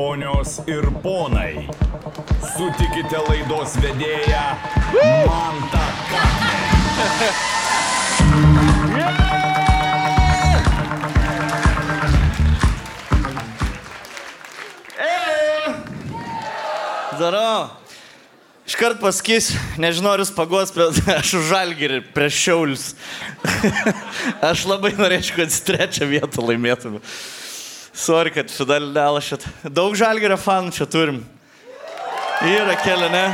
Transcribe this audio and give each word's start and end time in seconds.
Ponios 0.00 0.62
ir 0.64 0.86
ponai, 1.04 1.66
sutikite 2.54 3.18
laidos 3.26 3.74
vedėją 3.82 4.44
Mantą. 5.28 5.82
Darau. 17.18 17.68
Iškart 18.64 19.02
pasakysiu, 19.02 19.60
nežinau, 19.76 20.14
ar 20.14 20.22
jūs 20.24 20.32
paguos, 20.32 20.72
bet 20.78 20.96
aš 21.18 21.34
už 21.42 21.44
žalgirį 21.50 22.00
prieš 22.16 22.40
šiaulius. 22.46 22.86
aš 24.52 24.64
labai 24.64 24.94
norėčiau, 24.96 25.42
kad 25.42 25.60
trečią 25.68 26.08
vietą 26.08 26.48
laimėtume. 26.48 27.04
Sorry, 28.00 28.30
kad 28.32 28.48
Fidel 28.48 28.94
šit. 29.20 29.42
Daug 29.76 29.92
žalgirio 29.92 30.38
fanų 30.40 30.72
čia 30.72 30.86
turim. 30.88 31.18
Yra 32.48 32.72
keli, 32.80 33.10
ne? 33.12 33.24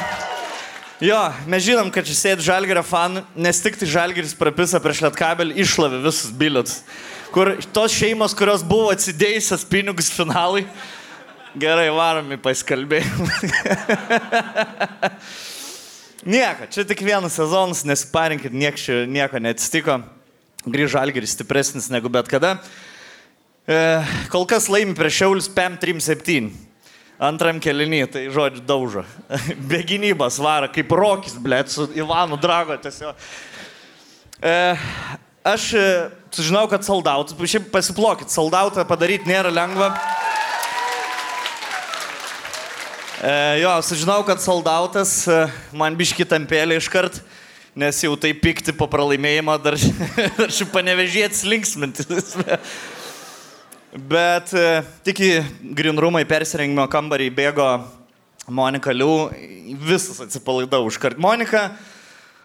Jo, 1.07 1.21
mes 1.47 1.63
žinom, 1.63 1.93
kad 1.95 2.09
čia 2.09 2.17
sėdi 2.19 2.43
žalgerio 2.49 2.83
fanų, 2.83 3.23
nes 3.39 3.61
tik 3.63 3.77
tai 3.79 3.87
žalgeris 3.87 4.33
prapisa 4.35 4.81
prieš 4.83 5.05
lietkabelį, 5.05 5.55
išlavė 5.63 6.01
visus 6.03 6.33
bilietus. 6.35 6.81
Kur 7.31 7.53
tos 7.77 7.95
šeimos, 7.95 8.35
kurios 8.35 8.65
buvo 8.67 8.89
atsidėjusios 8.91 9.63
pinigus 9.71 10.09
finalui, 10.11 10.65
gerai 11.55 11.87
varomi 11.95 12.41
paskalbėjimai. 12.43 13.53
nieko, 16.35 16.67
čia 16.75 16.83
tik 16.91 17.07
vienas 17.07 17.39
sezonas, 17.39 17.85
nesiparinkit, 17.87 18.51
nieko 18.57 19.45
neatsitiko. 19.47 20.01
Grįžo 20.67 20.97
žalgeris 20.97 21.39
stipresnis 21.39 21.87
negu 21.95 22.11
bet 22.11 22.27
kada. 22.27 22.57
E, 23.67 23.77
kol 24.31 24.45
kas 24.47 24.69
laimi 24.71 24.95
prieš 24.95 25.17
Šiaulius 25.19 25.49
PM 25.51 25.75
37 25.83 26.53
antram 27.19 27.59
kelinį, 27.59 28.05
tai 28.15 28.21
žodžiu, 28.31 28.63
daužo. 28.63 29.03
Be 29.71 29.81
gynybos 29.83 30.37
varo, 30.39 30.69
kaip 30.71 30.93
Rokis, 30.95 31.35
blėt, 31.43 31.73
su 31.75 31.89
Ivanu 31.99 32.39
Drago 32.39 32.77
tiesiog. 32.79 33.19
E, 34.39 34.55
aš 35.43 35.65
e, 35.75 35.87
sužinau, 36.37 36.67
kad 36.71 36.87
soldautą, 36.87 37.35
šiaip 37.43 37.73
pasiplokit, 37.73 38.31
soldautą 38.31 38.87
padaryti 38.87 39.27
nėra 39.33 39.51
lengva. 39.51 39.91
E, 43.19 43.35
jo, 43.65 43.75
sužinau, 43.83 44.21
kad 44.29 44.45
soldautas 44.45 45.25
e, 45.27 45.43
man 45.75 45.99
biški 45.99 46.29
tampėlė 46.29 46.79
iškart, 46.79 47.19
nes 47.75 47.99
jau 48.05 48.15
tai 48.15 48.31
pikti 48.39 48.77
po 48.77 48.87
pralaimėjimo 48.93 49.59
dar, 49.59 49.75
dar 50.39 50.55
šių 50.55 50.71
panevežėtis 50.71 51.43
linksmintis. 51.51 52.37
Bet 53.97 54.53
e, 54.53 54.83
tik 55.07 55.21
į 55.25 55.31
grinrumai 55.77 56.27
persirengimo 56.29 56.85
kambarį 56.93 57.31
bėgo 57.33 57.69
Monika 58.53 58.93
Liu, 58.93 59.31
visas 59.89 60.19
atsipalaidau 60.21 60.83
užkart. 60.85 61.17
Monika, 61.17 61.71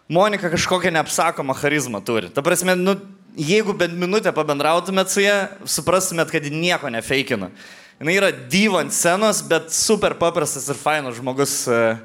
Monika 0.07 0.47
kažkokią 0.53 0.93
neapsakomą 0.95 1.55
charizmą 1.59 1.99
turi. 2.07 2.29
Ta 2.31 2.39
prasme, 2.45 2.77
nu, 2.79 2.95
jeigu 3.35 3.75
bent 3.75 3.97
minutę 3.99 4.31
pabendrautumėt 4.31 5.11
su 5.11 5.25
ją, 5.25 5.35
suprastumėt, 5.67 6.31
kad 6.31 6.47
ji 6.47 6.53
nieko 6.55 6.89
nefeikina. 6.93 7.51
Jis 7.99 8.15
yra 8.15 8.31
diva 8.31 8.79
ant 8.85 8.95
scenos, 8.95 9.43
bet 9.45 9.73
super 9.75 10.15
paprastas 10.17 10.69
ir 10.71 10.79
fainas 10.79 11.19
žmogus 11.19 11.65
uh, 11.69 11.99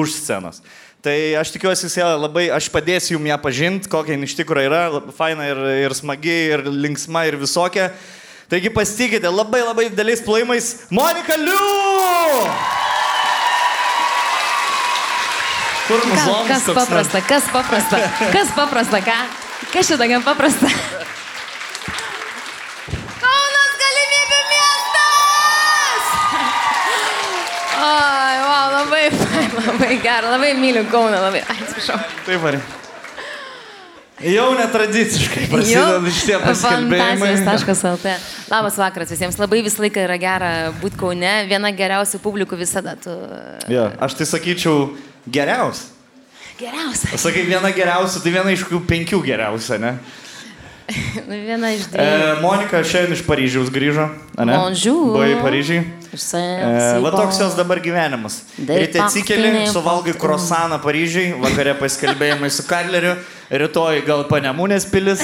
už 0.00 0.16
scenos. 0.16 0.62
Tai 1.04 1.14
aš 1.38 1.52
tikiuosi, 1.54 1.86
jūs 1.86 1.98
ją 2.00 2.08
labai, 2.16 2.48
aš 2.50 2.66
padėsiu 2.74 3.14
jums 3.14 3.30
ją 3.30 3.36
pažinti, 3.44 3.90
kokia 3.92 4.16
jin 4.16 4.24
iš 4.26 4.34
tikrųjų 4.40 4.70
yra, 4.72 4.80
faina 5.14 5.46
ir, 5.52 5.60
ir 5.84 5.94
smagi, 5.94 6.38
ir 6.56 6.64
linksma, 6.72 7.28
ir 7.28 7.36
visokia. 7.38 7.92
Taigi 8.48 8.70
pasitikite 8.72 9.28
labai 9.28 9.60
labai 9.60 9.90
dideliais 9.90 10.22
plojimais 10.24 10.76
Monika 10.90 11.36
Liu! 11.36 12.48
Kur 15.88 16.00
Ką, 16.00 16.08
muzonas 16.08 16.48
kas 16.48 16.64
paprasta, 16.78 17.20
kas 17.28 17.44
paprasta, 17.52 18.00
kas 18.32 18.48
paprasta, 18.56 19.00
ką? 19.04 19.18
Kas 19.72 19.88
šitą 19.88 20.08
gan 20.08 20.24
paprasta? 20.24 20.68
Kaunas 23.20 23.76
galimybių 23.84 24.40
miestas! 24.54 26.10
Oi, 27.84 28.34
wow, 28.48 28.66
labai, 28.78 29.04
labai 29.68 29.94
gerai, 30.08 30.32
labai 30.32 30.52
myliu 30.60 30.88
Kauną, 30.92 31.20
labai, 31.20 31.44
ai, 31.44 31.56
atsiprašau. 31.68 32.00
Taip, 32.24 32.52
ar. 32.52 32.62
Jau 34.18 34.48
netradiciškai 34.58 35.44
prasideda 35.46 36.10
šitie 36.10 36.38
paskelbėjimai. 36.42 37.28
Fantazijos.lt. 37.38 38.14
Labas 38.50 38.78
vakaras 38.80 39.12
visiems. 39.14 39.38
Labai 39.38 39.60
visą 39.62 39.84
laiką 39.84 40.02
yra 40.08 40.16
gera 40.18 40.50
būti 40.80 40.98
Kaune. 40.98 41.34
Viena 41.46 41.70
geriausių 41.70 42.18
publikų 42.24 42.58
visada. 42.58 42.96
Tu... 42.98 43.14
Ja, 43.70 43.92
aš 44.02 44.18
tai 44.18 44.26
sakyčiau 44.26 44.88
geriausia. 45.30 45.94
Geriausia. 46.58 47.14
Sakai, 47.14 47.44
viena 47.46 47.70
geriausia, 47.70 48.18
tai 48.24 48.32
viena 48.34 48.50
iš 48.50 48.64
kokių 48.66 48.80
penkių 48.90 49.22
geriausia, 49.22 49.78
ne? 49.78 49.94
Viena 51.28 51.70
iš 51.76 51.84
E, 51.86 51.92
dviejų. 51.92 52.34
Monika 52.42 52.80
šiandien 52.82 53.14
iš 53.14 53.22
Paryžiaus 53.28 53.70
grįžo, 53.70 54.08
ne? 54.40 54.56
Bonjour. 54.56 55.12
Buvai 55.14 55.36
Paryžiai. 55.44 55.84
E, 56.10 56.78
va 57.04 57.12
toks 57.14 57.38
jos 57.44 57.54
dabar 57.54 57.78
gyvenimas. 57.84 58.40
Ryte 58.58 59.04
atsikeli, 59.04 59.68
suvalgai 59.70 60.16
krosaną 60.18 60.80
Paryžiai, 60.82 61.36
vakare 61.44 61.76
paskelbėjimai 61.78 62.50
su 62.50 62.66
Kadleriu, 62.66 63.14
rytoj 63.50 64.02
gal 64.06 64.24
panemūnės 64.28 64.86
pilis. 64.92 65.22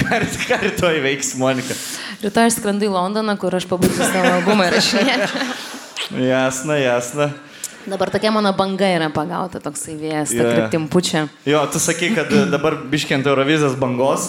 ką, 0.00 0.20
ką 0.48 0.58
rytoj 0.66 1.00
veiks 1.04 1.34
Monika? 1.40 1.76
Rytoj 2.24 2.48
aš 2.50 2.58
skrendu 2.58 2.88
į 2.88 2.92
Londoną, 2.94 3.36
kur 3.40 3.54
aš 3.56 3.66
pabaigsiu 3.70 4.04
savo 4.08 4.32
albumą 4.40 4.66
įrašinėti. 4.70 5.46
Jasna, 6.26 6.76
jasna. 6.80 7.30
Dabar 7.86 8.10
tokia 8.12 8.30
mano 8.34 8.50
banga 8.52 8.88
yra 8.92 9.06
pagauta, 9.14 9.60
toksai 9.62 9.94
vėjas, 9.96 10.34
ta 10.34 10.42
Jo. 10.44 10.50
kryptim 10.52 10.84
pučia. 10.92 11.22
Jo, 11.48 11.62
tu 11.72 11.80
sakai, 11.80 12.10
kad 12.14 12.28
dabar 12.52 12.76
biškiant 12.92 13.24
Eurovizijos 13.30 13.76
bangos 13.80 14.26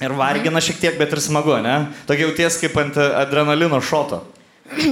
ir 0.00 0.14
vargina 0.16 0.62
šiek 0.64 0.78
tiek, 0.80 0.94
bet 0.98 1.12
ir 1.12 1.20
smagu, 1.20 1.58
ne? 1.60 1.74
Tokia 2.08 2.24
jauties 2.30 2.56
kaip 2.62 2.78
ant 2.80 2.96
adrenalino 2.96 3.82
šoto. 3.84 4.22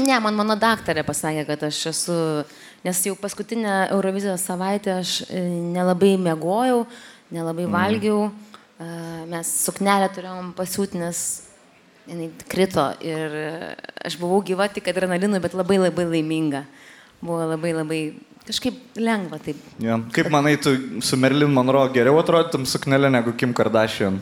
Ne, 0.04 0.18
man 0.20 0.34
mano 0.36 0.56
daktarė 0.58 1.04
pasakė, 1.06 1.46
kad 1.48 1.62
aš 1.70 1.78
esu, 1.94 2.18
nes 2.84 3.02
jau 3.06 3.16
paskutinę 3.18 3.88
Eurovizijos 3.90 4.44
savaitę 4.46 4.98
aš 5.00 5.22
e, 5.26 5.42
nelabai 5.74 6.14
mėgojau, 6.20 6.84
nelabai 7.34 7.66
valgiau, 7.70 8.28
e, 8.78 8.88
mes 9.30 9.50
suknelę 9.64 10.08
turėjom 10.14 10.52
pasiūti, 10.58 11.00
nes 11.02 11.24
jinai 12.08 12.30
krito 12.48 12.86
ir 13.04 13.36
e, 13.42 13.50
aš 14.06 14.18
buvau 14.20 14.40
gyva 14.46 14.68
tik 14.72 14.88
adrenalinui, 14.92 15.42
bet 15.42 15.56
labai 15.58 15.80
labai 15.82 16.08
laiminga. 16.14 16.64
Buvo 17.18 17.42
labai 17.50 17.74
labai 17.74 18.00
kažkaip 18.46 18.96
lengva 18.96 19.40
taip. 19.42 19.58
Ja. 19.82 19.98
Kaip 20.14 20.30
manai, 20.32 20.56
tu 20.62 21.02
su 21.04 21.18
Merlin 21.20 21.50
Monroe 21.52 21.90
geriau 21.92 22.20
atrodytum 22.22 22.64
suknelė 22.68 23.10
negu 23.12 23.34
Kim 23.36 23.52
Kardashian? 23.56 24.20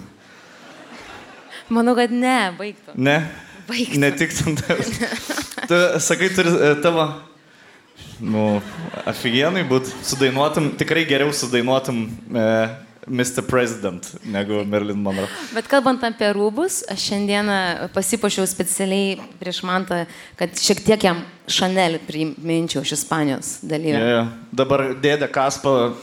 Manau, 1.69 1.97
kad 1.99 2.13
ne, 2.15 2.39
baigtų. 2.57 2.95
Ne? 2.97 3.19
Baigtų. 3.67 4.01
Ne 4.01 4.11
tik 4.15 4.35
tam. 4.39 4.57
Tu 5.67 5.79
sakai, 5.99 6.29
turi 6.31 6.53
tavo, 6.83 7.09
nu, 8.21 8.47
aфиgenai 9.07 9.65
būt, 9.69 9.91
sudainuotum, 10.07 10.73
tikrai 10.81 11.05
geriau 11.09 11.33
sudainuotum 11.35 12.03
e, 12.07 12.49
Mr. 13.07 13.45
President 13.47 14.09
negu 14.25 14.65
Merlin 14.67 14.99
Monroe. 14.99 15.29
Bet 15.55 15.69
kalbant 15.71 16.03
apie 16.07 16.29
rūbus, 16.35 16.81
aš 16.91 17.07
šiandieną 17.13 17.59
pasipošiau 17.95 18.49
specialiai 18.51 19.15
prieš 19.41 19.63
mantą, 19.67 20.03
kad 20.39 20.59
šiek 20.59 20.83
tiek 20.87 21.09
jam 21.09 21.23
Chanel 21.47 22.01
priminčiau 22.09 22.83
iš 22.83 22.97
Ispanijos 22.99 23.57
dalyvę. 23.63 24.01
Ja, 24.01 24.13
ja. 24.17 24.25
Dabar 24.51 24.89
dėdė 24.99 25.31
Kaspa 25.31 25.95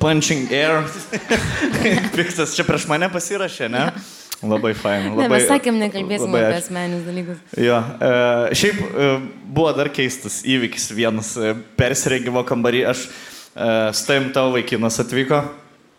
punching 0.00 0.52
air. 0.52 0.84
Piktas, 2.16 2.52
čia 2.56 2.66
prieš 2.68 2.88
mane 2.90 3.08
pasirašė, 3.12 3.70
ne? 3.72 3.88
Labai 4.42 4.70
fain. 4.78 5.08
Ne, 5.08 5.14
Labai, 5.18 5.28
mes 5.40 5.48
sakėm, 5.50 5.78
nekalbėsim 5.82 6.28
labai 6.30 6.44
apie 6.46 6.58
asmeninius 6.60 7.06
dalykus. 7.08 7.38
Jo, 7.58 7.78
e, 7.82 8.10
šiaip 8.54 8.76
e, 8.86 9.08
buvo 9.50 9.72
dar 9.74 9.88
keistas 9.90 10.40
įvykis 10.46 10.92
vienas 10.94 11.32
e, 11.36 11.56
persirengimo 11.78 12.44
kambarį. 12.46 12.84
Aš 12.92 13.08
e, 13.08 13.70
su 13.98 14.06
tavim 14.06 14.28
tavo 14.36 14.52
vaikinas 14.54 15.00
atvyko. 15.02 15.40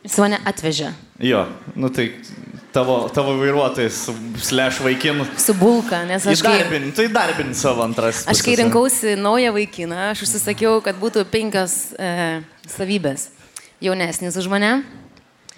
Jis 0.07 0.15
mane 0.24 0.38
atvežė 0.47 0.94
Jo, 1.19 1.41
nu 1.75 1.89
tai 1.91 2.06
tavo, 2.71 3.09
tavo 3.12 3.33
vairuotojas, 3.41 4.06
slash 4.39 4.80
vaikinu. 4.85 5.25
su 5.35 5.51
bulka, 5.59 6.06
nes 6.07 6.24
aš 6.24 6.39
kai, 6.45 6.53
Įdarbini, 6.62 6.94
tai 6.95 7.09
darbini 7.12 7.51
savo 7.59 7.83
antras. 7.83 8.21
aš 8.31 8.39
kai 8.45 8.56
rinkausi 8.62 9.18
naują 9.19 9.51
vaikiną, 9.57 9.97
aš 10.13 10.24
užsisakiau, 10.24 10.80
kad 10.85 10.95
būtų 11.01 11.25
penkios 11.27 11.92
e, 12.00 12.39
savybės. 12.71 13.33
Jaunesnis 13.83 14.39
už 14.39 14.47
mane, 14.47 14.83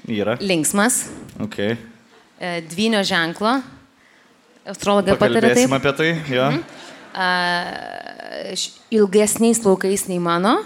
Yra. 0.10 0.40
linksmas, 0.42 1.04
Okay. 1.42 1.78
E, 2.42 2.56
dvynio 2.66 3.04
ženklo, 3.06 3.60
astrologai 4.74 5.16
patarė 5.22 5.54
taip. 5.58 5.76
Apie 5.78 5.94
tai, 6.00 6.10
jo. 6.34 6.50
a, 7.14 7.30
š- 8.58 8.74
ilgesniais 8.98 9.62
plaukais 9.62 10.08
nei 10.10 10.18
mano. 10.22 10.58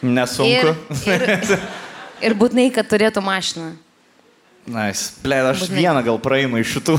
Nesunku. 0.00 0.48
Ir, 0.48 0.74
ir, 1.12 1.54
ir 2.30 2.36
būtinai, 2.40 2.70
kad 2.72 2.88
turėtų 2.88 3.20
mašiną. 3.24 3.74
Nice. 4.70 5.16
Ble, 5.24 5.38
aš 5.50 5.64
Būtinai. 5.64 5.80
vieną 5.82 6.02
gal 6.06 6.18
praeinu 6.22 6.60
iš 6.60 6.76
šitų. 6.78 6.94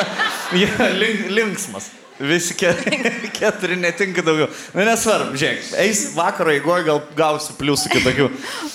Jie 0.60 0.70
link, 0.98 1.28
linksmas. 1.36 1.90
Visi 2.14 2.54
ke, 2.54 2.70
Keturi 3.36 3.74
netinka 3.80 4.22
daugiau. 4.24 4.46
Nu, 4.74 4.84
nesvarbu, 4.86 5.34
žiūrėk, 5.38 5.72
eis 5.82 6.04
vakaro 6.14 6.52
eigoje, 6.54 6.84
gal 6.86 7.00
gausi 7.18 7.56
pliusų 7.58 7.90
kitokių. 7.96 8.28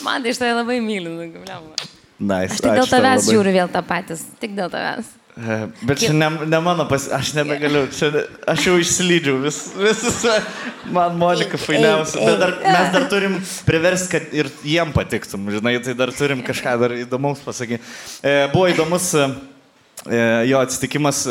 Man 0.04 0.26
tai 0.26 0.34
iš 0.34 0.42
tai 0.42 0.50
labai 0.52 0.82
myliu, 0.84 1.14
nu, 1.16 1.28
blemba. 1.40 1.88
Nice, 2.20 2.58
Aš 2.58 2.60
tik 2.60 2.76
dėl 2.76 2.90
tavęs 2.92 3.24
labai. 3.24 3.32
žiūriu 3.32 3.56
vėl 3.56 3.72
tą 3.72 3.82
patys. 3.88 4.26
Tik 4.42 4.56
dėl 4.58 4.72
tavęs. 4.74 5.16
Bet 5.88 6.02
čia 6.02 6.12
ne, 6.12 6.28
ne 6.52 6.60
mano 6.60 6.84
pas... 6.90 7.06
Aš 7.16 7.32
nebegaliu. 7.38 7.86
Čia, 7.96 8.26
aš 8.50 8.66
jau 8.68 8.74
išsilydžiau. 8.82 9.38
Vis, 9.46 9.60
vis, 9.78 10.02
man 10.92 11.16
Monika 11.20 11.60
fainiausia. 11.62 12.20
Bet 12.26 12.42
dar, 12.42 12.56
mes 12.66 12.90
dar 12.96 13.06
turim 13.12 13.38
priversti, 13.68 14.12
kad 14.18 14.36
ir 14.36 14.50
jiem 14.68 14.92
patiktum. 14.96 15.48
Žinai, 15.54 15.78
tai 15.86 15.96
dar 15.96 16.12
turim 16.16 16.44
kažką 16.44 16.76
dar 16.84 16.98
įdomaus 16.98 17.40
pasakyti. 17.46 17.80
E, 18.20 18.36
buvo 18.52 18.68
įdomus 18.74 19.14
e, 19.16 19.30
e, 20.10 20.22
jo 20.52 20.60
atsitikimas 20.60 21.24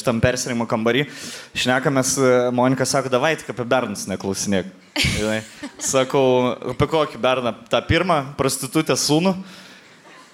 šitam 0.00 0.18
persirimo 0.24 0.66
kambarį. 0.70 1.06
Šnekamės, 1.54 2.16
Monika 2.56 2.88
sako, 2.88 3.14
davai 3.14 3.36
tik 3.38 3.54
apie 3.54 3.68
bernus 3.76 4.08
neklausinėk. 4.10 4.74
Sakau, 5.92 6.26
apie 6.74 6.90
kokį 6.90 7.22
berną? 7.22 7.54
Ta 7.70 7.78
pirmą 7.86 8.24
prostitutę 8.40 8.98
sūnų. 8.98 9.38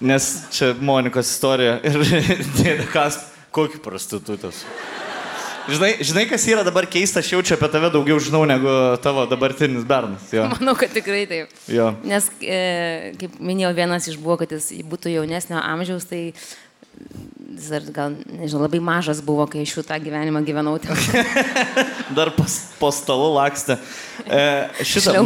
Nes 0.01 0.29
čia 0.53 0.75
Monikos 0.81 1.31
istorija 1.31 1.79
ir 1.87 1.97
dėdė 2.59 2.85
kas, 2.93 3.19
kokį 3.55 3.81
prostitutas. 3.85 4.65
Žinai, 5.67 5.97
žinai, 6.05 6.27
kas 6.31 6.45
yra 6.47 6.63
dabar 6.63 6.87
keista, 6.87 7.19
aš 7.19 7.33
jaučiu 7.33 7.57
apie 7.57 7.69
tave 7.73 7.89
daugiau 7.91 8.21
žinau 8.23 8.45
negu 8.47 8.71
tavo 9.03 9.25
dabartinis 9.27 9.87
bernas. 9.89 10.29
Jo. 10.31 10.45
Manau, 10.53 10.77
kad 10.79 10.93
tikrai 10.95 11.25
taip. 11.27 11.57
Jo. 11.71 11.89
Nes, 12.07 12.29
e, 12.39 12.61
kaip 13.19 13.41
minėjau, 13.43 13.73
vienas 13.75 14.07
iš 14.13 14.21
buvo, 14.21 14.39
kad 14.45 14.55
jis 14.55 14.71
būtų 14.87 15.17
jaunesnio 15.17 15.59
amžiaus, 15.59 16.07
tai 16.07 16.29
jis 16.29 17.67
dar 17.73 17.89
gal, 17.91 18.15
nežinau, 18.31 18.63
labai 18.67 18.79
mažas 18.85 19.19
buvo, 19.25 19.49
kai 19.51 19.65
aš 19.67 19.75
jų 19.75 19.87
tą 19.89 19.99
gyvenimą 20.07 20.45
gyvenau. 20.47 20.77
Dar 22.17 22.31
pas, 22.37 22.57
po 22.79 22.93
stalu 22.95 23.33
lakstė. 23.35 23.81
E, 24.23 24.41
šitą. 24.87 25.19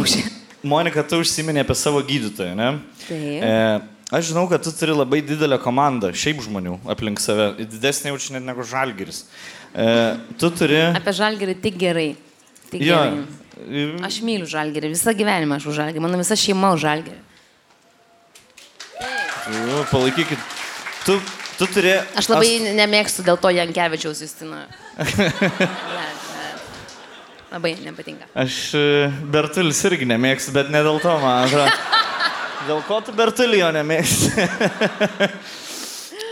Monika, 0.61 1.03
tu 1.05 1.21
užsiminė 1.21 1.63
apie 1.63 1.77
savo 1.77 2.01
gydytoją, 2.05 2.53
ne? 2.57 2.73
Taip. 3.05 3.45
E, 3.45 4.00
aš 4.11 4.31
žinau, 4.31 4.45
kad 4.51 4.63
tu 4.63 4.73
turi 4.75 4.93
labai 4.95 5.21
didelę 5.25 5.57
komandą, 5.63 6.11
šiaip 6.11 6.41
žmonių 6.43 6.77
aplink 6.91 7.21
save. 7.23 7.53
Didesnė 7.63 8.11
jaučiu 8.11 8.35
net 8.35 8.45
negu 8.47 8.65
žalgeris. 8.67 9.23
E, 9.71 9.87
tu 10.39 10.51
turi... 10.53 10.81
Apie 10.91 11.13
žalgerį 11.15 11.55
tik 11.63 11.79
gerai. 11.79 12.09
Tik 12.71 12.83
Jo. 12.85 12.99
gerai. 12.99 13.39
Aš 14.07 14.21
myliu 14.25 14.47
žalgerį, 14.49 14.89
visą 14.95 15.13
gyvenimą 15.15 15.59
aš 15.59 15.67
už 15.69 15.77
žalgerį, 15.83 16.03
mano 16.03 16.19
visa 16.19 16.35
šeima 16.39 16.73
už 16.75 16.81
žalgerį. 16.85 17.19
Nu, 19.51 19.83
palaikykit. 19.91 20.39
Tu, 21.05 21.17
tu 21.57 21.67
turi... 21.67 21.93
Aš 22.17 22.29
labai 22.31 22.51
As... 22.57 22.67
nemėgstu 22.77 23.25
dėl 23.25 23.39
to 23.41 23.51
Jankievičiaus 23.53 24.21
Justino. 24.23 24.63
Labai 27.51 27.73
nepatinka. 27.83 28.29
Aš 28.37 28.59
e, 28.79 28.83
Bertulis 29.33 29.81
irgi 29.89 30.07
nemėgstu, 30.07 30.53
bet 30.55 30.69
ne 30.71 30.79
dėl 30.85 31.01
to, 31.03 31.15
man 31.19 31.49
atrodo. 31.49 31.73
Dėl 32.67 32.81
ko 32.87 32.99
tu 33.05 33.13
Bertulio 33.17 33.71
nemėgsti? 33.73 34.31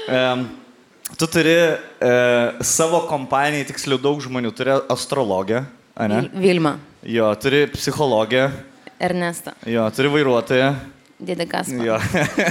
Em, 0.09 0.47
tu 1.21 1.27
turi 1.29 1.51
e, 1.53 2.11
savo 2.65 3.03
kompanijai, 3.05 3.67
tiksliau 3.69 3.99
daug 4.01 4.17
žmonių, 4.23 4.49
turi 4.57 4.73
astrologę, 4.89 5.59
ne? 6.01 6.23
Vil- 6.23 6.31
Vilma, 6.41 6.71
Jo, 7.05 7.27
turi 7.39 7.67
psichologę, 7.75 8.47
Ernesta, 8.99 9.53
jo, 9.69 9.83
turi 9.93 10.09
vairuotoją, 10.15 10.71
dėdė 11.21 11.45
Kaspa. 11.51 11.85
jo. 11.85 11.99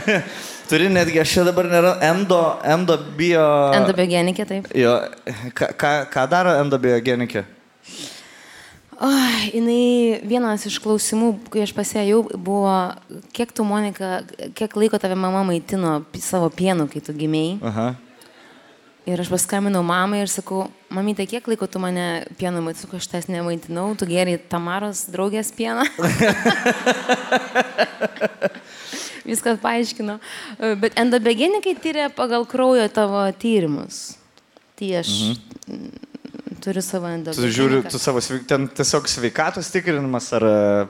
turi 0.70 0.86
netgi, 0.94 1.18
aš 1.24 1.34
čia 1.34 1.44
dabar 1.50 1.66
nėra, 1.72 1.96
endo, 2.12 2.38
endo 2.62 2.96
bio... 3.18 3.42
Endobiogenikė, 3.80 4.46
taip. 4.48 4.70
Jo, 4.78 4.94
ką, 5.58 5.72
ką, 5.82 5.92
ką 6.14 6.26
daro 6.30 6.54
endobiogenikė? 6.62 7.42
O, 8.98 9.06
jinai 9.54 10.18
vienas 10.26 10.64
iš 10.66 10.80
klausimų, 10.82 11.28
kai 11.54 11.62
aš 11.62 11.70
pasėjau, 11.76 12.24
buvo, 12.34 12.72
kiek 13.36 13.52
tu, 13.54 13.62
Monika, 13.62 14.24
kiek 14.58 14.72
laiko 14.74 14.98
tave 14.98 15.14
mama 15.14 15.44
maitino 15.46 16.00
savo 16.18 16.48
pienu, 16.50 16.88
kai 16.90 16.98
tu 17.06 17.14
gimėjai. 17.14 17.60
Aha. 17.70 17.84
Ir 19.08 19.22
aš 19.22 19.30
paskambinau 19.30 19.84
mamai 19.86 20.24
ir 20.24 20.30
sakau, 20.32 20.66
mamytė, 20.92 21.28
kiek 21.30 21.46
laiko 21.46 21.68
tu 21.70 21.78
mane 21.80 22.26
pienu 22.40 22.58
maitinai, 22.58 22.82
sakau, 22.82 22.98
aš 22.98 23.06
tas 23.12 23.30
nemaitinau, 23.30 23.94
tu 23.96 24.04
geriai 24.10 24.40
Tamaros 24.50 25.04
draugės 25.14 25.54
pieną. 25.54 25.86
Viskas 29.28 29.62
paaiškino. 29.62 30.18
Bet 30.82 30.98
endobegenikai 30.98 31.78
tyria 31.78 32.10
pagal 32.10 32.42
kraujo 32.50 32.90
tavo 32.90 33.22
tyrimus. 33.38 34.18
Tai 34.74 34.90
aš 35.04 35.14
mhm. 35.30 36.07
Turiu 36.64 36.82
savo 36.82 37.06
Tu 37.08 37.14
endobegeniką. 37.18 37.56
žiūri, 37.58 37.82
tu 37.90 37.98
savo, 37.98 38.20
ten 38.48 38.68
tiesiog 38.68 39.08
sveikatos 39.10 39.70
tikrinimas 39.74 40.32
ar... 40.38 40.44
e, 40.44 40.88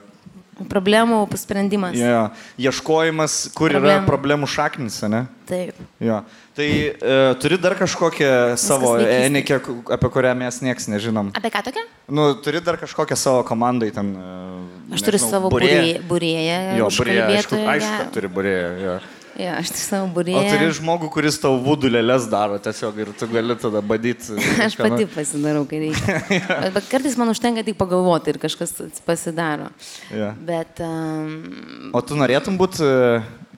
Problemų 0.59 1.21
sprendimas. 1.39 1.95
Jo, 1.95 2.25
ieškojimas, 2.59 3.35
kur 3.55 3.71
Problemų. 3.71 3.93
yra 3.95 4.07
Problemų. 4.09 4.49
šaknis, 4.51 4.97
ne? 5.07 5.21
Taip. 5.47 5.77
Jo. 6.03 6.17
Tai 6.59 6.67
e, 6.67 7.19
turi 7.39 7.59
dar 7.63 7.77
kažkokią 7.79 8.57
savo 8.59 8.97
enikę, 8.99 9.61
apie 9.95 10.11
kurią 10.11 10.33
mes 10.41 10.59
nieks 10.67 10.89
nežinom. 10.91 11.31
Apie 11.39 11.53
ką 11.55 11.63
tokia? 11.69 11.85
Nu, 12.11 12.33
turi 12.43 12.59
dar 12.61 12.75
kažkokią 12.81 13.15
savo 13.17 13.45
komandai 13.47 13.93
ten. 13.95 14.11
e, 14.19 14.97
Aš 14.99 15.07
turiu 15.07 15.21
nežinau, 15.21 15.31
savo 15.31 15.53
būrėją. 15.55 15.79
būrėją. 15.79 16.03
būrėją 16.11 16.59
Jo, 16.81 16.91
burėją, 16.99 17.29
aišku, 17.39 17.63
aišku, 17.77 18.11
turi 18.19 18.29
burėją. 18.35 18.99
Jo, 19.39 19.55
aš 19.61 19.71
turiu 19.71 19.85
savo 19.85 20.07
O 20.09 20.13
būrėją. 20.17 20.45
turi 20.51 20.69
žmogų, 20.81 21.09
kuris 21.15 21.37
tau 21.39 21.53
vudulėlės 21.63 22.27
daro 22.31 22.59
tiesiog 22.63 22.97
ir 23.05 23.13
tu 23.19 23.29
gali 23.31 23.55
tada 23.61 23.83
badyti. 23.87 24.35
Aš 24.67 24.75
pati 24.81 25.07
pasidarau, 25.13 25.63
kai 25.71 25.85
reikia. 25.85 26.17
bet, 26.65 26.73
bet 26.75 26.89
kartais 26.91 27.15
man 27.21 27.31
užtenka 27.31 27.63
tik 27.67 27.79
pagalvoti 27.79 28.35
ir 28.35 28.41
kažkas 28.43 28.75
pasidaro. 29.07 29.71
Jo. 30.11 30.33
Bet 30.49 30.83
um, 30.83 31.93
O 31.95 32.03
tu 32.03 32.19
norėtum 32.19 32.59
būti 32.59 32.83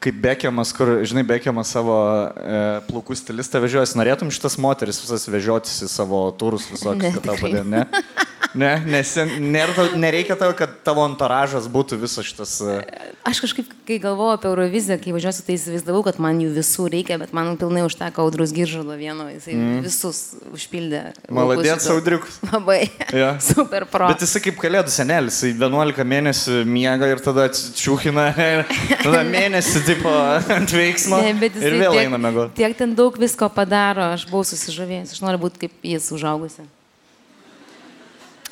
kaip 0.00 0.20
Bekiamas, 0.20 0.72
kur, 0.76 0.92
žinai, 1.04 1.24
Bekiamas 1.28 1.72
savo 1.74 1.96
e, 2.32 2.60
plaukų 2.88 3.16
stilistą 3.20 3.60
vežiojasi, 3.60 3.98
norėtum 4.00 4.30
šitas 4.32 4.56
moteris 4.60 5.00
visas 5.02 5.26
vežiotis 5.28 5.82
į 5.84 5.90
savo 5.92 6.22
turus 6.40 6.68
visokius, 6.72 7.18
kad 7.18 7.26
tau 7.28 7.36
padėtų, 7.40 7.68
ne? 7.68 7.84
Ne, 8.58 8.70
nes 8.82 9.10
nėra, 9.38 9.74
tau- 9.76 9.98
nereikia 10.00 10.34
tau, 10.38 10.50
kad 10.56 10.72
tavo 10.86 11.04
anturažas 11.06 11.68
būtų 11.70 12.00
visas 12.02 12.26
šitas. 12.26 12.56
e, 12.66 12.80
aš 13.26 13.40
kažkaip, 13.44 13.68
kai 13.86 13.98
galvojau 14.02 14.34
apie 14.34 14.48
Euroviziją, 14.50 14.96
kai 15.02 15.14
važiuosiu, 15.14 15.44
tai 15.46 15.54
įsivaizdavau, 15.54 16.02
kad 16.06 16.18
man 16.18 16.40
jų 16.42 16.50
visų 16.56 16.88
reikia, 16.90 17.18
bet 17.20 17.32
man 17.36 17.54
pilnai 17.60 17.84
užteko 17.86 18.24
audrus 18.24 18.54
giržalo 18.56 18.96
vieno, 18.98 19.28
jisai 19.30 19.54
mm. 19.54 19.84
visus 19.86 20.22
užpildė. 20.50 21.02
Maladėt, 21.30 21.70
laukus. 21.70 21.86
Saudriukus. 21.86 22.40
Labai. 22.50 22.80
Jo. 23.14 23.30
Super 23.50 23.86
pro. 23.90 24.10
Bet 24.10 24.26
jisai 24.26 24.42
kaip 24.48 24.58
kalėdų 24.62 24.94
senelis, 24.94 25.38
jisai 25.44 25.54
11 25.54 26.10
mėnesių 26.14 26.64
miega 26.66 27.12
ir 27.12 27.22
tada 27.22 27.46
atsičiūkina, 27.50 28.26
ir 28.56 28.66
tada 29.04 29.22
mėnesį 29.30 29.84
tipo 29.86 30.10
ant 30.56 30.74
veiksmo 30.74 31.22
Ne, 31.22 31.36
bet 31.38 31.54
ir 31.60 31.70
jisai 31.70 31.84
vėl 31.84 31.94
tiek, 31.94 32.08
eina 32.08 32.20
mėgoti. 32.26 32.56
Tiek 32.58 32.76
ten 32.78 32.98
daug 32.98 33.14
visko 33.20 33.50
padaro, 33.54 34.10
aš 34.16 34.26
buvau 34.30 34.42
susižavėjęs, 34.48 35.14
aš 35.14 35.24
noriu 35.24 35.44
būti 35.46 35.66
kaip 35.66 35.90
jis 35.94 36.10
užaugusi. 36.16 36.66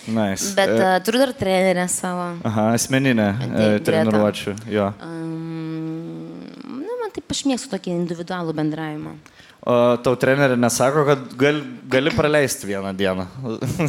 Nice. 0.08 0.54
Bet 0.56 0.72
uh, 0.72 0.96
turiu 1.04 1.20
dar 1.20 1.32
trenerę 1.36 1.84
savo. 1.92 2.30
Aha, 2.48 2.70
asmeninė 2.76 3.28
Taip, 3.38 3.50
Greta. 3.52 3.84
treniruočių. 3.90 4.54
Jo. 4.72 4.90
Um, 5.04 6.38
na, 6.80 6.98
man 7.02 7.12
taip 7.14 7.34
aš 7.34 7.44
mėgstu 7.50 7.72
tokį 7.74 7.94
individualų 7.96 8.54
bendravimą. 8.56 9.16
O 9.68 9.74
tau 10.00 10.16
trenerė 10.16 10.56
nesako, 10.56 11.04
kad 11.08 11.24
gal, 11.40 11.58
gali 11.90 12.12
praleisti 12.14 12.70
vieną 12.70 12.94
dieną. 12.96 13.26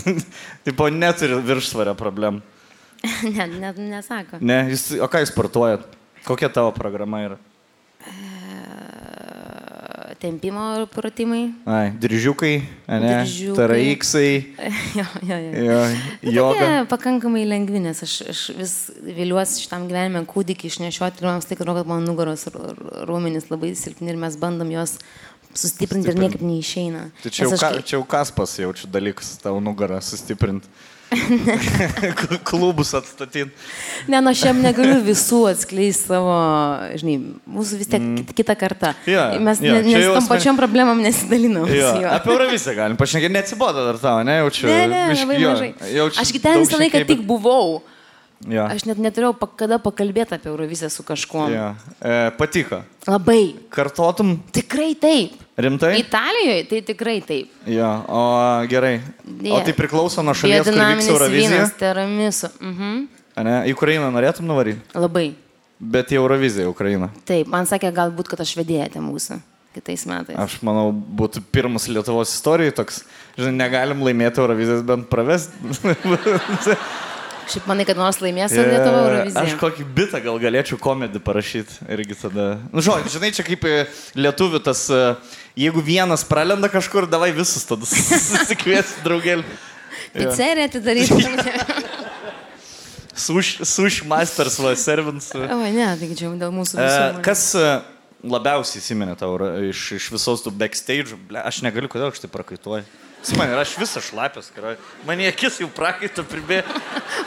tipo, 0.67 0.89
neturi 0.91 1.39
viršsvario 1.45 1.95
problemų. 1.99 2.41
ne, 3.35 3.47
ne, 3.47 3.73
nesako. 3.93 4.41
Ne, 4.43 4.65
jūs, 4.73 4.89
o 4.99 5.07
ką 5.11 5.23
jūs 5.23 5.31
sportuojat? 5.31 5.85
Kokia 6.27 6.49
tavo 6.51 6.73
programa 6.75 7.21
yra? 7.23 7.37
Tempimo 10.19 10.85
pratimai. 10.91 11.45
Ai, 11.63 11.93
diržiukai, 11.95 12.57
ne? 12.91 12.97
Diržiukai. 12.99 13.55
Taraiksai, 13.55 14.31
jo, 14.99 15.05
jo, 15.23 15.37
jo. 15.37 15.63
jo, 15.63 15.77
joga. 16.35 16.57
Tokie 16.59 16.89
pakankamai 16.91 17.45
lengvi, 17.47 17.79
nes 17.85 18.03
aš, 18.03 18.17
aš 18.33 18.41
vis 18.57 18.73
viliuosi 18.99 19.63
šitam 19.63 19.87
gyvenime 19.87 20.25
kūdikį 20.27 20.73
išnešioti 20.73 21.23
ir 21.23 21.29
man 21.29 21.39
tai 21.39 21.55
atrodo, 21.55 21.77
kad 21.79 21.91
mano 21.93 22.03
nugaros 22.03 22.49
raumenys 23.07 23.47
labai 23.47 23.71
silpni 23.79 24.11
ir 24.11 24.19
mes 24.19 24.35
bandom 24.41 24.75
juos 24.75 24.97
sustiprinti 25.55 26.11
ir 26.11 26.19
niekaip 26.19 26.43
neišeina. 26.43 27.07
Tai 27.23 27.31
čia 27.31 27.47
jau, 27.47 27.55
aš 27.55 27.63
ka, 27.63 27.71
čia 27.79 27.97
jau 27.97 28.05
kaspas 28.11 28.59
jaučiu 28.59 28.91
dalykas, 28.91 29.37
tavo 29.39 29.63
nugarą 29.63 30.01
sustiprinti. 30.03 30.67
Klubus 32.49 32.93
atstatyti. 32.93 33.49
Ne, 34.07 34.21
nu 34.21 34.29
aš 34.31 34.43
jam 34.45 34.61
negaliu 34.61 34.99
visų 35.03 35.41
atskleisti 35.51 36.11
savo, 36.11 36.35
žinai, 37.01 37.15
mūsų 37.49 37.79
vis 37.81 37.89
tiek 37.89 38.01
mm. 38.03 38.33
kita 38.37 38.55
karta. 38.59 38.93
Jo, 39.09 39.25
Mes 39.43 39.61
jo, 39.63 39.73
ne, 39.73 39.83
nes 39.87 40.05
tom 40.05 40.19
asmen- 40.21 40.31
pačiom 40.35 40.59
problemam 40.59 41.01
nesidalinam. 41.03 41.69
Juo. 41.69 41.93
apie 42.13 42.33
Euroviziją 42.33 42.75
galim 42.77 42.99
pašnekėti, 42.99 43.35
neatsibodo 43.37 43.85
dar 43.89 44.01
tavo, 44.01 44.25
ne, 44.27 44.39
jaučiu. 44.43 44.69
Ne, 44.69 44.81
ne, 44.91 45.05
biškį- 45.13 45.25
labai 45.25 45.39
jo, 45.41 45.53
mažai. 45.55 45.71
Aš 46.25 46.33
ten 46.37 46.45
daug 46.51 46.65
visą 46.65 46.83
laiką 46.83 47.05
tik 47.09 47.25
buvau. 47.29 47.79
Jo, 48.47 48.63
Aš 48.71 48.85
net 48.87 48.97
neturėjau 49.03 49.33
pa- 49.35 49.49
kada 49.59 49.75
pakalbėti 49.83 50.31
apie 50.37 50.47
Euroviziją 50.47 50.87
su 50.89 51.03
kažkuo. 51.03 51.49
jo. 51.51 51.75
E, 52.01 52.31
patiko. 52.37 52.83
Labai. 53.05 53.55
Kartotum? 53.69 54.37
Tikrai 54.55 54.93
taip. 54.95 55.33
Rimtai? 55.59 55.99
Italijoje 55.99 56.63
tai 56.69 56.81
tikrai 56.87 57.17
taip. 57.21 57.49
Jo, 57.67 57.89
o 58.07 58.21
gerai. 58.71 59.01
O 59.27 59.43
Jie- 59.43 59.63
tai 59.65 59.73
priklauso 59.73 60.23
nuo 60.23 60.33
šalies, 60.33 60.63
kur 60.63 60.73
vyks 60.73 61.09
Eurovizija? 61.11 61.49
vynas, 61.51 61.73
tiramisu. 61.75 62.47
Mhm. 62.61 63.07
Ne, 63.43 63.57
į 63.67 63.73
Ukrainą 63.75 64.07
norėtum 64.11 64.47
nuvaryti, 64.47 64.79
Labai. 64.95 65.33
bet 65.79 66.07
į 66.11 66.15
Euroviziją 66.19 66.69
Ukrainą. 66.71 67.09
Taip, 67.25 67.47
man 67.47 67.65
sakė, 67.65 67.91
galbūt, 67.93 68.27
kad 68.29 68.39
aš 68.39 68.55
vedėjate 68.55 68.99
mūsų 68.99 69.39
kitais 69.75 70.05
metais. 70.05 70.35
Aš 70.39 70.61
manau, 70.61 70.91
būtų 70.91 71.43
pirmas 71.51 71.87
Lietuvos 71.87 72.31
istorijoje 72.33 72.71
toks, 72.75 73.03
žinai, 73.37 73.53
negalim 73.67 73.99
laimėti 74.03 74.39
Eurovizijos, 74.39 74.81
bent 74.83 75.09
pravesti. 75.09 75.51
Šiaip 77.49 77.65
manai, 77.69 77.85
kad 77.89 77.97
nors 77.97 78.19
laimės 78.21 78.53
yeah. 78.53 78.67
Lietuva 78.69 78.99
Euroviziją. 79.07 79.41
Aš 79.41 79.55
kokį 79.57 79.85
bitą 79.97 80.19
gal 80.21 80.37
galėčiau 80.41 80.77
komedį 80.81 81.21
parašyti 81.25 81.87
irgi 81.95 82.17
tada. 82.21 82.45
Nu, 82.69 82.83
žodžiu, 82.85 83.15
žinai, 83.15 83.31
čia 83.33 83.45
kaip 83.47 83.65
e, 83.65 83.79
lietuvių 84.19 84.61
tas, 84.67 84.83
e, 84.93 84.99
jeigu 85.57 85.81
vienas 85.85 86.25
pralenda 86.29 86.69
kažkur, 86.69 87.09
davai 87.09 87.31
visus 87.33 87.65
tada 87.65 87.89
susikviesti 87.89 89.01
draugelį. 89.07 89.47
Pizzerį 90.13 90.67
atidaryti. 90.69 91.17
Sush, 93.19 93.57
sush 93.67 94.03
masters, 94.07 94.55
va, 94.63 94.71
servants. 94.79 95.33
o, 95.35 95.57
ne, 95.75 95.89
taigi 95.99 96.15
čia 96.21 96.29
dėl 96.39 96.53
mūsų 96.55 96.77
E, 96.79 96.85
visų. 96.85 97.23
kas 97.25 97.41
e, 97.59 97.65
labiausiai 98.23 98.79
įsiminė 98.79 99.17
tau 99.19 99.33
iš, 99.67 99.81
iš 99.97 100.05
visos 100.13 100.45
tų 100.45 100.53
backstage? 100.55 101.17
Aš 101.41 101.59
negaliu, 101.65 101.91
kodėl 101.91 102.13
aš 102.13 102.21
tai 102.23 102.29
prakaituoju. 102.31 102.85
Man 103.35 103.51
aš 103.59 103.75
visas 103.79 104.05
šlapės, 104.07 104.47
karai. 104.55 104.77
Man 105.07 105.19
akis 105.27 105.59
jau 105.59 105.67
prakaito 105.75 106.23
pribėgo. 106.27 106.81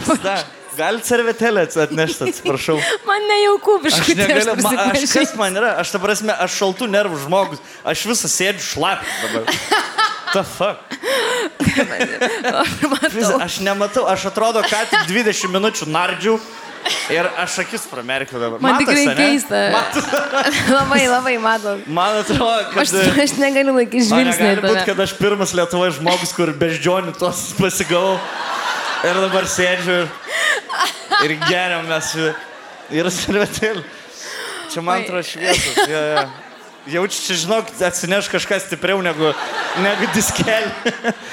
Gal 0.72 0.96
servetėlę 1.04 1.66
atnešti, 1.68 2.30
atsiprašau. 2.30 2.78
Man 3.04 3.26
nejauku 3.28 3.74
Aš 3.76 3.82
biškai. 3.84 4.14
negaliu, 4.16 4.54
ma, 4.64 4.70
aš 4.88 5.02
kas 5.12 5.34
man 5.36 5.58
yra, 5.60 5.74
aš 5.82 5.92
ta 5.92 6.00
prasme, 6.00 6.32
aš 6.32 6.54
šaltų 6.62 6.88
nervų 6.88 7.18
žmogus, 7.26 7.60
aš 7.84 8.06
visą 8.08 8.30
sėdžiu 8.32 8.64
šlapį 8.70 9.18
dabar. 9.26 9.44
Ta 10.32 10.40
fuck. 10.48 10.80
Aš 13.44 13.58
nematau, 13.60 14.06
aš 14.08 14.30
atrodo, 14.30 14.62
kad 14.64 14.88
20 15.10 15.52
minučių 15.52 15.88
nardžiau 15.92 16.38
ir 17.12 17.28
aš 17.38 17.58
akis 17.62 17.86
pramerkiu 17.90 18.40
dabar. 18.40 18.60
Man 18.62 18.76
Matos, 18.76 18.88
tikrai 18.88 19.16
keista. 19.18 19.62
Matos? 19.74 20.06
labai, 20.78 21.00
labai 21.10 21.34
matot. 21.42 21.86
Man 21.86 22.20
atrodo, 22.20 22.68
kad... 22.72 22.82
Aš, 22.84 22.94
aš 23.24 23.34
negaliu 23.40 23.74
laikyti 23.76 24.06
žvilgsnį. 24.08 24.48
negali 24.48 24.64
būti, 24.66 24.84
kad 24.90 25.02
aš 25.06 25.16
pirmas 25.20 25.54
Lietuvoje 25.56 25.96
žmogus, 25.98 26.34
kur 26.36 26.52
beždžionių 26.62 27.16
tos 27.20 27.50
pasigavau 27.58 28.16
ir 29.08 29.20
dabar 29.26 29.48
sėdžiu 29.50 29.98
ir, 30.02 30.06
ir 31.26 31.36
geriam 31.48 31.86
mes 31.90 32.14
ir 32.92 33.10
servetėlį. 33.18 33.84
Čia 34.72 34.84
man 34.84 35.02
atrodo 35.02 35.24
šviesus. 35.26 35.76
Ja, 35.90 36.02
ja. 36.14 36.24
Jaučiu, 36.92 37.20
čia 37.28 37.34
žinok, 37.44 37.68
atsineš 37.86 38.26
kažką 38.32 38.58
stipriau 38.64 39.02
negu, 39.04 39.30
negu 39.84 40.08
diskelį. 40.16 40.92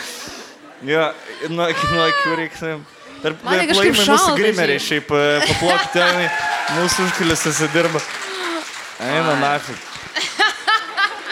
jo, 0.92 1.06
nuo, 1.50 1.66
nuo 1.66 2.04
akių 2.06 2.36
reikia. 2.38 2.74
Man 3.24 3.60
tai 3.60 3.68
kažkaip 3.70 3.96
mūsų 3.98 4.06
šalta, 4.08 4.36
grimeriai 4.40 4.80
šiaip. 4.84 5.12
e, 5.12 5.42
paplokti 5.50 6.06
mūsų 6.78 7.08
užkulisiuose 7.10 7.70
dirba. 7.74 8.02
Eina 9.00 9.36
nafik. 9.42 9.86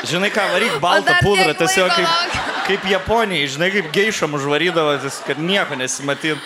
Žinai 0.08 0.29
ką, 0.32 0.44
varyk 0.53 0.77
baltą 0.84 1.17
pudrą, 1.24 1.51
tiesiog 1.58 1.91
kaip, 1.91 2.38
kaip 2.67 2.86
Japonijai, 2.91 3.48
žinai, 3.56 3.72
kaip 3.74 3.89
geišam 3.96 4.38
užvarydavo, 4.38 4.96
kad 5.27 5.39
nieko 5.41 5.75
nesimatyt. 5.79 6.39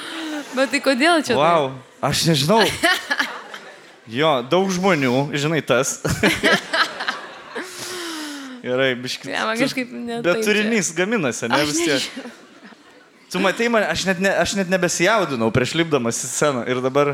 Bet 0.55 0.71
tai 0.73 0.81
kodėl 0.83 1.21
čia? 1.25 1.35
Wow, 1.37 1.71
aš 2.03 2.25
nežinau. 2.31 2.61
Jo, 4.11 4.39
daug 4.43 4.71
žmonių, 4.73 5.29
žinai 5.37 5.61
tas. 5.63 5.99
Gerai, 8.65 8.93
biškai. 8.99 9.31
Ne, 9.31 9.43
man 9.45 9.57
kažkaip 9.57 9.93
ne 9.93 10.19
Bet 10.25 10.43
turinys 10.45 10.91
gaminasi, 10.97 11.47
ne 11.49 11.61
vis 11.65 11.79
tiek. 11.81 12.25
Tu 13.31 13.39
matai 13.39 13.69
man, 13.71 13.85
aš 13.87 14.05
net, 14.09 14.19
ne, 14.19 14.31
aš 14.43 14.55
net 14.59 14.71
nebesijaudinau 14.71 15.47
prieš 15.55 15.75
lipdamas 15.79 16.19
į 16.19 16.31
sceną 16.33 16.63
ir 16.67 16.81
dabar... 16.83 17.13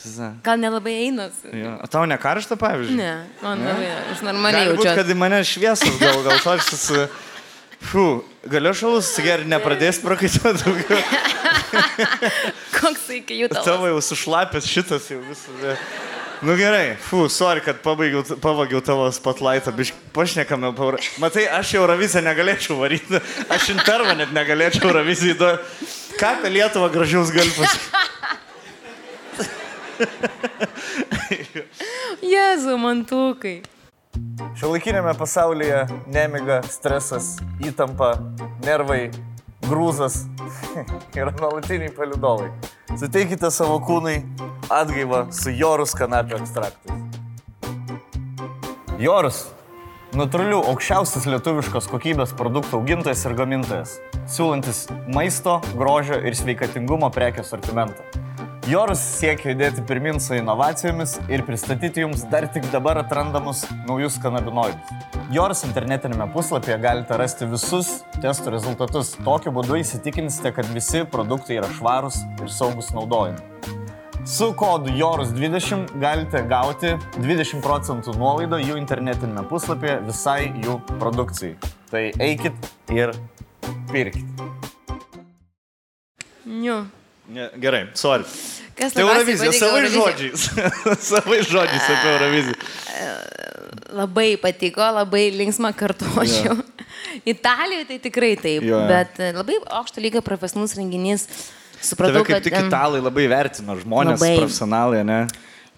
Pisa. 0.00 0.30
Gal 0.42 0.56
nelabai 0.58 0.94
einasi. 1.04 1.50
Jo. 1.52 1.74
O 1.84 1.88
tau 1.92 2.06
ne 2.08 2.16
karšta, 2.18 2.56
pavyzdžiui? 2.58 2.96
Ne, 2.96 3.10
man 3.42 3.60
labai, 3.60 3.90
aš 4.14 4.22
normaliai 4.24 4.70
jaučiu. 4.70 4.94
kad 4.96 5.12
į 5.12 5.16
mane 5.20 5.42
šviesos 5.46 5.98
gal, 6.00 6.22
gal 6.24 6.40
tošis. 6.42 6.86
Fū, 7.82 8.06
galiu 8.48 8.72
šalus 8.78 9.10
sugerti, 9.12 9.50
nepradės 9.50 10.00
prakaituoti 10.02 10.62
daugiau. 10.64 11.02
Koks 12.78 13.06
tai 13.08 13.20
iki 13.20 13.42
jų 13.42 13.50
tavo. 13.52 13.64
Tavo 13.66 13.90
jau 13.90 14.00
sušlapęs 14.08 14.68
šitas 14.70 15.10
jau 15.12 15.20
visas. 15.26 15.84
Nu 16.42 16.56
gerai, 16.58 16.96
fū, 16.98 17.28
sorry, 17.30 17.60
kad 17.62 17.76
pabaigiau, 17.84 18.24
pavagiau 18.42 18.80
tavo 18.82 19.06
spotlightą, 19.14 19.70
biškai 19.78 20.10
pašnekame. 20.16 20.72
Paura... 20.74 20.98
Matai, 21.22 21.44
aš 21.46 21.76
Euroviziją 21.78 22.24
negalėčiau 22.26 22.80
varyti, 22.80 23.20
aš 23.54 23.68
intervą 23.76 24.16
net 24.18 24.34
negalėčiau 24.34 24.88
Eurovizijai 24.90 25.38
duoti. 25.38 25.62
Ką 26.18 26.26
apie 26.40 26.50
Lietuvą 26.56 26.88
gražiaus 26.90 27.30
gali 27.34 27.52
pasakyti? 27.54 28.02
Jėzu, 32.34 32.74
mantukai. 32.80 33.62
Šiuolaikinėme 34.58 35.14
pasaulyje 35.16 35.86
nemiga, 36.10 36.58
stresas, 36.66 37.36
įtampa, 37.62 38.16
nervai, 38.66 39.12
grūzas 39.72 40.26
yra 41.16 41.32
nuolatiniai 41.38 41.92
palidovai. 41.96 42.50
Suteikite 43.00 43.48
savo 43.54 43.78
kūnui 43.86 44.18
atgaivą 44.72 45.24
su 45.32 45.52
jorus 45.56 45.96
kanapio 45.96 46.36
ekstraktais. 46.40 46.98
Jorus- 49.00 49.46
natūralių 50.20 50.60
aukščiausias 50.74 51.24
lietuviškos 51.32 51.88
kokybės 51.88 52.34
produktų 52.36 52.82
augintojas 52.82 53.24
ir 53.24 53.36
gamintojas, 53.38 53.96
siūlantis 54.28 54.84
maisto, 55.08 55.56
grožio 55.80 56.20
ir 56.20 56.36
sveikatingumo 56.36 57.08
prekių 57.10 57.46
sortimentą. 57.48 58.04
Jorus 58.62 59.00
siekia 59.18 59.50
judėti 59.50 59.82
pirmin 59.82 60.20
su 60.22 60.36
inovacijomis 60.38 61.16
ir 61.26 61.42
pristatyti 61.42 62.04
jums 62.04 62.20
dar 62.30 62.44
tik 62.54 62.68
dabar 62.70 63.00
atrandamus 63.00 63.64
naujus 63.88 64.20
kanabinoidus. 64.22 64.92
Jorus 65.34 65.64
internetinėme 65.66 66.28
puslapyje 66.30 66.76
galite 66.84 67.18
rasti 67.18 67.48
visus 67.50 67.90
testų 68.22 68.52
rezultatus. 68.54 69.16
Tokiu 69.26 69.50
būdu 69.56 69.80
įsitikinsite, 69.80 70.54
kad 70.54 70.70
visi 70.76 71.02
produktai 71.10 71.58
yra 71.58 71.72
švarūs 71.74 72.20
ir 72.38 72.54
saugus 72.54 72.92
naudojimui. 72.94 73.42
Su 74.30 74.52
kodu 74.54 74.94
JORUS20 74.94 75.98
galite 75.98 76.46
gauti 76.46 76.94
20 77.18 77.66
procentų 77.66 78.14
nuolaidą 78.14 78.62
jų 78.62 78.78
internetinėme 78.78 79.42
puslapyje 79.50 79.98
visai 80.06 80.52
jų 80.62 80.78
produkcijai. 80.94 81.58
Tai 81.90 82.06
eikit 82.30 82.72
ir 82.94 83.16
pirkit. 83.90 84.50
Niu. 86.46 86.84
Ne, 87.30 87.50
gerai, 87.62 87.86
sorry. 87.94 88.26
Kas 88.74 88.94
Tai 88.96 89.04
Eurovizija, 89.04 89.52
savai 89.54 89.86
žodžiais. 89.92 90.46
savai 91.12 91.38
žodžiais 91.46 91.88
apie 91.92 92.12
Euroviziją. 92.16 92.56
Labai 93.92 94.28
patiko, 94.40 94.84
labai 94.96 95.26
linksma 95.34 95.70
kartuočiau. 95.76 96.56
Italijoje 97.34 97.86
tai 97.90 97.98
tikrai 98.02 98.32
taip, 98.40 98.64
jo. 98.66 98.80
bet 98.88 99.20
e, 99.20 99.30
labai 99.36 99.58
aukšto 99.78 100.02
lygio 100.02 100.22
profesionalus 100.24 100.74
renginys. 100.78 101.28
Supratau, 101.82 102.22
Tave 102.22 102.28
kaip 102.28 102.38
kad 102.38 102.46
tik 102.46 102.58
italai 102.70 103.02
labai 103.02 103.26
vertino, 103.30 103.76
žmonės, 103.78 104.20
Labai. 104.22 104.36
profesionalai, 104.40 105.02
ne? 105.06 105.20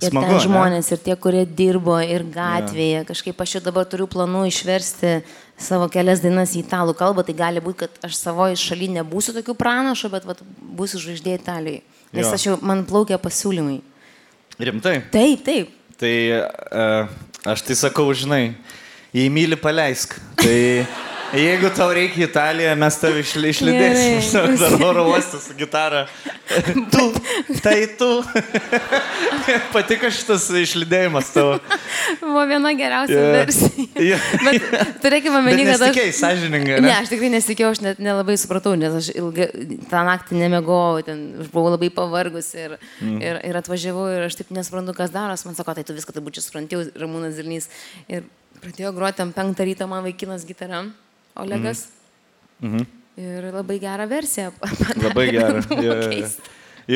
Ir 0.03 0.11
Smagu, 0.11 0.27
ten 0.27 0.35
ne? 0.35 0.43
žmonės, 0.43 0.89
ir 0.91 1.01
tie, 1.05 1.15
kurie 1.17 1.45
dirbo, 1.47 1.95
ir 2.03 2.25
gatvėje. 2.35 3.05
Kažkaip 3.09 3.41
aš 3.41 3.57
jau 3.57 3.63
dabar 3.63 3.87
turiu 3.87 4.09
planų 4.11 4.43
išversti 4.51 5.13
savo 5.61 5.87
kelias 5.93 6.23
dainas 6.25 6.57
į 6.59 6.65
italų 6.65 6.97
kalbą. 6.99 7.23
Tai 7.25 7.37
gali 7.39 7.63
būti, 7.63 7.85
kad 7.85 8.09
aš 8.11 8.19
savoje 8.19 8.59
šalyje 8.61 8.99
nebūsiu 8.99 9.37
tokių 9.39 9.55
pranašų, 9.61 10.11
bet 10.17 10.27
vat, 10.29 10.43
būsiu 10.81 11.01
žvaigždė 11.05 11.39
Italijoje. 11.39 11.85
Nes 12.15 12.27
Jo. 12.27 12.35
aš 12.35 12.47
jau, 12.49 12.57
man 12.63 12.83
plaukia 12.87 13.21
pasiūlymai. 13.23 13.79
Rimtai. 14.59 14.99
Taip, 15.15 15.47
taip. 15.47 15.71
Tai 15.99 16.15
uh, 16.43 17.15
aš 17.55 17.63
tai 17.67 17.79
sakau, 17.79 18.11
žinai, 18.15 18.57
jei 19.15 19.31
myli, 19.31 19.59
paleisk. 19.59 20.19
Tai 20.43 20.59
jeigu 21.33 21.71
tau 21.75 21.89
reikia 21.95 22.27
Italiją, 22.29 22.75
mes 22.79 22.97
tave 23.01 23.23
išli- 23.25 23.51
išlydėsim. 23.55 24.57
Dar 24.61 24.75
oro 24.85 25.07
uostas 25.13 25.49
su 25.49 25.57
gitara. 25.59 26.05
Tu, 26.93 27.05
tai 27.65 27.87
tu. 27.99 28.09
Patiko 29.75 30.11
šitas 30.13 30.45
išlydėjimas 30.61 31.31
tavo. 31.35 31.57
Buvo 32.21 32.45
viena 32.51 32.75
geriausia 32.77 33.17
Jo. 33.17 33.31
versija. 33.33 33.87
Jo. 34.11 34.19
Bet 34.45 35.01
turėkime 35.03 35.41
omeny, 35.41 35.65
kad 35.65 35.75
aš... 35.75 35.81
nesitikėjai, 35.87 36.15
sąžiningai. 36.21 36.79
Ne, 36.85 36.93
aš 36.99 37.11
tikrai 37.15 37.33
nesitikėjau, 37.33 37.73
aš 37.75 37.83
net 37.87 38.03
nelabai 38.05 38.37
supratau, 38.41 38.75
nes 38.79 39.01
aš 39.01 39.11
ilgai 39.17 39.49
tą 39.91 40.05
naktį 40.07 40.39
nemegojau, 40.45 41.03
ten 41.09 41.25
aš 41.43 41.51
buvau 41.55 41.73
labai 41.75 41.91
pavargus 41.95 42.53
ir, 42.59 42.77
mm. 43.01 43.19
ir, 43.25 43.41
ir 43.49 43.61
atvažiavau 43.63 44.07
ir 44.13 44.29
aš 44.29 44.39
taip 44.43 44.53
nesuprantu, 44.55 44.95
kas 45.01 45.15
daros. 45.15 45.47
Man 45.49 45.57
sako, 45.59 45.75
tai 45.79 45.87
tu 45.89 45.97
viską 45.97 46.15
turbūt 46.15 46.39
čia 46.39 46.45
supranti, 46.45 46.85
Ramūnas 47.01 47.39
Zilnys. 47.39 47.71
Ir 48.07 48.29
pradėjo 48.61 48.93
groti 48.97 49.21
tam 49.21 49.33
penktą 49.37 49.67
rytą 49.67 49.89
man 49.91 50.05
vaikinas 50.07 50.47
gitara, 50.49 50.85
Olegas. 51.37 51.87
Mm. 52.63 52.69
Mhm. 52.75 52.87
Ir 53.17 53.49
labai 53.55 53.77
gerą 53.79 54.09
versiją. 54.11 54.51
padarė, 54.61 55.03
Labai 55.09 55.27
buvo 55.31 55.83
Jo, 55.85 55.97
jo, 56.11 56.29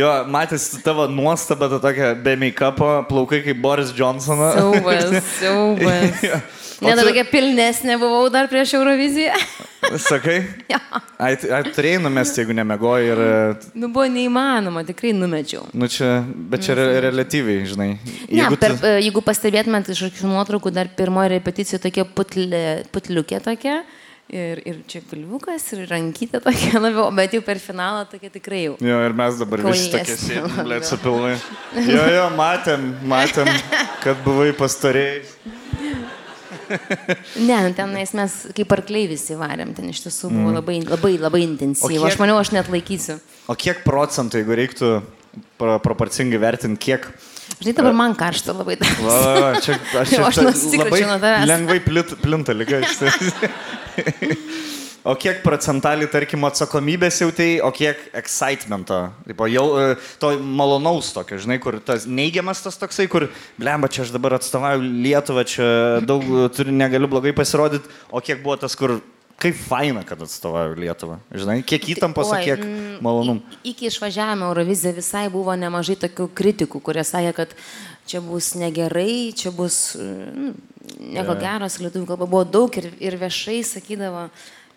jo. 0.00 0.12
matęs 0.34 0.64
tavo 0.82 1.04
nuostabą, 1.10 1.68
ta 1.70 1.78
tokia 1.84 2.14
be 2.18 2.34
make-upo, 2.36 2.88
plaukai 3.08 3.42
kaip 3.44 3.60
Boris 3.62 3.92
Johnsonas. 3.94 4.56
Siaubas, 4.58 5.12
siaubas. 5.38 6.22
Jo. 6.26 6.40
Net 6.82 6.98
tu- 7.00 7.06
tokia 7.08 7.24
pilnesnė 7.26 7.96
buvau 7.98 8.28
dar 8.30 8.46
prieš 8.50 8.74
Euroviziją. 8.78 9.34
Sakai? 10.10 10.36
Jo. 10.70 10.78
Ai, 11.22 11.32
ai 11.54 11.60
turėjai 11.74 12.02
numesti, 12.04 12.42
jeigu 12.42 12.54
nemegoji 12.54 13.08
ir... 13.12 13.22
e, 13.22 13.70
Nu, 13.78 13.88
buvo 13.94 14.04
neįmanoma, 14.10 14.82
tikrai 14.86 15.10
numečiau. 15.16 15.64
Nu 15.74 15.86
čia, 15.90 16.20
bet 16.50 16.62
čia 16.66 16.76
re, 16.78 16.84
relatyviai, 17.08 17.64
žinai. 17.70 17.88
Ne, 17.98 18.42
Jeigu 18.42 18.58
per, 18.62 18.74
tu- 18.76 18.82
tu... 18.84 18.92
jeigu 19.06 19.22
pastebėtumėt 19.26 19.90
iš 19.94 20.04
akių 20.10 20.30
nuotraukų, 20.34 20.74
dar 20.74 20.90
pirmoji 20.98 21.32
repeticija 21.34 21.80
tokia 21.82 22.06
putlė, 22.06 22.62
putliukė 22.94 23.40
tokia. 23.46 23.80
Ir, 24.28 24.58
ir 24.68 24.80
čia 24.84 25.00
pilvukas, 25.08 25.64
ir 25.72 25.86
rankytė 25.88 26.42
tokia 26.44 26.76
labiau, 26.84 27.06
bet 27.16 27.32
jau 27.32 27.40
per 27.46 27.56
finalą 27.64 28.02
tokia 28.10 28.28
tikrai 28.34 28.58
jau. 28.66 28.74
Jo, 28.84 28.98
ir 29.06 29.14
mes 29.16 29.38
dabar 29.40 29.62
visi 29.64 29.88
tokie 29.94 30.16
labiau. 30.34 30.66
blėt, 30.66 30.84
su 30.84 30.98
pilvai. 31.00 31.30
Jo, 31.88 32.02
jo, 32.12 32.26
matėm, 32.36 32.84
matėm, 33.08 33.48
kad 34.04 34.20
buvai 34.26 34.50
pastorėjai. 34.58 35.22
Ne, 37.40 37.56
nu, 37.64 37.72
tenais 37.76 38.12
mes 38.16 38.34
kaip 38.56 38.72
arkliai 38.76 39.08
visi 39.08 39.36
varėm, 39.38 39.72
ten 39.76 39.88
iš 39.88 40.02
tiesų 40.04 40.28
buvo 40.34 40.52
labai, 40.58 40.78
labai, 40.84 41.14
labai 41.20 41.40
intensyvu. 41.46 41.88
Mm. 41.88 41.96
Kiek- 42.02 42.10
Aš 42.12 42.18
maniau, 42.20 42.36
aš 42.42 42.52
net 42.52 42.68
laikysiu. 42.72 43.16
O 43.48 43.56
kiek 43.56 43.80
procentų, 43.86 44.42
jeigu 44.42 44.56
reiktų 44.60 44.90
pro, 45.60 45.78
proporcingai 45.84 46.40
vertinti, 46.44 46.82
kiek... 46.90 47.08
Žinai, 47.58 47.74
dabar 47.74 47.96
man 47.96 48.14
karšta 48.18 48.54
labai 48.54 48.76
dar. 48.78 48.92
Va, 49.02 49.18
va, 49.42 49.48
čia, 49.62 49.78
aš 50.02 50.12
čia 50.14 50.22
Aš 50.28 50.42
nusikračiau 50.46 51.08
nuo 51.10 51.18
tavęs. 51.22 51.48
lengvai 51.50 51.80
plit, 51.82 52.14
plinta 52.22 52.54
lyga. 52.54 52.82
O 55.08 55.14
kiek 55.16 55.38
procentaliai, 55.40 56.08
tarkim, 56.10 56.42
atsakomybės 56.44 57.20
jau 57.22 57.28
tai, 57.32 57.46
o 57.64 57.70
kiek 57.72 58.00
excitemento, 58.18 58.98
tipo, 59.24 59.46
jau 59.48 59.64
e, 59.80 59.84
to 60.20 60.34
malonaus 60.42 61.14
tokio, 61.16 61.38
žinai, 61.40 61.56
kur 61.62 61.78
tas 61.80 62.04
neigiamas 62.04 62.60
tas 62.60 62.76
toksai, 62.76 63.06
kur, 63.08 63.24
blemba, 63.56 63.88
čia 63.88 64.02
aš 64.04 64.12
dabar 64.12 64.36
atstovauju 64.36 64.84
Lietuvą, 65.06 65.46
čia 65.48 65.68
daug 66.04 66.26
e, 66.26 66.48
turiu, 66.52 66.74
negaliu 66.76 67.08
blogai 67.08 67.32
pasirodyti, 67.32 67.88
o 68.10 68.20
kiek 68.20 68.42
buvo 68.44 68.58
tas, 68.60 68.76
kur, 68.76 68.98
kaip 69.38 69.54
faina, 69.54 70.02
kad 70.06 70.18
atstovauju 70.24 70.74
Lietuvą, 70.82 71.18
žinai, 71.30 71.60
kiek 71.62 71.84
įtampos, 71.94 72.30
o 72.34 72.38
kiek 72.42 72.58
mm, 72.64 72.96
malonumų. 73.06 73.42
i- 73.62 73.70
Iki 73.72 73.86
išvažiavimo 73.92 74.48
Euroviziją 74.50 74.94
visai 74.96 75.28
buvo 75.30 75.54
nemažai 75.54 75.94
tokių 76.02 76.26
kritikų, 76.34 76.80
kurie 76.82 77.04
sakė, 77.06 77.32
kad 77.36 77.54
čia 78.08 78.20
bus 78.24 78.54
negerai, 78.58 79.30
čia 79.38 79.52
bus 79.54 79.94
mm, 79.96 80.54
nieko 81.14 81.36
Jo. 81.36 81.40
geros, 81.44 81.78
lietuvių 81.78 82.06
kalba 82.10 82.26
buvo 82.26 82.44
daug 82.44 82.76
ir, 82.80 82.90
ir 82.98 83.16
viešai 83.20 83.60
sakydavo. 83.64 84.28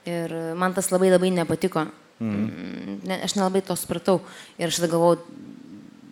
Ir 0.05 0.31
man 0.57 0.73
tas 0.73 0.89
labai 0.93 1.09
labai 1.13 1.29
nepatiko. 1.33 1.87
Mm. 2.21 2.99
Ne, 3.05 3.17
aš 3.25 3.35
nelabai 3.37 3.61
to 3.65 3.73
supratau. 3.77 4.19
Ir 4.61 4.69
aš 4.69 4.77
tada 4.81 4.89
galvojau, 4.93 5.19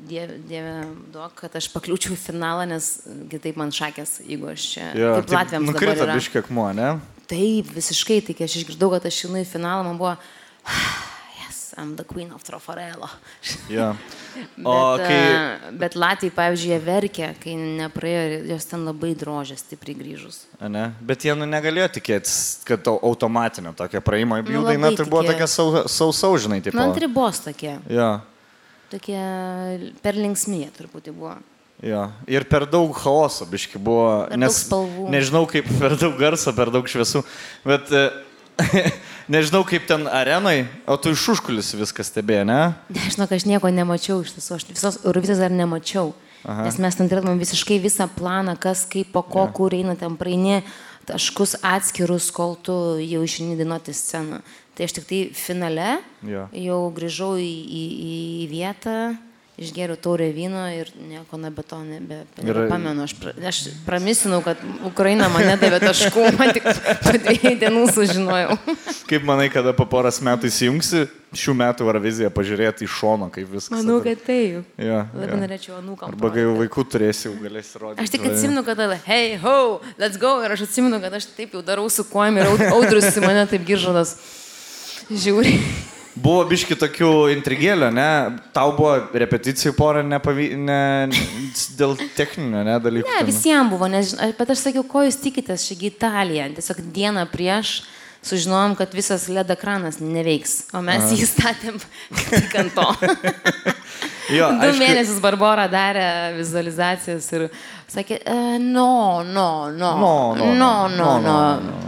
dieve, 0.09 0.39
dieve 0.49 0.73
duok, 1.13 1.35
kad 1.43 1.55
aš 1.57 1.67
pakliūčiau 1.73 2.13
į 2.13 2.17
finalą, 2.17 2.65
nes 2.69 2.89
kitaip 3.29 3.57
man 3.61 3.69
šakės, 3.73 4.19
jeigu 4.25 4.49
aš 4.49 4.67
čia... 4.73 4.89
Jo, 4.97 5.15
kaip 5.19 5.33
Latviams 5.37 5.69
dabar 5.69 5.81
nukrito 5.81 6.07
biškiek 6.17 6.49
muo, 6.53 6.69
ne? 6.73 6.95
Taip, 7.29 7.69
visiškai, 7.75 8.23
tai 8.25 8.33
kai 8.37 8.47
aš 8.49 8.61
išgirdau, 8.63 8.89
kad 8.95 9.05
aš 9.05 9.23
einu 9.27 9.43
į 9.43 9.47
finalą, 9.47 9.83
man 9.85 9.99
buvo, 9.99 10.15
yes, 11.39 11.75
I'm 11.77 11.93
the 11.99 12.05
queen 12.07 12.31
of 12.33 12.43
Trafarello. 12.47 13.09
Jo. 13.69 13.91
Bet, 14.39 14.65
O 14.65 14.73
kai... 14.97 15.17
a, 15.35 15.71
bet 15.77 15.95
Latvijai, 15.99 16.33
pavyzdžiui, 16.33 16.69
jie 16.71 16.79
verkė, 16.85 17.27
kai 17.41 17.53
nepraėjo, 17.59 18.39
jos 18.49 18.67
ten 18.69 18.85
labai 18.87 19.11
drožė 19.17 19.57
stipriai 19.59 19.97
grįžus. 19.97 20.41
Ne? 20.61 20.87
Bet 21.05 21.25
jie 21.25 21.33
nu, 21.37 21.47
negalėjo 21.49 21.89
tikėtis, 21.97 22.35
kad 22.65 22.81
to 22.85 22.93
automatinio 23.03 23.73
tokio 23.77 24.01
praeimo 24.05 24.39
į 24.39 24.45
Nu, 24.45 24.53
jų 24.55 24.65
daina 24.69 24.93
tai 24.95 25.05
buvo 25.09 25.25
tokia 25.27 25.49
sausau, 25.49 26.09
sau, 26.15 26.31
žinai, 26.41 26.61
taip. 26.65 26.77
Nu, 26.77 26.85
ant 26.85 26.97
ribos 27.01 27.41
tokie, 27.45 27.75
Jo, 27.91 28.11
tokie 28.93 29.21
per 30.05 30.17
linksmyje 30.17 30.71
turbūt 30.77 31.11
buvo. 31.13 31.35
Jo. 31.83 32.05
Ir 32.29 32.45
per 32.49 32.65
daug 32.69 32.93
chaoso, 32.97 33.47
biški 33.49 33.81
buvo. 33.81 34.25
Per 34.29 34.41
daug 34.41 34.55
spalvų. 34.55 35.09
Nežinau, 35.13 35.43
kaip 35.49 35.69
per 35.81 35.95
daug 35.99 36.17
garso, 36.19 36.53
per 36.55 36.71
daug 36.73 36.89
šviesų. 36.89 37.23
Bet 37.67 37.91
e, 37.95 38.05
nežinau, 39.35 39.63
kaip 39.67 39.87
ten 39.89 40.07
arenai, 40.11 40.63
o 40.89 40.97
tu 40.99 41.13
iš 41.15 41.27
užkulis 41.35 41.73
viskas 41.79 42.11
stebėjai, 42.11 42.47
ne? 42.49 42.61
Nežinau, 42.95 43.29
aš 43.29 43.47
nieko 43.49 43.71
nemačiau 43.73 44.21
iš 44.25 44.35
tiesų, 44.37 44.59
aš 44.59 44.67
visos 44.71 44.99
Eurovizijos 45.05 45.41
dar 45.43 45.53
nemačiau. 45.53 46.13
Aha. 46.47 46.63
Nes 46.69 46.77
mes 46.79 46.95
ten 46.95 47.09
turėtumėm 47.11 47.41
visiškai 47.41 47.81
visą 47.83 48.07
planą, 48.15 48.55
kas 48.59 48.85
kaip 48.87 49.11
po 49.11 49.25
ko, 49.27 49.43
kur 49.51 49.75
eina 49.75 49.97
ten 49.99 50.15
praeini, 50.19 50.61
taškus 51.09 51.57
atskirus, 51.65 52.29
kol 52.31 52.55
tu 52.63 52.73
jau 53.03 53.23
išeini 53.25 53.57
dainuoti 53.59 53.95
sceną. 53.97 54.39
Tai 54.77 54.87
aš 54.87 54.93
tik 54.95 55.07
tai 55.09 55.19
finale 55.35 55.97
Jo. 56.23 56.45
jau 56.55 56.79
grįžau 56.95 57.33
į, 57.41 57.49
į, 57.49 57.83
į 57.99 58.45
vietą, 58.53 58.93
išgėriau 59.59 59.97
taurę 59.99 60.29
vyno 60.33 60.61
ir 60.71 60.89
nieko 60.95 61.37
nebe 61.41 61.63
to 61.67 61.79
nebe, 61.83 62.21
nebepamenu. 62.39 63.03
Aš, 63.05 63.13
pra, 63.19 63.33
aš 63.49 63.59
pramisinau, 63.85 64.39
kad 64.45 64.61
Ukraina 64.87 65.27
man 65.31 65.45
nedavė 65.49 65.81
taškų, 65.83 66.25
man 66.39 66.53
tik 66.55 66.65
po 67.03 67.13
dviejų 67.15 67.55
dienų 67.63 67.83
sužinojau. 67.95 68.55
Kaip 69.09 69.25
manai, 69.27 69.49
kada 69.53 69.73
po 69.75 69.87
poros 69.89 70.21
metų 70.25 70.49
įsijungsi 70.51 71.05
šių 71.35 71.55
metų 71.59 71.85
Euroviziją 71.85 72.31
pažiūrėti 72.33 72.87
iš 72.87 72.95
šono, 73.01 73.27
kaip 73.33 73.51
viskas. 73.51 73.75
Manau, 73.75 73.99
kad 74.05 74.23
taip. 74.25 74.63
Jo, 74.81 75.03
Labai 75.13 75.29
jo. 75.29 75.41
norėčiau 75.43 75.75
anūkam. 75.77 76.15
Arba 76.15 76.31
kai 76.33 76.45
jau 76.45 76.55
vaikų 76.57 76.87
turėsi, 76.95 77.27
jau 77.27 77.35
galėsi 77.43 77.83
rodyti. 77.83 78.05
Aš 78.05 78.15
tik 78.15 78.25
atsimenu, 78.31 78.65
kad 78.65 78.81
hey, 79.05 79.35
ho, 79.43 79.57
let's 80.01 80.17
go. 80.21 80.39
Ir 80.45 80.55
aš 80.55 80.65
atsimenu, 80.69 81.01
kad 81.03 81.19
aš 81.19 81.29
taip 81.37 81.53
jau 81.57 81.61
darau 81.65 81.85
su 81.93 82.07
kojom 82.09 82.41
ir 82.41 82.49
aud- 82.49 82.67
audrius 82.71 83.11
į 83.13 83.25
mane 83.27 83.45
taip 83.51 83.67
giržadas. 83.67 84.17
Žiūri. 85.09 85.57
Buvo 86.19 86.43
biški 86.49 86.75
tokių 86.79 87.11
intrigėlių, 87.35 87.89
ne? 87.95 88.09
Tau 88.55 88.73
buvo 88.77 88.95
repeticijų 89.23 89.73
porą 89.77 90.03
nepavy... 90.07 90.49
ne... 90.57 90.81
dėl 91.79 91.95
techninio, 92.17 92.63
ne, 92.67 92.75
dalykų. 92.83 93.07
Ne, 93.07 93.23
visiems 93.27 93.71
buvo, 93.71 93.87
nes, 93.91 94.15
bet 94.37 94.51
aš 94.55 94.65
sakiau, 94.67 94.83
ko 94.87 95.05
jūs 95.07 95.19
tikitės, 95.21 95.67
šiagi 95.69 95.93
Italija. 95.93 96.49
Tiesiog 96.57 96.83
dieną 96.95 97.25
prieš 97.31 97.79
sužinojom, 98.23 98.75
kad 98.75 98.93
visas 98.93 99.27
LED 99.31 99.49
ekranas 99.55 99.99
neveiks, 100.03 100.65
o 100.75 100.81
mes 100.81 101.03
Aha. 101.05 101.15
jį 101.15 101.27
statėm 101.29 101.79
tik 102.29 102.55
ant 102.59 102.75
to. 102.75 102.87
Jo, 104.29 104.45
Du 104.53 104.67
aišku, 104.67 104.77
mėnesius 104.77 105.17
Barbara 105.23 105.63
darė 105.71 106.03
vizualizacijas 106.37 107.25
ir 107.33 107.47
sakė, 107.89 108.19
e, 108.21 108.33
no, 108.61 109.23
no, 109.25 109.71
no, 109.73 109.89
No, 109.97 110.11
no, 110.37 110.49
no, 110.53 110.69
no, 110.93 111.07
no, 111.23 111.37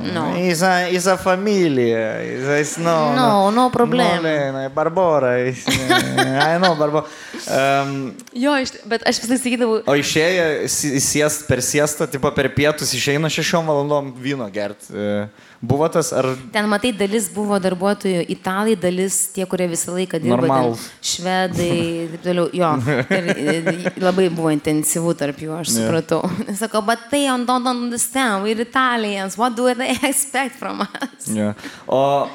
no. 0.09 0.23
Is 0.41 0.63
a, 0.65 0.87
is 0.89 1.05
a 1.05 1.19
familia. 1.21 2.17
Is 2.25 2.47
a, 2.49 2.55
is 2.63 2.71
no, 2.81 3.13
No, 3.13 3.51
no 3.53 3.67
problem. 3.69 4.23
No, 4.23 4.25
Lena, 4.25 4.63
Barbora. 4.73 5.35
Is, 5.51 5.61
I 6.49 6.57
know, 6.57 6.73
Barbora. 6.75 7.05
Um, 7.45 8.15
Jo, 8.33 8.57
iš- 8.65 8.73
bet 8.89 9.05
aš 9.05 9.21
visai 9.21 9.37
sakydavau, 9.43 9.83
o 9.85 9.97
išėję 10.01 10.49
si- 10.67 10.97
siest, 10.97 11.45
per 11.45 11.61
siestą, 11.61 12.09
tipo 12.09 12.33
per 12.33 12.49
pietus 12.57 12.89
išeina 12.97 13.29
šešiom 13.29 13.69
valandom 13.69 14.09
vyno 14.17 14.49
gert. 14.49 14.89
E, 14.89 15.27
Buvo 15.61 15.85
tas, 15.93 16.07
ar 16.17 16.25
Ten, 16.51 16.65
matai, 16.65 16.89
dalis 16.97 17.27
buvo 17.29 17.59
darbuotojų 17.61 18.23
italai, 18.33 18.73
dalis 18.81 19.27
tie, 19.35 19.45
kurie 19.45 19.67
visą 19.69 19.93
laiką 19.93 20.17
dirbo. 20.17 20.39
ten 20.41 20.49
Normalūs. 20.49 20.87
Švedai, 21.05 22.09
taip 22.15 22.23
toliau. 22.25 22.47
Jo, 22.57 22.71
ir, 23.13 23.91
labai 24.01 24.25
buvo 24.33 24.49
intensyvu 24.49 25.13
tarp 25.19 25.37
jų, 25.37 25.53
aš 25.59 25.69
Yeah. 25.69 25.85
supratau. 25.85 26.21
Jis 26.47 26.57
Sako, 26.63 26.81
but 26.81 26.99
they 27.11 27.25
don't 27.27 27.67
understand, 27.67 28.43
we're 28.43 28.59
Italians, 28.61 29.37
what 29.37 29.55
do 29.55 29.69
they 29.75 29.91
expect 30.09 30.55
from 30.57 30.81
us? 30.81 31.27
Ja. 31.29 31.53
O, 31.87 32.27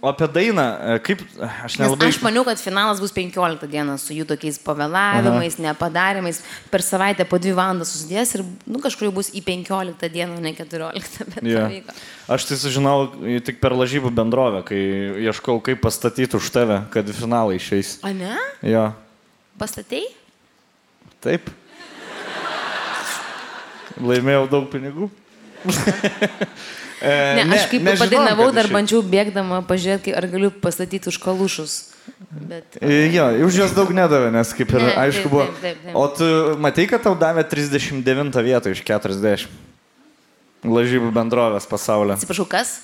o 0.00 0.08
apie 0.12 0.28
dainą, 0.30 0.64
e, 0.94 0.98
kaip, 1.02 1.22
aš 1.64 1.74
Nes 1.78 1.82
nelabai... 1.82 2.08
aš 2.12 2.18
maniau, 2.22 2.44
kad 2.46 2.60
finalas 2.62 3.00
bus 3.02 3.12
15 3.16 3.66
dieną 3.70 3.96
su 3.98 4.14
jų 4.14 4.26
tokiais 4.30 4.58
pavėlavimais, 4.62 5.56
nepadarimais. 5.62 6.40
Per 6.70 6.84
savaitę 6.86 7.26
po 7.28 7.38
2 7.42 7.54
valandas 7.58 7.90
susidės 7.94 8.34
ir 8.38 8.44
nu, 8.66 8.78
kažkur 8.84 9.08
jau 9.08 9.14
bus 9.18 9.30
į 9.34 9.42
15 9.46 10.08
dieną, 10.14 10.38
ne 10.44 10.52
14. 10.54 11.26
Bet 11.34 11.42
Ja. 11.48 11.66
pavyko. 11.66 11.96
Aš 12.28 12.44
tai 12.50 12.56
sužinau 12.62 13.08
tik 13.44 13.58
per 13.60 13.72
lažybų 13.74 14.10
bendrovę, 14.14 14.62
kai 14.68 14.80
ieškau, 15.28 15.58
kaip 15.64 15.80
pastatyti 15.82 16.36
už 16.38 16.50
tave, 16.54 16.82
kad 16.94 17.06
į 17.08 17.14
finalą 17.18 17.56
išeis. 17.58 17.98
A 18.06 18.12
ne? 18.12 18.36
Jo. 18.62 18.92
Pastatei? 19.58 20.04
Taip. 21.24 21.50
Laimėjau 23.98 24.44
daug 24.50 24.68
pinigų. 24.70 25.08
E, 26.98 27.44
Ne, 27.44 27.44
aš 27.54 27.68
kaip 27.70 27.82
nežinojom, 27.86 28.00
padainavau, 28.02 28.48
dar 28.50 28.66
išeis. 28.66 28.74
bandžiau 28.74 29.02
bėgdama 29.06 29.60
pažiūrėti, 29.68 30.14
ar 30.18 30.26
galiu 30.26 30.50
pastatyti 30.50 31.08
už 31.12 31.18
kalušus. 31.22 31.76
Bet... 32.30 32.78
E, 32.82 33.06
Jo, 33.14 33.28
už 33.46 33.60
jos 33.62 33.72
daug 33.76 33.92
nedavė, 33.94 34.32
nes 34.34 34.50
kaip 34.56 34.72
ir 34.74 34.82
Ne, 34.82 34.92
aišku 35.06 35.28
taip, 35.28 35.32
buvo. 35.32 35.46
taip, 35.46 35.62
taip, 35.62 35.78
taip. 35.86 35.94
O 35.94 36.04
tu 36.10 36.26
matai, 36.58 36.88
kad 36.90 37.04
tau 37.06 37.14
davė 37.18 37.44
39 37.46 38.42
vietą 38.42 38.72
iš 38.74 38.82
40 38.82 39.46
lažybų 40.66 41.12
bendrovės 41.14 41.68
pasaulyje. 41.70 42.18
Atsiprašau, 42.18 42.48
kas? 42.50 42.80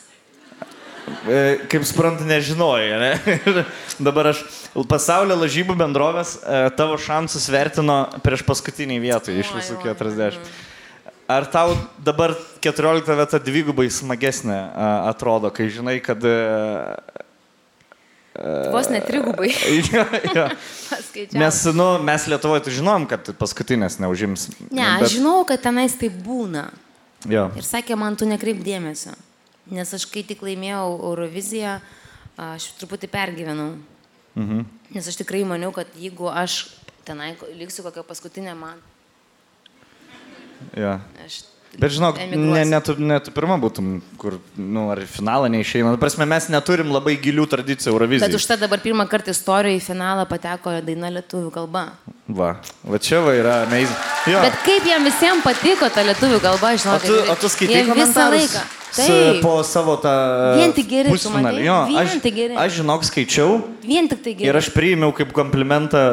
E, 1.29 1.59
Kaip 1.68 1.83
suprantu, 1.85 2.24
nežinojai, 2.24 2.94
ne? 3.00 3.64
Dabar 4.00 4.31
aš 4.31 4.40
pasaulio 4.88 5.37
lažybų 5.37 5.74
bendrovės 5.77 6.37
e, 6.40 6.62
tavo 6.79 6.96
šansus 7.00 7.44
vertino 7.53 7.96
prieš 8.24 8.44
paskutinį 8.46 8.96
vietą 9.03 9.35
iš 9.35 9.50
visų 9.53 9.77
oi, 9.83 9.90
40. 9.90 10.38
Ar 11.27 11.47
tau 11.49 11.73
dabar 12.05 12.35
14 12.61 13.17
vieta 13.17 13.39
dvigubai 13.41 13.89
smagesnė 13.89 14.59
atrodo, 15.09 15.49
kai 15.55 15.71
žinai, 15.73 15.97
kad... 16.05 16.21
e, 16.21 16.37
Vos 18.75 18.91
net 18.93 19.07
trigubai. 19.09 19.49
jo, 19.89 20.05
jo. 20.35 20.45
Paskaičiau. 20.91 21.41
Mes, 21.41 21.61
nu, 21.73 21.89
mes 22.05 22.27
Lietuvoje 22.29 22.67
tai 22.67 22.75
žinom, 22.77 23.07
kad 23.09 23.33
paskutinės 23.41 23.97
neužims. 24.05 24.51
Ne, 24.69 24.85
aš 24.99 25.17
žinau, 25.17 25.39
kad 25.49 25.65
tenais 25.65 25.97
tai 25.97 26.11
būna. 26.13 26.67
Jo. 27.31 27.49
Ir 27.57 27.65
sakė, 27.65 27.97
man 27.97 28.19
tu 28.21 28.29
nekreip 28.29 28.61
dėmesio. 28.65 29.15
Nes 29.73 29.89
aš 29.97 30.05
kai 30.13 30.27
tik 30.29 30.45
laimėjau 30.45 30.93
Euroviziją, 30.99 31.79
aš 32.53 32.69
truputį 32.81 33.09
pergyvenau. 33.09 33.71
Mhm. 34.37 34.67
Nes 34.93 35.09
aš 35.09 35.17
tikrai 35.23 35.41
maniau, 35.49 35.73
kad 35.73 35.89
jeigu 35.97 36.29
aš 36.29 36.67
tenai 37.07 37.33
liksiu 37.57 37.85
kokią 37.87 38.05
paskutinę 38.05 38.53
man, 38.59 38.83
Jo. 40.77 40.98
aš... 41.24 41.42
Bet 41.74 41.90
žinok, 41.90 42.18
ne, 42.31 42.61
ne, 42.70 42.79
tu, 42.87 42.94
ne 43.03 43.16
tu 43.18 43.33
pirma 43.35 43.57
būtum, 43.59 43.96
kur, 44.14 44.37
nu, 44.55 44.85
ar 44.92 45.00
finalą. 45.11 45.48
Nu, 45.50 45.96
prasme, 45.98 46.22
mes 46.31 46.46
neturim 46.53 46.92
labai 46.94 47.16
gilių 47.18 47.48
tradicijų 47.50 47.90
Eurovizijai. 47.96 48.29
Bet 48.31 48.38
užtai 48.38 48.59
dabar 48.61 48.79
pirmą 48.79 49.09
kartą 49.11 49.35
istorijoje 49.35 49.81
į 49.81 49.83
finalą 49.83 50.22
pateko 50.31 50.77
daina 50.87 51.11
lietuvių 51.16 51.50
kalba. 51.55 51.83
Va, 52.31 52.53
va 52.87 53.00
čia 53.03 53.18
va 53.27 53.35
yra 53.35 53.57
amazing. 53.64 53.98
Jo. 54.31 54.44
Bet 54.46 54.61
kaip 54.62 54.87
jam 54.87 55.03
visiems 55.09 55.42
patiko 55.42 55.88
ta 55.90 56.05
lietuvių 56.07 56.38
kalba, 56.44 56.70
O 56.77 56.79
žinau. 56.79 57.00
tu, 57.03 57.16
o 57.33 57.35
tu 57.42 57.50
skaitai 57.50 57.83
visą 57.90 58.29
laiką. 58.31 58.62
Taip, 58.94 59.40
po 59.42 59.57
savo 59.66 59.96
tą... 59.98 60.12
Vien 60.61 60.70
tik 60.77 60.87
geri, 60.87 61.11
pusfinalį? 61.11 61.64
Jo, 61.66 61.79
Vien 61.90 61.98
aš, 62.05 62.14
tik 62.22 62.37
geri. 62.37 62.55
aš 62.55 62.77
žinok 62.79 63.03
skaičiau 63.09 63.57
vien 63.83 64.07
tik 64.07 64.22
tai 64.22 64.37
ir 64.37 64.38
gerai. 64.44 64.61
aš 64.62 64.68
priėmiau 64.70 65.11
kaip 65.11 65.35
komplimentą 65.35 66.05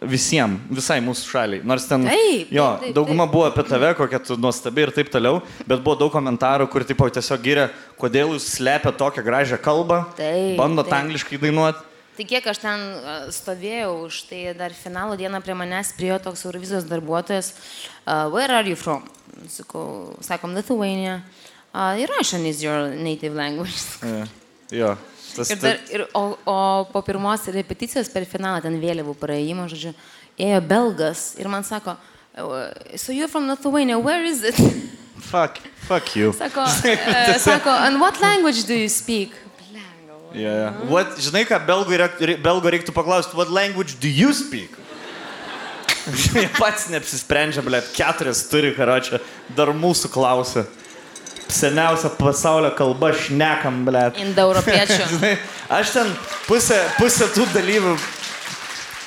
visiems, 0.00 0.60
visai 0.70 1.00
mūsų 1.02 1.26
šaliai. 1.26 1.64
Nors 1.66 1.86
ten... 1.88 2.04
Taip, 2.06 2.52
jo, 2.54 2.66
taip, 2.78 2.84
taip, 2.86 2.94
dauguma 2.94 3.26
taip. 3.26 3.32
buvo 3.34 3.46
apie 3.48 3.64
tave, 3.66 3.90
kokia 3.98 4.20
tu 4.22 4.36
nuostabi 4.38 4.84
ir 4.86 4.92
taip 4.94 5.10
toliau, 5.10 5.40
bet 5.64 5.82
buvo 5.82 5.96
daug 5.98 6.12
komentarų, 6.14 6.68
kur 6.70 6.86
tipo 6.86 7.08
tiesiog 7.10 7.42
gyrė, 7.42 7.66
kodėl 7.98 8.36
jūs 8.36 8.46
slepia 8.54 8.92
tokią 8.94 9.24
gražią 9.26 9.58
kalbą, 9.62 10.04
Taip, 10.18 10.54
bandot 10.60 10.86
taip. 10.86 11.00
angliškai 11.00 11.40
dainuoti. 11.42 11.84
Tai 12.18 12.26
kiek 12.26 12.46
aš 12.50 12.58
ten 12.62 12.80
stovėjau, 13.34 13.90
už 14.08 14.22
tai 14.30 14.40
dar 14.58 14.74
finalo 14.74 15.14
dieną 15.18 15.38
prie 15.42 15.54
manęs 15.54 15.92
priejo 15.94 16.16
toks 16.24 16.42
Eurovizijos 16.46 16.86
darbuotojas, 16.90 17.52
uh, 18.06 18.26
where 18.34 18.50
are 18.54 18.66
you 18.66 18.78
from? 18.78 19.04
Sakau, 19.50 20.16
sakom, 20.26 20.54
Lithuania. 20.54 21.20
Uh, 21.70 21.94
ir 22.00 22.10
Russian 22.18 22.46
is 22.46 22.62
your 22.62 22.90
native 22.90 23.38
language. 23.38 23.78
Jo. 24.74 24.96
Tas, 25.36 25.50
Ir, 25.50 25.58
dar, 25.62 25.80
ir, 25.92 26.04
o, 26.16 26.22
o 26.48 26.58
po 26.92 27.02
pirmos 27.06 27.44
repeticijos 27.52 28.08
per 28.12 28.24
finalą, 28.28 28.62
ten 28.64 28.78
vėliavų 28.80 29.14
praėjimo, 29.20 29.66
žodžiu, 29.70 29.92
ėjo 30.38 30.60
belgas 30.68 31.34
ir 31.38 31.48
man 31.48 31.64
sako, 31.64 31.96
"Uh, 32.38 32.70
so 32.96 33.12
you're 33.12 33.28
from 33.28 33.48
Lithuania, 33.48 33.98
where 33.98 34.24
is 34.24 34.42
it? 34.42 34.56
fuck, 35.30 35.58
fuck 35.88 36.16
you. 36.16 36.32
Sako, 36.32 36.60
uh, 36.64 37.38
sako, 37.38 37.70
and 37.70 38.00
what 38.00 38.20
language 38.20 38.64
do 38.64 38.74
you 38.74 38.88
speak? 38.88 39.32
Yeah, 40.32 40.34
yeah. 40.34 40.72
What, 40.88 41.16
žinai 41.20 41.44
ką, 41.48 41.60
belgų, 41.66 41.96
reik, 42.02 42.42
belgų 42.44 42.72
reiktų 42.76 42.92
paklausti, 42.92 43.36
what 43.36 43.48
language 43.48 43.98
do 44.00 44.08
you 44.08 44.32
speak? 44.32 44.70
Jie 46.32 46.48
pats 46.56 46.88
neapsisprendžia, 46.88 47.62
blėt, 47.64 47.90
keturias 47.96 48.46
turi, 48.48 48.72
karočią, 48.76 49.20
dar 49.56 49.72
mūsų 49.76 50.10
klausia. 50.12 50.64
Seniausia 51.48 52.10
pasaulio 52.18 52.70
kalba 52.76 53.08
šnekam, 53.16 53.82
blėt. 53.88 54.18
Indoeuropiečių. 54.20 55.32
Aš 55.78 55.94
ten 55.96 56.10
pusę, 56.48 56.76
pusę 56.98 57.28
tų 57.32 57.46
dalyvių 57.54 57.94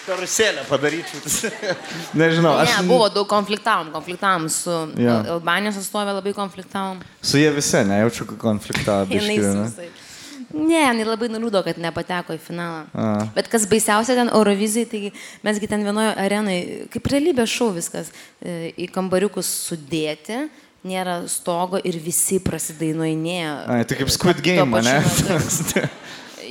karuselę 0.05 0.63
padaryčiau. 0.69 1.21
Nežinau, 2.17 2.55
aš 2.57 2.71
Ne, 2.79 2.87
buvo 2.89 3.07
daug 3.13 3.27
konfliktavom, 3.29 3.91
konfliktavom 3.93 4.47
su 4.49 4.71
Jo. 4.97 5.13
Al- 5.19 5.29
Albanijos 5.37 5.77
atstovė, 5.81 6.15
labai 6.17 6.33
konfliktavom. 6.33 7.03
su 7.21 7.37
jie 7.37 7.51
visi, 7.53 7.77
nejaučiu 7.85 8.25
konfliktą. 8.41 9.03
Jinai 9.13 9.37
susai. 9.37 9.91
Ne, 10.51 10.81
jinai 10.81 11.05
labai 11.07 11.29
nuliūdo, 11.31 11.61
kad 11.63 11.77
nepateko 11.79 12.33
į 12.35 12.39
finalą. 12.43 12.81
A. 12.97 13.05
Bet 13.37 13.47
kas 13.47 13.63
baisiausia 13.71 14.17
ten 14.17 14.27
Eurovizijai, 14.35 14.87
tai 14.89 15.11
mesgi 15.47 15.69
ten 15.71 15.85
vienoje 15.85 16.09
arenoje, 16.19 16.89
kaip 16.91 17.07
realybės 17.13 17.53
šou 17.53 17.69
viskas, 17.77 18.09
e, 18.43 18.73
į 18.75 18.89
kambariukus 18.91 19.47
sudėti, 19.69 20.41
nėra 20.87 21.21
stogo 21.29 21.79
ir 21.85 21.97
visi 22.01 22.39
prasidainuoinėja. 22.43 23.51
Ai, 23.69 23.81
tai 23.85 23.99
kaip 23.99 24.09
Squid 24.13 24.41
Game, 24.45 24.81
ne? 24.85 24.97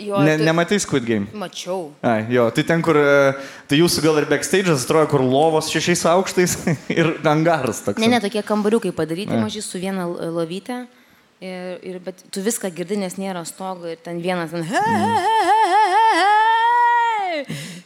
Jo, 0.00 0.16
ne 0.24 0.38
tu- 0.38 0.44
nematai 0.46 0.78
Squid 0.80 1.04
Game. 1.04 1.26
Mačiau. 1.36 1.90
Ai, 2.00 2.24
jo, 2.32 2.46
tai 2.56 2.62
ten, 2.64 2.80
kur, 2.80 2.96
e, 2.96 3.34
tai 3.68 3.80
jūsų 3.82 4.00
gal 4.06 4.20
ir 4.22 4.28
backstage'as 4.30 4.86
atrodo, 4.86 5.10
kur 5.12 5.20
lovos 5.20 5.68
šešiais 5.68 6.06
aukštais 6.08 6.54
ir 7.00 7.10
angaras 7.28 7.82
toks. 7.84 8.00
Ne, 8.00 8.08
ne, 8.08 8.20
tokie 8.22 8.40
kambariukai 8.46 8.94
padaryti 8.96 9.36
maži 9.36 9.60
su 9.66 9.82
viena 9.82 10.06
lovyte. 10.08 10.86
Ir, 11.40 11.76
ir, 11.84 11.98
bet 12.04 12.18
tu 12.32 12.42
viską 12.44 12.68
girdi, 12.76 12.98
nes 13.00 13.14
nėra 13.20 13.44
stogo 13.48 13.88
ir 13.88 14.00
ten 14.04 14.18
vienas 14.24 14.52
ten. 14.52 14.64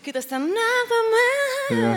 Kitas 0.04 0.26
ten. 0.28 0.42
Na, 0.52 0.68
mama. 0.90 1.22
Jo. 1.72 1.92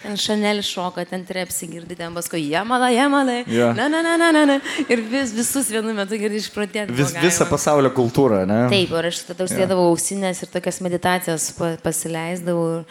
Ten 0.00 0.14
šanelį 0.16 0.62
šoka, 0.64 1.04
ten 1.04 1.26
trepsi 1.28 1.66
girdi, 1.68 1.96
ten 1.98 2.14
paskui 2.16 2.40
jamala, 2.48 2.88
jamala. 2.94 3.34
Jo. 3.44 3.66
Na, 3.76 3.88
na, 3.92 4.00
na, 4.06 4.14
na, 4.16 4.30
na, 4.32 4.44
na. 4.48 4.56
Ir 4.88 5.02
vis, 5.10 5.34
visus 5.36 5.68
vienu 5.68 5.92
metu 5.96 6.16
girdi 6.20 6.40
išprotėti. 6.40 6.94
Vis, 6.96 7.12
visą 7.20 7.44
pasaulio 7.50 7.92
kultūrą, 7.92 8.46
ne? 8.48 8.62
Taip, 8.72 8.94
ir 8.96 9.10
aš 9.10 9.20
tada 9.28 9.44
užsidėdavau 9.44 9.90
ausinės 9.92 10.40
ir 10.46 10.52
tokias 10.54 10.80
meditacijas 10.86 11.50
pa- 11.58 11.74
pasileisdavau, 11.84 12.86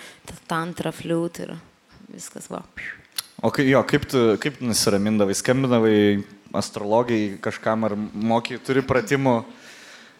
tantra, 0.51 0.93
fliūt 0.93 1.41
ir 1.47 1.55
viskas 2.13 2.45
va. 2.53 2.61
O 3.41 3.49
kai, 3.55 3.65
jo, 3.71 3.81
kaip 3.87 4.05
tu, 4.11 4.21
kaip 4.43 4.61
nusiramindavai, 4.61 5.33
skambinavai 5.39 5.97
astrologai 6.59 7.37
kažkam 7.41 7.85
ar 7.89 7.93
moky, 7.97 8.57
turi 8.65 8.81
pratimų 8.85 9.39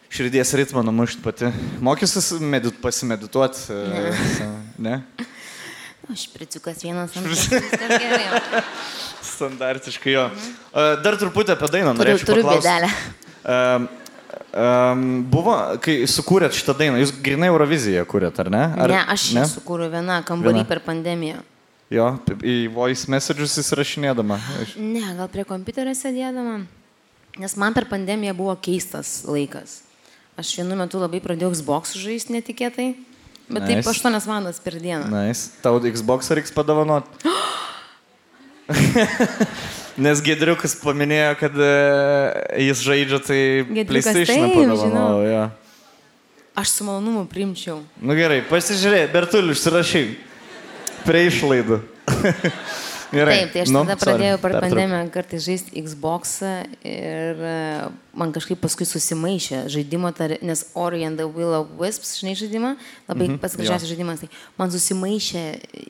širdies 0.10 0.54
ritmą 0.58 0.84
numušti 0.86 1.22
pati. 1.24 1.52
Mokysis 1.86 2.32
medit, 2.42 2.76
pasimedituoti? 2.82 3.60
Ne. 3.70 4.58
ne? 4.78 4.96
O, 6.10 6.16
Špriciukas 6.18 6.82
vienas 6.84 7.14
ant 7.18 7.28
kito. 7.30 7.60
viskas 7.60 7.92
gerai. 8.02 8.64
Standartiškai 9.30 10.14
jo. 10.16 10.26
Mhm. 10.34 11.02
Dar 11.06 11.18
truputį 11.22 11.54
apie 11.56 11.70
dainą 11.76 11.94
Turiu, 11.94 12.02
norėčiau 12.16 12.30
turiu 12.32 12.46
paklausti. 12.48 12.70
bėdelę. 12.70 12.90
Um, 13.50 13.86
um, 14.64 15.04
buvo, 15.32 15.56
kai 15.84 16.00
sukūrėt 16.10 16.58
šitą 16.58 16.74
dainą, 16.80 17.00
jūs 17.04 17.14
grinai 17.24 17.48
Euroviziją 17.52 18.04
kūrėt, 18.10 18.42
ar 18.44 18.50
ne? 18.54 18.64
Ar, 18.76 18.94
Ne, 18.96 19.04
aš 19.14 19.28
ją 19.38 19.46
sukūriau 19.54 19.92
viena 19.94 20.20
kambarį 20.28 20.60
Viena. 20.64 20.68
per 20.68 20.82
pandemiją. 20.86 21.44
Jo, 21.90 22.08
į 22.46 22.58
voice 22.74 23.08
messages 23.10 23.56
įsirašinėdama. 23.64 24.38
Aš- 24.62 24.76
Ne, 24.78 25.06
gal 25.18 25.28
prie 25.32 25.46
kompiuterio 25.46 25.94
sėdėdama. 25.98 26.66
Nes 27.40 27.56
man 27.58 27.74
per 27.74 27.86
pandemiją 27.86 28.34
buvo 28.36 28.56
keistas 28.62 29.24
laikas. 29.26 29.80
Aš 30.40 30.54
vienu 30.56 30.78
metu 30.80 31.02
labai 31.02 31.20
pradėjau 31.20 31.52
Xbox 31.52 31.98
žaisti 32.00 32.32
netikėtai. 32.32 32.94
Bet 33.50 33.66
Nice. 33.66 33.82
taip 33.82 33.90
8 33.92 34.24
valandas 34.24 34.62
per 34.64 34.78
dieną. 34.80 35.10
Nice. 35.12 35.50
Tau 35.60 35.82
Xbox 35.84 36.30
reiks 36.32 36.54
padovanot. 36.56 37.04
Nes 40.00 40.22
Gedriukas 40.24 40.78
paminėjo, 40.80 41.34
kad 41.42 41.58
e, 41.60 41.72
jis 42.70 42.84
žaidžia, 42.86 43.20
tai 43.26 43.40
PlayStation 43.90 44.54
padovanojau. 44.54 45.26
Jo. 45.28 45.44
Aš 46.56 46.78
su 46.78 46.88
malonumu 46.88 47.26
primčiau. 47.28 47.82
Nu 48.00 48.16
gerai, 48.16 48.40
pasižiūrėk, 48.48 49.12
Bertuliu, 49.12 49.52
užsirašyk. 49.58 50.16
Prie 51.04 51.28
išlaidų. 51.28 51.82
gerai. 53.12 53.36
Taip, 53.40 53.52
tai 53.54 53.62
aš 53.66 53.72
nu, 53.74 53.82
tada 53.84 53.96
sorry, 53.98 54.06
pradėjau 54.20 54.40
per 54.44 54.56
pandemiją 54.64 55.02
kartais 55.14 55.44
žaisti 55.46 55.82
Xbox 55.86 56.34
ir 56.86 57.42
e, 57.50 57.54
man 58.20 58.34
kažkaip 58.36 58.60
paskui 58.62 58.86
susimaišė 58.90 59.62
žaidimo, 59.74 60.12
tar, 60.18 60.36
nes 60.46 60.66
Ori 60.78 61.04
and 61.08 61.18
the 61.22 61.28
Will 61.28 61.54
of 61.58 61.72
Wisps, 61.80 62.16
žinai 62.22 62.36
žaidimą, 62.40 62.76
labai 63.10 63.28
Mhm, 63.30 63.40
pats 63.42 63.56
gražiausias 63.60 63.90
žaidimas, 63.92 64.22
tai 64.24 64.30
man 64.60 64.72
susimaišė 64.74 65.44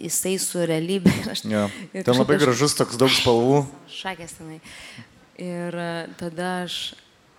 jisai 0.07 0.35
su 0.39 0.63
realybė. 0.69 1.13
aš- 1.33 1.45
ir 1.49 1.69
Ten 1.91 2.03
kažkaip 2.03 2.19
labai 2.23 2.37
gražus 2.41 2.75
toks 2.77 2.97
daug 2.99 3.09
spalvų. 3.11 3.65
šakės 3.89 4.37
tenai. 4.39 4.59
Ir 5.39 5.75
e, 5.75 5.89
tada 6.19 6.63
aš 6.65 6.93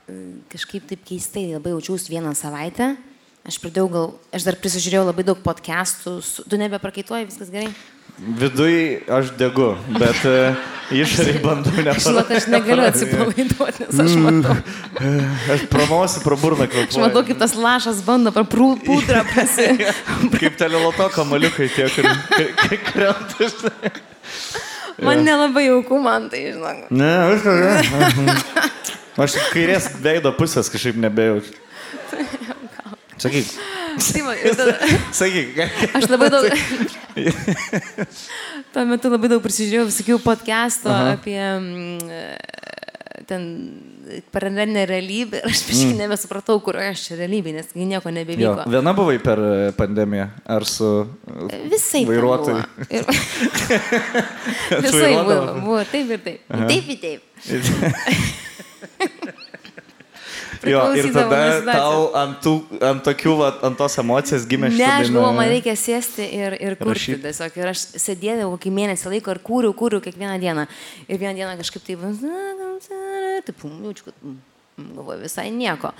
e, 0.09 0.15
kažkaip 0.53 0.87
taip 0.89 1.05
keistai 1.05 1.47
labai 1.55 1.73
jaučiausi 1.77 2.09
vieną 2.13 2.33
savaitę. 2.35 2.97
Aš 3.49 3.57
pradėjau 3.63 3.89
gal, 3.89 4.11
aš 4.37 4.45
dar 4.45 4.57
prisižiūrėjau 4.61 5.07
labai 5.09 5.25
daug 5.25 5.39
podcastų, 5.41 6.19
su, 6.21 6.43
tu 6.45 6.59
nebeprakaituoji, 6.61 7.25
viskas 7.31 7.49
gerai. 7.49 7.71
Viduj 8.21 8.75
aš 9.09 9.31
degu, 9.41 9.71
bet 9.97 10.19
uh, 10.29 10.57
išorėje 10.93 11.41
bandau 11.41 11.73
Žinok, 12.05 12.33
aš 12.37 12.47
negaliu 12.53 12.85
atsipalaiduoti, 12.85 13.87
nes 13.87 14.03
aš 14.05 14.17
matau. 14.21 14.57
Aš 15.55 15.63
pramosiu 15.73 16.21
pro 16.25 16.37
burną 16.37 16.67
Aš 16.67 16.73
kvapuoju. 16.75 17.01
matau, 17.01 17.23
kaip 17.25 17.41
tas 17.41 17.55
lašas 17.57 18.03
bando 18.05 18.33
per 18.35 18.45
pūdrą 18.51 19.23
pasi. 19.33 19.71
Kaip 20.37 20.59
teleloto 20.61 21.09
kamaliukai 21.15 21.71
tie, 21.73 21.89
kur 21.95 22.11
krenta. 22.91 23.49
Man 25.01 25.25
nelabai 25.25 25.65
jauku, 25.71 25.97
man 26.05 26.29
tai, 26.29 26.51
žinok. 26.53 26.91
Ne, 26.93 27.13
viskas. 27.33 28.69
Aš 29.21 29.37
kairės 29.55 29.89
veido 30.05 30.33
pusės 30.37 30.69
kažkaip 30.73 31.01
nebejaučiu. 31.01 31.57
Sakyk, 33.23 33.49
Tai 33.91 34.37
ir 34.39 34.57
tada, 34.59 34.77
sakyk. 35.21 35.59
aš 35.99 36.09
labai 36.11 36.31
daug. 36.33 36.47
Tuo 38.75 38.87
metu 38.87 39.11
labai 39.11 39.31
daug 39.33 39.43
prisižiūrėjau 39.43 39.89
visokių 39.89 40.19
podcastų 40.23 40.93
apie 40.95 41.39
mm, 41.41 42.51
ten 43.31 43.43
paralelinė 44.35 44.85
realybė 44.91 45.41
ir 45.43 45.49
aš 45.51 45.63
biškai 45.69 45.93
mm. 45.93 46.01
nebesupratau, 46.05 46.57
kurioje 46.65 46.95
aš 46.95 47.05
čia 47.09 47.19
realybėje, 47.21 47.55
nes 47.61 47.69
nieko 47.79 48.09
Jo. 48.11 48.15
nebevyko. 48.17 48.67
Viena 48.73 48.95
buvai 48.97 49.19
per 49.23 49.43
e, 49.43 49.51
pandemiją. 49.77 50.27
Ar 50.51 50.67
su... 50.69 50.89
Visai. 51.71 52.03
Vairuotojai. 52.09 52.65
Ir... 52.91 53.03
Visai 54.87 55.13
buvo, 55.19 55.39
buvo 55.61 55.83
taip 55.91 56.15
ir 56.17 56.25
taip. 56.27 56.41
Aha. 56.51 56.71
Taip 56.71 56.85
ir 56.95 56.99
taip. 57.05 57.23
Jo, 60.69 60.83
ir 60.99 61.09
tada 61.15 61.39
tau 61.65 62.03
ant, 62.19 62.37
tų, 62.45 62.53
ant 62.85 63.03
tokių, 63.07 63.35
ant 63.65 63.79
tos 63.81 63.97
emocijos 64.03 64.45
gimė 64.49 64.69
Ne, 64.69 64.77
šitą 64.77 64.91
aš 64.99 65.13
galvoju, 65.15 65.33
ne? 65.33 65.39
man 65.39 65.51
reikia 65.55 65.75
sėsti 65.79 66.27
ir, 66.37 66.57
ir 66.61 66.77
kurti 66.81 67.17
tiesiog. 67.23 67.57
Ir 67.61 67.71
aš 67.73 67.85
sėdėdavau 68.03 68.59
kokį 68.59 68.73
mėnesį 68.77 69.15
laiko 69.15 69.35
ir 69.35 69.41
kūriau, 69.47 69.77
kūriau 69.77 70.05
kiekvieną 70.05 70.37
dieną. 70.43 70.67
Ir 71.07 71.21
vieną 71.23 71.33
dieną 71.39 71.55
kažkaip 71.61 71.87
taip, 71.87 72.05
taip, 73.47 73.65
jaučiu, 73.65 74.11
kad 74.11 74.19
mm, 74.21 74.37
galvoju, 74.99 75.23
visai 75.25 75.47
nieko. 75.55 75.95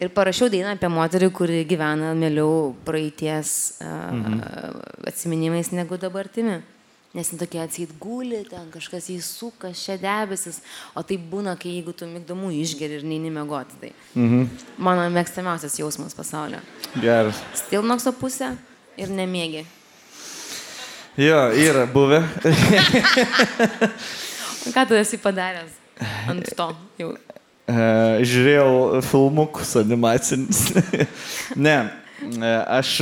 Ir 0.00 0.14
parašiau 0.16 0.48
dainą 0.52 0.76
apie 0.76 0.90
moterį, 0.92 1.32
kuri 1.36 1.60
gyvena 1.68 2.14
mieliau 2.16 2.72
praeities 2.88 3.52
uh, 3.82 3.92
mhm. 4.16 4.40
atsiminimais 5.12 5.74
negu 5.76 6.00
dabartimi. 6.00 6.62
Nes 7.16 7.30
jin 7.32 7.40
tokia 7.40 7.62
atsit 7.64 7.94
guli, 7.96 8.42
ten 8.44 8.66
kažkas 8.68 9.06
įsuka, 9.14 9.70
čia 9.72 9.94
debesis, 10.00 10.58
o 10.92 11.00
tai 11.06 11.16
būna, 11.16 11.54
kai 11.56 11.78
jeigu 11.78 11.94
tu 11.96 12.04
mygdomų 12.10 12.50
išgeri 12.58 12.98
ir 12.98 13.06
neini 13.08 13.30
mėgoti. 13.32 13.78
Tai 13.80 13.92
mhm. 14.20 14.42
mano 14.84 15.06
mėgstamiausias 15.14 15.78
jausmas 15.80 16.12
pasaulio. 16.16 16.60
Geras. 17.00 17.40
Stilnokso 17.56 18.12
pusę 18.16 18.50
ir 19.00 19.14
nemėgi. 19.16 19.64
Jo, 21.16 21.46
yra 21.56 21.86
buvę. 21.88 22.20
Ką 24.74 24.84
tu 24.84 24.98
esi 25.00 25.16
padaręs 25.22 25.72
ant 26.28 26.52
to 26.58 26.66
jau? 27.00 27.14
E, 27.64 27.78
Žiūrėjau 28.28 29.00
filmukus 29.06 29.72
animacinius. 29.80 30.66
ne, 31.68 31.78
e, 32.20 32.52
aš. 32.76 32.98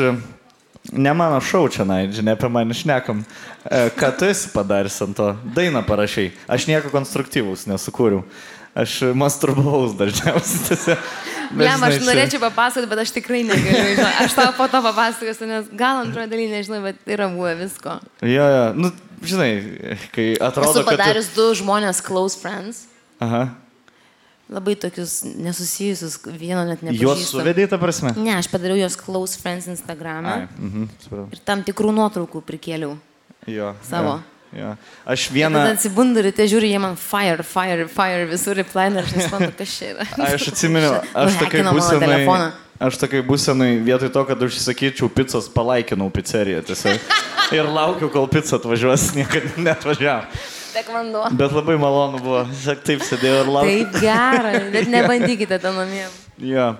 Ne 0.95 1.13
mano 1.17 1.41
šau 1.43 1.67
čia, 1.73 1.87
na, 1.89 2.01
žinai, 2.07 2.37
apie 2.39 2.49
mane 2.53 2.75
šnekam. 2.77 3.25
E, 3.67 3.89
Ką 3.99 4.11
tu 4.19 4.29
esi 4.31 4.51
padaręs 4.55 5.01
ant 5.03 5.17
to? 5.19 5.31
Dainą 5.57 5.83
parašai. 5.87 6.29
Aš 6.47 6.69
nieko 6.71 6.93
konstruktyvus 6.95 7.67
nesukūriau. 7.71 8.23
Aš 8.75 9.01
masturbavaus 9.15 9.95
dažniausiai. 9.99 10.97
Blem, 11.55 11.83
aš 11.87 12.01
norėčiau 12.03 12.43
papasakoti, 12.43 12.89
bet 12.91 13.03
aš 13.05 13.13
tikrai 13.15 13.45
negaliu. 13.47 13.95
Žinai. 13.95 14.13
Aš 14.25 14.35
tau 14.35 14.55
po 14.57 14.67
to 14.71 14.81
papasakosiu, 14.83 15.47
nes 15.51 15.69
gal 15.79 16.03
antroje 16.03 16.27
dalyje 16.31 16.51
nežinau, 16.51 16.81
bet 16.83 16.99
yra 17.07 17.29
buvę 17.31 17.55
visko. 17.61 18.01
Jo, 18.27 18.47
jo, 18.51 18.65
nu, 18.79 18.91
žinai, 19.23 19.51
kai 20.15 20.33
atrodo, 20.35 20.73
Esu 20.73 20.87
kad... 20.89 20.97
padarius 20.97 21.31
du 21.37 21.51
žmonės 21.59 22.03
close 22.03 22.41
friends. 22.41 22.87
Aha. 23.23 23.47
Labai 24.53 24.75
tokius 24.77 25.23
nesusijusius, 25.25 26.19
vieno 26.27 26.67
net 26.69 26.83
Juos 26.85 26.93
nepažįstu. 26.93 27.39
suvedai, 27.39 27.65
ta 27.71 27.79
prasme? 27.81 28.13
Ne, 28.21 28.35
aš 28.37 28.51
padariau 28.53 28.77
jos 28.77 28.97
close 29.01 29.39
friends 29.41 29.71
Instagram'e 29.73 30.35
mhm, 30.59 30.91
supratau. 31.01 31.31
ir 31.33 31.41
tam 31.49 31.63
tikrų 31.65 31.95
nuotraukų 31.97 32.43
prikėliau. 32.45 32.99
Jo. 33.49 33.73
Savo. 33.89 34.19
Jo, 34.53 34.59
jo. 34.61 34.73
Aš 35.09 35.29
Tada 35.31 35.39
vieną... 35.39 35.63
atsibundu 35.73 36.25
ryte, 36.27 36.45
žiūri, 36.51 36.69
jie 36.75 36.83
man 36.83 36.99
fire, 37.01 37.41
fire, 37.41 37.89
fire, 37.89 38.27
visur 38.29 38.61
reply, 38.61 38.91
ir 38.93 39.01
aš 39.01 39.15
nesuprantu, 39.17 39.57
kas 39.63 39.79
čia 39.79 39.89
yra. 39.95 40.09
Aš 40.29 40.51
atsimenu, 40.53 40.93
aš 41.25 41.41
tokiai 41.41 41.65
būsenai... 41.71 42.03
telefoną. 42.05 42.51
Aš 42.85 42.99
tokiai 43.01 43.25
būsenai, 43.25 43.71
vietoj 43.87 44.11
to, 44.13 44.25
kad 44.29 44.45
užsisakyčiau 44.45 45.09
pizzas, 45.15 45.49
palaikinau 45.57 46.11
pizzeriją 46.13 46.61
tiesiog. 46.69 47.01
Ir 47.57 47.69
laukiu, 47.71 48.11
kol 48.13 48.29
pizza 48.29 48.59
atvažiuos, 48.59 49.13
niekada 49.17 49.53
neatvažiavo. 49.57 50.45
Tek 50.75 50.89
vanduo. 50.91 51.29
Bet 51.39 51.53
labai 51.55 51.77
malonu 51.79 52.19
buvo. 52.19 52.43
Tiesiog 52.51 52.81
taip 52.87 53.03
sėdėjau 53.07 53.41
ir 53.45 53.51
laukiau. 53.57 53.85
Taip 53.85 54.01
gera, 54.03 54.53
bet 54.75 54.89
nebandykite 54.91 55.59
to 55.63 55.71
namie. 55.77 56.07
Jo. 56.43 56.73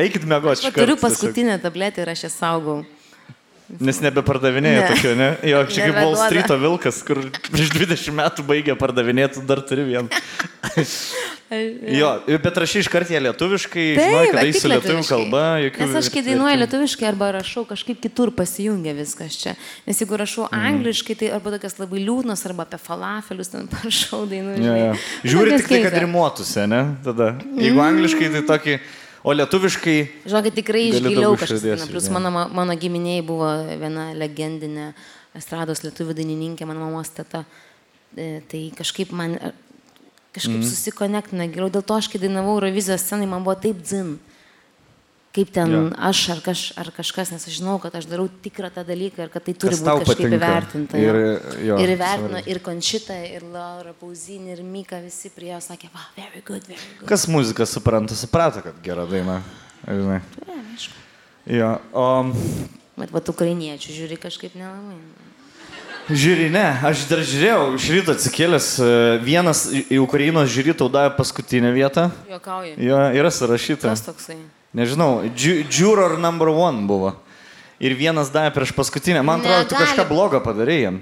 Eikit 0.00 0.26
mėgoti. 0.28 0.66
Va, 0.66 0.72
turiu 0.76 0.96
paskutinę 1.00 1.56
tabletę 1.62 2.04
ir 2.04 2.12
aš 2.12 2.26
ją 2.28 2.30
saugau. 2.34 2.82
Nes 3.78 4.00
nebepardavinėja 4.02 4.80
Ne. 4.82 4.88
tokio, 4.90 5.12
ne? 5.14 5.28
Jo, 5.46 5.60
čia 5.70 5.86
kaip 5.86 5.94
Wall 6.00 6.16
Nebeduoda. 6.16 6.26
Street 6.26 6.50
vilkas, 6.64 7.02
kur 7.06 7.20
prieš 7.52 7.70
20 7.76 8.16
metų 8.18 8.44
baigė 8.48 8.74
pardavinėti, 8.80 9.44
dar 9.46 9.62
turi 9.62 9.86
vieną. 9.92 10.08
Jo, 11.90 12.10
bet 12.38 12.58
rašai 12.62 12.78
iš 12.84 12.88
karto 12.92 13.10
ją 13.10 13.18
lietuviškai, 13.24 13.84
žinai, 13.98 14.26
kad 14.30 14.44
eisi 14.46 14.68
lietuvių 14.70 15.00
kalba, 15.08 15.40
jokių... 15.64 15.80
Nes 15.82 15.96
aš 15.98 16.10
kai 16.14 16.20
dainuoju 16.22 16.60
lietuviškai 16.60 17.08
arba 17.08 17.32
rašau, 17.40 17.64
kažkaip 17.66 17.98
kitur 18.04 18.30
pasijungia 18.36 18.92
viskas 18.94 19.34
čia. 19.40 19.56
Nes 19.88 19.98
jeigu 19.98 20.14
rašau 20.20 20.46
Mhm. 20.46 20.60
angliškai, 20.70 21.16
tai 21.18 21.32
arba 21.34 21.50
tokias 21.56 21.74
labai 21.82 22.04
liūdnas, 22.06 22.44
arba 22.46 22.68
apie 22.68 22.78
falafelius 22.78 23.50
ten 23.50 23.66
parašau 23.74 24.22
dainų. 24.30 24.54
Jo. 24.62 24.62
žinai. 24.62 25.02
Žiūri 25.34 25.56
tik 25.58 25.68
tai, 25.74 25.82
kad 25.88 25.98
rimuotųsi, 26.06 26.68
ne? 26.70 26.82
Tada. 27.02 27.32
Jeigu 27.58 27.82
angliškai, 27.82 28.30
tai 28.36 28.44
tokį, 28.54 28.78
o 29.22 29.34
lietuviškai... 29.36 29.96
Žinokit, 30.26 30.56
tikrai 30.60 30.86
išgiliau 30.90 31.34
kažkas. 31.40 31.88
Plus 31.90 32.08
mano, 32.12 32.30
mano 32.30 32.76
giminiai 32.80 33.24
buvo 33.26 33.48
viena 33.80 34.10
legendinė 34.16 34.92
estrados 35.38 35.84
lietuvių 35.84 36.16
dainininkė, 36.18 36.68
mano 36.68 36.86
mamos 36.86 37.12
teta. 37.14 37.44
E, 38.16 38.40
Tai 38.50 38.62
kažkaip 38.78 39.12
man 39.14 39.36
e, 39.38 39.52
kažkaip 40.34 40.58
mm. 40.58 40.66
susikonektina 40.72 41.46
geriau. 41.50 41.70
Dėl 41.72 41.84
to 41.86 41.98
aš, 41.98 42.08
kai 42.10 42.22
dainavau 42.22 42.56
Eurovizijos 42.58 43.04
scenai, 43.04 43.28
man 43.30 43.46
buvo 43.46 43.56
taip 43.60 43.82
dzin. 43.84 44.16
Kaip 45.30 45.52
ten 45.54 45.70
ja. 45.70 45.80
aš 46.10 46.20
ar, 46.34 46.40
kaž, 46.42 46.60
ar 46.74 46.88
kažkas, 46.90 47.30
nes 47.30 47.44
aš 47.46 47.60
žinau, 47.60 47.76
kad 47.78 47.94
aš 47.94 48.08
darau 48.10 48.24
tikrą 48.42 48.66
tą 48.74 48.82
dalyką 48.82 49.28
ir 49.28 49.30
kad 49.30 49.44
tai 49.46 49.54
turi 49.54 49.76
Kas 49.76 49.84
būti 49.86 50.02
kažkaip 50.02 50.24
patinka. 50.26 50.40
įvertinta. 50.40 50.98
Ir, 50.98 51.18
jo. 51.68 51.76
ir 51.78 51.92
įvertino 51.94 52.42
ir 52.50 52.60
Končita, 52.66 53.14
ir 53.28 53.46
Laura 53.46 53.94
Pauzinė, 53.94 54.56
ir 54.56 54.64
Mika, 54.66 54.98
visi 54.98 55.30
prie 55.30 55.52
jo 55.52 55.62
sakė, 55.62 55.92
va, 55.94 56.02
very 56.18 56.42
good, 56.42 56.66
very 56.66 56.82
good. 56.98 57.06
Kas 57.06 57.28
muziką 57.30 57.68
supranta, 57.70 58.18
suprato, 58.18 58.64
kad 58.66 58.82
gera 58.82 59.06
daina. 59.06 59.38
Žinai. 59.86 60.20
Ne, 60.50 60.60
aišku. 60.74 60.98
Jo, 61.60 61.72
o... 61.94 62.06
Bet 62.98 63.14
va, 63.14 63.22
ukrainiečių 63.30 63.98
žiūri 64.02 64.18
kažkaip 64.20 64.58
nelabai. 64.58 64.98
Žiūri, 66.10 66.50
ne, 66.50 66.66
aš 66.90 67.06
dar 67.06 67.22
žiūrėjau, 67.22 67.74
iš 67.78 67.92
ryto 67.94 68.18
atsikėlęs, 68.18 68.76
e, 68.82 68.94
vienas 69.22 69.68
į 69.70 69.86
į 69.94 70.00
Ukrainos 70.02 70.50
žiūri 70.50 70.74
tau 70.74 70.90
davė 70.90 71.14
paskutinę 71.14 71.70
vietą. 71.70 72.10
Jokauju. 72.26 72.80
Jo, 72.82 73.04
yra 73.14 73.30
surašyta. 73.30 73.92
Kas 73.92 74.02
toksai? 74.10 74.42
Nežinau, 74.72 75.24
Ju- 75.34 75.64
Juror 75.66 76.18
number 76.18 76.48
one 76.48 76.86
buvo. 76.86 77.14
Ir 77.80 77.94
vienas 77.98 78.28
davė 78.30 78.52
prieš 78.54 78.70
paskutinę. 78.76 79.22
Man 79.24 79.40
atrodo, 79.40 79.68
tu 79.72 79.74
kažką 79.74 80.04
blogo 80.08 80.38
padarėjai 80.44 80.82
jam. 80.84 81.00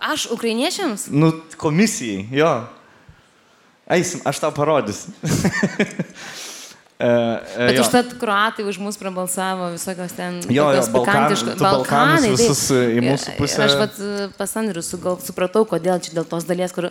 Aš 0.00 0.28
ukrainiečiams? 0.32 1.08
Nu, 1.12 1.32
komisijai, 1.60 2.26
jo. 2.32 2.50
Eisim, 3.90 4.20
aš 4.24 4.38
tau 4.40 4.52
parodysiu. 4.56 5.12
e, 6.96 7.08
e, 7.08 7.66
Bet 7.68 7.80
užtat 7.82 8.14
kruatai 8.20 8.64
už 8.64 8.78
mus 8.80 8.96
prabalsavo 9.00 9.72
visokios 9.74 10.14
ten 10.16 10.38
Jo, 10.48 10.70
jo, 10.72 10.86
Balkan- 10.94 11.34
Balkanai, 11.60 12.30
taip. 12.30 12.38
visus, 12.38 12.62
e, 12.72 12.96
į 12.96 13.04
mūsų 13.04 13.34
pusę- 13.36 13.64
aš 13.66 13.76
pat 13.82 13.98
e, 14.00 14.28
pas 14.38 14.56
Andrių 14.56 14.80
sugal- 14.86 15.20
supratau, 15.20 15.66
kodėl 15.68 16.00
čia 16.00 16.14
dėl 16.16 16.24
tos 16.28 16.44
dalies, 16.48 16.72
kur... 16.72 16.88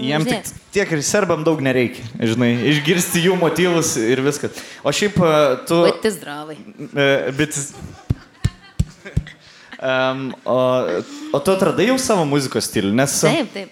Jiem 0.00 0.24
tik 0.24 0.46
tiek 0.72 0.92
ir 0.96 1.02
serbam 1.04 1.42
daug 1.44 1.60
nereikia, 1.60 2.04
žinai, 2.32 2.52
išgirsti 2.72 3.20
jų 3.26 3.36
motyvus 3.40 3.96
ir 4.00 4.22
viskas. 4.24 4.56
O 4.86 4.92
šiaip 4.94 5.18
e, 5.20 5.34
tu... 5.68 5.82
Bet 5.90 6.08
zdravai. 6.16 6.56
e, 6.96 7.10
Bet... 7.36 7.58
Um, 9.82 10.32
o, 10.46 10.56
o 11.34 11.38
tu 11.42 11.50
atradai 11.50 11.88
jau 11.90 11.96
savo 11.98 12.22
muzikos 12.28 12.68
stilių, 12.70 12.92
nes 12.94 13.14
Taip, 13.18 13.48
taip. 13.50 13.70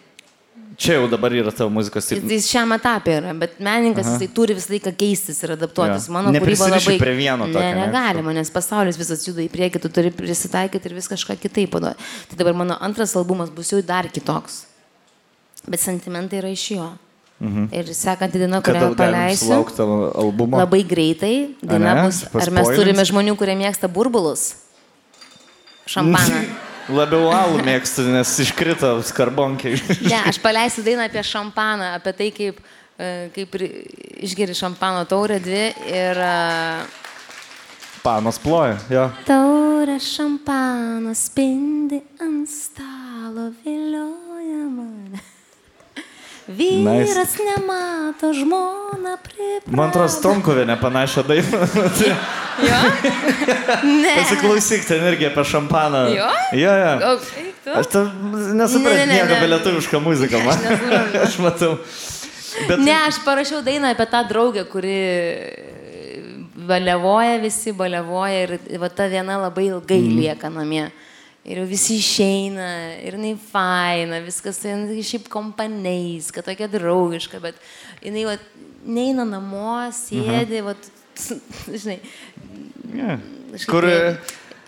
čia 0.80 0.96
jau 0.96 1.04
dabar 1.12 1.30
yra 1.38 1.52
tavo 1.54 1.70
muzikos 1.70 2.02
Jis 2.02 2.18
stilius. 2.18 2.32
jis 2.34 2.48
šiam 2.50 2.74
etapė 2.74 3.12
yra, 3.20 3.34
bet 3.38 3.60
menininkas 3.62 4.08
jisai 4.16 4.26
turi 4.34 4.56
visą 4.58 4.72
laiką 4.74 4.90
keistis 4.98 5.38
ir 5.46 5.52
adaptuotis. 5.54 6.08
Jo. 6.10 6.16
Mano 6.16 6.32
kūryba 6.34 6.66
labai... 6.72 6.96
prie 6.98 7.14
vieno 7.14 7.46
tokio, 7.46 7.62
Ne, 7.62 7.76
ne? 7.78 7.84
negalima, 7.86 8.34
nes 8.34 8.50
pasaulis 8.50 8.98
visas 8.98 9.22
juda 9.28 9.44
į 9.44 9.52
priekį, 9.54 9.84
tu 9.86 9.92
turi 10.00 10.10
prisitaikyti 10.10 10.90
ir 10.90 10.96
vis 10.98 11.06
kažką 11.12 11.38
kitaip 11.44 11.70
padaryti. 11.76 12.10
Tai 12.32 12.40
dabar 12.42 12.58
mano 12.64 12.80
antras 12.82 13.14
albumas 13.14 13.54
bus 13.54 13.70
jau 13.70 13.78
dar 13.86 14.10
kitoks. 14.10 14.64
Bet 15.70 15.82
sentimentai 15.82 16.40
yra 16.42 16.50
iš 16.50 16.66
jo. 16.74 16.88
Mhm. 17.40 17.68
Ir 17.72 17.92
sekantį 17.96 18.42
Kada 18.44 18.60
kurią 18.66 18.88
paleisiu. 18.98 19.60
Labai 20.52 20.82
greitai. 20.84 21.34
Daina 21.62 21.94
Ane? 21.94 22.08
bus. 22.08 22.24
Ar 22.26 22.50
mes 22.50 22.66
Paspoilins? 22.66 22.80
turime 22.82 23.04
žmonių, 23.08 23.36
kurie 23.40 23.54
mėgsta 23.56 23.88
burbulus? 23.88 24.50
Šampaną. 25.88 26.42
Labiau 26.90 27.30
alų 27.30 27.62
mėgstu, 27.64 28.02
nes 28.10 28.32
iškrito 28.42 28.90
skarbonkiai. 29.06 29.78
Ne, 30.02 30.18
aš 30.26 30.40
paleisiu 30.42 30.82
dainą 30.82 31.06
apie 31.06 31.22
šampaną, 31.22 31.92
apie 32.00 32.12
tai, 32.18 32.28
kaip, 32.34 32.58
e, 32.98 33.10
kaip 33.36 33.54
išgeri 34.26 34.56
šampano 34.58 35.04
taurę 35.08 35.38
dvi 35.42 35.68
ir... 35.86 36.18
e, 36.18 36.98
Panos 38.00 38.40
ploja, 38.40 38.78
jo. 38.90 39.06
Taurė 39.28 39.98
šampano 40.02 41.12
spindi 41.14 42.00
ant 42.24 42.48
stalo, 42.50 43.50
vilioja 43.62 44.64
mane. 44.72 45.20
Vyras 46.56 47.36
nemato, 47.38 48.32
žmona 48.34 49.16
priprato. 49.22 49.76
Man 49.76 49.90
atrodo, 49.90 50.08
Stonkovė 50.12 50.66
nepanašią 50.66 51.24
dainą. 51.28 51.60
Jo? 52.60 52.80
Ne. 54.02 54.14
Pasiklausyk, 54.18 54.84
ten 54.84 55.04
irgi 55.08 55.30
apie 55.30 55.44
šampaną. 55.48 56.02
Jo? 56.12 56.28
Jo, 56.58 56.72
jo. 56.76 56.92
O? 57.08 57.12
Aš 57.80 57.86
nesuprantu 58.58 58.96
Ne, 58.98 59.06
ne, 59.06 59.14
nieko 59.14 59.30
ne. 59.30 59.36
apie 59.38 59.48
lietuvišką 59.54 60.00
muziką. 60.04 60.42
Man. 60.44 60.64
nesuprantu. 60.66 61.22
Aš 61.26 61.38
matau. 61.44 61.76
Bet 62.68 62.82
Ne, 62.82 62.96
aš 63.06 63.20
parašiau 63.24 63.62
dainą 63.62 63.92
apie 63.94 64.06
tą 64.10 64.24
draugę, 64.28 64.64
kuri 64.68 64.96
balevoja, 66.66 67.38
visi 67.42 67.72
balevoja 67.72 68.42
ir 68.44 68.80
va 68.82 68.90
ta 68.90 69.06
viena 69.08 69.38
labai 69.40 69.68
ilgai 69.70 70.00
mm. 70.02 70.18
lieka 70.18 70.50
namie. 70.52 70.88
Ir 71.48 71.62
jau 71.62 71.66
visi 71.70 71.96
išeina, 71.96 72.66
ir 73.00 73.16
jinai 73.16 73.32
faina, 73.40 74.18
viskas 74.20 74.58
tai 74.60 74.74
jinai 74.74 75.04
šiaip 75.06 75.28
kompaniais, 75.32 76.28
kad 76.36 76.44
tokia 76.44 76.68
draugiška, 76.68 77.40
bet 77.40 77.56
jinai 78.04 78.26
va, 78.28 78.34
neina 78.84 79.24
namo, 79.24 79.78
sėdi, 79.96 80.60
va, 80.66 80.76
žinai, 81.80 82.00
Yeah. 82.90 83.20
Kur 83.70 83.82
tai- 83.86 84.18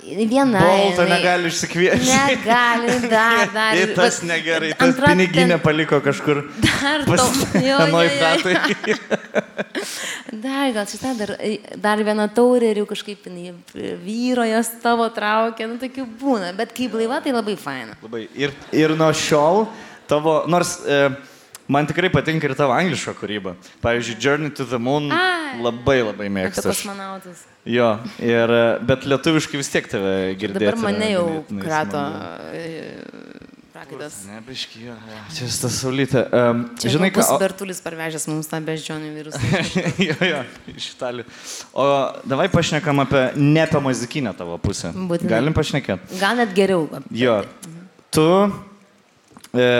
viena. 0.02 0.60
Bolto 0.62 1.04
negali 1.08 1.48
išsikviesti. 1.50 2.08
Negali, 2.10 2.96
dar, 3.08 3.46
dar. 3.56 3.78
Ir 3.78 3.94
tas 3.96 4.20
negerai, 4.26 4.72
tas 4.74 4.88
antra 4.92 5.12
piniginė 5.12 5.56
ten- 5.56 5.62
paliko 5.64 6.00
kažkur. 6.04 6.42
Dar 6.64 7.04
Pas 7.06 7.22
to. 7.22 7.46
Jo, 7.62 7.78
jo, 7.86 8.02
jo. 8.02 8.10
chatai. 8.18 8.56
Dar, 10.42 10.70
gal 10.72 10.86
šitą 10.88 11.12
dar, 11.18 11.30
dar 11.82 12.00
vieną 12.04 12.24
taurę 12.34 12.70
ir 12.72 12.80
jau 12.80 12.86
kažkaip 12.88 13.26
jinai 13.28 13.52
vyro 14.02 14.44
jos 14.48 14.70
tavo 14.82 15.04
traukia, 15.12 15.66
nu 15.68 15.76
tokių 15.80 16.06
būna, 16.20 16.52
bet 16.56 16.72
kai 16.76 16.88
blaiva, 16.92 17.20
tai 17.22 17.34
labai 17.36 17.54
faina. 17.60 17.96
Labai. 18.02 18.24
Ir, 18.40 18.54
ir 18.74 18.94
nuo 18.98 19.10
šiol 19.16 19.66
tavo, 20.10 20.38
nors 20.50 20.78
e, 20.88 21.02
man 21.68 21.86
tikrai 21.90 22.10
patinka 22.12 22.48
ir 22.48 22.56
tavo 22.58 22.72
angliška 22.74 23.14
kūryba. 23.20 23.54
Pavyzdžiui, 23.84 24.18
Journey 24.24 24.50
to 24.56 24.64
the 24.68 24.80
Moon 24.80 25.12
Ai. 25.12 25.60
labai 25.62 26.00
labai 26.08 26.30
mėgstu. 26.32 26.72
aš. 26.72 26.86
Jo, 27.68 27.92
ir, 28.18 28.50
e, 28.50 28.62
bet 28.82 29.04
lietuviškai 29.06 29.58
vis 29.60 29.68
tiek 29.70 29.86
tave 29.86 30.14
girdėti. 30.40 30.64
Dabar 30.66 30.80
mane 30.82 31.10
jau 31.12 31.26
ganėtinai 31.28 31.62
krato 31.62 32.00
e, 32.58 32.64
prakaitas. 33.72 34.16
Ne, 34.26 34.40
biški, 34.48 34.80
jo, 34.88 34.96
jo. 35.12 35.20
Čia 35.36 35.46
tas 35.62 35.76
saulytė. 35.78 36.24
Um, 36.34 36.64
Čia 36.82 36.90
žinai, 36.96 37.12
ką... 37.14 37.22
o- 37.30 37.38
Bertulis 37.38 37.78
parvežęs 37.84 38.26
mums 38.32 38.50
tą 38.50 38.58
beždžionių 38.66 39.12
virusą. 39.14 39.62
jo, 40.08 40.16
jo, 40.26 40.40
iš 40.74 40.88
Italijos. 40.96 41.54
O 41.70 41.86
davai 42.34 42.48
pašnekam 42.50 43.04
apie 43.04 43.22
ne 43.38 43.62
apie 43.62 43.84
muzikinę 43.86 44.34
tavo 44.38 44.58
pusę. 44.62 44.90
Būtinai. 44.96 45.30
Galim 45.36 45.54
pašnekėti. 45.56 46.18
Gal 46.18 46.42
net 46.42 46.52
geriau. 46.58 46.88
Jo. 47.14 47.38
Tu, 48.12 48.26
e, 49.54 49.70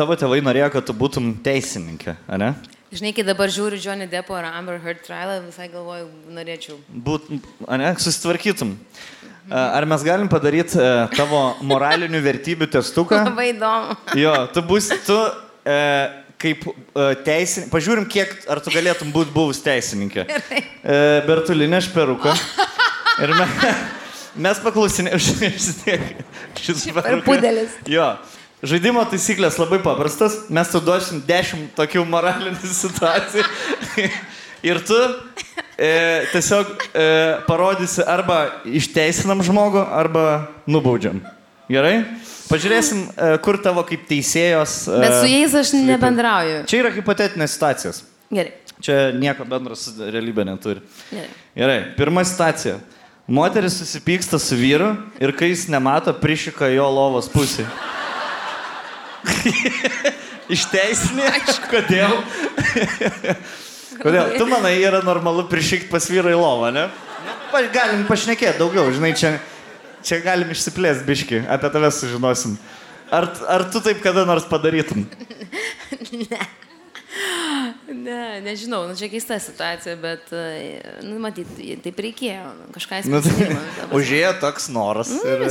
tavo 0.00 0.16
tėvai 0.18 0.40
norėjo, 0.48 0.72
kad 0.78 0.88
tu 0.88 0.96
būtum 0.96 1.34
teisininkė, 1.44 2.16
ar 2.26 2.40
ne? 2.46 2.50
Žinai, 2.88 3.10
kai 3.12 3.24
dabar 3.26 3.50
žiūriu 3.52 3.76
Johnny 3.82 4.06
Deppo 4.08 4.32
ar 4.32 4.46
Amber 4.48 4.78
Heard 4.80 5.02
trialą, 5.04 5.42
visai 5.44 5.66
galvoju, 5.68 6.06
norėčiau. 6.32 6.78
Būt, 6.88 7.26
ne, 7.68 7.90
susitvarkytum. 8.00 8.70
E, 8.72 9.58
Ar 9.58 9.84
mes 9.88 10.04
galim 10.06 10.30
padaryti 10.32 10.80
e, 10.80 10.86
tavo 11.12 11.42
moralinių 11.68 12.22
vertybių 12.24 12.70
testuką? 12.72 13.18
Labai 13.28 13.50
įdomu. 13.50 13.98
Jo, 14.16 14.32
tu 14.54 14.62
bus, 14.70 14.88
tu 15.04 15.18
e, 15.68 15.76
kaip 16.40 16.64
e, 16.64 16.72
teisininkė, 17.26 17.72
pažiūrim, 17.74 18.08
kiek, 18.08 18.32
ar 18.48 18.62
tu 18.64 18.72
galėtum 18.72 19.12
būti 19.12 19.36
buvus 19.36 19.60
teisininkė. 19.64 20.24
E, 20.88 21.20
Bertulinė 21.26 21.82
šperuka. 21.84 22.32
Ir 23.20 23.34
me, 23.36 23.44
mes 24.46 24.60
paklausinėjome, 24.64 25.20
žinai, 25.20 25.98
šis 26.56 26.86
Per 26.96 27.20
pudelis. 27.26 27.74
Jo. 27.90 28.14
Žaidimo 28.58 29.04
taisyklės 29.06 29.54
labai 29.60 29.78
paprastas. 29.78 30.40
Mes 30.50 30.70
tu 30.72 30.80
duosim 30.82 31.20
10 31.22 31.68
tokių 31.78 32.02
moralinių 32.10 32.70
situacijų. 32.74 33.44
Ir 34.66 34.80
tu 34.82 34.96
e, 35.78 35.90
tiesiog 36.32 36.72
e, 36.90 37.04
parodysi 37.46 38.02
arba 38.02 38.38
išteisinam 38.66 39.44
žmogų, 39.46 39.84
arba 39.94 40.24
nubaudžiam. 40.66 41.20
Gerai? 41.70 42.00
Pažiūrėsim, 42.48 43.04
e, 43.14 43.28
kur 43.44 43.60
tavo 43.62 43.84
kaip 43.86 44.08
teisėjos. 44.10 44.80
E, 44.90 44.98
Bet 45.04 45.14
su 45.20 45.28
jais 45.30 45.54
aš 45.60 45.70
slypi. 45.70 45.92
nebendrauju. 45.92 46.64
Čia 46.66 46.80
yra 46.82 46.90
hipotetinės 46.96 47.54
situacijos. 47.54 48.00
Gerai. 48.34 48.56
Čia 48.82 48.96
nieko 49.14 49.46
bendro 49.46 49.78
su 49.78 49.94
realybė 50.02 50.48
neturi. 50.48 50.82
Gerai. 51.12 51.28
Gerai, 51.54 51.78
pirma 51.94 52.26
situacija. 52.26 52.80
Moteris 53.28 53.76
susipyksta 53.78 54.40
su 54.42 54.58
vyru 54.58 54.96
ir 55.22 55.30
kai 55.36 55.52
jis 55.52 55.68
nemato, 55.70 56.10
prišika 56.16 56.72
jo 56.72 56.88
lovos 56.90 57.30
pusė. 57.30 57.68
Išteisinė? 60.54 61.28
Kodėl? 61.68 62.14
Kodėl? 64.02 64.34
Tu 64.38 64.46
manai, 64.48 64.76
yra 64.80 65.00
normalu 65.04 65.44
prišikti 65.50 65.90
pas 65.92 66.06
vyrą 66.10 66.32
į 66.32 66.38
lovą, 66.38 66.70
ne? 66.74 66.86
Nu, 67.26 67.34
pa- 67.52 67.64
Galim 67.74 68.04
pašnekėti 68.08 68.60
daugiau, 68.60 68.86
žinai, 68.94 69.10
čia, 69.18 69.34
čia 70.06 70.20
galim 70.24 70.52
išsiplėsti 70.54 71.08
biški, 71.08 71.40
apie 71.50 71.70
tave 71.74 71.90
sužinosim. 71.92 72.54
Ar, 73.10 73.26
ar 73.48 73.64
tu 73.72 73.80
taip 73.84 74.00
kada 74.04 74.24
nors 74.28 74.46
padarytum? 74.48 75.06
Ne, 77.88 78.40
nežinau, 78.44 78.84
nu, 78.86 78.94
čia 78.94 79.08
keista 79.10 79.38
situacija, 79.42 79.96
bet, 79.98 80.28
e, 80.36 80.78
nu, 81.08 81.16
matyt, 81.22 81.48
taip 81.82 81.98
reikėjo. 82.04 82.44
nu, 82.54 82.66
Kažką 82.76 83.00
Nu, 83.10 83.20
tai, 83.24 83.48
užėjo 83.96 84.34
toks 84.42 84.68
noras. 84.70 85.10
Ir, 85.24 85.46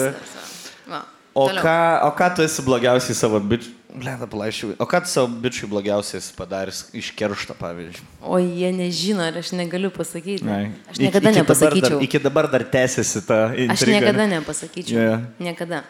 o, 1.38 1.47
ką, 1.54 1.76
o 2.08 2.12
ką 2.17 2.28
tu 2.36 2.45
esi 2.45 2.63
blogiausiai 2.65 3.15
savo 3.17 3.39
bičiui? 3.39 3.73
Bleda, 3.97 4.28
palaišiu. 4.30 4.76
O 4.82 4.86
ką 4.89 5.02
tu 5.06 5.10
savo 5.10 5.28
bičiui 5.43 5.69
blogiausiai 5.71 6.19
esi 6.21 6.34
padaręs 6.38 6.80
iš 6.97 7.12
keršto, 7.17 7.56
pavyzdžiui? 7.58 8.06
O 8.21 8.38
jie 8.41 8.69
nežino 8.76 9.26
ir 9.30 9.39
aš 9.41 9.54
negaliu 9.58 9.89
pasakyti. 9.93 10.45
Ai. 10.45 10.71
Aš 10.91 11.02
niekada 11.02 11.32
iki 11.32 11.39
dabar 11.39 11.41
nepasakyčiau. 11.41 11.97
Dar, 11.97 12.06
iki 12.10 12.21
dabar 12.26 12.50
dar 12.54 12.65
tęsiasi 12.78 13.23
ta 13.26 13.39
intriga. 13.56 13.73
Aš 13.78 13.86
niekada 13.93 14.28
nepasakyčiau. 14.36 14.97
Jo, 14.97 15.08
jo. 15.12 15.17
Niekada. 15.47 15.82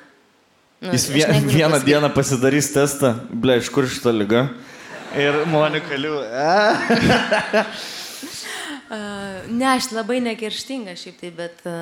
Nu, 0.82 0.92
Jis 0.94 1.08
aš 1.10 1.14
vie, 1.16 1.24
negaliu 1.26 1.54
vieną 1.58 1.72
pasakyt. 1.74 1.88
dieną 1.90 2.10
pasidarys 2.14 2.68
testą, 2.74 3.14
ble, 3.34 3.58
iš 3.64 3.70
kur 3.74 3.88
šita 3.90 4.14
lyga. 4.14 4.48
Ir 5.18 5.42
Monika 5.50 5.96
liu. 5.98 6.20
A, 6.22 6.78
A, 8.90 8.96
Ne, 9.52 9.66
aš 9.74 9.92
labai 9.92 10.20
nekerštinga 10.24 10.96
šiaip 11.00 11.18
tai, 11.20 11.32
bet 11.36 11.64
a, 11.68 11.76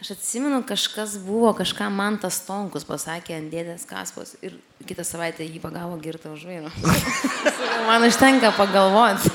aš 0.00 0.10
atsimenu, 0.10 0.60
kažkas 0.66 1.16
buvo, 1.24 1.52
kažką 1.56 1.88
man 1.92 2.18
tas 2.20 2.38
tonkus 2.44 2.84
pasakė 2.84 3.38
ant 3.38 3.52
dėdės 3.52 3.86
kaspos 3.88 4.34
ir 4.44 4.58
kitą 4.86 5.04
savaitę 5.06 5.46
jį 5.46 5.60
pagavo 5.62 5.96
girtą 6.00 6.34
už 6.36 6.44
vairo. 6.48 6.72
Man 7.88 8.04
užtenka 8.04 8.50
pagalvoti. 8.56 9.30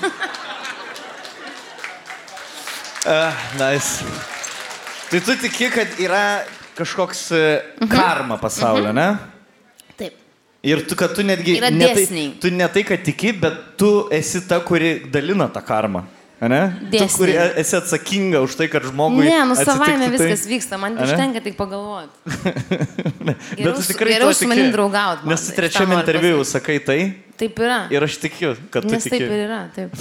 a, 3.09 3.31
nice. 3.57 4.05
Tai 5.09 5.21
tu 5.25 5.35
tiki, 5.41 5.69
kad 5.73 5.99
yra 5.99 6.23
kažkoks 6.77 7.23
e, 7.35 7.43
karma 7.89 8.37
pasaulio, 8.41 8.93
ne? 8.95 9.07
Taip. 9.97 10.17
Ir 10.61 10.85
tu, 10.85 10.95
kad 10.99 11.15
tu 11.17 11.25
netgi... 11.25 11.57
Yra 11.57 11.71
ne 11.73 11.89
tai, 11.89 12.03
dėsniai. 12.03 12.33
tu 12.41 12.53
ne 12.53 12.67
tai, 12.69 12.85
kad 12.87 13.01
tiki, 13.05 13.33
bet 13.41 13.59
tu 13.81 13.91
esi 14.13 14.43
ta, 14.47 14.61
kuri 14.65 14.99
dalina 15.11 15.49
tą 15.51 15.63
karmą. 15.65 16.05
Ne? 16.41 16.61
Dėsniai. 16.89 17.17
kuri 17.19 17.33
e- 17.37 17.51
esi 17.61 17.75
atsakinga 17.77 18.39
už 18.41 18.55
tai, 18.57 18.65
kad 18.71 18.81
žmogui... 18.89 19.27
Ne, 19.29 19.43
nu 19.45 19.53
savaime 19.53 20.07
tai- 20.07 20.13
viskas 20.15 20.47
vyksta, 20.49 20.79
man 20.81 20.97
užtenka 20.97 21.37
tik 21.45 21.53
pagalvoti. 21.59 22.17
Bet 23.61 23.75
tu 23.77 23.83
tikrai 23.85 24.15
geriau 24.15 24.33
su 24.33 24.47
manim 24.49 24.71
draugaut, 24.73 25.21
man, 25.21 25.35
Nes 25.35 25.45
trečiam 25.53 25.93
interviu 25.93 26.41
sakai 26.47 26.79
tai 26.81 26.97
Taip 27.37 27.61
yra. 27.61 27.83
ir 27.93 28.01
aš 28.07 28.17
tikiu, 28.23 28.55
kad 28.73 28.87
tu 28.87 28.89
Nes 28.89 29.05
taip 29.05 29.21
ir 29.21 29.37
yra, 29.45 29.61
taip. 29.75 29.93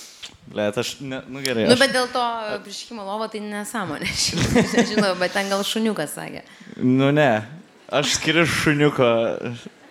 Let, 0.56 0.76
aš, 0.78 0.94
ne, 1.04 1.20
nu 1.28 1.40
gerai. 1.44 1.66
Nu, 1.68 1.76
bet 1.76 1.92
dėl 1.92 2.08
to 2.14 2.22
prieškimo 2.64 3.04
lovo 3.04 3.26
tai 3.28 3.40
nesąmonė. 3.42 4.08
Aš 4.14 4.74
Nežinau, 4.78 5.12
bet 5.18 5.32
ten 5.34 5.48
gal 5.50 5.64
šuniukas 5.66 6.14
sakė. 6.14 6.44
nu 6.80 7.08
ne, 7.16 7.42
aš 7.90 8.16
skiriu 8.20 8.44
šuniuko 8.46 9.08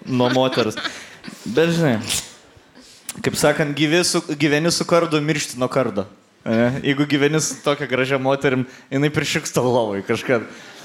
nuo 0.08 0.30
moters. 0.34 0.78
Bet 1.46 1.74
žinai, 1.76 1.98
kaip 3.22 3.36
sakant, 3.38 3.78
su, 4.06 4.22
gyveni 4.40 4.72
su 4.72 4.86
kardu, 4.86 5.22
miršti 5.22 5.60
nuo 5.60 5.68
kardo. 5.68 6.08
Ne? 6.46 6.82
Jeigu 6.84 7.06
gyveni 7.08 7.40
su 7.40 7.56
tokia 7.64 7.88
gražia 7.88 8.18
moterim, 8.18 8.66
jinai 8.92 9.10
prišiks 9.14 9.54
tau 9.54 9.70
lovai 9.70 10.04
kažką. 10.04 10.42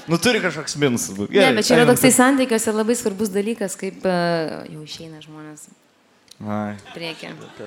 Nu 0.09 0.17
turi 0.17 0.39
kažkoks 0.41 0.75
minusas. 0.79 1.17
Ne, 1.29 1.51
bet 1.53 1.67
čia 1.67 1.75
yra 1.77 1.85
toksai 1.89 2.09
santykiuose 2.15 2.73
labai 2.73 2.95
svarbus 2.97 3.29
dalykas, 3.29 3.75
kaip 3.77 4.05
e, 4.07 4.15
jau 4.71 4.81
išeina 4.81 5.21
žmonės. 5.21 5.67
Ai, 6.39 6.77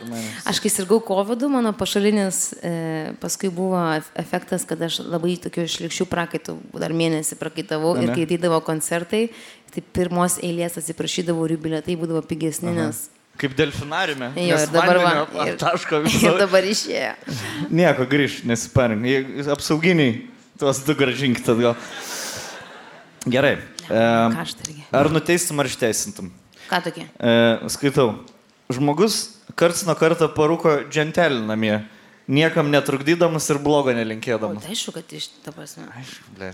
mane. 0.09 0.25
Aš 0.49 0.63
kai 0.65 0.71
sirgau 0.73 0.97
COVID, 1.05 1.45
mano 1.53 1.75
pašalinis 1.77 2.39
e, 2.65 2.73
paskui 3.21 3.51
buvo 3.53 3.77
ef- 3.99 4.09
efektas, 4.17 4.65
kad 4.65 4.81
aš 4.81 5.03
labai 5.05 5.37
tokiu 5.45 5.67
šlikščių 5.69 6.07
prakaitų, 6.09 6.57
dar 6.81 6.97
mėnesį 6.97 7.37
prakaitavau 7.37 7.93
ir 8.01 8.15
kai 8.17 8.25
ateidavo 8.25 8.63
koncertai, 8.65 9.27
tai 9.75 9.85
pirmos 9.93 10.39
eilės 10.41 10.81
atsiprašydavau 10.81 11.45
ir 11.45 11.59
jų 11.59 11.67
bilietai 11.69 11.99
būdavo 12.01 12.25
pigesni, 12.25 12.73
nes... 12.81 13.11
Kaip 13.41 13.55
delfinariume. 13.59 14.29
Jo, 14.37 14.59
ir 14.61 14.71
dabar 14.71 14.99
vandenio 15.03 15.47
Ir, 15.49 15.57
Taško 15.61 16.03
ir 16.29 16.37
dabar 16.39 16.67
išėjo. 16.69 17.15
Nieko, 17.73 18.07
grįž, 18.11 18.43
nesiparink. 18.49 19.47
Apsauginiai, 19.55 20.19
tuos 20.61 20.83
du 20.87 20.95
gražinkit 20.99 21.49
atgal. 21.55 21.75
Gerai. 23.33 23.57
E, 23.89 24.03
Kaštai 24.37 24.69
irgi. 24.69 24.85
ar 24.99 25.11
nuteistum 25.15 25.63
ar 25.63 25.71
išteisintum? 25.71 26.31
Ką 26.69 26.83
tokie? 26.85 27.07
E, 27.19 27.33
skaitau. 27.73 28.13
Žmogus 28.73 29.19
karts 29.59 29.83
nuo 29.89 29.95
karto 29.99 30.29
parūko 30.33 30.79
džentelį 30.93 31.43
namie 31.49 31.75
niekam 32.33 32.71
netrukdydamas 32.73 33.49
ir 33.53 33.59
blogo 33.63 33.93
nelinkėdamas. 33.93 34.63
tai 34.65 34.73
aišku, 34.77 34.95
kad 34.95 35.11
iš, 35.13 35.27
ta 35.45 35.53
prasme. 35.55 35.85
Aišku, 35.99 36.31
blė, 36.39 36.53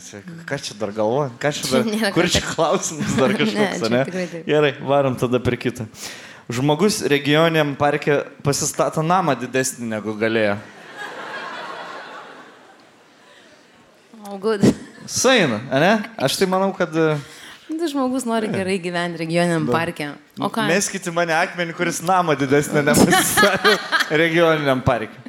ką 0.49 0.59
čia 0.65 0.77
dar 0.81 0.93
galvoju, 0.97 1.35
ką 1.43 1.53
čia 1.55 1.69
dar, 1.71 2.13
kur 2.17 2.31
čia 2.33 2.43
klausimas 2.49 3.13
dar 3.19 3.35
Ne, 3.37 3.39
kažkoks, 3.45 3.91
ne? 3.93 4.01
taip. 4.09 4.35
Gerai, 4.49 4.73
varom 4.81 5.19
tada 5.21 5.39
per 5.45 5.59
kitą. 5.61 5.87
Žmogus 6.49 7.03
regioniam 7.05 7.75
parke 7.77 8.23
pasistato 8.41 9.03
namą 9.05 9.35
didesnį 9.37 9.85
negu 9.91 10.15
galėjo. 10.17 10.55
O, 14.25 14.39
good. 14.41 14.65
Saina, 15.05 15.61
ne? 15.69 15.93
Aš 16.17 16.39
tai 16.41 16.49
manau, 16.49 16.71
kad... 16.77 16.93
e, 16.93 17.19
Tai 17.69 17.89
žmogus 17.93 18.25
nori 18.25 18.49
gerai 18.49 18.79
gyventi 18.81 19.21
regioniniam 19.21 19.69
parke. 19.69 20.09
O 20.41 20.49
ką? 20.49 20.65
Meskite 20.71 21.13
mane 21.13 21.37
akmenį, 21.37 21.77
kuris 21.77 22.01
namą 22.01 22.33
didesnį 22.41 22.81
nepasistatė 22.87 23.75
regioniniam 24.25 24.81
parke. 24.85 25.28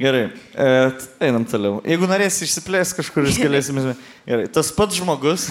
Gerai, 0.00 0.22
e, 0.54 0.66
t- 0.96 1.08
einam 1.26 1.44
toliau. 1.44 1.80
Jeigu 1.84 2.06
norėsi 2.08 2.46
išsiplės 2.46 2.94
kažkur, 2.96 3.26
jūs 3.28 3.36
galėsime. 3.42 3.94
Gerai, 4.28 4.46
tas 4.52 4.70
pats 4.72 4.96
žmogus 4.96 5.48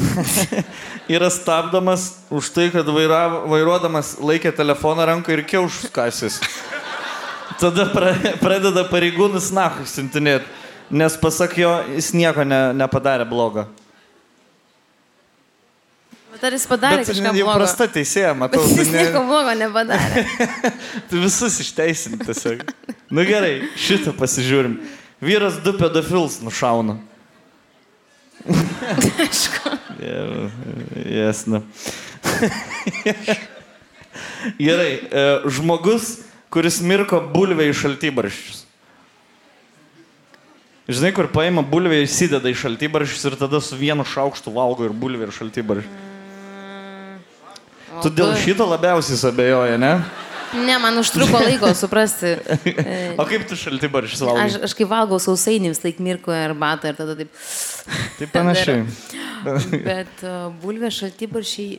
yra 1.16 1.30
stabdomas 1.34 2.08
už 2.34 2.50
tai, 2.56 2.70
kad 2.74 2.88
vairavo, 2.90 3.44
vairuodamas 3.52 4.16
laikė 4.24 4.54
telefoną 4.58 5.06
rankoje 5.12 5.38
ir 5.40 5.46
kiaušus 5.52 5.92
kasis. 5.94 6.40
Tada 7.60 7.86
pra, 7.92 8.14
pradeda 8.42 8.86
pareigūnus 8.90 9.50
nahu 9.54 9.86
siuntinėti, 9.90 10.48
nes 10.96 11.18
pasak 11.20 11.58
jo, 11.60 11.74
jis 11.98 12.14
nieko 12.16 12.46
ne, 12.48 12.62
nepadarė 12.80 13.26
blogo. 13.30 13.68
Bet 16.40 16.48
ar 16.48 16.56
jis 16.56 16.64
padarė 16.72 17.02
Bet 17.02 17.10
kažką 17.12 17.32
blogo? 17.36 17.54
prasta 17.60 17.86
teisėja, 17.92 18.30
matau, 18.32 18.62
Bet 18.64 18.70
tu, 18.72 18.76
jis 18.80 18.92
ne, 18.94 19.02
nieko 19.04 19.24
blogo 19.28 19.56
nepadarė. 19.60 20.22
tu 21.12 21.20
visus 21.20 21.58
išteisinti 21.60 22.24
tiesiog. 22.24 22.64
Nu 23.12 23.26
gerai, 23.28 23.68
šitą 23.76 24.14
pasižiūrim. 24.16 24.78
Vyras 25.20 25.58
du 25.66 25.74
pedofilus 25.76 26.40
nušauna. 26.46 26.96
Aišku. 29.20 29.76
Jasna. 31.12 31.60
Gerai, 34.64 34.94
e, 35.12 35.28
žmogus, 35.52 36.22
kuris 36.48 36.80
mirko 36.80 37.20
bulvę 37.36 37.68
į 37.68 37.76
šaltybarščius. 37.84 38.64
Žinai, 40.88 41.18
kur 41.20 41.28
paima 41.36 41.68
bulvę, 41.68 42.00
įsideda 42.08 42.48
į 42.48 42.62
šaltybarščius 42.64 43.28
ir 43.28 43.42
tada 43.44 43.60
su 43.60 43.76
vienu 43.76 44.08
šaukštu 44.08 44.56
valgo 44.56 44.88
ir 44.88 44.96
bulvę 44.96 45.28
ir 45.28 45.36
šaltybarščius. 45.36 46.06
O 46.06 46.09
Tu 48.04 48.14
dėl 48.16 48.34
šito 48.40 48.68
labiausiai 48.70 49.20
abejoji, 49.32 49.78
ne? 49.82 49.94
Ne, 50.54 50.78
man 50.82 50.98
užtruko 50.98 51.42
laiko 51.44 51.74
suprasti. 51.78 52.34
O 53.22 53.26
kaip 53.30 53.46
tu 53.50 53.58
šaltybarščius 53.60 54.24
valgai? 54.26 54.46
Aš, 54.48 54.56
aš 54.70 54.74
kai 54.78 54.88
valgau 54.90 55.20
sausainį 55.22 55.74
vis 55.74 55.82
laik 55.84 56.00
mirko 56.02 56.34
arbatą 56.34 56.94
ir 56.94 56.98
tada 56.98 57.16
taip. 57.20 57.34
Tai 58.18 58.30
panašiai. 58.34 58.86
Bet 59.90 60.24
uh, 60.26 60.48
bulvė 60.64 60.90
šaltybaršiai, 60.96 61.78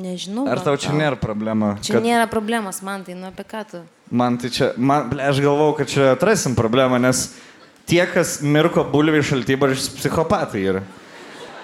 nežinau. 0.00 0.46
Ar 0.50 0.62
tau 0.64 0.78
čia 0.80 0.92
tau. 0.92 1.00
nėra 1.00 1.18
problema? 1.20 1.74
Čia 1.84 2.00
nėra 2.04 2.28
problemos, 2.30 2.80
man 2.86 3.04
tai, 3.06 3.18
nu 3.18 3.28
apie 3.28 3.44
ką 3.48 3.64
tu. 3.72 3.82
Man 4.08 4.38
tai 4.40 4.52
čia, 4.54 4.70
man, 4.78 5.10
ble, 5.12 5.26
aš 5.26 5.42
galvau, 5.44 5.72
kad 5.76 5.90
čia 5.90 6.12
atrasim 6.14 6.56
problemą, 6.58 7.00
nes 7.02 7.28
tie, 7.90 8.04
kas 8.10 8.38
mirko 8.46 8.86
bulvį 8.92 9.24
šaltybarščius, 9.32 9.92
psichopatai 9.98 10.64
yra. 10.72 10.86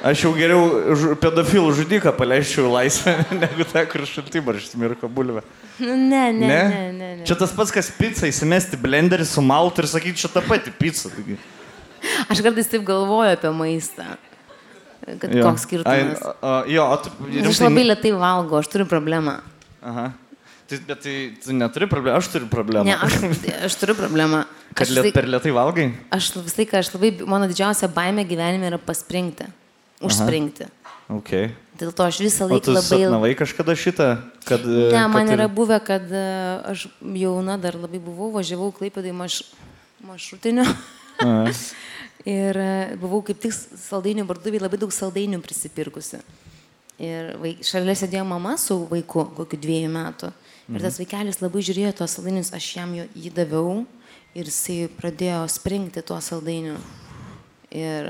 Aš 0.02 0.24
jau 0.24 0.32
geriau 0.34 1.14
pedofilų 1.22 1.72
žudiką 1.78 2.10
paleisčiau 2.16 2.64
į 2.66 2.72
laisvę, 2.72 3.12
negu 3.42 3.66
tą, 3.70 3.84
kur 3.90 4.02
šaltybarščius 4.10 4.74
mirko 4.82 5.06
bulvę. 5.06 5.44
Nu, 5.78 5.94
ne, 5.94 6.24
ne, 6.32 6.32
ne, 6.32 6.48
ne. 6.48 6.80
ne, 6.96 7.10
ne. 7.20 7.26
Čia 7.28 7.36
tas 7.38 7.52
pats, 7.54 7.70
kas 7.74 7.90
pizzą 7.94 8.26
įsimesti 8.30 8.78
blenderį 8.82 9.26
su 9.30 9.44
maltu 9.46 9.84
ir 9.84 9.88
sakyti, 9.92 10.18
čia 10.24 10.30
ta 10.34 10.42
pati 10.42 10.72
pizza. 10.74 11.10
Taigi. 11.14 11.38
Aš 12.26 12.42
kartais 12.42 12.66
taip 12.72 12.82
galvoju 12.88 13.36
apie 13.36 13.52
maistą. 13.54 14.08
Kad 15.02 15.32
Jo. 15.34 15.46
koks 15.48 15.64
skirtumas. 15.66 15.94
Ai, 15.94 16.02
a, 16.18 16.34
a, 16.46 16.58
jo, 16.70 16.84
tu... 17.02 17.14
Nes 17.30 17.48
Aš 17.54 17.62
labai 17.64 17.86
lietai 17.88 18.12
valgau, 18.14 18.58
aš 18.62 18.68
turiu 18.70 18.86
problemą. 18.90 19.38
Aha. 19.82 20.08
Tai, 20.70 20.76
bet 20.88 21.00
tai 21.02 21.14
tu 21.42 21.54
neturi 21.58 21.88
problemų, 21.90 22.18
aš 22.20 22.28
turiu 22.34 22.46
problemą. 22.50 22.86
Ne, 22.86 22.98
aš, 23.02 23.16
aš 23.70 23.78
turiu 23.80 23.96
problemą. 23.98 24.44
Kad 24.72 24.86
Aš, 24.86 24.92
liet, 24.94 25.08
visai- 25.08 25.14
per 25.16 25.26
lietai 25.30 25.50
valgai? 25.54 25.88
aš 26.14 26.30
visą 26.38 26.58
laiką, 26.62 26.78
aš 26.84 26.92
labai, 26.94 27.10
mano 27.28 27.48
didžiausia 27.50 27.90
baimė 27.92 28.22
gyvenime 28.30 28.70
yra 28.70 28.78
paspringti. 28.82 29.46
Užspringti. 30.06 30.68
Okay. 31.12 31.52
Dėl 31.80 31.92
to 31.96 32.04
aš 32.06 32.20
visą 32.22 32.46
laiką 32.50 32.72
labai... 32.72 32.84
sapnavai 32.88 33.32
kažkada 33.36 33.74
šitą, 33.76 34.08
kad... 34.46 34.62
e, 34.64 34.90
Ne, 34.94 35.06
man 35.10 35.26
kad 35.26 35.34
yra 35.34 35.48
buvę, 35.50 35.78
kad 35.84 36.04
e, 36.08 36.26
aš 36.72 36.86
jauna 37.00 37.58
dar 37.60 37.76
labai 37.80 38.00
buvau, 38.02 38.30
važiavau 38.36 38.70
klaipėdai 38.76 39.14
maš, 39.16 39.42
maršrutiniu. 40.06 40.66
Aha. 41.22 41.50
ir 42.28 42.60
e, 42.60 42.70
buvau 43.00 43.22
kaip 43.26 43.40
tik 43.42 43.54
saldainių 43.56 44.26
parduotuvėje 44.28 44.64
labai 44.64 44.80
daug 44.80 44.94
saldainių 44.94 45.42
prisipirkusi. 45.44 46.22
Ir 47.02 47.32
vaik, 47.42 47.64
šalia 47.66 47.96
sėdėjo 47.98 48.24
mama 48.28 48.54
su 48.60 48.76
vaiku, 48.90 49.26
kokiu 49.36 49.58
dviejų 49.58 49.90
metų. 49.92 50.30
Ir 50.72 50.84
tas 50.84 51.00
vaikelis 51.00 51.40
labai 51.42 51.64
žiūrėjo 51.66 51.96
tos 51.98 52.14
saldainius, 52.16 52.52
aš 52.54 52.68
jam 52.76 52.92
jį 52.94 53.32
daviau 53.34 53.82
ir 54.38 54.48
jisai 54.48 54.86
pradėjo 55.00 55.42
springti 55.50 56.04
tuo 56.06 56.20
saldainiu. 56.22 56.76
Ir 57.72 58.08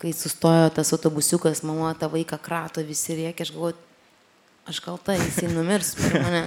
kai 0.00 0.12
sustojo 0.16 0.70
tas 0.74 0.92
autobusiukas, 0.96 1.62
mama 1.66 1.94
tą 1.98 2.08
vaiką 2.12 2.38
krato, 2.42 2.84
visi 2.86 3.16
rėkia, 3.18 3.44
aš 3.46 3.52
galvoju, 3.54 3.76
aš 4.64 4.78
kalta, 4.80 5.12
jisai 5.20 5.50
numirs 5.52 5.90
per 5.98 6.14
mane. 6.24 6.38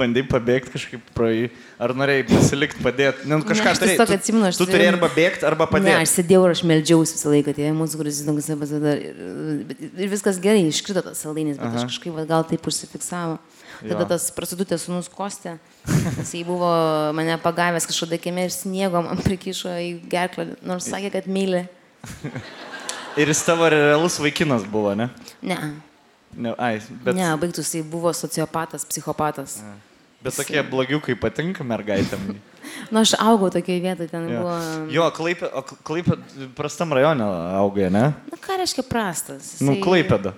Bandai 0.00 0.22
pabėgti 0.24 0.72
kažkaip 0.72 1.10
pro 1.12 1.26
jį. 1.28 1.50
Ar 1.76 1.92
norėjai 1.92 2.24
pasilikti, 2.30 2.80
padėti? 2.80 3.26
Nu, 3.28 3.42
kažką 3.44 3.74
aš 3.74 3.82
tiesiog 3.82 4.08
Tu- 4.08 4.16
atsimenu, 4.16 4.46
aš 4.48 4.56
Tu 4.56 4.64
turėjau- 4.64 4.72
turėjai 4.78 4.92
arba 4.94 5.10
bėgti, 5.18 5.44
arba 5.50 5.66
Ne, 5.68 5.72
padėti. 5.74 5.96
aš 6.00 6.14
sėdėjau 6.16 6.42
ir 6.48 6.54
aš 6.56 6.62
meldžiausi 6.70 7.16
visą 7.18 7.34
laiką, 7.34 7.54
tai 7.58 7.68
mūsų 7.76 8.00
nepasidar. 8.54 9.02
Ir, 9.04 9.90
ir 10.06 10.08
viskas 10.14 10.40
gerai, 10.40 10.62
iškrito 10.72 11.02
tas 11.04 11.20
saldainis, 11.20 11.58
bet 11.60 11.68
Aha. 11.68 11.84
aš 11.84 11.90
kažkaip 11.92 12.16
gal 12.32 12.44
taip 12.48 12.64
užsifiksavo. 12.72 13.36
Tada 13.80 14.02
Jo. 14.04 14.08
tas 14.08 14.26
prasidutės 14.36 14.82
sunus 14.88 15.08
Kostė, 15.08 15.54
jis 16.20 16.32
buvo 16.44 16.68
mane 17.16 17.36
pagavęs 17.40 17.86
kažkada 17.88 18.18
kieme 18.20 18.44
ir 18.44 18.52
sniego 18.52 19.00
man 19.04 19.16
prikišo 19.24 19.72
į 19.72 19.92
gerklą, 20.08 20.50
nors 20.68 20.84
sakė, 20.88 21.12
kad 21.12 21.24
myli. 21.28 21.62
Ir 23.18 23.28
jis 23.28 23.42
tavo 23.44 23.68
realus 23.68 24.18
vaikinas 24.22 24.62
buvo, 24.70 24.94
ne? 24.94 25.08
Ne, 25.42 25.56
ne 26.36 26.54
ai, 26.58 26.76
bet... 27.04 27.14
ne, 27.16 27.26
baigtus, 27.40 27.72
jis 27.74 27.84
buvo 27.90 28.12
sociopatas, 28.14 28.84
psichopatas. 28.86 29.58
bet 30.22 30.36
tokie 30.36 30.62
blogiukai 30.62 31.16
patinka 31.18 31.64
mergaitėm. 31.66 32.36
Na, 32.92 33.00
aš 33.02 33.14
augau 33.18 33.48
tokioje 33.50 33.80
vietoje, 33.82 34.08
ten 34.12 34.28
Jo, 34.30 34.42
buvo... 34.44 34.54
jo 34.94 35.06
klaipė, 35.16 35.48
o 35.58 35.62
klaipė 35.64 36.18
prastam 36.54 36.92
rajone 36.94 37.24
augai, 37.58 37.88
ne? 37.90 38.04
Na, 38.30 38.38
ką 38.38 38.58
reiškia 38.60 38.84
prastas? 38.86 39.56
Nu, 39.60 39.74
Jisai- 39.74 39.82
klaipėda. 39.84 40.32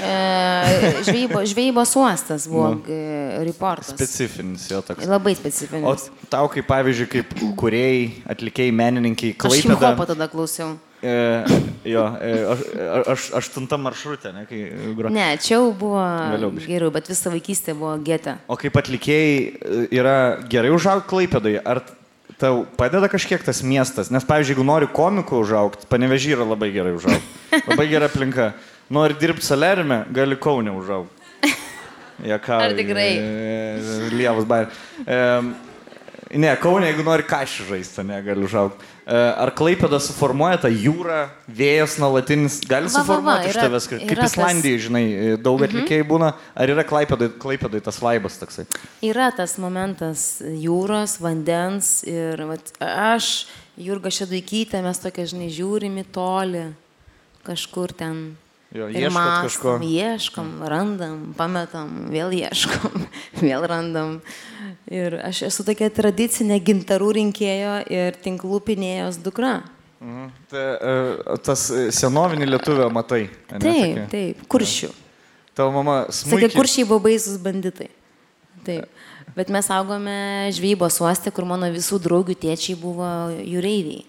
E, 0.00 1.02
žvejybo, 1.04 1.42
žvejybos 1.44 1.92
uostas 2.00 2.46
buvo 2.48 2.70
Nu. 2.72 2.80
nu, 2.88 3.44
reportas. 3.44 3.92
Specifinis 3.92 4.64
jo 4.70 4.80
toks. 4.84 5.04
Labai 5.06 5.34
O 5.36 5.38
specifinis. 5.38 6.08
tau, 6.32 6.48
kaip 6.52 6.66
pavyzdžiui, 6.68 7.08
kaip 7.14 7.34
kuriejai, 7.60 8.06
atlikėjai, 8.32 8.72
menininkai, 8.80 9.30
Aš 9.36 9.40
klaipėda. 9.44 9.76
hiphopo 9.76 10.06
tada 10.08 10.28
klausiau. 10.32 10.74
E, 11.06 11.44
jo, 11.84 12.02
e, 12.20 12.30
aš, 12.50 13.10
aš 13.12 13.26
aštuntam 13.38 13.84
maršrutė, 13.86 14.32
ne, 14.34 14.42
kai 14.48 14.60
gro. 14.98 15.10
Ne, 15.14 15.28
čia 15.42 15.54
jau 15.54 15.68
buvo 15.76 16.00
Vėliau 16.02 16.50
geriau, 16.64 16.90
bet 16.94 17.10
visą 17.10 17.30
vaikystę 17.30 17.76
buvo 17.78 17.92
gete. 18.02 18.34
O 18.50 18.56
kaip 18.58 18.78
atlikėjai 18.80 19.36
e, 19.36 19.82
yra 19.94 20.16
gerai 20.50 20.72
užaugti 20.74 21.06
klaipėdai, 21.12 21.54
ar 21.62 21.84
tau 22.42 22.64
padeda 22.80 23.10
kažkiek 23.12 23.44
tas 23.46 23.62
miestas? 23.62 24.10
Nes, 24.10 24.26
pavyzdžiui, 24.26 24.56
jeigu 24.56 24.66
nori 24.66 24.90
komikų 24.96 25.44
užaugti, 25.44 25.86
panevežį 25.92 26.34
yra 26.38 26.48
labai 26.48 26.72
gerai 26.74 26.96
užaugti. 26.96 27.62
Labai 27.68 27.86
gera 27.92 28.10
aplinka. 28.10 28.50
Nori 28.96 29.14
dirbti 29.20 29.46
salerime, 29.46 30.02
gali 30.14 30.38
kaunę 30.38 30.74
užaugti. 30.74 31.14
Jaka, 32.32 32.58
Ar 32.66 32.74
tikrai? 32.78 33.10
Lievas 34.16 34.48
bair. 34.48 34.74
E, 35.06 35.22
ne, 36.34 36.50
kaunė, 36.60 36.90
jeigu 36.90 37.04
nori 37.06 37.26
kažką 37.26 37.66
žaisti, 37.70 38.04
negali 38.06 38.44
užaugti. 38.46 38.86
E, 39.06 39.14
ar 39.14 39.52
klaipėda 39.56 40.00
suformuoja 40.02 40.58
tą 40.64 40.70
jūrą, 40.72 41.18
vėjas 41.46 41.96
nuolatinis, 42.02 42.58
gali 42.66 42.90
Va, 42.90 42.92
va, 42.92 42.98
va, 42.98 43.04
suformuoti 43.04 43.52
iš 43.52 43.58
tavęs, 43.60 43.88
kaip 43.92 44.14
yra 44.16 44.26
Islandijai, 44.30 44.80
žinai, 44.86 45.04
daug 45.42 45.62
atlikėjai 45.66 46.06
būna, 46.08 46.32
ar 46.58 46.72
yra 46.74 46.86
klaipėdai, 46.86 47.30
klaipėdai 47.42 47.82
tas 47.86 48.00
vaibas 48.02 48.40
toksai? 48.40 48.66
Yra 49.06 49.28
tas 49.36 49.58
momentas 49.62 50.26
jūros, 50.42 51.18
vandens 51.22 52.00
ir 52.08 52.42
vat, 52.50 52.74
aš, 52.80 53.46
Jurga 53.76 54.10
Šedaikytė, 54.14 54.80
mes 54.82 55.02
tokia, 55.02 55.28
žinai, 55.28 55.52
žiūrim 55.52 56.00
į 56.00 56.08
tolį, 56.16 56.66
kažkur 57.46 57.94
ten. 57.96 58.26
Jo, 58.74 58.88
ir 58.90 59.10
mąstom, 59.14 59.46
kažko. 59.46 59.72
Ieškom, 59.86 60.48
randam, 60.68 61.20
pametam, 61.38 62.08
vėl 62.10 62.34
ieškom, 62.34 63.06
vėl 63.46 63.66
randam. 63.70 64.18
Ir 64.90 65.16
aš 65.26 65.44
esu 65.48 65.64
tokia 65.66 65.88
tradicinė 65.94 66.58
gintarų 66.62 67.12
rinkėjo 67.20 67.76
ir 67.94 68.18
tinklų 68.24 68.60
pinėjos 68.66 69.20
dukra. 69.22 69.60
Mhm. 70.02 70.26
Ta, 70.50 70.64
e, 70.76 71.36
tas 71.46 71.62
senovinį 71.96 72.50
lietuvę 72.50 72.88
matai. 72.92 73.22
ane, 73.50 73.62
Taip, 73.62 73.84
tokia? 73.86 74.06
taip, 74.12 74.42
kuršių. 74.52 74.90
Tavo 75.56 75.72
mama 75.78 76.02
Sakė, 76.10 76.18
smūgiai. 76.18 76.52
kuršiai 76.52 76.84
buvo 76.90 77.00
baisus 77.06 77.38
banditai. 77.40 77.88
Taip. 78.66 78.90
Bet 79.36 79.48
mes 79.52 79.70
augome 79.72 80.50
žvejybos 80.54 80.98
uoste, 81.00 81.30
kur 81.34 81.46
mano 81.48 81.70
visų 81.72 81.98
draugių 82.02 82.36
tėčiai 82.44 82.76
buvo 82.80 83.06
jūreiviai. 83.40 84.04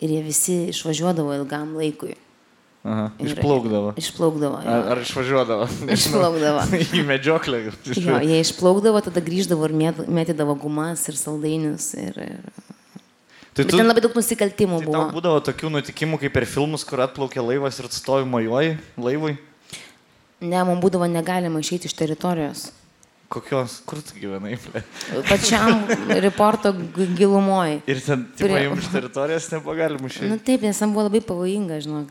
Ir 0.00 0.12
jie 0.16 0.20
visi 0.24 0.56
išvažiuodavo 0.72 1.36
ilgam 1.36 1.76
laikui. 1.78 2.16
Aha, 2.80 3.10
išplaukdavo. 3.20 3.90
Išplaukdavo. 4.00 4.60
jo. 4.64 4.70
Ar, 4.72 4.86
ar 4.94 5.00
išvažiuodavo? 5.04 5.66
Nežinau. 5.90 5.96
Išplaukdavo. 6.24 6.62
Į 6.96 7.02
medžioklę. 7.04 7.58
Jo, 7.92 8.16
jie 8.24 8.38
išplaukdavo, 8.40 9.02
tada 9.04 9.20
grįždavo 9.20 9.68
ir 9.68 9.74
mėt- 9.76 10.06
mėtydavo 10.08 10.54
gumas 10.62 11.04
ir 11.12 11.18
saldainius. 11.20 11.90
Ir, 12.00 12.16
ir... 12.16 12.40
Tai 13.52 13.66
Bet 13.66 13.74
ten 13.74 13.84
labai 13.84 14.00
daug 14.00 14.14
nusikaltimų 14.16 14.78
tai 14.80 14.86
buvo. 14.88 15.04
būdavo 15.12 15.40
tokių 15.50 15.72
nutikimų 15.76 16.20
kaip 16.22 16.32
per 16.38 16.46
filmus, 16.48 16.84
kur 16.88 17.02
atplaukė 17.04 17.42
laivas 17.44 17.76
ir 17.82 17.88
stovi 17.92 18.24
mojuoji 18.30 18.76
laivui? 18.96 19.34
Ne, 20.40 20.62
man 20.64 20.80
būdavo 20.80 21.04
negalima 21.10 21.60
išeiti 21.60 21.90
iš 21.90 21.96
teritorijos. 21.98 22.70
Kokios? 23.30 23.76
Kur 23.86 24.00
tu 24.02 24.16
gyvenai? 24.18 24.56
Pačiam 25.28 25.84
reporto 26.22 26.72
gilumoje. 26.96 27.82
Ir 27.90 28.00
ten, 28.02 28.24
tipo, 28.38 28.48
Prie- 28.48 28.64
jums 28.70 28.86
iš 28.86 28.94
teritorijos 28.94 29.50
nebuvo 29.52 29.76
galima 29.78 30.08
Na 30.08 30.10
išeiti. 30.14 30.40
taip, 30.48 30.64
nes 30.64 30.80
man 30.80 30.94
buvo 30.96 31.04
labai 31.10 31.20
pavojinga, 31.28 31.76
žinok. 31.84 32.08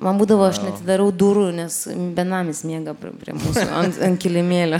Man 0.00 0.16
būdavo, 0.20 0.46
aš 0.48 0.62
netidarau 0.64 1.10
durų, 1.12 1.50
nes 1.52 1.74
benamis 2.16 2.62
miega 2.64 2.94
prie, 2.96 3.10
prie 3.20 3.34
mūsų 3.36 3.66
ant, 3.68 3.98
ant 4.06 4.20
kilimėlio. 4.22 4.78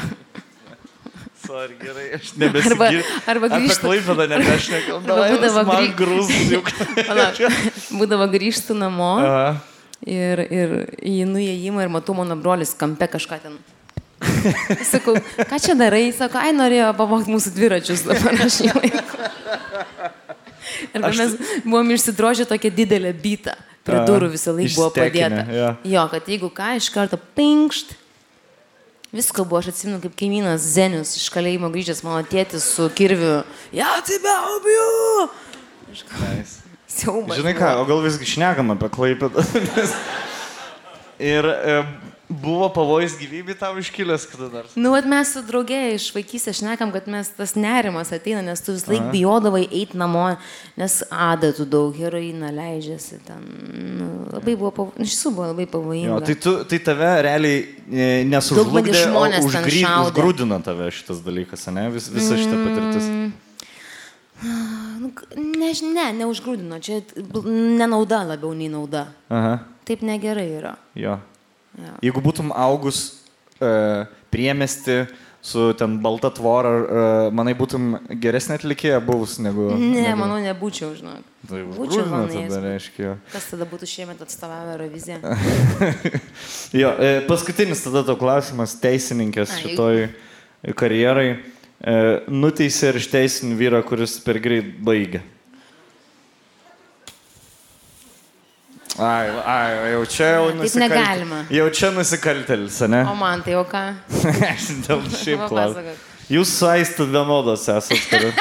Sorry, 1.41 1.75
gerai, 1.81 2.07
aš 2.15 2.31
nebesigirsiu. 2.39 3.03
arba 3.29 3.49
grįžtu- 3.51 3.81
Apie 3.91 4.01
klaipėdą 4.01 4.27
nebešnekam. 4.31 5.03
Arba 5.05 5.27
būdavo 5.35 5.65
man 5.67 5.83
grį- 5.83 5.95
grūzus 5.99 6.51
juk. 6.55 6.71
Palauk, 7.09 7.41
būdavo 8.01 8.29
grįžtų 8.33 8.77
namo 8.79 9.11
Aha. 9.25 9.57
ir, 10.07 10.43
ir 10.47 10.75
į 11.03 11.15
įėjimą 11.27 11.85
ir 11.85 11.93
matau 11.97 12.15
mano 12.17 12.37
brolis 12.37 12.73
kampe 12.79 13.09
kažką 13.11 13.41
ten. 13.43 13.59
Sakau, 14.85 15.17
ką 15.49 15.57
čia 15.65 15.75
darai? 15.81 16.11
Sako, 16.13 16.39
ai 16.39 16.53
norėjo 16.53 16.93
pavogti 16.97 17.33
mūsų 17.33 17.55
dviračius 17.57 18.05
dabar 18.05 18.37
aš 18.47 18.61
jį 18.67 18.73
laiku. 18.77 19.17
Ir 20.95 21.03
mes 21.03 21.33
buvom 21.65 21.89
išsidrožę 21.97 22.45
tokią 22.49 22.71
didelę 22.77 23.11
bytą. 23.17 23.57
Prie 23.89 24.01
durų 24.07 24.29
visą 24.35 24.53
laiką 24.57 24.77
buvo 24.77 24.91
padėta. 24.95 25.45
jo. 25.57 25.69
Jo, 25.89 26.05
kad 26.13 26.29
jeigu 26.29 26.51
ką, 26.53 26.75
iš 26.81 26.91
karto 26.95 27.19
pinkšt. 27.39 27.97
Visko 29.11 29.43
buvo, 29.43 29.59
aš 29.59 29.73
atsimenu, 29.73 29.99
kaip 30.05 30.13
kaimynas 30.21 30.63
Zenius 30.77 31.17
iš 31.19 31.27
kalėjimo 31.35 31.71
grįžęs, 31.75 32.05
mano 32.07 32.21
tėtis 32.31 32.69
su 32.77 32.87
kirviu. 32.95 33.41
Ja, 33.75 33.97
tai 34.07 34.21
be 34.23 34.35
abiejų! 34.55 35.31
Nice. 35.91 36.61
Siaubas. 37.01 37.39
Žinai 37.39 37.55
ką, 37.59 37.73
o 37.81 37.87
gal 37.89 38.03
visgi 38.05 38.29
šnekam 38.37 38.71
apie 38.75 38.91
klaipėdą? 38.93 39.43
Ir 41.33 41.47
e, 41.51 41.75
buvo 42.31 42.69
pavojus 42.71 43.17
gyvybė 43.19 43.57
tau 43.59 43.75
iškilęs 43.81 44.25
kada 44.31 44.47
nors. 44.53 44.75
Nu, 44.79 44.93
vat 44.95 45.07
mes 45.11 45.33
su 45.35 45.43
draugė 45.43 45.81
iš 45.97 46.07
vaikystės 46.15 46.61
šnekam, 46.61 46.93
kad 46.95 47.09
mes 47.11 47.29
tas 47.35 47.57
nerimas 47.59 48.13
ateina, 48.15 48.41
nes 48.47 48.63
tu 48.63 48.73
vis 48.77 48.85
laik 48.87 49.09
bijodavai 49.11 49.65
eiti 49.67 49.99
namo, 49.99 50.29
nes 50.79 51.01
adatų 51.11 51.67
daug 51.73 51.99
heroiną 51.99 52.53
leidžiasi 52.55 53.19
ten. 53.27 53.43
Nu, 53.99 54.09
labai 54.37 54.55
buvo, 54.61 54.71
pav... 54.77 54.93
iš 55.03 55.17
tiesų 55.17 55.33
buvo 55.35 55.49
labai 55.51 55.67
pavojinga. 55.73 56.13
Jo, 56.13 56.21
tai, 56.29 56.37
tu, 56.39 56.55
tai 56.71 56.79
tave 56.87 57.11
realiai 57.27 57.65
e, 57.91 58.11
nesužlugdė, 58.31 58.95
žmonės 59.03 59.49
užgry, 59.51 59.83
užgrūdino 60.07 60.61
tave 60.65 60.91
šitas 60.95 61.25
dalykas, 61.27 61.67
ne? 61.75 61.89
Vis, 61.95 62.07
visa 62.15 62.39
šita 62.39 62.61
patirtis. 62.63 63.11
Nu, 65.01 65.11
k- 65.13 65.27
než, 65.37 65.83
ne, 65.85 66.07
neužgrūdino, 66.23 66.79
čia 66.81 67.03
nenauda 67.45 68.23
labiau 68.31 68.55
nei 68.57 68.71
nauda. 68.73 69.09
Aha, 69.29 69.59
Taip 69.89 70.07
negerai 70.07 70.47
yra. 70.61 70.77
jo. 70.95 71.19
Jo. 71.79 71.97
Jeigu 72.03 72.23
būtum 72.25 72.51
augus 72.57 73.03
e, 73.63 74.07
priemesti 74.33 75.05
su 75.41 75.73
ten 75.79 75.97
balta 76.03 76.29
tvora, 76.35 76.71
e, 76.71 77.05
manai 77.33 77.55
būtum 77.57 77.95
geresnė 78.21 78.59
atlikėja 78.59 78.99
buvus 79.05 79.39
negu... 79.41 79.71
Ne, 79.73 80.03
negu... 80.03 80.19
manau, 80.21 80.37
nebūčiau, 80.45 80.93
žinok. 80.99 81.25
Tai 81.49 81.63
Būčiau 81.79 82.05
neėjęs. 82.11 82.57
reiškia. 82.61 83.15
Kas 83.33 83.49
tada 83.49 83.65
būtų 83.71 83.89
šiemet 83.89 84.21
atstovavę 84.27 84.77
Euroviziją? 84.77 85.21
Jo, 86.81 86.93
e, 87.01 87.23
paskutinis 87.27 87.81
tada 87.83 88.05
to 88.07 88.15
klausimas 88.21 88.77
teisininkės 88.83 89.57
Ai. 89.57 89.63
šitoj 89.65 90.05
karjerai. 90.79 91.31
E, 91.81 91.95
nuteisė 92.29 92.93
ir 92.93 93.01
išteisinį 93.01 93.57
vyrą, 93.57 93.81
kuris 93.89 94.19
per 94.23 94.39
greit 94.45 94.75
baigė. 94.85 95.23
Ai, 98.99 99.29
ai, 99.47 99.93
jau 99.93 100.03
čia 100.11 100.29
jau 100.35 100.47
Taip 100.49 100.57
nusikaltėlis. 100.59 100.81
negalima. 100.83 101.41
Jau 101.55 101.67
čia 101.79 101.91
nusikaltėlis, 101.95 102.81
ne? 102.91 103.03
O 103.07 103.15
man 103.19 103.45
tai 103.47 103.55
jau 103.55 103.63
ką? 103.69 103.85
Aš 104.51 104.67
dėl 104.87 105.05
šiaip 105.15 105.45
klausiu. 105.49 105.95
Jūs 106.31 106.51
saistat 106.59 107.11
vienodos 107.11 107.69
esat. 107.71 108.03
Kuri... 108.11 108.33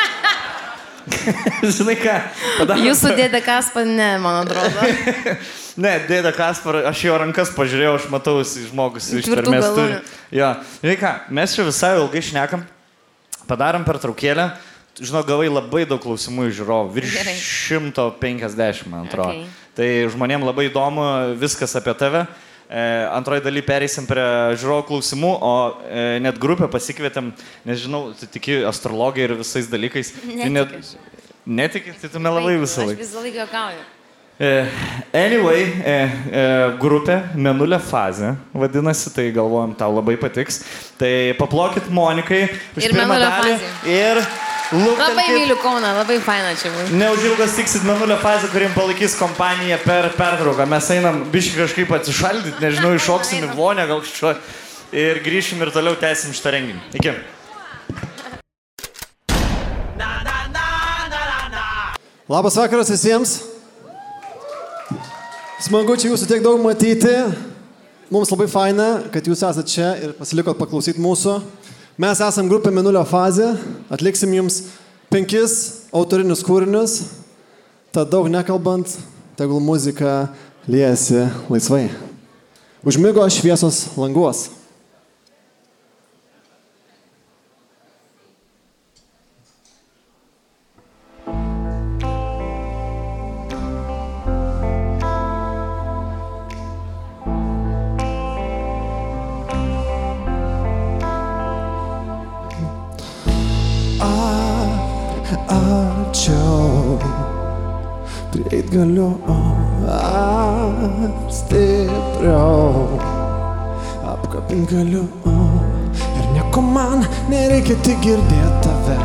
Žinai 1.78 1.96
ką? 2.02 2.16
Padar... 2.60 2.82
Jūsų 2.82 3.14
dėdė 3.18 3.42
Kaspa, 3.46 3.86
ne, 3.88 4.12
man 4.22 4.44
atrodo. 4.44 4.86
Ne, 5.80 5.94
dėdė 6.10 6.34
Kaspar, 6.36 6.82
aš 6.90 7.06
jo 7.06 7.14
rankas 7.22 7.54
pažiūrėjau, 7.56 7.94
aš 7.96 8.08
matau, 8.12 8.34
jis 8.42 8.66
žmogus 8.68 9.06
iš 9.16 9.30
galūnių. 9.30 9.70
turi. 9.78 10.00
Jo, 10.36 10.50
žinai 10.82 10.96
ką, 11.00 11.12
mes 11.38 11.54
čia 11.56 11.64
visai 11.64 11.94
ilgai 12.02 12.24
šnekam, 12.26 12.66
padarom 13.48 13.86
per 13.88 14.02
traukėlę. 14.04 14.50
Žinau, 15.00 15.22
gavai 15.24 15.48
labai 15.48 15.86
daug 15.88 16.02
klausimų 16.04 16.50
iš 16.50 16.58
žiūrovų, 16.58 16.92
virš 16.98 17.16
Gerai. 17.16 17.38
150, 17.40 18.90
man 18.92 19.08
atrodo. 19.08 19.38
Okei. 19.38 19.69
Tai 19.80 19.90
žmonėms 20.12 20.44
labai 20.44 20.66
įdomu 20.68 21.04
viskas 21.40 21.72
apie 21.80 21.94
tave. 21.96 22.26
E, 22.70 22.82
antroji 23.16 23.42
daly 23.42 23.62
pereisim 23.66 24.06
prie 24.06 24.24
žiūrovų 24.60 24.84
klausimų, 24.90 25.30
o 25.42 25.54
e, 25.88 26.02
net 26.22 26.36
grupę 26.38 26.68
pasikvietėm, 26.70 27.32
nes 27.66 27.80
žinau, 27.82 28.10
tu 28.20 28.28
tiki 28.30 28.60
astrologiją 28.70 29.30
ir 29.30 29.38
visais 29.40 29.70
dalykais. 29.72 30.12
Tai 30.28 30.50
net... 30.54 30.76
Netikiu 31.50 31.96
tai 31.98 32.10
tu 32.14 32.20
melavai 32.22 32.60
visą 32.62 32.84
laiką. 32.86 33.00
visą 33.00 33.24
laiką 33.24 33.40
juokauju. 33.42 33.80
E, 34.40 34.52
Anyway, 35.18 35.64
grupė 36.80 37.16
Menulė 37.40 37.80
fazė, 37.82 38.36
vadinasi, 38.54 39.10
tai 39.16 39.26
galvojam, 39.34 39.74
tau 39.80 39.96
labai 39.96 40.14
patiks. 40.22 40.62
Tai 41.00 41.10
paplokit 41.40 41.90
Monikai 41.90 42.44
už 42.78 42.86
Ir 42.86 42.94
pirmą 42.94 43.18
dalį. 43.18 43.56
fazė. 43.58 43.74
Ir 43.96 44.22
Labai 44.70 44.86
lūktelkit. 44.86 45.34
myliu 45.34 45.56
Kauną, 45.58 45.90
labai 45.98 46.20
faina 46.22 46.54
čia 46.54 46.70
bus. 46.70 46.92
Neužilgas 46.94 47.56
tiksit 47.58 47.82
Menulio 47.88 48.20
fazę, 48.22 48.52
kurim 48.54 48.70
palaikys 48.76 49.16
kompaniją 49.18 49.80
per 49.82 50.12
pertrauką. 50.14 50.68
Mes 50.70 50.90
einam 50.94 51.24
biškai 51.34 51.64
kažkaip 51.64 51.94
atsišaldyti, 51.98 52.62
nežinau, 52.62 52.94
iššoksim 52.94 53.48
į 53.48 53.56
vonę 53.58 53.88
gal 53.90 54.04
kažko. 54.06 54.36
Ir 54.94 55.24
grįšim 55.26 55.62
ir 55.66 55.72
toliau 55.74 55.98
tęsim 55.98 56.34
šitą 56.38 56.54
renginį. 56.54 56.82
Iki. 57.02 57.16
Labas 62.30 62.58
vakaras 62.62 62.94
visiems. 62.94 63.40
Smagu 65.66 65.98
čia 65.98 66.12
jūsų 66.12 66.30
tiek 66.30 66.46
daug 66.46 66.62
matyti. 66.62 67.16
Mums 68.14 68.30
labai 68.30 68.46
faina, 68.50 68.88
kad 69.10 69.26
jūs 69.26 69.42
esate 69.42 69.70
čia 69.70 69.96
ir 69.98 70.14
pasilikot 70.18 70.62
paklausyti 70.62 71.02
mūsų. 71.02 71.40
Mes 72.00 72.16
esam 72.24 72.48
grupė 72.48 72.72
Minulio 72.72 73.02
fazė. 73.04 73.50
Atliksim 73.92 74.32
jums 74.32 74.62
penkis 75.12 75.56
autorinius 75.92 76.46
kūrinius. 76.48 76.94
Tad 77.92 78.08
daug 78.14 78.30
nekalbant, 78.32 78.94
tegul 79.36 79.60
muzika 79.60 80.30
liejasi 80.64 81.26
laisvai. 81.52 81.90
Užmigo 82.88 83.26
šviesos 83.28 83.82
languos. 84.00 84.46
Galiu 108.72 109.18
stipriau. 111.30 112.88
Apkabint 114.06 114.70
galiu 114.70 115.06
ir 116.20 116.26
nieko 116.34 116.62
man 116.62 117.06
nereikia 117.30 117.76
tik 117.86 117.98
girdėti 118.06 118.60
tave. 118.66 118.98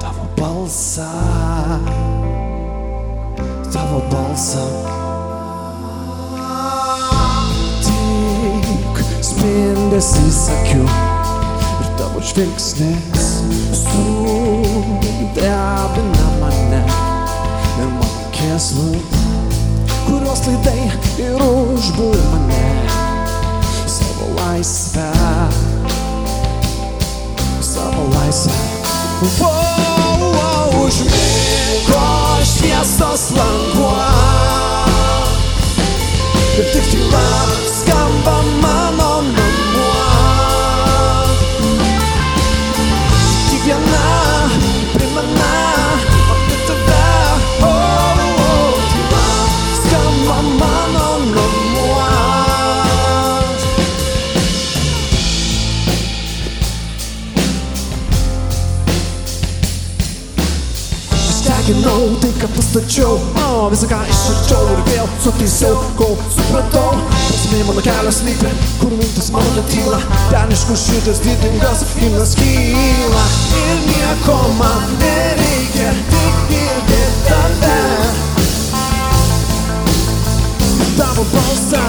Tavo 0.00 0.24
balsą. 0.40 1.10
Tavo 3.72 3.98
balsą. 4.12 4.66
Tik 7.84 8.94
spindesys 9.30 10.42
akių 10.56 10.84
ir 10.84 11.88
tavo 12.00 12.18
žvilgsnis 12.32 13.26
sudrebina 13.84 14.86
kėslus, 18.56 19.16
kurios 20.06 20.40
laidai 20.46 20.86
ir 21.20 21.42
užbūr 21.44 22.16
mane 22.30 22.68
savo 23.84 24.30
laisvę, 24.38 25.08
savo 27.60 28.06
visi. 28.14 28.56
Wow, 29.36 30.24
wow, 30.38 30.72
užmigo 30.86 32.00
šviesos 32.54 33.28
languo. 33.36 33.92
Ir 36.56 36.72
tik 36.72 36.92
tyla 36.94 37.28
skamba 37.76 38.38
mano 38.64 39.12
deginau 61.66 62.16
tai, 62.20 62.30
ką 62.38 62.48
pastačiau, 62.54 63.18
o 63.42 63.70
visą 63.70 63.88
ką 63.90 63.98
išardžiau 64.06 64.66
ir 64.70 64.82
vėl 64.86 65.08
sutaisiau, 65.22 65.78
kol 65.98 66.14
supratau, 66.30 66.94
prasmė 67.10 67.64
mano 67.66 67.82
kelias 67.82 68.20
lypi, 68.26 68.52
kur 68.78 68.92
mintis 68.94 69.32
mano 69.34 69.50
netyla, 69.56 69.98
ten 70.30 70.52
iš 70.54 70.62
kur 70.68 70.78
šitas 70.78 71.18
didingas 71.24 71.82
gimnas 71.96 72.36
kyla. 72.38 73.24
Ir 73.62 73.82
nieko 73.88 74.36
man 74.60 74.94
nereikia, 75.00 75.90
tik 76.12 76.38
girdėti 76.52 77.26
tave. 77.26 77.80
Tavo 80.96 81.26
balsą. 81.34 81.82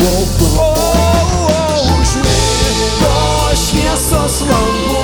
Oh, 0.00 0.08
oh, 0.08 0.64
oh, 0.64 1.92
užmigo 2.00 3.12
šviesos 3.66 4.40
languos. 4.48 4.99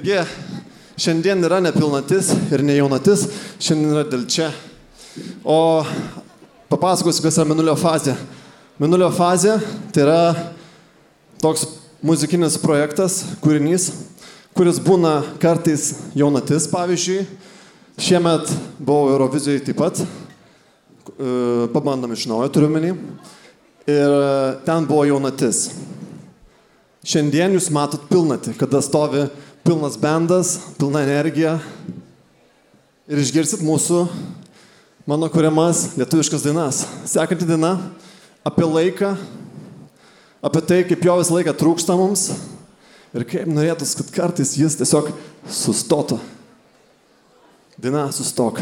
Taigi, 0.00 0.22
šiandien 0.96 1.44
yra 1.44 1.58
nepilnatis 1.60 2.30
ir 2.54 2.62
ne 2.64 2.72
jaunatis, 2.78 3.26
šiandien 3.60 3.90
yra 3.92 4.04
dėl 4.08 4.22
čia. 4.32 4.46
O 5.44 5.84
papasakosiu, 6.72 7.20
kas 7.26 7.36
yra 7.36 7.44
minulio 7.50 7.74
fazė. 7.76 8.14
Minulio 8.80 9.10
fazė 9.12 9.58
tai 9.92 10.06
yra 10.06 10.22
toks 11.42 11.66
muzikinis 12.00 12.56
projektas, 12.62 13.18
kūrinys, 13.44 13.90
kuris 14.56 14.80
būna 14.80 15.18
kartais 15.42 15.90
jaunatis, 16.16 16.70
pavyzdžiui. 16.72 17.26
Šiemet 18.00 18.48
buvau 18.78 19.12
Eurovizijoje 19.12 19.66
taip 19.68 19.82
pat, 19.82 20.00
e, 20.00 21.36
pabandom 21.76 22.16
iš 22.16 22.24
naujo 22.30 22.48
turiu 22.56 22.72
menį. 22.72 22.96
Ir 23.84 24.16
e, 24.16 24.32
ten 24.64 24.88
buvo 24.88 25.04
jaunatis. 25.12 25.66
Šiandien 27.04 27.52
jūs 27.56 27.68
matot 27.72 28.08
pilnatį, 28.08 28.56
kada 28.60 28.80
stovi 28.84 29.28
pilnas 29.64 29.96
bendas, 29.96 30.58
pilna 30.78 31.02
energija. 31.04 31.58
Ir 33.10 33.20
išgirsit 33.20 33.62
mūsų, 33.66 34.04
mano 35.08 35.28
kuriamas 35.32 35.96
lietuviškas 35.98 36.44
dainas. 36.46 36.84
Sekanti 37.10 37.48
daina 37.48 37.74
apie 38.46 38.66
laiką, 38.66 39.12
apie 40.46 40.62
tai, 40.66 40.80
kaip 40.88 41.06
jo 41.06 41.16
visą 41.20 41.36
laiką 41.36 41.56
trūksta 41.58 41.96
mums. 41.98 42.28
Ir 43.10 43.26
kaip 43.26 43.50
norėtus, 43.50 43.96
kad 43.98 44.12
kartais 44.14 44.54
jis 44.54 44.78
tiesiog 44.78 45.10
sustotų. 45.50 46.20
Daina 47.80 48.06
sustok. 48.14 48.60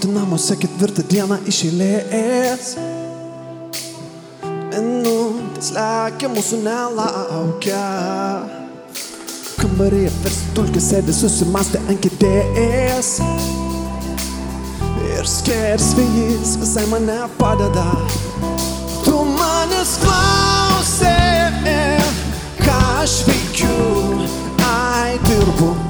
Neplauti 0.00 0.08
namuose 0.08 0.56
ketvirtą 0.56 1.02
dieną 1.08 1.36
iš 1.46 1.64
eilės. 1.68 2.76
Minutės 4.70 5.72
lekia 5.74 6.28
mūsų 6.28 6.60
nelaukia. 6.64 7.80
Kambaryje 9.58 10.10
tarsi 10.22 10.54
tulkis 10.54 10.88
sėdi 10.90 11.12
susimastę 11.12 11.80
ant 11.88 12.00
kėdės. 12.00 13.20
Ir 15.10 15.26
skersvėjis 15.26 16.56
visai 16.60 16.86
mane 16.88 17.28
padeda. 17.36 17.90
Tu 19.04 19.16
manęs 19.36 19.98
klausė, 20.00 21.16
ką 22.64 22.80
aš 23.02 23.20
veikiu, 23.28 24.24
ai 24.64 25.18
dirbu, 25.28 25.89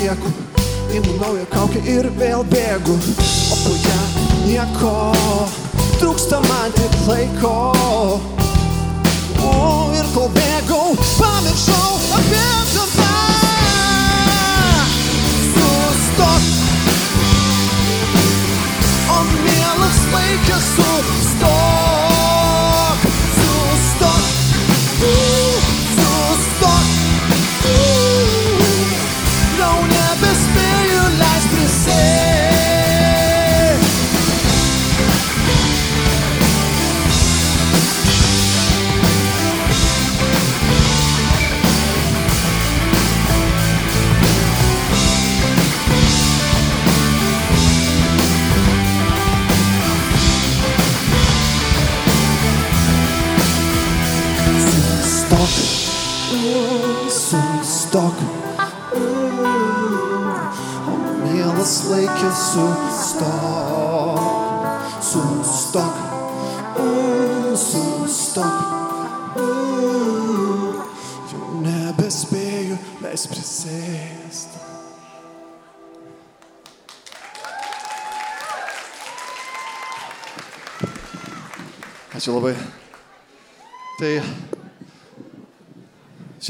atsilieku, 0.00 0.30
imu 0.94 1.20
naują 1.20 1.46
kaukę 1.46 1.78
ir 1.84 2.08
vėl 2.16 2.44
bėgu, 2.44 2.96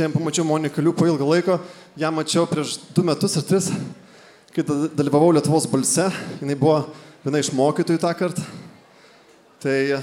šiandien 0.00 0.16
pamačiau 0.16 0.46
Moniką 0.48 0.80
Liu 0.80 0.92
po 0.96 1.04
ilgą 1.04 1.26
laiko. 1.28 1.58
Ja 1.96 2.08
mačiau 2.10 2.46
prieš 2.48 2.78
du 2.96 3.02
metus 3.04 3.34
ar 3.36 3.42
tris, 3.44 3.66
kai 4.54 4.62
da- 4.64 4.88
dalyvavau 4.96 5.34
Lietuvos 5.36 5.66
balse. 5.68 6.06
Jis 6.40 6.56
buvo 6.56 6.86
viena 7.24 7.38
iš 7.42 7.50
mokytojų 7.52 8.00
tą 8.00 8.12
kartą. 8.16 8.40
Tai 9.60 10.00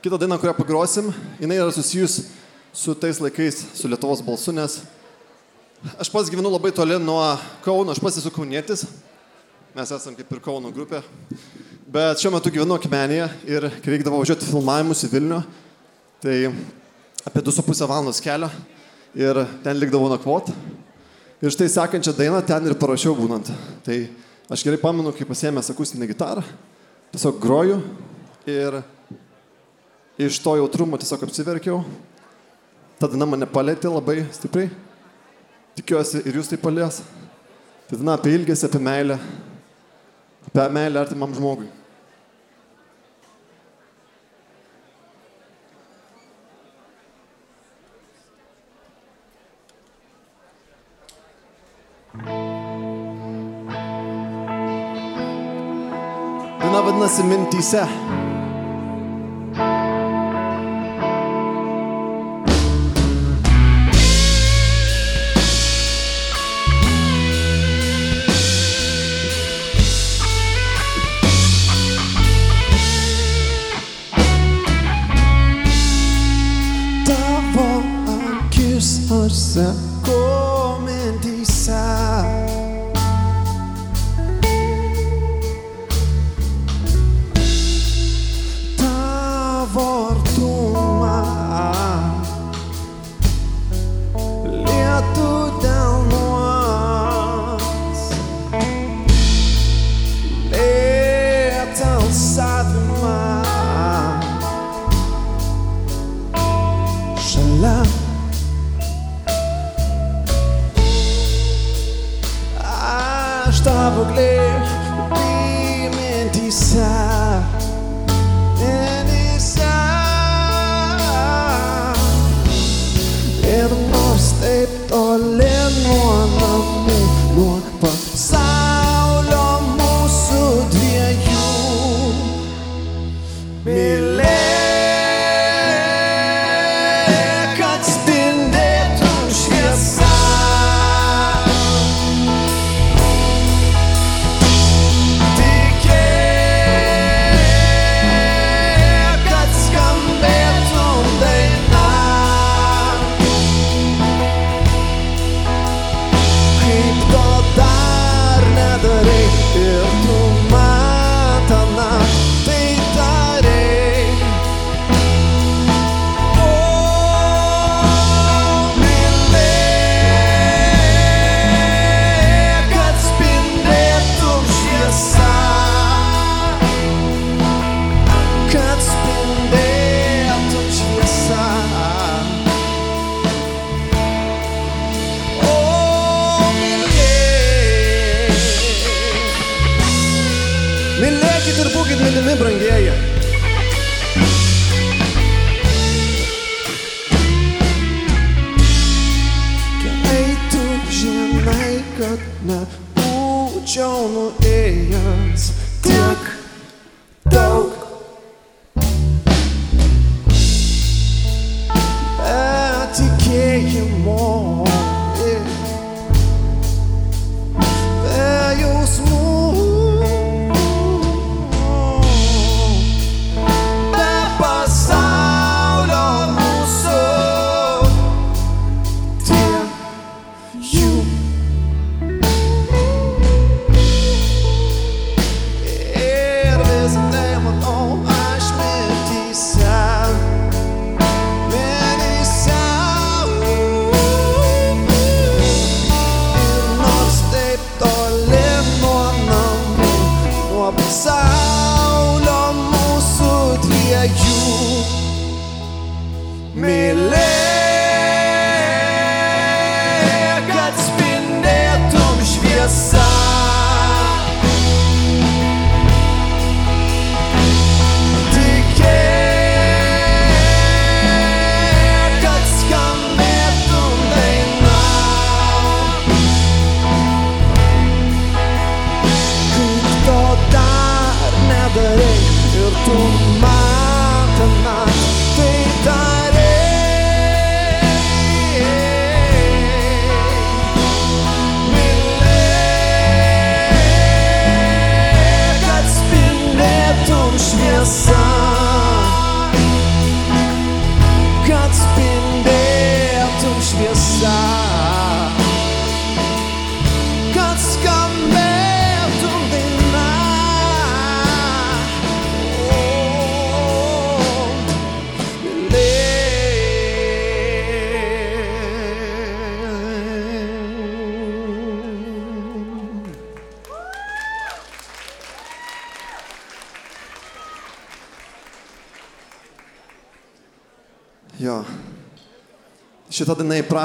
kitą 0.00 0.16
dainą, 0.16 0.38
kurią 0.40 0.54
pagrosim, 0.56 1.12
jinai 1.40 1.58
yra 1.60 1.72
susijus 1.76 2.22
su 2.72 2.94
tais 2.94 3.20
laikais, 3.20 3.66
su 3.76 3.88
Lietuvos 3.88 4.22
balsu, 4.24 4.52
nes 4.52 4.80
aš 6.00 6.08
pats 6.08 6.30
gyvenu 6.32 6.48
labai 6.48 6.72
toli 6.72 6.96
nuo 6.98 7.20
Kauno, 7.64 7.92
aš 7.92 8.00
pats 8.00 8.16
esu 8.16 8.32
kaunietis. 8.32 8.86
Mes 9.76 9.90
esame 9.92 10.16
kaip 10.16 10.32
ir 10.32 10.40
Kauno 10.40 10.72
grupė. 10.72 11.02
Bet 11.84 12.16
šiuo 12.16 12.32
metu 12.32 12.48
gyvenu 12.48 12.78
Akmenėje 12.78 13.28
ir 13.44 13.68
kai 13.84 13.92
reikdavo 13.92 14.22
važiuoti 14.22 14.48
filmavimus 14.48 15.04
į 15.04 15.12
Vilnių, 15.12 15.42
tai 16.24 16.38
apie 17.24 17.40
2,5 17.40 17.88
valandos 17.88 18.20
kelio 18.20 18.50
ir 19.16 19.38
ten 19.64 19.78
likdavau 19.80 20.10
nakvot. 20.12 20.50
Ir 21.42 21.52
štai 21.52 21.68
sekančią 21.72 22.14
dainą 22.16 22.40
ten 22.46 22.66
ir 22.68 22.76
parašiau 22.76 23.16
būnant. 23.16 23.50
Tai 23.84 23.96
aš 24.52 24.64
gerai 24.64 24.80
pamenu, 24.80 25.12
kai 25.12 25.26
pasėmęs 25.28 25.70
akustinę 25.72 26.08
gitarą, 26.08 26.44
tiesiog 27.12 27.40
groju 27.40 27.78
ir 28.48 28.82
iš 30.20 30.38
to 30.44 30.56
jautrumo 30.60 31.00
tiesiog 31.00 31.24
apsiverkiau. 31.26 31.82
Ta 33.00 33.08
daina 33.10 33.26
mane 33.28 33.48
palėtė 33.50 33.90
labai 33.90 34.22
stipriai. 34.32 34.70
Tikiuosi 35.74 36.22
ir 36.28 36.38
jūs 36.38 36.52
tai 36.52 36.60
palies. 36.60 37.00
Tai 37.88 37.98
daina 37.98 38.14
apie 38.18 38.36
ilgesį, 38.36 38.68
apie 38.68 38.82
meilę. 38.84 39.18
Apie 40.48 40.68
meilę 40.76 41.00
artimam 41.00 41.34
žmogui. 41.34 41.66
Daina 56.74 56.86
vadinasi 56.86 57.22
mintyse. 57.22 57.78
Tavo 57.78 58.23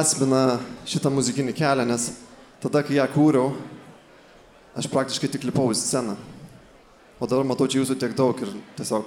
įprasmina 0.09 0.57
šitą 0.89 1.09
muzikinį 1.13 1.53
kelią, 1.53 1.83
nes 1.85 2.09
tada, 2.63 2.81
kai 2.81 2.95
ją 2.97 3.03
kūriau, 3.13 3.51
aš 4.73 4.87
praktiškai 4.89 5.27
tik 5.29 5.43
lipau 5.45 5.69
į 5.69 5.75
sceną. 5.77 6.15
O 7.21 7.27
dabar 7.29 7.45
matau 7.45 7.67
čia 7.69 7.83
jūsų 7.83 7.97
tiek 7.99 8.15
daug 8.17 8.33
ir 8.41 8.49
tiesiog 8.79 9.05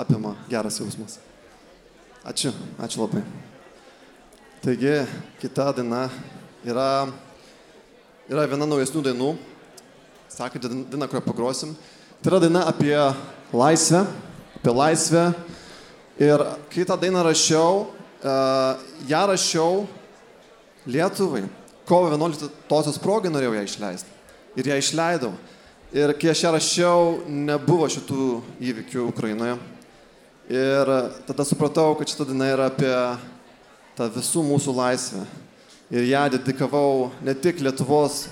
apima 0.00 0.32
geras 0.48 0.78
jausmas. 0.80 1.18
Ačiū, 2.24 2.54
ačiū 2.80 3.02
labai. 3.02 3.20
Taigi, 4.64 4.94
kita 5.42 5.68
daina 5.76 6.06
yra, 6.64 7.10
yra 8.30 8.46
viena 8.48 8.64
naujesnių 8.64 9.02
dainų. 9.10 9.34
Sakėte, 10.32 10.72
daina, 10.88 11.04
kurią 11.04 11.20
pagrosim. 11.26 11.76
Tai 12.22 12.32
yra 12.32 12.40
daina 12.46 12.64
apie 12.70 12.96
laisvę, 13.52 14.06
apie 14.56 14.72
laisvę. 14.72 15.26
Ir 16.16 16.48
kai 16.72 16.88
tą 16.88 16.96
dainą 16.96 17.26
rašiau, 17.28 17.84
ją 19.08 19.22
rašiau 19.30 19.86
Lietuvai. 20.86 21.44
Kovo 21.86 22.10
11-osios 22.10 22.98
progai 23.02 23.30
norėjau 23.30 23.54
ją 23.56 23.62
išleisti. 23.66 24.10
Ir 24.58 24.70
ją 24.70 24.76
išleidau. 24.80 25.32
Ir 25.94 26.12
kai 26.18 26.32
aš 26.32 26.42
ją 26.44 26.52
rašiau, 26.54 27.00
nebuvo 27.26 27.86
šitų 27.90 28.26
įvykių 28.58 29.06
Ukrainoje. 29.10 29.56
Ir 30.50 30.90
tada 31.26 31.46
supratau, 31.46 31.94
kad 31.98 32.10
šita 32.10 32.26
daina 32.28 32.50
yra 32.54 32.68
apie 32.70 32.92
tą 33.98 34.08
visų 34.14 34.44
mūsų 34.46 34.74
laisvę. 34.76 35.22
Ir 35.90 36.08
ją 36.10 36.24
dedikavau 36.34 37.12
ne 37.22 37.34
tik 37.34 37.62
Lietuvos 37.62 38.26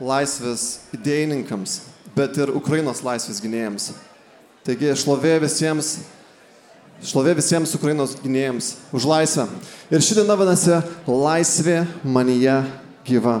laisvės 0.00 0.88
idėjininkams, 0.96 1.80
bet 2.16 2.36
ir 2.40 2.52
Ukrainos 2.56 3.00
laisvės 3.04 3.40
gynėjams. 3.42 3.90
Taigi 4.68 4.92
šlovė 5.00 5.38
visiems, 5.42 5.98
šlovė 7.04 7.36
visiems 7.38 7.74
Ukrainos 7.78 8.16
gynėjams 8.22 8.72
už 8.94 9.06
laisvę. 9.08 9.46
Ir 9.92 10.02
ši 10.04 10.20
diena 10.20 10.38
vadinasi 10.38 10.82
Laisvė 11.06 11.82
manyje 12.04 12.60
gyva. 13.06 13.40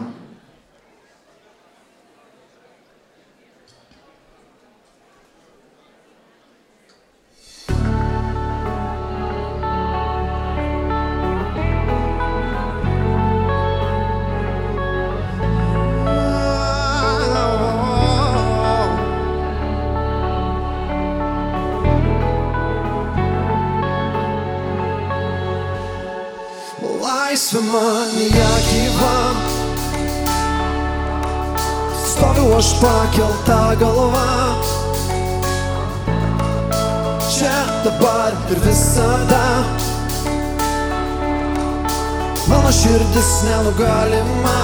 Širdis 42.88 43.30
nenugalima, 43.44 44.60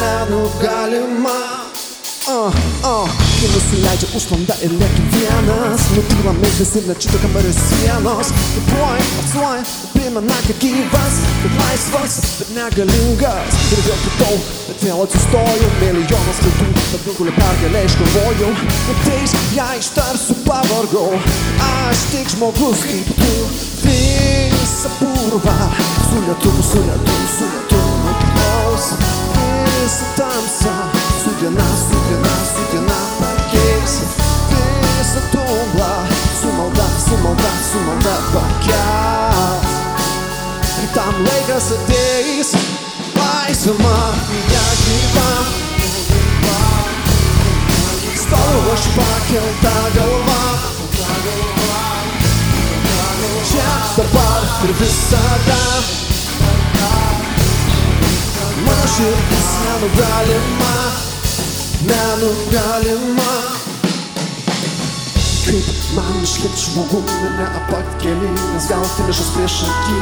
nenugalima. 0.00 1.40
Uh, 2.22 2.54
uh, 2.86 3.10
kai 3.40 3.48
nusileidžia 3.52 4.08
užlanda 4.16 4.54
ir 4.62 4.70
lieki 4.78 5.02
vienas 5.10 5.88
Nutyla 5.96 6.32
mintis 6.38 6.70
ir 6.78 6.86
nečito 6.88 7.18
kambario 7.22 7.52
sienos. 7.52 8.30
Kapuoj, 8.54 9.02
apsuoj, 9.22 9.64
primena, 9.92 10.38
kad 10.46 10.62
gyvas 10.62 11.18
Bet 11.42 11.56
laisvas, 11.58 12.14
bet 12.38 12.52
negalingas. 12.56 13.58
Ir 13.74 13.82
vėl 13.88 14.00
kitau, 14.06 14.38
bet 14.68 14.84
vėl 14.86 15.02
atsistoju 15.04 15.70
Milijonas 15.82 16.42
kitų, 16.46 16.68
bet 16.78 17.08
nugulė 17.10 17.34
pergalę 17.40 17.84
iškovojau 17.90 18.52
Ateis, 18.94 19.34
ją 19.58 19.68
ištarsiu 19.82 20.38
pavargau 20.46 21.10
Aš 21.68 22.06
tik 22.14 22.32
žmogus 22.36 22.86
kaip 22.86 23.12
tu 23.18 23.34
Visą 23.82 24.94
purvą 25.00 25.58
Su 26.12 26.20
lietuvu, 26.20 26.62
su 26.62 26.78
lietuvu, 26.88 27.26
su 27.36 27.44
lietuvu 27.52 27.92
nuplaus 28.04 28.86
Visą 29.64 30.04
tamsą 30.16 30.74
Su 31.22 31.30
diena, 31.40 31.64
su 31.84 31.96
diena, 32.06 32.34
su 32.52 32.62
diena 32.70 32.98
pakeis 33.18 33.94
Visą 34.82 35.20
tumblą 35.32 35.92
Su 36.40 36.48
malda, 36.58 36.86
su 37.06 37.14
malda, 37.24 37.52
su 37.70 37.78
malda 37.86 38.16
pakels. 38.34 39.70
Ir 40.82 40.88
tam 40.94 41.14
laikas 41.24 41.66
ateis 41.78 42.50
Laisvė 43.16 43.72
man 43.78 44.14
ją 44.52 44.66
gyva. 44.84 45.30
Stoviu 48.20 48.72
aš 48.74 48.84
pakeltą 48.96 49.74
galvą. 49.96 50.42
Čia 53.52 53.70
dabar 53.96 54.11
ir 54.64 54.72
visada 54.78 55.62
Mano 58.66 58.86
širdis 58.96 59.48
nenugalima, 59.64 60.74
nenugalima. 61.88 63.32
Kaip 65.46 65.66
man 65.96 66.22
išlikti 66.22 66.62
žmogumi 66.62 67.30
neapakeli, 67.38 68.30
nes 68.54 68.68
gal 68.70 68.86
finišas 68.96 69.32
prieš 69.34 69.58
akį. 69.66 69.98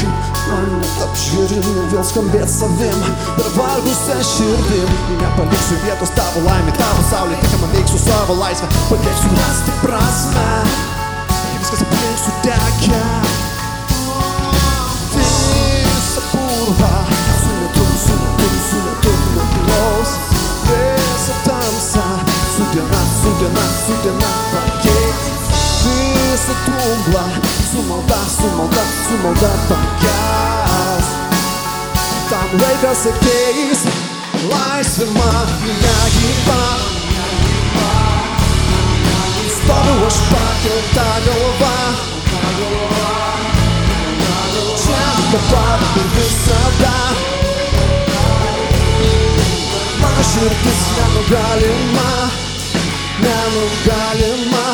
Kaip 0.00 0.42
man 0.50 0.84
apžiūrinu 1.06 1.86
vėl 1.94 2.04
skambėt 2.10 2.50
savim, 2.50 3.08
per 3.38 3.50
vargusią 3.54 4.18
širdim. 4.34 4.94
Nepaliksiu 5.22 5.78
vietos 5.86 6.14
tavo 6.18 6.42
laimė, 6.48 6.74
tavo 6.80 7.06
saulė, 7.12 7.38
tik 7.46 7.60
man 7.62 7.76
veiksiu 7.78 8.02
savo 8.02 8.40
laisvę, 8.42 8.70
padėksiu 8.90 9.34
rasti 9.38 9.76
prasme. 9.84 10.48
Viskas 11.60 11.86
aplink 11.86 12.24
sudegė. 12.26 13.21
Diena, 23.22 23.30
su 23.30 23.30
diena, 23.38 23.66
su 23.86 23.92
diena 24.02 24.30
pakeis. 24.52 25.20
Visa 26.14 26.54
tumblą, 26.64 27.24
su 27.70 27.82
malda, 27.88 28.18
su 28.36 28.48
malda, 28.56 28.84
su 29.04 29.14
malda 29.22 29.50
pakęs. 29.68 31.06
Tam 32.30 32.48
laikas 32.62 33.06
ateis, 33.10 33.80
laisvė 34.50 35.06
man 35.14 35.46
negyva. 35.82 36.62
Stoviu 39.56 40.06
aš 40.06 40.18
pakeltą 40.30 41.08
galvą. 41.26 41.76
Čia 44.82 45.06
dabar 45.32 45.80
ir 45.96 46.10
visada. 46.16 47.02
Mano 53.52 53.68
širdis 53.68 53.84
nenugalima, 53.84 54.60
nenugalima, 54.60 54.64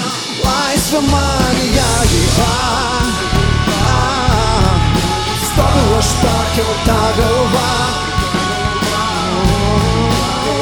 laisvė 0.44 1.00
man 1.10 1.56
ją 1.74 1.94
gyva. 2.10 2.50
Stoviu 5.46 5.96
aš 5.98 6.10
pakeltą 6.22 6.98
galvą. 7.16 7.70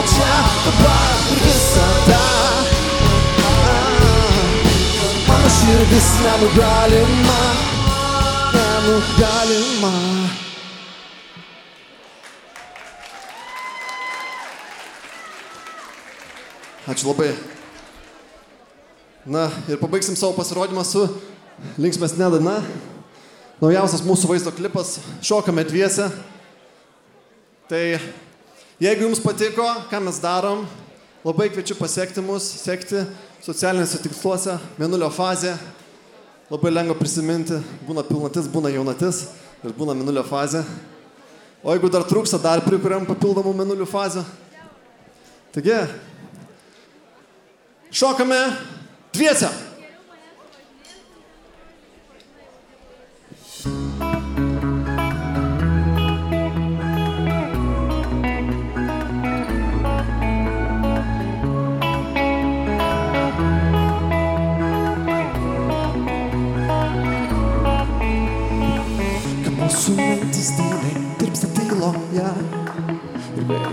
Čia 0.06 0.36
dabar 0.64 1.18
ir 1.34 1.40
visada. 1.44 2.22
Mano 5.26 5.50
širdis 5.58 6.08
nenugalima, 6.22 7.42
nenugalima. 8.54 9.92
Ačiū 16.86 17.12
labai. 17.12 17.55
Na 19.26 19.48
ir 19.66 19.74
pabaigsim 19.80 20.14
savo 20.14 20.36
pasirodymą 20.36 20.84
su 20.86 21.00
linksmesnė 21.82 22.28
daina. 22.36 22.60
Naujausias 23.58 24.04
mūsų 24.06 24.28
vaizdo 24.30 24.52
klipas. 24.54 25.00
Šokame 25.18 25.64
dviese. 25.66 26.06
Tai 27.66 27.80
jeigu 28.78 29.02
jums 29.02 29.18
patiko, 29.24 29.66
ką 29.90 29.98
mes 30.04 30.20
darom, 30.22 30.62
labai 31.26 31.48
kviečiu 31.50 31.74
pasiekti 31.80 32.22
mus, 32.22 32.46
sekti 32.60 33.02
socialiniuose 33.42 33.98
tiksluose, 34.04 34.54
mėnulio 34.78 35.10
fazė. 35.10 35.56
Labai 36.46 36.70
lengva 36.70 36.94
prisiminti, 36.94 37.58
būna 37.88 38.06
pilnatis, 38.06 38.46
būna 38.46 38.70
jaunatis 38.76 39.24
ir 39.66 39.74
būna 39.74 39.98
mėnulio 39.98 40.22
fazė. 40.28 40.62
O 41.66 41.74
jeigu 41.74 41.90
dar 41.90 42.06
trūksta, 42.06 42.38
dar 42.38 42.62
prikuriam 42.62 43.10
papildomų 43.10 43.58
mėnulių 43.58 43.90
fazę. 43.90 44.22
Taigi, 45.50 45.82
šokame 47.90 48.38
dviese. 49.16 49.48
Kad 69.46 69.60
mūsų 69.62 69.96
mintis 69.96 70.50
tyliai 70.56 70.66
tirpsta 70.66 70.75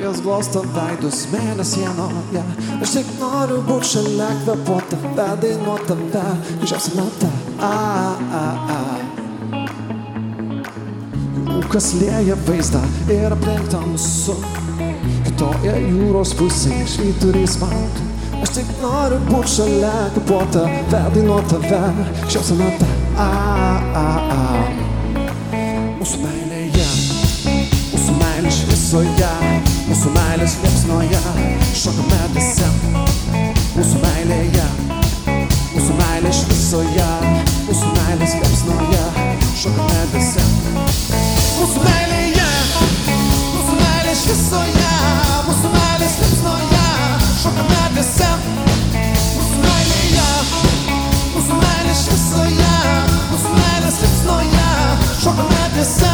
Ir 0.03 0.09
vėjas 0.09 0.19
glosto 0.19 0.59
veidus 0.75 1.21
mėnesienoje 1.31 2.41
Aš 2.83 2.91
tik 2.97 3.11
noriu 3.21 3.61
būti 3.63 3.87
šalia 3.93 4.25
kvepuoti 4.41 4.97
tave, 5.15 5.37
dainuoti 5.39 5.95
tave 6.11 6.33
Didžiausia 6.59 6.97
nata 6.97 7.29
a, 7.63 7.69
a, 8.35 8.41
a. 8.75 8.79
Rūkas 11.53 11.87
lieja 12.01 12.35
vaizdą 12.49 12.83
ir 13.15 13.31
aplink 13.37 13.71
tamsu 13.71 14.35
Kitoje 15.29 15.79
jūros 15.87 16.35
pusėje 16.35 16.83
švyturys 16.97 17.55
man 17.63 17.87
Aš 18.43 18.57
tik 18.59 18.75
noriu 18.83 19.23
būti 19.31 19.55
šalia 19.55 19.95
kvepuoti 20.17 20.67
tave, 20.91 21.15
dainuoti 21.15 21.63
tave 21.63 21.83
Didžiausia 22.25 22.59
nata 22.59 22.87
mūsų 25.95 26.25
meilė 26.25 26.42
šviesoje, 28.93 29.29
mūsų 29.89 30.09
meilės 30.13 30.53
liepsnoje, 30.61 31.21
šokame 31.73 32.17
visi. 32.35 32.67
Mūsų 33.73 34.01
meilėje, 34.03 34.65
mūsų 35.73 35.95
meilė 35.97 36.33
šviesoje, 36.37 37.07
mūsų 37.65 37.89
meilės 37.95 38.35
liepsnoje, 38.37 39.01
šokame 39.57 40.03
visi. 40.13 40.45
Mūsų 41.57 41.81
meilėje, 41.87 42.45
mūsų 43.09 43.79
meilė 43.81 44.13
šviesoje, 44.21 44.93
mūsų 45.49 45.73
meilės 45.73 46.17
liepsnoje, 46.21 46.85
šokame 47.41 47.83
visi. 47.97 48.31
Mūsų 49.33 49.63
meilėje, 49.65 50.31
mūsų 51.33 51.61
meilė 51.65 51.97
šviesoje, 52.03 52.73
mūsų 53.33 53.57
meilės 53.57 54.03
liepsnoje, 54.05 54.67
šokame 55.25 55.63
visi. 55.79 56.12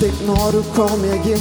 Taip 0.00 0.20
noriu, 0.24 0.62
kol 0.72 0.92
mėgi 1.02 1.34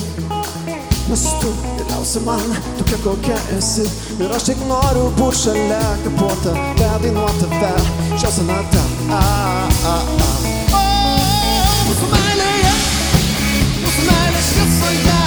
Nes 1.09 1.21
tu 1.41 1.51
geriausia 1.77 2.21
man, 2.25 2.41
tokia 2.77 2.97
kokia 3.05 3.37
esi 3.55 3.85
Ir 4.19 4.33
aš 4.35 4.49
tik 4.49 4.59
noriu 4.67 5.05
būti 5.15 5.39
šalia 5.45 5.79
kapuota 6.03 6.55
Bedainuoti 6.79 7.47
tave, 7.53 7.85
šią 8.19 8.31
sonatą 8.35 8.81
a, 9.15 9.21
a, 9.91 9.95
a. 10.25 10.29
Mūsų 11.87 12.09
meilėje, 12.11 12.73
mūsų 13.85 14.05
meilės 14.09 14.51
šviesoje 14.51 15.21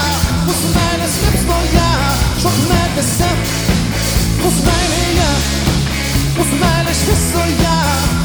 Mūsų 0.51 0.75
meilės 0.77 1.17
liepsnoje, 1.25 1.89
šokame 2.45 2.83
visi 2.99 3.33
Mūsų 4.43 4.69
meilėje, 4.69 5.33
mūsų 6.37 6.63
meilės 6.67 7.03
šviesoje 7.07 7.75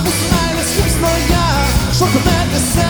Mūsų 0.03 0.32
meilės 0.36 0.78
liepsnoje, 0.82 1.43
šokame 2.01 2.39
visi 2.58 2.88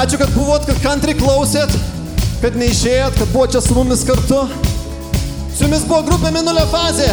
Ačiū, 0.00 0.16
kad 0.16 0.30
buvot, 0.32 0.62
kad 0.64 0.78
kantriai 0.80 1.16
klausėt, 1.18 1.74
kad 2.40 2.54
neišėjot, 2.56 3.18
kad 3.20 3.32
buvo 3.34 3.44
čia 3.52 3.60
su 3.60 3.74
mumis 3.76 4.00
kartu. 4.08 4.38
Su 5.52 5.66
jumis 5.66 5.84
buvo 5.84 5.98
grupė 6.06 6.30
Minulio 6.32 6.62
fazė. 6.72 7.10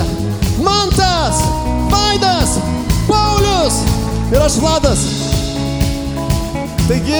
Mantas, 0.63 1.41
Vaidas, 1.91 2.55
Paulius 3.09 3.81
ir 4.31 4.39
aš 4.39 4.55
Vladas. 4.63 5.03
Taigi, 6.87 7.19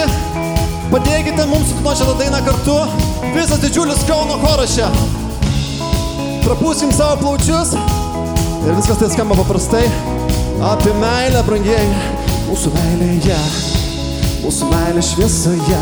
padėkite 0.88 1.44
mums 1.52 1.68
suknuoti 1.74 2.00
šitą 2.00 2.16
dainą 2.22 2.40
kartu. 2.48 2.80
Visas 3.36 3.60
didžiulis 3.60 4.06
Kauno 4.08 4.40
choras 4.40 4.72
čia. 4.72 4.88
Prapūskim 6.48 6.96
savo 6.96 7.20
plaučius 7.20 7.76
ir 7.76 8.72
viskas 8.72 9.04
tai 9.04 9.12
skamba 9.12 9.36
paprastai. 9.44 9.84
apie 10.64 10.96
meilę 10.96 11.42
brangieji, 11.46 11.98
mūsų 12.48 12.72
meilėje, 12.74 13.36
mūsų 14.48 14.66
meilė 14.70 15.02
šviesoje, 15.04 15.78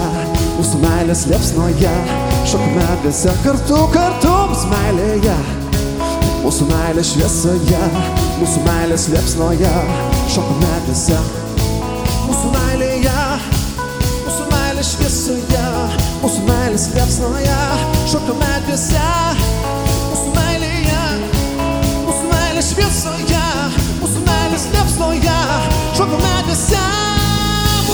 mūsų 0.56 0.78
meilės 0.82 1.20
liepsnoje, 1.30 1.92
šokame 2.50 2.86
visi 3.04 3.30
kartu, 3.44 3.78
kartu 3.94 4.32
mūsų 4.50 4.70
meilėje, 4.72 5.36
mūsų 6.42 6.66
meilės 6.72 7.12
šviesoje, 7.12 7.82
mūsų 8.40 8.64
meilės 8.66 9.06
liepsnoje, 9.14 9.74
šokame 10.34 10.72
visi 10.88 11.20
mūsų 12.26 12.50
meilėje. 12.56 13.14
Mūsų 14.26 14.46
meilės 14.50 14.92
šviesoje, 14.96 15.66
mūsų 16.24 16.42
meilės 16.48 16.88
liepsnoje, 16.96 17.58
šokame 18.10 18.52
visi. 18.66 19.04
Mūsų 20.10 20.32
meilėje, 20.34 21.04
mūsų 22.08 22.32
meilė 22.32 22.64
šviesoje, 22.72 23.44
mūsų 24.02 24.24
meilės 24.26 24.66
liepsnoje, 24.74 25.38
šokame 26.00 26.34
visi. 26.50 27.15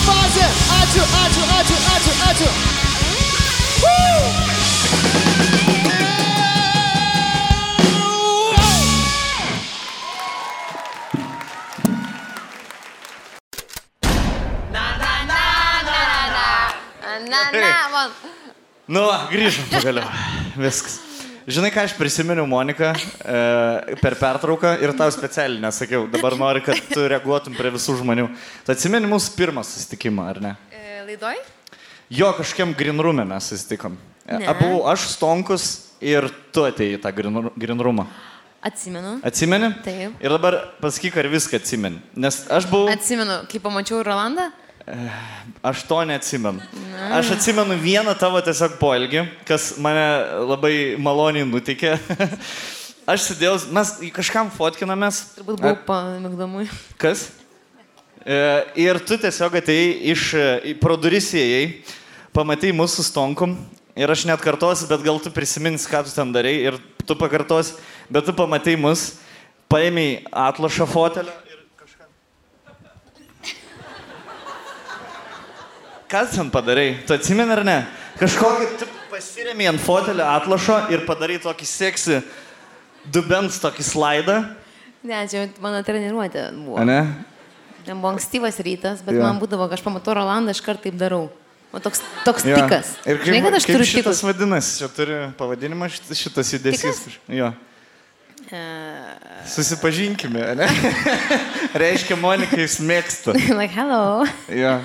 Fazė. 0.00 0.46
Ačiū, 0.74 1.02
ačiū, 1.22 1.42
ačiū, 1.56 1.76
ačiū, 1.94 2.12
ačiū. 2.30 2.48
Woo! 3.82 4.22
Na, 17.28 17.50
na, 17.52 17.88
man. 17.92 18.10
Nu, 18.88 19.04
va, 19.06 19.28
grįžom 19.30 19.68
pagaliau. 19.70 20.08
Viskas. 20.58 20.99
Žinai, 21.50 21.70
ką 21.74 21.82
aš 21.88 21.94
prisiminiau, 21.98 22.44
Monika, 22.46 22.92
e, 22.94 23.96
per 23.98 24.14
pertrauką 24.20 24.74
ir 24.84 24.92
tau 24.98 25.10
specialiai 25.10 25.58
nesakiau. 25.64 26.04
Dabar 26.12 26.36
noriu, 26.38 26.62
kad 26.62 26.78
tu 26.92 27.02
reaguotum 27.10 27.56
prie 27.58 27.72
visų 27.74 27.96
žmonių. 27.98 28.28
Tu 28.66 28.74
atsimeni 28.74 29.08
mūsų 29.10 29.32
pirmą 29.38 29.64
susitikimą, 29.66 30.28
ar 30.30 30.40
ne? 30.44 30.52
E, 30.70 31.00
laidoj? 31.08 31.40
Jo, 32.10 32.30
kažkiam 32.38 32.74
grinrume 32.76 33.24
mes 33.26 33.50
susitikom. 33.50 33.96
E, 34.26 34.38
Ne. 34.38 34.46
Abu 34.46 34.84
aš 34.86 35.08
stonkus 35.16 35.64
ir 36.00 36.28
tu 36.54 36.62
atėjai 36.68 36.98
į 37.00 37.02
tą 37.02 37.10
grinru- 37.16 37.50
grinrumą. 37.58 38.06
Atsimenu. 38.62 39.16
Atsimeni? 39.26 39.72
Taip. 39.82 40.12
Ir 40.22 40.30
dabar 40.36 40.58
pasakyk, 40.80 41.16
ar 41.18 41.26
viską 41.32 41.56
atsimeni. 41.58 41.98
Nes 42.14 42.44
aš 42.52 42.68
buvau... 42.70 42.92
Atsimenu, 42.92 43.40
kai 43.50 43.58
pamačiau 43.58 44.04
Rolandą. 44.06 44.50
Aš 45.62 45.82
to 45.88 46.00
neatsimenu. 46.08 46.62
Aš 47.12 47.34
atsimenu 47.36 47.76
vieną 47.80 48.14
tavo 48.18 48.40
tiesiog 48.44 48.78
poelgį, 48.80 49.26
kas 49.48 49.74
mane 49.82 50.06
labai 50.48 50.74
maloniai 50.98 51.46
nutikė. 51.48 51.98
Aš 53.10 53.30
sėdėjau, 53.30 53.56
mes 53.74 53.92
kažkam 54.14 54.50
fotkinamės. 54.54 55.22
Turbūt 55.38 55.58
buvau 55.58 55.76
pamigdamui. 55.86 56.68
Kas? 57.00 57.28
E, 58.22 58.36
Ir 58.78 59.00
tu 59.02 59.18
tiesiog 59.18 59.56
atėjai 59.58 59.90
iš 60.12 60.26
pro 60.82 60.94
duris 61.00 61.32
įėjai, 61.34 61.64
pamatai 62.36 62.70
mūsų 62.76 63.06
stonkum 63.08 63.56
ir 63.98 64.10
aš 64.12 64.26
net 64.28 64.40
kartosiu, 64.44 64.86
bet 64.90 65.02
gal 65.02 65.18
tu 65.22 65.32
prisimins, 65.34 65.88
ką 65.90 66.04
tu 66.06 66.14
ten 66.14 66.30
darai 66.32 66.54
ir 66.68 66.78
tu 67.06 67.16
pakartosi, 67.18 67.74
bet 68.12 68.28
tu 68.28 68.32
pamatai 68.36 68.76
mus, 68.78 69.16
paėmėjai 69.70 70.22
atlašą 70.30 70.86
fotelio 70.90 71.34
ir 71.50 71.64
kažką. 71.80 72.06
Tu 76.10 76.36
ten 76.36 76.50
padarai? 76.50 76.98
Tu 77.06 77.14
atsimeni 77.14 77.52
ar 77.54 77.62
ne? 77.64 77.78
Kažkokį 78.18 78.66
tu 78.80 78.86
pasiremi 79.12 79.68
ant 79.70 79.80
fotelio 79.80 80.26
atlašo 80.26 80.80
ir 80.90 81.04
padarai 81.06 81.36
tokį 81.42 81.66
seksį 81.70 82.16
dubens 83.14 83.60
tokį 83.62 83.84
slaidą. 83.86 84.38
Ne, 85.06 85.22
čia 85.30 85.46
mano 85.62 85.80
treniruotė 85.86 86.48
buvo. 86.56 86.76
A 86.82 86.84
ne? 86.84 86.98
Ten 87.86 87.96
buvo 88.02 88.10
ankstyvas 88.12 88.58
rytas, 88.60 89.00
bet 89.06 89.14
Jo. 89.16 89.22
man 89.24 89.38
būdavo, 89.40 89.70
aš 89.72 89.80
pamatau 89.86 90.12
Rolandą, 90.18 90.50
aš 90.52 90.60
kart 90.66 90.82
taip 90.84 90.98
darau. 91.00 91.30
O 91.72 91.78
toks, 91.78 92.02
toks 92.26 92.44
Jo. 92.44 92.58
tikas. 92.58 92.96
Ir 93.06 93.16
kaip, 93.22 93.26
Žinai, 93.30 93.42
kad 93.46 93.54
aš 93.56 93.64
kaip 93.68 93.76
turiu 93.78 93.86
šitas 93.86 94.18
tikus. 94.20 94.22
vadinasi, 94.26 94.72
čia 94.82 94.88
turi 94.90 95.18
pavadinimą 95.38 95.86
šit- 95.94 96.10
šitas 96.18 96.50
judesys. 96.52 97.04
Jo. 97.30 97.52
E, 98.50 98.60
Susipažinkime, 99.46 100.42
ne? 100.58 100.66
Reiškia, 101.80 102.16
Monika 102.18 102.58
jūs 102.58 102.80
mėgsta. 102.82 103.32
like, 103.60 103.70
hello. 103.72 104.26
Jo. 104.50 104.80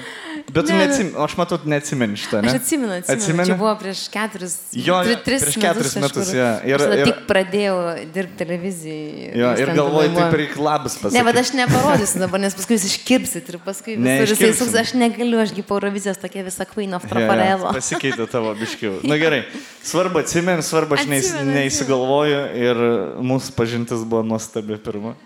Bet 0.56 0.66
tu 0.66 0.72
Ne, 0.72 0.78
ne. 0.80 0.86
neatsimeni, 0.88 1.16
aš 1.20 1.34
matau, 1.36 1.58
neatsimeni 1.68 2.16
šitą, 2.16 2.40
ne? 2.42 2.48
Aš 2.48 2.62
atsimenu, 2.62 2.94
atsimenu. 2.96 3.20
Atsimeni? 3.20 3.48
Čia 3.50 3.56
buvo 3.60 3.74
prieš 3.76 4.02
keturis, 4.14 4.54
Jo, 4.72 5.02
tri, 5.04 5.16
tris 5.26 5.44
prieš 5.44 5.56
keturis 5.60 5.96
metus, 6.00 6.30
kažkur. 6.30 6.38
jo. 6.40 6.48
Ir- 6.72 6.76
Aš 6.80 6.96
ir- 6.96 7.10
tik 7.10 7.20
pradėjau 7.28 7.76
dirbti 8.16 8.38
televizijai. 8.40 9.36
Jo, 9.36 9.50
ir 9.60 9.72
galvoju, 9.76 10.14
taip 10.16 10.38
reikia 10.40 10.62
labas 10.64 10.96
pasakyti. 10.96 11.18
Ne, 11.20 11.24
bet 11.28 11.36
aš 11.44 11.52
neparodysiu 11.60 12.20
dabar, 12.24 12.40
nes 12.40 12.56
paskui 12.56 12.78
jūs 12.78 12.88
iškirpsit 12.88 13.52
ir 13.52 13.60
paskui 13.68 13.98
Ne, 14.00 14.16
visur 14.24 14.32
jisai 14.38 14.54
suks, 14.62 14.76
aš 14.80 14.94
negaliu, 14.96 15.42
ašgi 15.44 15.62
po 15.68 15.76
Eurovizijos 15.76 16.18
tokia 16.24 16.44
visa 16.48 16.64
Queen 16.66 16.94
of 16.96 17.04
Jo, 17.04 17.10
jo, 17.10 17.14
Trafarelo. 17.20 17.74
Pasikeitė 17.76 18.30
tavo 18.32 18.56
biškių. 18.56 19.04
Na 19.12 19.20
gerai, 19.20 19.44
svarbu 19.84 20.24
atsimeni, 20.24 20.64
svarbu 20.64 20.96
aš 20.96 21.04
neįs, 21.12 21.34
Atsimenu, 21.36 21.52
neįsigalvoju 21.60 22.42
ir 22.64 22.76
mūsų 23.20 23.52
pažintis 23.60 24.08
buvo 24.08 24.24
nuostabi 24.24 24.80
pirma. 24.80 25.18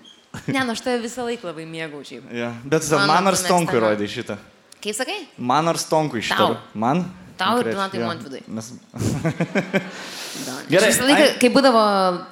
Ne, 0.49 0.61
nu 0.65 0.73
aš 0.73 0.81
tave 0.85 0.99
visą 1.05 1.21
laiką 1.25 1.45
labai 1.53 1.65
mėgau 1.69 2.01
šiaip. 2.01 2.25
Ja. 2.33 2.51
Bet 2.65 2.81
man 2.91 3.27
ar 3.29 3.37
stonkui 3.37 3.77
mėgstama. 3.77 3.93
rodai 3.93 4.07
šitą? 4.09 4.37
Kaip 4.83 4.95
sakai? 4.95 5.17
Man 5.37 5.67
ar 5.67 5.77
stonkui 5.81 6.21
šitą? 6.23 6.37
Tau. 6.53 6.57
Man? 6.73 7.03
Tau 7.39 7.59
ir 7.61 7.69
Donatai 7.71 7.99
jo. 8.01 8.07
Montvydui. 8.07 8.41
Nes... 8.51 8.71
Gerai. 10.71 10.89
Visą 10.91 11.07
laiką, 11.07 11.23
ai- 11.25 11.35
kai 11.41 11.49
būdavo 11.53 11.81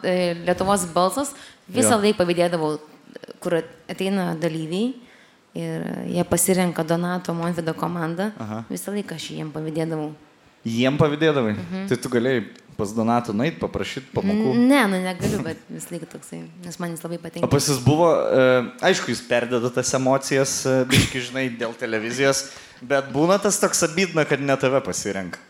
e, 0.03 0.14
Lietuvos 0.48 0.86
balsas, 0.95 1.34
visą 1.72 1.98
laiką 1.99 2.19
pavydėdavau, 2.22 2.78
kur 3.44 3.57
ateina 3.90 4.30
dalyviai 4.40 4.94
ir 5.57 5.88
jie 6.14 6.24
pasirenka 6.30 6.84
Donato 6.88 7.34
Montvido 7.36 7.74
komandą. 7.78 8.30
Aha. 8.40 8.61
Visą 8.69 8.94
laiką 8.95 9.15
aš 9.18 9.30
jiem 9.36 9.52
pavydėdavau. 9.56 10.11
Jiem 10.68 10.98
pavydėdavai. 10.99 11.53
Mhm. 11.56 11.85
Tai 11.91 11.98
tu 12.03 12.11
galėjai 12.11 12.45
pas 12.77 12.94
Donatą 12.94 13.34
nueit, 13.34 13.57
paprašyti 13.57 14.11
pamokų. 14.14 14.53
Ne, 14.69 14.84
nu 14.91 14.99
negaliu, 15.02 15.41
bet 15.45 15.61
visą 15.72 15.95
laiką 15.95 16.10
toksai, 16.11 16.44
nes 16.64 16.77
man 16.77 16.94
jis 16.94 17.02
labai 17.02 17.18
O 17.18 17.23
patinka. 17.23 17.49
pas 17.49 17.69
jūs 17.69 17.80
buvo, 17.81 18.10
e, 18.14 18.44
aišku, 18.85 19.10
jūs 19.10 19.23
perdeda 19.27 19.72
tas 19.73 19.94
emocijas, 19.98 20.53
e, 20.69 20.85
biški, 20.91 21.23
žinai, 21.31 21.48
dėl 21.57 21.73
televizijos, 21.73 22.52
bet 22.81 23.10
būna 23.14 23.39
tas 23.41 23.57
toks 23.57 23.81
abydna, 23.88 24.27
kad 24.30 24.39
ne 24.39 24.56
tave 24.61 24.81
pasirenka. 24.85 25.41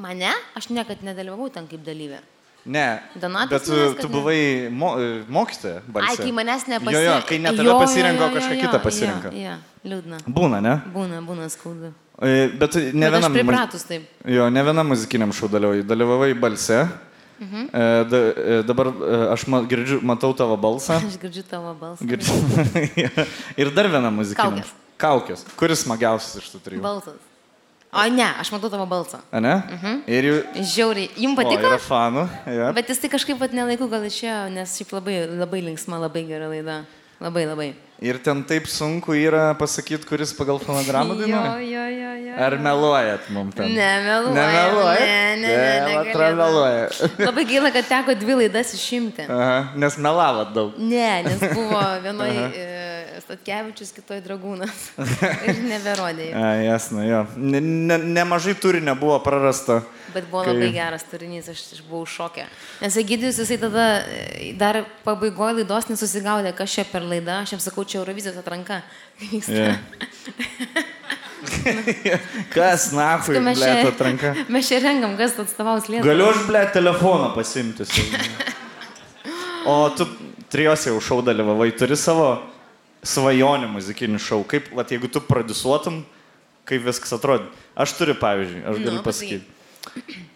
Mane? 0.00 0.32
Aš 0.56 0.70
niekad 0.72 1.04
nedalyvavau 1.04 1.52
ten 1.52 1.68
kaip 1.68 1.84
dalyvė. 1.84 2.22
Ne. 2.64 3.02
Donatas 3.20 3.50
bet 3.50 3.66
tu, 3.68 3.76
manęs, 3.76 4.00
tu 4.00 4.08
buvai 4.08 4.70
mo, 4.72 4.94
e, 4.96 5.24
mokytoja. 5.28 5.82
Ai, 6.00 6.16
kai 6.16 6.32
manęs 6.32 6.64
nepasirenka. 6.64 7.04
Jo, 7.04 7.18
jo, 7.20 7.26
kai 7.28 7.38
ne 7.38 7.52
tave 7.52 7.76
pasirenka, 7.84 8.24
o 8.24 8.32
kažką 8.32 8.56
kitą 8.62 8.80
pasirenka. 8.80 9.34
Jo, 9.36 9.52
jo, 9.52 9.58
liūdna. 9.92 10.22
Būna, 10.24 10.62
ne? 10.64 10.78
Būna, 10.94 11.20
būna 11.20 11.50
skaudu. 11.52 11.92
E, 12.22 12.48
Bet 12.54 12.74
ne 12.94 13.08
Bet 13.10 13.14
aš 13.14 13.18
vienam, 13.18 13.32
muz- 13.32 13.40
pripratus 13.40 13.82
taip. 13.88 14.04
jo, 14.24 14.46
ne 14.50 14.62
vienam 14.62 14.86
muzikiniam 14.86 15.32
šau 15.34 15.48
dalyvavai. 15.50 15.82
Dalyvavai 15.82 16.34
balse. 16.40 16.86
Mhm. 17.40 17.64
E, 17.74 18.04
da, 18.10 18.16
e, 18.16 18.62
dabar 18.62 18.86
aš 19.34 19.46
ma, 19.50 19.60
girdžiu, 19.66 19.98
matau 20.06 20.30
tavo 20.32 20.56
balsą. 20.56 21.00
Aš 21.02 21.18
girdžiu 21.18 21.42
tavo 21.50 21.74
balsą. 21.80 22.06
Girdžiu. 22.06 22.34
Ir 23.60 23.70
dar 23.74 23.88
viena 23.90 24.10
muzikiniam. 24.14 24.60
Kaukės. 24.62 24.74
Kaukės. 24.96 25.42
Kuris 25.58 25.82
smagiausias 25.82 26.38
iš 26.38 26.52
tų 26.54 26.60
trijų? 26.68 26.82
Balsas. 26.84 27.18
O 27.94 28.04
ne, 28.10 28.26
aš 28.42 28.50
matau 28.54 28.70
tavo 28.70 28.86
balsą. 28.90 29.20
A 29.34 29.38
ne? 29.42 29.52
Ir 30.10 30.26
jų... 30.30 30.38
Žiauriai. 30.70 31.10
Jums 31.26 31.36
patiko? 31.38 31.66
yra 31.68 31.78
fanų. 31.82 32.24
Ja. 32.50 32.70
Bet 32.74 32.88
jis 32.90 32.98
tai 33.02 33.10
kažkaip 33.12 33.38
pat 33.38 33.52
nelaiku 33.54 33.86
gal 33.90 34.02
išėjo, 34.06 34.38
nes 34.54 34.72
šiaip 34.78 34.94
labai, 34.96 35.18
labai 35.30 35.60
linksma, 35.66 35.98
labai 36.02 36.24
gera 36.30 36.48
laida. 36.50 36.80
Labai, 37.22 37.44
labai. 37.46 37.68
Ir 38.04 38.18
ten 38.20 38.42
taip 38.44 38.66
sunku 38.68 39.14
yra 39.16 39.54
pasakyti, 39.56 40.04
kuris 40.08 40.34
pagal 40.36 40.58
fonogramą 40.60 41.14
Jo, 41.14 41.20
dainuoja. 41.22 41.60
jo, 41.64 41.84
jo, 41.88 42.10
jo. 42.26 42.34
Ar 42.44 42.56
meluojat 42.60 43.28
mums 43.32 43.54
ten? 43.56 43.70
Nemeluoja. 43.72 44.34
Nemeluoja? 44.34 44.98
Ne, 45.00 45.36
ne, 45.40 45.48
ne, 45.48 45.70
negalėtų. 45.88 46.18
Nemeluoja. 46.20 46.84
Labai 47.24 47.44
gaila, 47.48 47.70
kad 47.78 47.88
teko 47.88 48.16
dvi 48.20 48.36
laidas 48.42 48.74
išimti. 48.76 49.24
Aha, 49.30 49.56
nes 49.80 49.96
melavot 50.02 50.50
daug. 50.56 50.76
Ne, 50.82 51.10
nes 51.28 51.44
buvo 51.54 51.80
vienoje 52.04 52.44
Statkevičius 53.24 53.94
kitoj 53.96 54.18
dragūnas. 54.26 54.82
Ir 55.48 55.62
neberodė. 55.70 56.28
A, 56.36 56.50
jasna, 56.66 57.06
jo. 57.08 57.22
Ne, 57.40 57.62
ne, 57.64 57.96
nemažai 58.18 58.52
turinio 58.60 58.92
buvo 59.00 59.16
prarasta. 59.24 59.80
Bet 60.14 60.28
buvo 60.30 60.44
Kai- 60.46 60.54
labai 60.54 60.70
geras 60.74 61.04
turinys, 61.10 61.48
aš, 61.50 61.62
aš 61.76 61.82
buvau 61.88 62.06
šokė. 62.06 62.46
Nes 62.82 62.96
Egidijus 63.02 63.40
jisai 63.42 63.58
tada 63.62 63.86
e, 64.06 64.52
dar 64.58 64.84
pabaigoje 65.06 65.60
laidos 65.60 65.90
nesusigaudė, 65.90 66.54
kas 66.56 66.74
čia 66.76 66.86
per 66.88 67.02
laidą. 67.02 67.40
Aš 67.42 67.56
jam 67.56 67.62
sakau, 67.64 67.84
čia 67.84 68.00
Eurovizijos 68.02 68.38
atranka. 68.40 68.82
Yeah. 69.48 69.78
Kas, 72.54 72.92
na, 72.92 73.18
hui, 73.20 73.38
mes, 73.40 73.58
čia, 73.60 73.88
atranka. 73.88 74.32
mes 74.48 74.68
čia 74.68 74.78
rengam, 74.80 75.12
kas 75.18 75.36
atstovaus 75.38 75.88
Lietuvą. 75.90 76.08
Galiu 76.08 76.28
aš, 76.30 76.40
ble, 76.48 76.62
telefoną 76.72 77.30
pasimti. 77.34 77.84
O 79.68 79.76
tu 79.96 80.06
trijose 80.52 80.90
jau 80.92 81.00
šau 81.04 81.20
dalyvavai, 81.24 81.70
turi 81.76 81.96
savo 82.00 82.38
svajonį 83.04 83.68
muzikinį 83.74 84.20
šau. 84.22 84.42
Kaip, 84.48 84.70
va, 84.76 84.86
jeigu 84.88 85.10
tu 85.12 85.22
pradisuotum, 85.24 86.02
kaip 86.68 86.84
viskas 86.86 87.12
atrodo. 87.16 87.50
Aš 87.76 87.96
turiu, 87.98 88.16
pavyzdžiui, 88.20 88.64
aš 88.64 88.80
galiu 88.80 88.98
Nu, 89.00 89.04
pasakyti. 89.04 89.53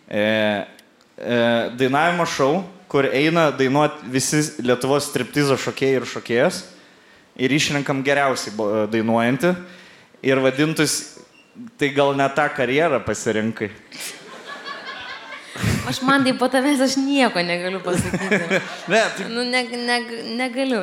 E, 0.09 0.21
e, 0.21 1.39
dainavimo 1.79 2.27
šau, 2.29 2.63
kur 2.89 3.09
eina 3.09 3.49
dainuoti 3.53 4.09
visi 4.13 4.43
Lietuvos 4.65 5.11
striptizo 5.11 5.59
šokėjai 5.61 6.01
ir 6.01 6.09
šokėjas. 6.09 6.63
Ir 7.39 7.55
išrenkam 7.55 8.03
geriausiai 8.07 8.55
dainuojantį. 8.91 9.53
Ir 10.27 10.41
vadintus, 10.43 10.97
tai 11.79 11.93
gal 11.95 12.17
ne 12.19 12.27
tą 12.35 12.49
karjerą 12.57 12.99
pasirinkai. 13.07 13.71
Aš 15.89 16.03
man 16.07 16.25
tai 16.27 16.35
po 16.39 16.49
tavęs 16.51 16.83
aš 16.85 16.97
nieko 17.01 17.43
negaliu 17.43 17.81
pasakyti. 17.83 18.61
Ne, 18.93 19.01
tai 19.17 19.29
Nu, 19.31 19.45
ne, 19.45 19.63
ne, 19.63 19.99
negaliu. 20.39 20.83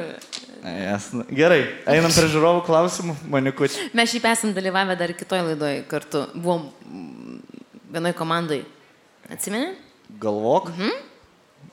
Jasna. 0.66 1.26
Gerai, 1.30 1.60
einam 1.86 2.10
prie 2.10 2.30
žiūrovų 2.34 2.64
klausimų, 2.66 3.14
manikučiai. 3.30 3.92
Mes 3.94 4.10
šiaip 4.10 4.26
esam 4.32 4.54
dalyvavę 4.56 4.96
dar 4.98 5.14
kitoj 5.14 5.44
laidoj 5.52 5.84
kartu. 5.92 6.24
Buvom 6.34 6.72
vienoj 7.92 8.14
komandai. 8.18 8.64
Atsimeni? 9.32 9.76
Galvok. 10.22 10.70
Mhm. 10.74 10.92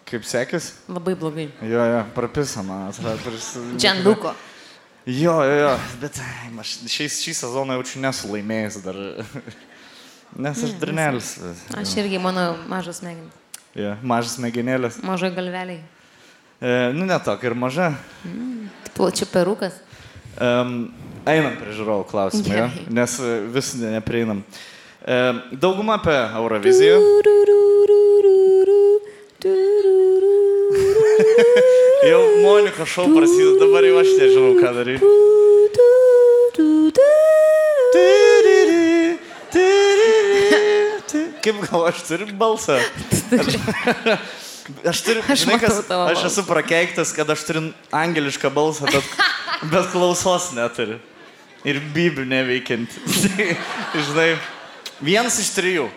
Kaip 0.08 0.24
sekės? 0.26 0.70
Labai 0.88 1.14
blogai. 1.16 1.48
Jo, 1.62 1.82
jo, 1.84 2.00
prapisa, 2.16 2.62
man 2.64 2.88
atrodo. 2.90 3.16
pris- 3.24 3.56
Džanduko. 3.76 4.32
Jo, 5.06 5.34
jo, 5.42 5.54
jo, 5.58 5.70
bet 6.00 6.18
aš 6.62 6.72
šiais, 6.86 7.16
šį 7.24 7.34
sezoną 7.34 7.74
jaučiu 7.78 8.00
nesu 8.00 8.28
laimėjęs 8.30 8.80
dar. 8.84 8.98
Nes 10.42 10.62
aš 10.64 10.72
drinelis. 10.80 11.34
Aš 11.76 11.96
irgi 12.00 12.18
mano 12.22 12.56
mažas 12.70 13.00
smegenis. 13.02 13.32
Jo, 13.76 13.96
mažas 14.02 14.38
mėginėlis. 14.40 15.00
Mažoj 15.04 15.32
galveliai. 15.36 15.80
E, 16.62 16.92
nu, 16.96 17.04
netokia 17.08 17.50
ir 17.50 17.54
maža. 17.58 17.90
Plačiu 18.96 19.26
perukas. 19.32 19.74
Um, 20.40 20.92
einam 21.28 21.56
prie 21.60 21.72
žiūrovų 21.76 22.06
klausimų, 22.08 22.52
ja? 22.56 22.68
Nes 22.88 23.18
e, 23.20 23.32
vis 23.52 23.74
ne- 23.80 23.90
neprieinam. 23.98 24.40
E, 24.40 24.70
dauguma 25.52 25.94
apie 25.98 26.18
Euroviziją. 26.36 27.00
Jau 32.02 32.22
Monika 32.42 32.86
šau 32.86 33.08
prasideda, 33.14 33.58
dabar 33.62 33.86
jau 33.86 33.98
aš 34.02 34.10
nežinau, 34.18 34.54
ką 34.58 34.72
daryti. 34.78 35.06
Kaip 41.42 41.58
gal 41.66 41.88
aš 41.90 42.02
turiu 42.06 42.30
balsą? 42.38 42.78
Aš 44.86 45.00
turiu, 45.02 45.22
Aš 45.26 45.42
žinai, 45.42 45.58
kas, 45.58 45.80
aš 45.90 46.20
esu 46.28 46.44
prakeiktas, 46.46 47.10
kad 47.16 47.30
aš 47.34 47.42
turiu 47.48 47.64
angelišką 47.90 48.50
balsą, 48.54 48.86
bet, 48.86 49.08
bet 49.72 49.88
klausos 49.90 50.52
neturiu. 50.54 51.00
Ir 51.66 51.78
biblių 51.94 52.26
neveikiant. 52.30 52.94
žinai, 54.06 54.28
vienas 55.04 55.38
iš 55.42 55.50
trijų. 55.56 55.88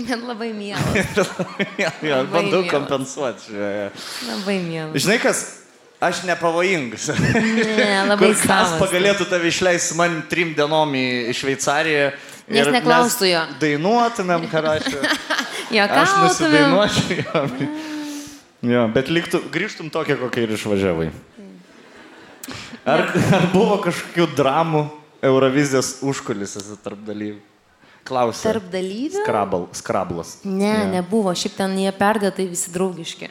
Man 0.00 0.22
labai 0.24 0.50
mielas. 0.56 1.16
jo, 1.82 1.90
Labai 2.00 2.24
bandau 2.32 2.62
mielas. 2.62 2.70
kompensuoti. 2.72 3.52
Jo, 3.52 3.70
jo. 3.76 3.88
Labai 4.30 4.54
mielas. 4.64 5.02
Žinai 5.04 5.16
kas, 5.20 5.40
aš 6.00 6.22
nepavojingas. 6.28 7.10
Ne, 7.12 7.88
labai 8.08 8.30
Kur 8.30 8.38
kas 8.46 8.76
pagalėtų 8.80 9.26
tave 9.28 9.50
išleisti 9.52 9.90
su 9.92 9.98
manim 9.98 10.22
trim 10.30 10.54
dienom 10.56 10.94
į 10.96 11.04
į 11.28 11.36
Šveicariją. 11.42 12.06
Nes 12.50 12.70
neklaustų 12.74 13.28
jo. 13.28 13.42
Dainuotumėm, 13.62 14.48
ką 14.50 14.62
rašė. 14.64 15.02
Aš 15.70 15.76
Jokautumėm. 15.76 16.24
nusidainuočiau. 16.24 17.18
Jo. 17.20 17.68
jo, 18.72 18.86
bet 18.96 19.12
liktų, 19.12 19.38
grįžtum 19.54 19.92
tokia, 19.94 20.16
kokia 20.18 20.42
ir 20.48 20.56
išvažiavai. 20.56 21.10
Ar, 22.88 23.04
ar 23.36 23.44
buvo 23.52 23.76
kažkokių 23.84 24.26
dramų 24.34 24.80
Eurovizijos 25.28 25.98
užkulisiuose 26.08 26.80
tarp 26.82 27.04
dalyvių? 27.06 27.38
Klausė. 28.08 28.42
Tarp 28.48 28.70
dalyvių? 28.72 29.20
Skrabal, 29.22 29.68
skrablas. 29.76 30.38
Ne, 30.44 30.72
Jo. 30.72 30.88
nebuvo. 30.96 31.34
Šiaip 31.36 31.56
ten 31.58 31.76
jie 31.78 31.92
perdėtai 31.92 32.48
visi 32.50 32.72
draugiški. 32.74 33.28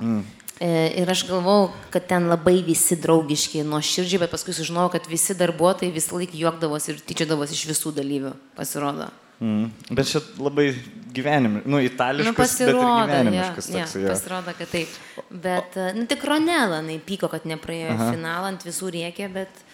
Mm. 0.00 0.22
E, 0.62 0.68
ir 1.02 1.10
aš 1.10 1.24
galvojau, 1.26 1.72
kad 1.90 2.06
ten 2.06 2.28
labai 2.30 2.60
visi 2.62 2.94
draugiški, 2.96 3.64
nuoširdžiai, 3.66 4.20
bet 4.22 4.30
paskui 4.30 4.54
sužinojau, 4.54 4.92
kad 4.94 5.08
visi 5.10 5.34
darbuotojai 5.34 5.90
visą 5.92 6.14
laiką 6.20 6.38
juokdavosi 6.38 6.92
ir 6.94 7.02
tyčiodavosi 7.10 7.56
iš 7.58 7.64
visų 7.72 7.92
dalyvių, 7.98 8.32
pasirodo. 8.54 9.10
Mm. 9.42 9.66
Bet 9.90 10.06
čia 10.08 10.22
labai 10.38 10.68
gyvenimiškas, 11.12 11.66
nu, 11.66 11.80
itališkas, 11.82 12.30
Nu, 12.30 12.32
bet 12.32 12.38
ir 12.38 12.44
pasirodo, 12.46 12.86
ja, 12.86 13.06
gyvenimiškas 13.10 13.68
ja, 13.74 13.82
toks. 13.82 13.96
jo. 13.98 14.08
pasirodo, 14.14 14.54
kad 14.60 14.70
taip. 14.70 14.88
Bet, 15.30 15.76
e, 15.76 15.88
nu, 15.98 16.06
tik 16.06 16.22
Ronela, 16.30 16.78
jinai 16.84 17.00
pyko, 17.02 17.28
kad 17.32 17.44
nepraėjo 17.50 17.90
Aha. 17.98 18.12
finalą, 18.14 18.52
ant 18.54 18.62
visų 18.66 18.94
rėkė, 18.94 19.28
bet... 19.34 19.64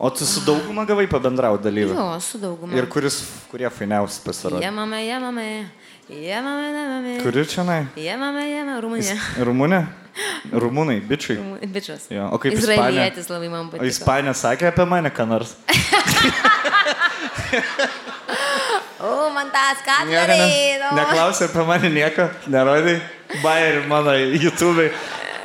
O 0.00 0.08
tu 0.10 0.24
su 0.24 0.40
dauguma 0.40 0.86
gavai 0.88 1.04
pabendrauti 1.12 1.66
dalyvių? 1.66 1.92
Jo, 1.92 2.04
su 2.24 2.38
dauguma. 2.40 2.72
Ir 2.72 2.86
kuris, 2.88 3.18
kurie 3.50 3.68
fainiausi 3.68 4.22
pasirodė? 4.24 4.62
Jemame, 4.64 5.02
jemame, 5.04 5.44
jemame, 6.08 6.70
jemame. 6.72 7.16
Kuri 7.20 7.44
čia, 7.44 7.66
nai? 7.68 7.82
Jemame, 8.00 8.46
jemame, 8.48 8.78
Rumunija. 8.80 9.16
Rumunė? 9.44 9.82
Rumūnai, 10.56 10.96
bičiai. 11.04 11.36
Bičias. 11.68 12.08
Jo, 12.10 12.30
o 12.32 12.40
kaip 12.40 12.56
Izraelietis 12.56 13.28
labai 13.30 13.52
man 13.52 13.68
O 13.68 13.74
patiko. 13.74 13.90
Ispanija 13.92 14.32
sakė 14.40 14.70
apie 14.72 14.88
mane, 14.88 15.12
ką 15.12 15.28
nors? 15.28 15.52
O, 19.00 19.30
man 19.32 19.48
tas 19.48 19.80
ką 19.80 19.94
Nieko 20.10 20.34
ne, 20.36 20.48
neklausė 20.98 21.46
apie 21.48 21.62
mane 21.64 21.88
nieko, 21.92 22.26
nerodai. 22.52 22.98
Bairį 23.40 23.86
mano 23.88 24.12
YouTube. 24.18 24.90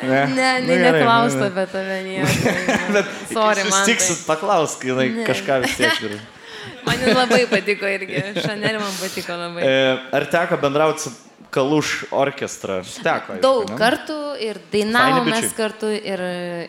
Ne, 0.02 0.08
Ne, 0.10 0.60
Nu, 0.60 0.68
ne, 0.68 0.78
gerai, 0.78 0.92
neklausto 1.00 1.40
nu, 1.40 1.46
apie 1.46 1.66
tave 1.72 1.98
nieko. 2.04 2.56
Bet 2.96 3.06
Sorry, 3.32 3.64
man. 3.64 3.72
Sustiksit, 3.72 4.26
paklausk, 4.28 4.84
jinai 4.86 5.10
Ne. 5.16 5.26
kažką 5.28 5.62
vis 5.64 5.76
tiek 5.80 6.00
turi. 6.02 6.20
Man 6.86 7.02
labai 7.14 7.46
patiko 7.50 7.86
irgi. 7.90 8.20
Šanelį 8.42 8.80
man 8.82 8.94
patiko 9.00 9.34
labai. 9.38 9.64
E, 9.66 9.98
ar 10.18 10.26
teko 10.30 10.58
bendrauti 10.62 11.06
su 11.08 11.12
Kaluš 11.54 11.92
orkestra? 12.12 12.80
Teko. 12.84 13.36
aišku, 13.38 13.42
Daug 13.42 13.70
ne? 13.72 13.78
kartų 13.80 14.18
ir 14.44 14.60
dainavom 14.74 15.22
Faini 15.24 15.32
mes 15.32 15.46
bičiai. 15.46 15.58
kartu 15.58 15.90
ir, 15.96 16.24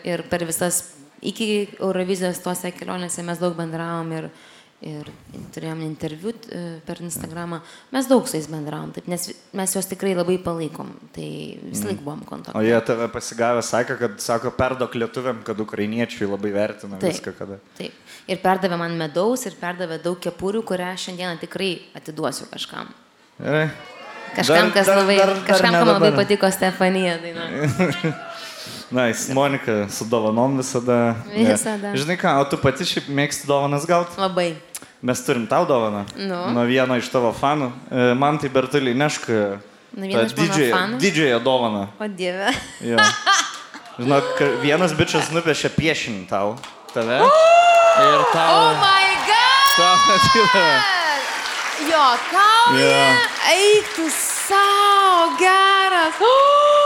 ir 0.07 0.23
per 0.31 0.44
visas, 0.48 0.82
iki 1.20 1.48
Eurovizijos 1.81 2.39
tuose 2.44 2.70
kelionėse 2.77 3.24
mes 3.27 3.40
daug 3.43 3.57
bendravom 3.59 4.12
ir, 4.16 4.28
ir 4.85 5.09
turėjom 5.55 5.81
interviu 5.86 6.35
e, 6.53 6.81
per 6.85 7.01
Instagramą. 7.01 7.62
Mes 7.94 8.07
daug 8.11 8.27
su 8.28 8.36
jais 8.36 8.47
bendravom, 8.53 8.90
taip, 8.93 9.07
nes 9.09 9.31
mes 9.57 9.73
juos 9.74 9.89
tikrai 9.89 10.12
labai 10.15 10.36
palaikom. 10.44 10.90
Tai 11.16 11.28
visą 11.70 11.89
laiką 11.89 12.05
buvom 12.05 12.20
O 12.23 12.28
kontakte. 12.28 12.62
jie 12.66 12.77
tave 12.85 13.09
pasigavę 13.09 13.62
sakė, 13.65 13.97
kad, 13.98 14.20
sako, 14.20 14.53
perdok 14.53 14.94
lietuviam, 15.01 15.40
kad 15.47 15.59
ukrainiečiai 15.65 16.28
labai 16.28 16.53
vertina 16.53 16.98
Taip. 17.01 17.12
viską, 17.15 17.32
kada. 17.39 17.59
Taip. 17.78 17.93
Ir 18.28 18.36
perdavė 18.44 18.77
man 18.78 18.97
medaus 19.01 19.47
ir 19.48 19.57
perdavė 19.61 20.01
daug 20.03 20.20
kepurių, 20.20 20.62
kurią 20.69 20.93
šiandieną 21.07 21.40
tikrai 21.40 21.73
atiduosiu 21.97 22.47
kažkam. 22.53 22.93
Gerai. 23.40 23.70
Kažkam, 24.36 24.69
Dar- 24.69 24.73
kas 24.74 24.86
dar- 24.86 24.98
labai, 25.01 25.16
dar- 25.16 25.27
dar 25.32 25.43
kažkam, 25.47 25.73
ne 25.73 25.78
kam 25.78 25.89
labai 25.89 26.12
patiko 26.12 26.51
Stefanija 26.53 27.16
daina. 27.23 27.47
Na, 28.90 29.06
nice. 29.06 29.34
Monika 29.34 29.88
su 29.90 30.04
dovanom 30.04 30.56
visada. 30.56 31.14
Visada. 31.34 31.90
Ne. 31.90 31.96
Žinai 31.98 32.16
ką, 32.20 32.36
o 32.40 32.44
tu 32.46 32.58
pati 32.62 32.86
šiaip 32.86 33.08
mėgsti 33.10 33.48
dovanas 33.48 33.86
gauti? 33.88 34.14
Labai. 34.20 34.54
Mes 35.02 35.22
turim 35.26 35.46
tau 35.50 35.66
dovaną. 35.66 36.04
Nu. 36.16 36.38
Nuo 36.54 36.64
vieno 36.68 36.96
iš 36.98 37.10
tavo 37.10 37.32
fanų. 37.34 37.70
E, 37.90 38.14
Man 38.14 38.38
tai 38.38 38.50
Bertulį 38.52 38.94
nešk. 38.94 39.26
Mano 39.96 40.28
fanų? 40.70 41.00
Didžiąją 41.02 41.40
dovaną. 41.42 41.86
O 41.98 42.08
dieve. 42.08 42.52
Jo. 42.84 43.00
Žinok, 43.98 44.42
vienas 44.62 44.92
bičias 44.92 45.32
nupiešė 45.34 45.72
piešinį 45.74 46.26
tau. 46.30 46.54
Tave. 46.94 47.22
Ir 48.06 48.26
tau. 48.32 48.54
Oh 48.54 48.74
my 48.82 49.14
god! 49.24 49.46
tau 49.76 49.94
atidavė. 50.16 50.68
Jo, 51.90 52.04
kauja. 52.30 52.80
Jo. 52.80 53.00
Eik 53.52 53.90
tu 53.96 54.06
savo, 54.12 55.36
geras. 55.40 56.20
Oh, 56.26 56.85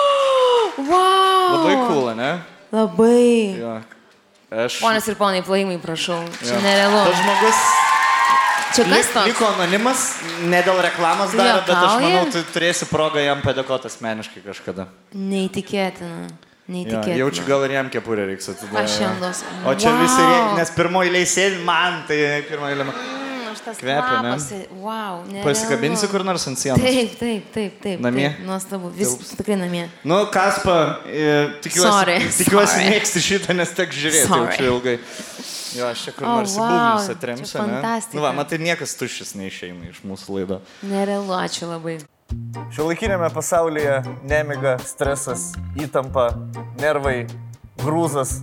wow. 0.78 1.56
Labai 1.56 1.76
cool, 1.88 2.10
ne? 2.18 2.32
Labai. 2.72 3.56
Jo. 3.58 3.76
Aš. 4.50 4.80
Ponas 4.82 5.06
ir 5.06 5.14
ponai, 5.18 5.42
plojimai, 5.46 5.78
prašau. 5.82 6.24
Čia 6.42 6.56
jo. 6.56 6.60
nerealu. 6.64 7.04
Tas 7.06 7.22
žmogus 7.22 7.60
Čia 8.70 8.84
kas 8.86 9.08
toks? 9.10 9.26
liko 9.26 9.46
anonimas, 9.50 10.02
ne 10.46 10.60
dėl 10.62 10.78
reklamos 10.84 11.32
daro, 11.34 11.62
bet 11.66 11.74
aš 11.74 11.96
manau, 12.04 12.22
tu 12.30 12.42
turėsi 12.54 12.86
progą 12.86 13.22
jam 13.22 13.42
padėkoti 13.42 13.90
asmeniškai 13.90 14.44
kažkada. 14.46 14.86
Neįtikėtina. 15.14 16.28
Neįtikėtina. 16.70 17.16
jaučiu, 17.18 17.46
gal 17.48 17.64
ir 17.66 17.74
jam 17.74 17.90
kepurę 17.90 18.28
reiks 18.30 18.46
atiduoti. 18.52 18.84
Aš 18.84 19.00
jam 19.02 19.16
duosiu. 19.18 19.48
O 19.66 19.74
čia 19.74 19.90
Wow! 19.90 20.04
visi, 20.04 20.26
nes 20.60 20.70
pirmoji 20.76 21.10
eilė 21.10 21.24
sėdi 21.26 21.64
man, 21.66 22.04
tai 22.06 22.20
pirmoji 22.46 22.76
eilė. 22.76 22.86
man. 22.86 23.19
Mm, 23.60 23.64
aš 23.64 23.64
tas 23.66 23.78
Kvepia, 23.78 24.22
ne? 24.22 24.30
kvapas, 24.34 24.50
Wow, 24.80 25.20
ne. 25.32 25.42
Pasikabinsi 25.44 26.08
kur 26.10 26.24
nors 26.24 26.46
ant 26.48 26.58
sienos. 26.58 26.80
Taip, 26.80 27.14
taip, 27.20 27.50
taip, 27.54 27.80
taip. 27.82 28.00
Namie? 28.00 28.28
Taip, 28.30 28.46
nuostabu, 28.46 28.90
vis 28.96 29.12
tikrai 29.36 29.56
namie. 29.60 29.86
Nu, 30.04 30.22
Kaspa, 30.32 30.76
e, 31.06 31.60
tikiuosi, 31.62 31.90
Sorry, 31.90 32.18
tikiuosi 32.40 32.86
mėgsti 32.88 33.22
šitą, 33.26 33.56
nes 33.58 33.74
tek 33.76 33.92
žiūrėti 33.92 34.26
jau 34.26 34.38
Sorry. 34.40 34.56
čia 34.56 34.70
ilgai. 34.70 34.96
Jo, 35.70 35.86
aš 35.92 36.00
čia 36.08 36.12
kur 36.16 36.26
O, 36.26 36.30
nors 36.40 36.54
wow, 36.58 36.98
čia 37.04 37.14
atremsiu. 37.14 37.58
ne? 37.62 37.76
fantastika. 37.76 38.16
Nu, 38.18 38.24
va, 38.24 38.32
matai, 38.34 38.58
niekas 38.58 38.96
tuščias 38.98 39.36
neišeina 39.38 39.92
iš 39.92 40.00
mūsų 40.08 40.38
laido. 40.38 40.60
Nerealu, 40.82 41.30
ačiū 41.36 41.68
labai. 41.70 41.98
Šiuolaikinėme 42.74 43.28
pasaulyje 43.34 44.00
nemiga, 44.30 44.76
stresas, 44.86 45.52
įtampa, 45.78 46.28
nervai, 46.78 47.26
grūzas 47.84 48.38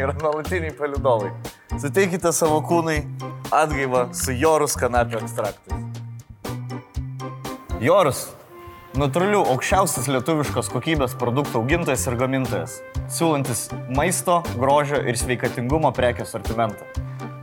yra 0.00 0.14
nuolatiniai 0.20 0.74
palidovai. 0.76 1.32
Suteikite 1.80 2.32
savo 2.32 2.62
kūnui 2.64 3.02
atgaivą 3.54 4.08
su 4.16 4.34
jorus 4.36 4.76
kanapio 4.80 5.20
ekstraktais. 5.20 5.84
Jorus- 7.82 8.26
natūralių 9.02 9.42
aukščiausias 9.52 10.08
lietuviškos 10.08 10.70
kokybės 10.72 11.16
produktų 11.20 11.60
augintojas 11.60 12.06
ir 12.08 12.16
gamintojas, 12.16 12.78
siūlantis 13.12 13.66
maisto, 13.92 14.42
grožio 14.56 15.02
ir 15.04 15.18
sveikatingumo 15.20 15.92
prekių 15.92 16.24
sortimentą. 16.24 16.88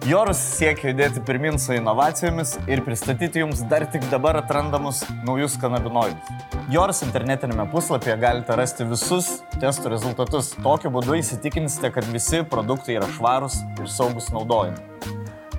Jorus 0.03 0.39
siekia 0.57 0.89
judėti 0.89 1.21
pirmin 1.23 1.55
su 1.61 1.71
inovacijomis 1.77 2.57
ir 2.67 2.81
pristatyti 2.84 3.39
jums 3.39 3.61
dar 3.71 3.85
tik 3.88 4.03
dabar 4.11 4.35
atrandamus 4.41 4.99
naujus 5.23 5.55
kanabinoidus. 5.61 6.57
Jorus 6.73 6.99
internetinėme 7.05 7.63
puslapyje 7.71 8.17
galite 8.19 8.57
rasti 8.59 8.84
visus 8.89 9.30
testų 9.61 9.93
rezultatus. 9.93 10.51
Tokiu 10.65 10.91
būdu 10.91 11.15
įsitikinsite, 11.21 11.93
kad 11.95 12.11
visi 12.11 12.43
produktai 12.43 12.97
yra 12.97 13.07
švarūs 13.15 13.61
ir 13.77 13.88
saugus 13.88 14.27
naudojimui. 14.35 14.84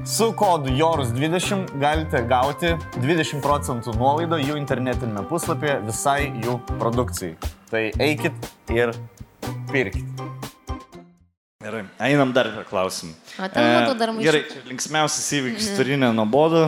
Su 0.04 0.28
kodu 0.36 0.76
JORUS20 0.76 1.78
galite 1.80 2.20
gauti 2.28 2.74
20 3.00 3.40
procentų 3.40 3.96
nuolaidą 3.96 4.42
jų 4.44 4.60
internetinėme 4.60 5.24
puslapyje 5.32 5.80
visai 5.88 6.20
jų 6.44 6.60
produkcijai. 6.76 7.38
Tai 7.72 7.86
eikit 7.96 8.52
ir 8.76 8.92
pirkit. 9.72 10.33
Gerai, 11.64 11.84
einam 12.04 12.32
dar 12.36 12.50
prie 12.52 12.64
klausimų. 12.68 13.14
Ten 13.54 13.70
matau 13.72 13.94
dar 13.96 14.10
maišų. 14.12 14.24
Gerai, 14.26 14.42
čia 14.50 14.64
linksmiausias 14.68 15.28
įvykis 15.38 15.70
turinė 15.78 16.10
nuobodu. 16.12 16.66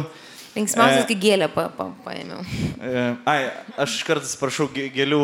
Linksmiausias, 0.57 1.03
E. 1.03 1.09
kai 1.11 1.17
gėlę 1.21 1.51
pa, 1.53 1.67
pa, 1.69 1.91
paėmiau. 2.01 2.41
E, 2.81 3.03
Ai, 3.29 3.51
aš 3.85 3.99
kartais 4.09 4.33
prašau 4.41 4.71
gėlių 4.73 5.19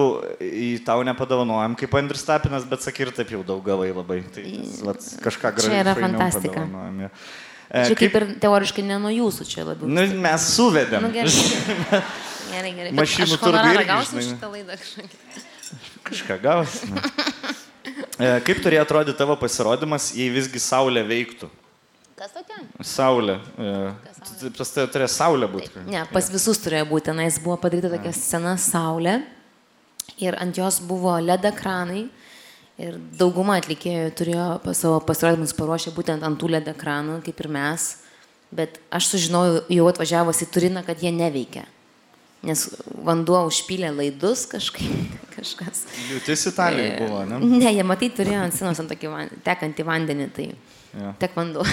į 0.45 0.67
tau 0.85 1.01
nepadovanojam 1.09 1.73
kaip 1.81 1.97
Andris 1.97 2.27
Tapinas, 2.29 2.67
bet 2.69 2.85
sakai 2.85 3.07
ir 3.07 3.13
taip 3.17 3.33
jau 3.33 3.41
daug 3.49 3.63
gavai 3.65 3.89
labai. 3.97 4.21
Tai 4.35 4.45
vat, 4.91 5.01
kažką 5.25 5.55
Čia 5.57 5.57
gražu. 5.57 5.73
yra 5.79 5.97
fantastika. 5.97 6.67
E, 7.73 7.87
Čia 7.89 7.97
kaip 7.97 8.21
ir 8.21 8.29
teoriškai 8.45 8.85
ne 8.85 9.01
nuo 9.01 9.15
jūsų 9.15 9.49
čia 9.49 9.65
labiau. 9.71 9.89
Nu, 9.89 10.05
mes 10.21 10.51
suvedėm. 10.53 11.09
Nu, 11.09 11.15
gerai. 11.17 12.05
Gerai, 12.53 12.75
gerai. 12.77 12.93
Mašinų 12.93 13.39
irgi, 13.41 13.89
gausiu 13.89 14.21
žinai. 14.21 14.29
šitą 14.29 14.53
laidą 14.53 14.77
kažkokį. 14.77 15.43
Kažką 16.05 16.41
gaus. 16.45 16.81
E, 18.19 18.31
Kaip 18.47 18.61
turėjo 18.65 18.85
atrodyti 18.87 19.17
tavo 19.19 19.37
pasirodymas, 19.41 20.11
jei 20.17 20.31
visgi 20.35 20.61
Saulė 20.63 21.03
veiktų? 21.09 21.49
Kas 22.19 22.31
tokia? 22.37 22.59
Saulė. 22.87 23.39
e, 23.59 23.93
t- 24.41 24.51
Pas 24.59 24.71
tai 24.77 24.87
turėjo 24.95 25.11
Saulė 25.11 25.49
būti. 25.51 25.85
Ne, 25.91 26.05
pas 26.13 26.29
visus 26.31 26.61
turėjo 26.63 26.87
būti. 26.93 27.09
Tenais 27.11 27.39
buvo 27.43 27.57
padaryta 27.63 27.91
tokia 27.97 28.13
scena 28.15 28.57
Saulė 28.61 29.21
ir 30.23 30.37
ant 30.39 30.57
jos 30.59 30.79
buvo 30.87 31.17
LED 31.19 31.49
ekranai. 31.53 32.05
Ir 32.83 32.97
dauguma 33.19 33.59
atlikėjų 33.61 34.13
turėjo 34.17 34.47
pas 34.65 34.79
savo 34.81 34.97
pasirodymus 35.05 35.53
paruošę 35.55 35.93
būtent 35.95 36.25
ant 36.25 36.39
tų 36.41 36.49
LED 36.55 36.71
ekranų, 36.73 37.19
kaip 37.27 37.43
ir 37.45 37.49
mes. 37.53 37.89
Bet 38.53 38.79
aš 38.93 39.11
sužinojau 39.13 39.61
jau 39.73 39.85
atvažiavus 39.91 40.41
į 40.45 40.49
Turiną, 40.55 40.83
kad 40.87 41.01
jie 41.05 41.13
neveikia. 41.15 41.67
Nes 42.43 42.65
vanduo 43.07 43.45
užpylė 43.47 43.93
laidus 43.95 44.45
kažkaip, 44.51 45.17
kažkas. 45.37 45.85
Liūtis 46.11 46.47
Italijoje 46.51 46.95
buvo, 47.05 47.25
ne? 47.31 47.39
Ne, 47.63 47.69
jie 47.71 47.85
matai 47.87 48.11
turėjo 48.15 48.47
ant 48.49 48.57
scenos 48.57 48.81
ant 48.83 48.91
tokį 48.91 49.13
van, 49.13 49.35
tekantį 49.47 49.87
vandenį, 49.87 50.31
tai 50.35 50.49
Jo. 50.93 51.13
tek 51.23 51.37
vanduo. 51.39 51.63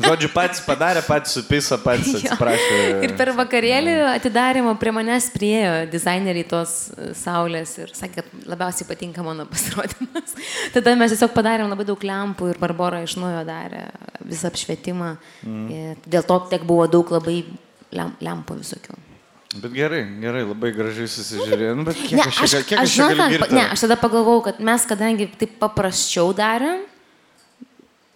Žodžiu, 0.00 0.30
patys 0.32 0.62
padarė, 0.64 1.00
patys 1.04 1.34
supisa, 1.36 1.76
patys 1.82 2.14
atsiprašė. 2.16 2.76
Ir 3.04 3.12
per 3.18 3.32
vakarėlį 3.36 3.94
atidarimo 4.14 4.72
prie 4.80 4.92
manęs 4.96 5.26
priejo 5.34 5.72
dizaineriai 5.92 6.46
tos 6.48 6.72
saulės 7.20 7.74
ir 7.82 7.92
sakė, 7.96 8.22
kad 8.22 8.46
labiausiai 8.48 8.88
patinka 8.88 9.24
mano 9.26 9.44
pasirodymas. 9.50 10.32
Tada 10.76 10.94
mes 10.96 11.12
tiesiog 11.12 11.34
padarėm 11.36 11.68
labai 11.72 11.84
daug 11.90 12.06
lempų 12.12 12.52
ir 12.54 12.62
Barbara 12.62 13.02
iš 13.04 13.18
naujo 13.20 13.42
darė 13.48 13.86
visą 14.24 14.48
apšvietimą. 14.48 15.12
Ir 15.74 16.00
dėl 16.06 16.24
to 16.30 16.40
tiek 16.54 16.64
buvo 16.64 16.88
daug 16.90 17.12
labai 17.18 17.42
lem, 17.92 18.16
lempų 18.24 18.60
visokių. 18.62 18.96
Bet 19.50 19.72
gerai, 19.74 20.04
gerai, 20.22 20.44
labai 20.46 20.70
gražiai 20.70 21.08
susižiūrėjo. 21.10 21.72
Nu, 21.74 21.82
bet 21.88 21.98
kiek 21.98 22.20
Ne, 22.20 22.26
aš, 22.30 22.36
aš, 22.46 22.52
kiek 22.68 22.78
aš, 22.78 22.92
aš 22.92 22.98
galiu 23.02 23.18
ką, 23.18 23.26
girti? 23.32 23.56
ne, 23.58 23.64
aš 23.74 23.82
tada 23.82 23.96
pagalvojau, 23.98 24.44
kad 24.46 24.60
mes, 24.62 24.84
kadangi 24.86 25.26
taip 25.40 25.56
paprasčiau 25.58 26.30
darėm, 26.38 26.84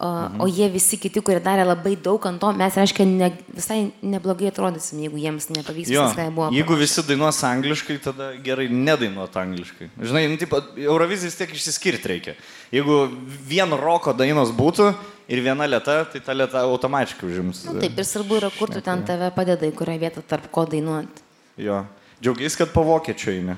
o, 0.01 0.07
Mhm. 0.07 0.41
o 0.41 0.47
jie 0.47 0.69
visi 0.69 0.97
kiti, 0.99 1.21
kurie 1.23 1.41
darė 1.41 1.65
labai 1.65 1.95
daug 1.97 2.25
ant 2.27 2.41
to, 2.41 2.53
mes, 2.53 2.75
reiškia, 2.75 3.07
ne, 3.07 3.29
visai 3.55 3.93
neblogai 4.03 4.49
atrodysim, 4.51 4.99
jeigu 5.05 5.17
jiems 5.23 5.47
nepavyks 5.55 5.89
Jo, 5.89 6.03
viskas, 6.03 6.17
ką 6.19 6.25
jie 6.27 6.35
buvo. 6.35 6.49
jeigu 6.51 6.77
visi 6.77 7.03
dainuos 7.03 7.39
angliškai, 7.45 7.99
tada 8.03 8.33
gerai 8.43 8.69
nedainuot 8.69 9.37
angliškai. 9.37 9.91
Žinai, 10.03 10.29
nu, 10.29 10.37
tipo, 10.37 10.61
Eurovizija 10.77 11.31
vis 11.31 11.37
tiek 11.39 11.51
išsiskirti 11.55 12.09
reikia. 12.09 12.35
Jeigu 12.73 13.09
vien 13.47 13.71
roko 13.71 14.13
dainos 14.13 14.51
būtų 14.51 14.95
ir 15.29 15.39
viena 15.41 15.65
lėta, 15.67 16.05
tai 16.13 16.21
ta 16.21 16.33
lėta 16.35 16.65
automatiškai 16.67 17.25
užims. 17.31 17.65
Nu, 17.65 17.81
taip, 17.81 17.97
ir 17.97 18.05
svarbu 18.05 18.37
yra, 18.43 18.51
kur 18.59 18.69
tu 18.69 18.81
ten 18.81 19.05
tave 19.05 19.31
padeda, 19.31 19.63
į 19.65 19.73
kurią 19.73 19.99
vietą 20.01 20.23
tarp 20.27 20.51
ko 20.51 20.67
dainuoti. 20.67 21.23
Jo. 21.57 21.85
Džiaugiais, 22.21 22.57
kad 22.57 22.73
po 22.73 22.83
vokiečių 22.83 23.31
eini. 23.31 23.57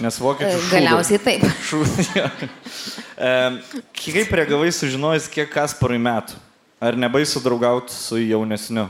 Nes 0.00 0.16
vokiečių. 0.22 0.56
šūdo. 0.56 0.72
Galiausiai 0.72 1.20
taip. 1.20 1.44
Šū- 1.68 1.84
jo. 2.16 2.24
E, 3.18 3.32
kaip 3.98 4.32
reagavai 4.40 4.70
sužinojus, 4.72 5.28
kiek 5.32 5.50
Kasparui 5.52 6.00
metų? 6.00 6.38
Ar 6.82 6.96
nebaisu 6.98 7.42
draugauti 7.44 7.94
su 7.94 8.18
jaunesniu? 8.18 8.88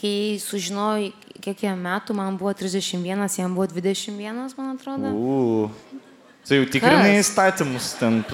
Kai 0.00 0.40
sužinojau, 0.42 1.12
kiek 1.44 1.60
jam 1.68 1.78
metų, 1.84 2.16
man 2.18 2.38
buvo 2.40 2.50
31, 2.58 3.28
jam 3.38 3.54
buvo 3.54 3.68
21, 3.70 4.56
man 4.56 4.72
atrodo. 4.74 5.12
U. 5.14 6.00
Tai 6.48 6.58
jau 6.58 6.66
tikrinai 6.72 7.20
įstatymus 7.20 7.92
ten. 8.00 8.24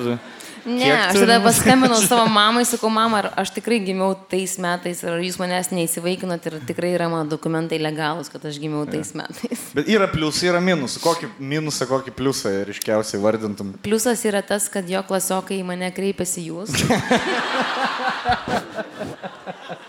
Ne, 0.67 0.91
aš 0.91 1.21
tada 1.21 1.37
paskambinau 1.45 2.01
savo 2.03 2.27
mamai, 2.31 2.65
sakau, 2.67 2.91
mama, 2.91 3.21
ar 3.23 3.29
aš 3.43 3.53
tikrai 3.55 3.79
gimiau 3.87 4.17
tais 4.31 4.57
metais, 4.63 5.03
ar 5.07 5.21
jūs 5.23 5.39
manęs 5.39 5.71
neįsivaikinot 5.71 6.49
ir 6.51 6.59
tikrai 6.67 6.91
yra 6.97 7.07
mano 7.13 7.31
dokumentai 7.31 7.79
legalūs, 7.79 8.31
kad 8.33 8.43
aš 8.51 8.59
gimiau 8.63 8.83
tais 8.91 9.15
metais. 9.15 9.63
Bet 9.77 9.87
yra 9.93 10.11
pliusai, 10.11 10.51
yra 10.51 10.61
minusai. 10.65 11.05
Kokį 11.07 11.31
minusą, 11.39 11.87
kokį 11.91 12.11
pliusą 12.19 12.51
ryškiausiai 12.67 13.23
vardintum? 13.23 13.77
Pliusas 13.87 14.27
yra 14.27 14.43
tas, 14.43 14.67
kad 14.73 14.91
jo 14.91 15.03
klasiokai 15.07 15.63
į 15.63 15.69
mane 15.71 15.95
kreipiasi 15.95 16.49
jūs. 16.51 16.75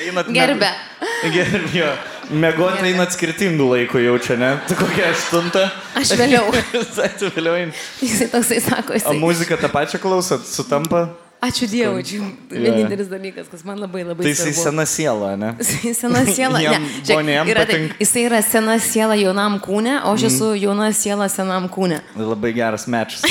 Einat 0.00 0.28
Gerbė. 0.32 0.70
Gerbė. 1.34 1.88
Mėgoti 2.30 2.86
einat 2.92 3.10
skirtingų 3.16 3.64
laikų 3.72 4.00
jaučia, 4.04 4.36
ne? 4.38 4.50
Tu 4.68 4.76
kokia 4.78 5.08
aštunta? 5.10 5.64
Aš 5.98 6.12
vėliau. 6.20 6.46
tu 7.20 7.30
vėliau 7.34 7.56
eini. 7.58 7.74
Jisai 8.00 8.28
toksai 8.30 8.60
sako, 8.62 8.94
O 8.94 9.00
jisai. 9.00 9.16
muziką 9.18 9.58
tą 9.60 9.70
pačią 9.72 9.98
klausot, 10.02 10.46
sutampa? 10.46 11.08
Ačiū 11.40 11.64
Dievui, 11.72 12.02
čia 12.04 12.18
vienintelis 12.52 13.08
dalykas, 13.08 13.46
kas 13.48 13.62
man 13.64 13.78
labai 13.80 14.02
labai 14.04 14.26
Tai 14.26 14.32
jisai 14.34 14.52
svarbu. 14.52 14.64
sena 14.68 14.84
siela, 14.86 15.30
ne? 15.40 15.54
Jisai 15.62 15.94
sena 15.96 16.20
siela. 16.28 16.60
Ne, 16.60 17.32
jam 17.32 17.48
yra 17.48 17.64
patinka. 17.64 17.96
jisai 17.96 18.24
yra 18.28 18.40
sena 18.44 18.76
siela 18.84 19.16
jaunam 19.16 19.56
kūne, 19.64 20.02
o 20.04 20.12
aš 20.18 20.26
esu 20.28 20.50
jauna 20.60 20.90
siela 20.92 21.30
senam 21.32 21.64
kūne. 21.72 22.02
Labai 22.14 22.52
geras 22.52 22.84
mečas. 22.92 23.24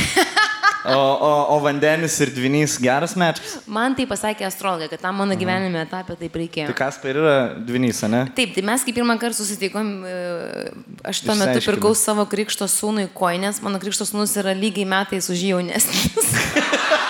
O, 0.85 0.91
o, 0.91 1.55
o 1.55 1.59
vandenis 1.59 2.13
ir 2.23 2.29
dvinys 2.31 2.77
geras 2.79 3.11
mečas. 3.19 3.57
Man 3.67 3.91
tai 3.97 4.05
pasakė 4.07 4.45
astrologė, 4.47 4.87
kad 4.93 5.01
tam 5.03 5.17
mano 5.19 5.35
gyvenime 5.35 5.81
etapė 5.83 6.15
taip 6.21 6.37
reikėjo. 6.39 6.69
Tai 6.71 6.75
kas 6.77 6.95
per 7.03 7.19
yra 7.19 7.33
dvinys, 7.67 7.99
ne? 8.07 8.21
Taip, 8.37 8.53
tai 8.55 8.63
mes 8.69 8.85
kaip 8.87 8.95
pirmą 8.95 9.17
kartą 9.19 9.41
susitikom, 9.41 9.89
e, 10.07 10.13
aš 11.11 11.19
tuo 11.25 11.35
metu 11.35 11.59
pirkau 11.65 11.91
savo 11.99 12.23
krikšto 12.31 12.69
sūnui 12.71 13.09
koinės, 13.11 13.59
mano 13.65 13.81
krikšto 13.83 14.07
sūnus 14.07 14.37
yra 14.39 14.55
lygiai 14.55 14.87
metais 14.87 15.27
už 15.27 15.43
jaunesnis. 15.49 16.31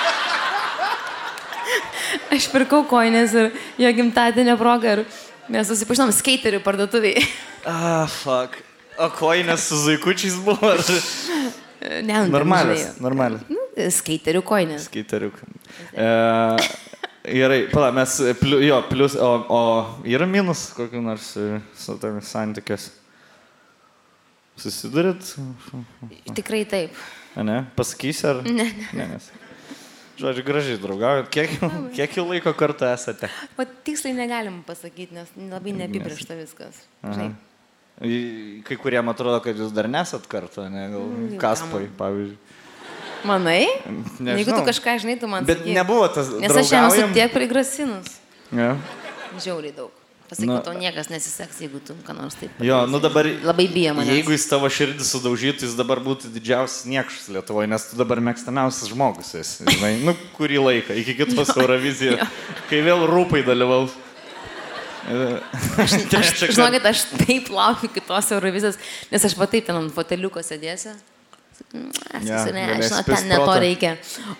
aš 2.40 2.50
pirkau 2.50 2.82
koinės 2.90 3.38
ir 3.38 3.54
jo 3.86 3.96
gimtadienio 4.02 4.58
progą 4.58 4.98
ir 4.98 5.06
mes 5.46 5.70
susipažinom 5.70 6.10
skeiterių 6.18 6.66
parduotuviai. 6.66 7.22
Ah, 7.70 8.10
fuck. 8.10 8.58
O 8.98 9.14
koinės 9.14 9.70
su 9.70 9.78
zaikučiais 9.86 10.42
buvo? 10.42 10.74
Ne, 11.80 12.22
Normalės, 12.28 12.98
normalės. 13.00 13.44
Nu, 13.48 13.62
skeiterių 13.96 14.42
koinės. 14.44 14.90
Skaiteriuk. 14.90 15.38
E, 15.94 16.08
Gerai, 17.30 17.60
pala, 17.72 17.92
mes, 17.94 18.16
pliu, 18.40 18.60
jo, 18.64 18.80
plus, 18.90 19.16
o, 19.20 19.30
o 19.54 19.62
yra 20.08 20.28
minus 20.28 20.70
kokiu 20.76 21.02
nors 21.04 21.34
e, 21.38 21.60
su 21.78 21.96
tomis 22.02 22.32
santykiais? 22.32 22.90
Susidurėt? 24.60 25.36
Tikrai 26.36 26.64
taip. 26.68 26.98
A, 27.36 27.46
ne? 27.48 27.62
Pasakysi 27.78 28.26
ar? 28.28 28.42
Ne, 28.48 28.66
ne. 28.96 29.08
Nes... 29.14 29.30
Žodžiu, 30.20 30.44
gražiai 30.48 30.80
draugaujat. 30.84 31.30
Kiek, 31.32 31.54
kiek 31.96 32.18
jau 32.20 32.26
laiko 32.28 32.52
kartu 32.60 32.88
esate? 32.90 33.30
O 33.56 33.64
tiksliai 33.88 34.18
negalim 34.18 34.60
pasakyti, 34.68 35.16
nes 35.16 35.30
labai 35.52 35.76
neapibriešta 35.78 36.36
viskas. 36.40 36.82
Žinai, 37.06 37.30
Kai 38.00 38.78
kuriem 38.80 39.10
atrodo, 39.12 39.42
kad 39.44 39.58
jūs 39.60 39.74
dar 39.76 39.90
nesat 39.92 40.24
kartu, 40.32 40.64
ne? 40.72 40.86
Gal 40.94 41.04
jau 41.04 41.40
Kaspai, 41.42 41.90
pavyzdžiui. 42.00 42.38
Manai? 43.28 43.66
Nežinau. 43.84 44.38
Jeigu 44.40 44.54
tu 44.56 44.62
kažką 44.70 44.94
žinai, 45.04 45.18
tu 45.20 45.28
man 45.28 45.44
Bet 45.44 45.60
sakyk. 45.60 45.74
nebuvo 45.76 46.06
tas. 46.08 46.30
Nes 46.40 46.56
aš 46.56 46.72
jam 46.72 46.88
esu 46.88 47.10
tiek 47.12 47.34
prigrasinus. 47.36 48.14
Ja. 48.56 48.78
Žiauriai 49.36 49.76
daug. 49.76 49.92
Pasakyk, 50.30 50.48
Na- 50.48 50.62
tau 50.62 50.78
niekas 50.78 51.10
nesiseks, 51.10 51.58
jeigu 51.60 51.82
tu 51.84 51.96
ką 52.06 52.14
nors 52.16 52.36
taip. 52.40 52.52
Jo, 52.64 52.86
nu 52.88 53.00
dabar. 53.04 53.26
Labai 53.44 53.66
bijo 53.68 53.96
manęs. 53.98 54.14
Jeigu 54.14 54.32
jis 54.32 54.46
tavo 54.48 54.70
širdį 54.70 55.04
sudaužytų, 55.04 55.66
jis 55.68 55.76
dabar 55.76 56.00
būtų 56.06 56.30
didžiausias 56.32 56.86
niekšas 56.86 57.28
Lietuvoje, 57.34 57.68
nes 57.68 57.84
tu 57.90 57.98
dabar 58.00 58.22
mėgstamiausias 58.22 58.94
žmogus 58.94 59.34
esi. 59.36 59.66
Žinai, 59.66 60.00
nu 60.06 60.14
kurį 60.38 60.62
laiką, 60.64 60.96
iki 61.02 61.18
kitos 61.18 61.50
Eurovizijos, 61.58 62.22
kai 62.70 62.80
vėl 62.86 63.04
rūpai 63.10 63.42
dalyvaus. 63.44 63.92
Aš, 65.10 65.96
žinokit, 66.54 66.86
aš 66.86 67.06
taip 67.18 67.50
laukiu 67.54 67.90
kitos 67.94 68.34
Eurovizijos, 68.36 68.78
nes 69.10 69.26
aš 69.26 69.38
va 69.40 69.48
taip 69.50 69.66
ten 69.70 69.80
ant 69.80 69.94
foteliuko 69.96 70.44
sėdėsiu. 70.46 70.94
Aš 70.94 72.24
Ja, 72.24 72.46
yeah, 72.46 72.52
ne, 72.56 72.66
žinau, 72.82 73.02
ten 73.04 73.26
ne 73.28 73.40
to 73.42 73.56
reikia. 73.60 73.96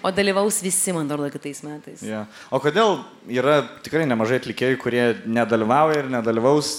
O 0.06 0.12
dalyvaus 0.16 0.62
visi, 0.64 0.94
man 0.96 1.10
atrodo, 1.10 1.28
kitais 1.34 1.60
metais. 1.66 2.04
Ja. 2.06 2.24
O 2.48 2.62
kodėl 2.64 3.02
yra 3.28 3.60
tikrai 3.84 4.06
nemažai 4.08 4.40
atlikėjų, 4.40 4.80
kurie 4.82 5.04
nedalyvauja 5.28 6.06
ir 6.06 6.08
nedalyvaus 6.14 6.72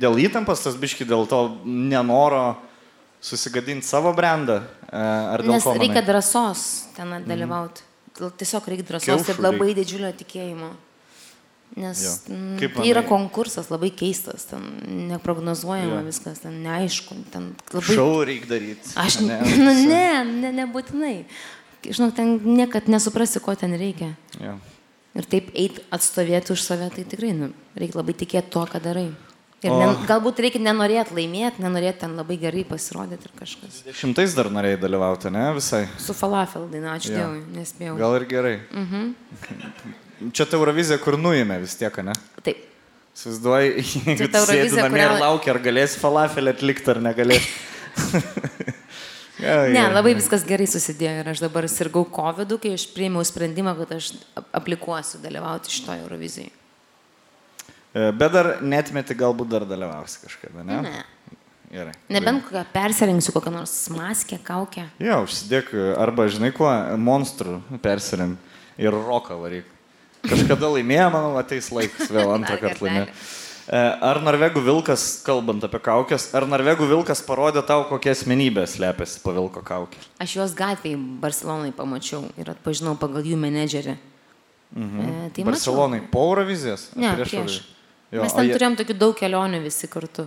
dėl 0.00 0.18
įtampos, 0.24 0.64
tas 0.64 0.76
biški 0.80 1.06
dėl 1.08 1.26
to 1.30 1.40
nenoro 1.64 2.58
susigadinti 3.22 3.86
savo 3.86 4.12
brandą? 4.16 4.62
e, 4.88 5.06
Ar 5.36 5.44
dėl 5.44 5.54
Nes 5.54 5.64
ko? 5.64 5.74
manai? 5.74 5.86
reikia 5.86 6.04
drąsos 6.08 6.66
ten 6.96 7.16
dalyvauti. 7.28 7.84
Mm. 8.18 8.36
Tiesiog 8.40 8.70
reikia 8.72 8.88
drąsos 8.90 9.08
Kiaušų 9.08 9.36
ir 9.36 9.44
labai 9.44 9.74
didžiulio 9.76 10.10
tikėjimo. 10.16 10.72
Nes 11.78 12.00
Jo. 12.02 12.12
mm, 12.34 12.56
tai 12.74 12.88
yra 12.90 13.04
konkursas, 13.06 13.68
labai 13.70 13.92
keistas, 13.94 14.48
ten 14.50 14.64
neprognozuojama 15.06 16.00
Jo. 16.00 16.06
viskas, 16.08 16.40
ten 16.42 16.56
neaišku, 16.64 17.14
ten 17.30 17.52
labai... 17.70 17.94
Šau 17.94 18.24
reikia 18.26 18.50
daryti. 18.50 18.90
Aš 18.98 19.20
ne, 19.22 19.38
nu, 19.64 19.70
ne, 19.86 20.24
ne, 20.26 20.50
nebūtinai. 20.64 21.14
Žinau, 21.86 22.10
ten 22.12 22.34
niekad 22.58 22.90
nesuprasi, 22.90 23.38
ko 23.40 23.54
ten 23.56 23.72
reikia. 23.78 24.10
Ja. 24.42 24.56
Ir 25.14 25.26
taip 25.30 25.48
eit 25.58 25.78
atstovėti 25.94 26.52
už 26.54 26.60
save, 26.66 26.90
tai 26.94 27.06
tikrai 27.06 27.30
nu, 27.38 27.52
reikia 27.78 27.98
labai 28.02 28.14
tikėti 28.18 28.50
tuo, 28.50 28.66
ką 28.66 28.82
darai. 28.82 29.08
Ir 29.62 29.70
O- 29.70 29.78
ne, 29.78 29.88
galbūt 30.08 30.38
reikia 30.42 30.60
nenorėti 30.64 31.14
laimėti, 31.14 31.62
nenorėti 31.62 32.02
ten 32.02 32.14
labai 32.18 32.36
gerai 32.40 32.62
pasirodyti 32.64 33.28
ir 33.28 33.34
kažkas. 33.38 33.80
Šimtais 33.94 34.34
dar 34.34 34.48
norėjai 34.50 34.78
dalyvauti, 34.82 35.30
ne? 35.34 35.46
Visai. 35.54 35.84
Su 36.00 36.14
falafel 36.16 36.66
daina, 36.72 36.94
ačiū 36.98 37.12
Jo. 37.12 37.18
Dievui, 37.18 37.42
nespėjau. 37.58 37.96
Gal 38.00 38.16
ir 38.20 38.24
gerai. 38.30 38.54
Mhm. 38.74 39.10
Čia 40.32 40.44
ta 40.46 40.58
Eurovizija, 40.58 40.98
kur 41.00 41.16
nuėmė 41.20 41.60
vis 41.62 41.74
tiek, 41.80 41.94
ne? 42.04 42.12
Taip. 42.44 42.66
Įsivaizduoji, 43.16 43.70
jeigu 44.06 44.26
tu 44.32 44.42
sėdi 44.46 44.76
namie 44.76 45.00
ir 45.02 45.08
kurią- 45.10 45.20
laukia, 45.24 45.50
ar 45.54 45.58
galėsi 45.64 45.98
falafelį 46.00 46.52
atlikti 46.54 46.92
ar 46.92 47.00
negalėsi. 47.02 47.48
Gerai, 49.40 49.72
Ne, 49.76 49.82
labai 49.94 50.12
viskas 50.18 50.44
gerai 50.46 50.66
susidėjo 50.68 51.22
ir 51.22 51.30
aš 51.32 51.40
dabar 51.42 51.66
sirgau 51.72 52.04
COVID, 52.12 52.54
kai 52.62 52.74
aš 52.76 52.84
priėmiau 52.94 53.24
sprendimą, 53.26 53.72
kad 53.82 53.94
aš 53.96 54.10
ap- 54.36 54.50
aplikuosiu 54.60 55.20
dalyvauti 55.24 55.72
šitoje 55.72 56.04
Eurovizijai. 56.04 56.50
E, 57.96 58.10
Bet 58.14 58.34
dar 58.36 58.50
netmeti, 58.62 59.16
galbūt 59.18 59.48
dar 59.50 59.64
dalyvausi 59.68 60.20
kažkada, 60.26 60.62
ne? 60.68 60.80
Ne. 60.86 61.02
Gerai. 61.70 61.92
Nebent 62.10 62.44
kokią 62.48 62.64
persirengsiu 62.74 63.32
kokią 63.36 63.52
nors 63.54 63.74
maskę, 63.94 64.38
kaukę. 64.42 64.88
Jo, 65.02 65.20
užsidėk, 65.26 65.68
arba 66.02 66.26
žinai 66.30 66.50
kuo, 66.54 66.70
monstrų 66.98 67.60
persirink 67.84 68.38
ir 68.80 68.90
roką 68.96 69.36
varyk. 69.38 69.68
Kažkada 70.26 70.68
laimėjo, 70.76 71.06
manau, 71.14 71.36
ateis 71.40 71.70
laikas 71.72 72.10
vėl 72.12 72.32
antrą 72.36 72.58
kartą 72.60 72.86
kartelį. 72.86 73.14
E, 73.70 73.80
Ar 74.02 74.18
Norvegų 74.24 74.60
vilkas, 74.66 75.04
kalbant 75.24 75.62
apie 75.64 75.78
kaukės, 75.84 76.28
ar 76.34 76.44
Norvegų 76.50 76.88
vilkas 76.90 77.20
parodė 77.22 77.62
tau, 77.66 77.84
kokia 77.88 78.12
asmenybė 78.16 78.64
slepiasi 78.68 79.20
po 79.22 79.32
vilko 79.36 79.62
kaukė? 79.64 80.00
Aš 80.20 80.34
juos 80.40 80.54
gatvėje 80.58 80.98
Barcelonai 81.22 81.70
pamačiau 81.76 82.24
ir 82.40 82.50
atpažinau 82.50 82.96
pagal 83.00 83.22
jų 83.30 83.38
menedžerį. 83.40 83.94
Mhm. 84.74 84.98
E, 85.00 85.30
tai 85.34 85.44
mačiau. 85.44 85.50
Barcelonai 85.52 86.02
po 86.10 86.24
Eurovizijos? 86.32 86.88
Ne, 86.98 87.14
Prieš 87.16 87.30
prieš. 87.36 87.60
Jo, 88.10 88.24
Mes 88.26 88.34
ten 88.34 88.48
jie- 88.48 88.54
turėjom 88.58 88.76
tokių 88.80 88.94
daug 88.98 89.14
kelionių 89.18 89.62
visi 89.62 89.86
kartu. 89.90 90.26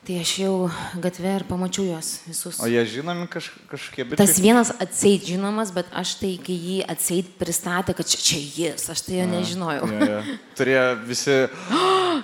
Tai 0.00 0.14
aš 0.16 0.30
jau 0.40 0.52
gatvė 0.96 1.32
ir 1.36 1.42
pamačiau 1.44 1.84
juos 1.84 2.08
visus. 2.24 2.56
O 2.64 2.68
jie 2.70 2.80
žinomi 2.88 3.26
kaž, 3.28 3.50
kažkokie 3.68 4.06
bičiai? 4.08 4.20
Tas 4.22 4.38
vienas 4.40 4.70
atseit 4.80 5.26
žinomas, 5.28 5.68
bet 5.76 5.90
aš 5.92 6.14
tai, 6.22 6.30
kai 6.40 6.56
jį 6.56 6.78
atseit 6.88 7.28
pristatė, 7.36 7.92
kad 7.98 8.08
čia, 8.08 8.20
čia 8.24 8.40
jis, 8.40 8.86
aš 8.94 9.02
tai 9.04 9.18
jo 9.18 9.26
nežinojau. 9.28 9.90
Jo, 9.92 10.08
jo. 10.08 10.38
Turėjo 10.56 10.86
visi... 11.04 11.36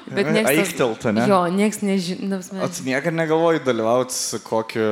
Bet 0.07 0.29
nieks 0.29 0.49
tas- 0.49 0.59
Aiktelta, 0.61 1.13
ne? 1.15 1.23
Jo, 1.29 1.39
nieks 1.53 1.79
nežino. 1.85 2.39
O 2.63 2.67
tu 2.69 2.85
niekada 2.85 3.17
negalvoji 3.17 3.63
dalyvauti 3.65 4.15
su 4.15 4.39
kokiu, 4.45 4.85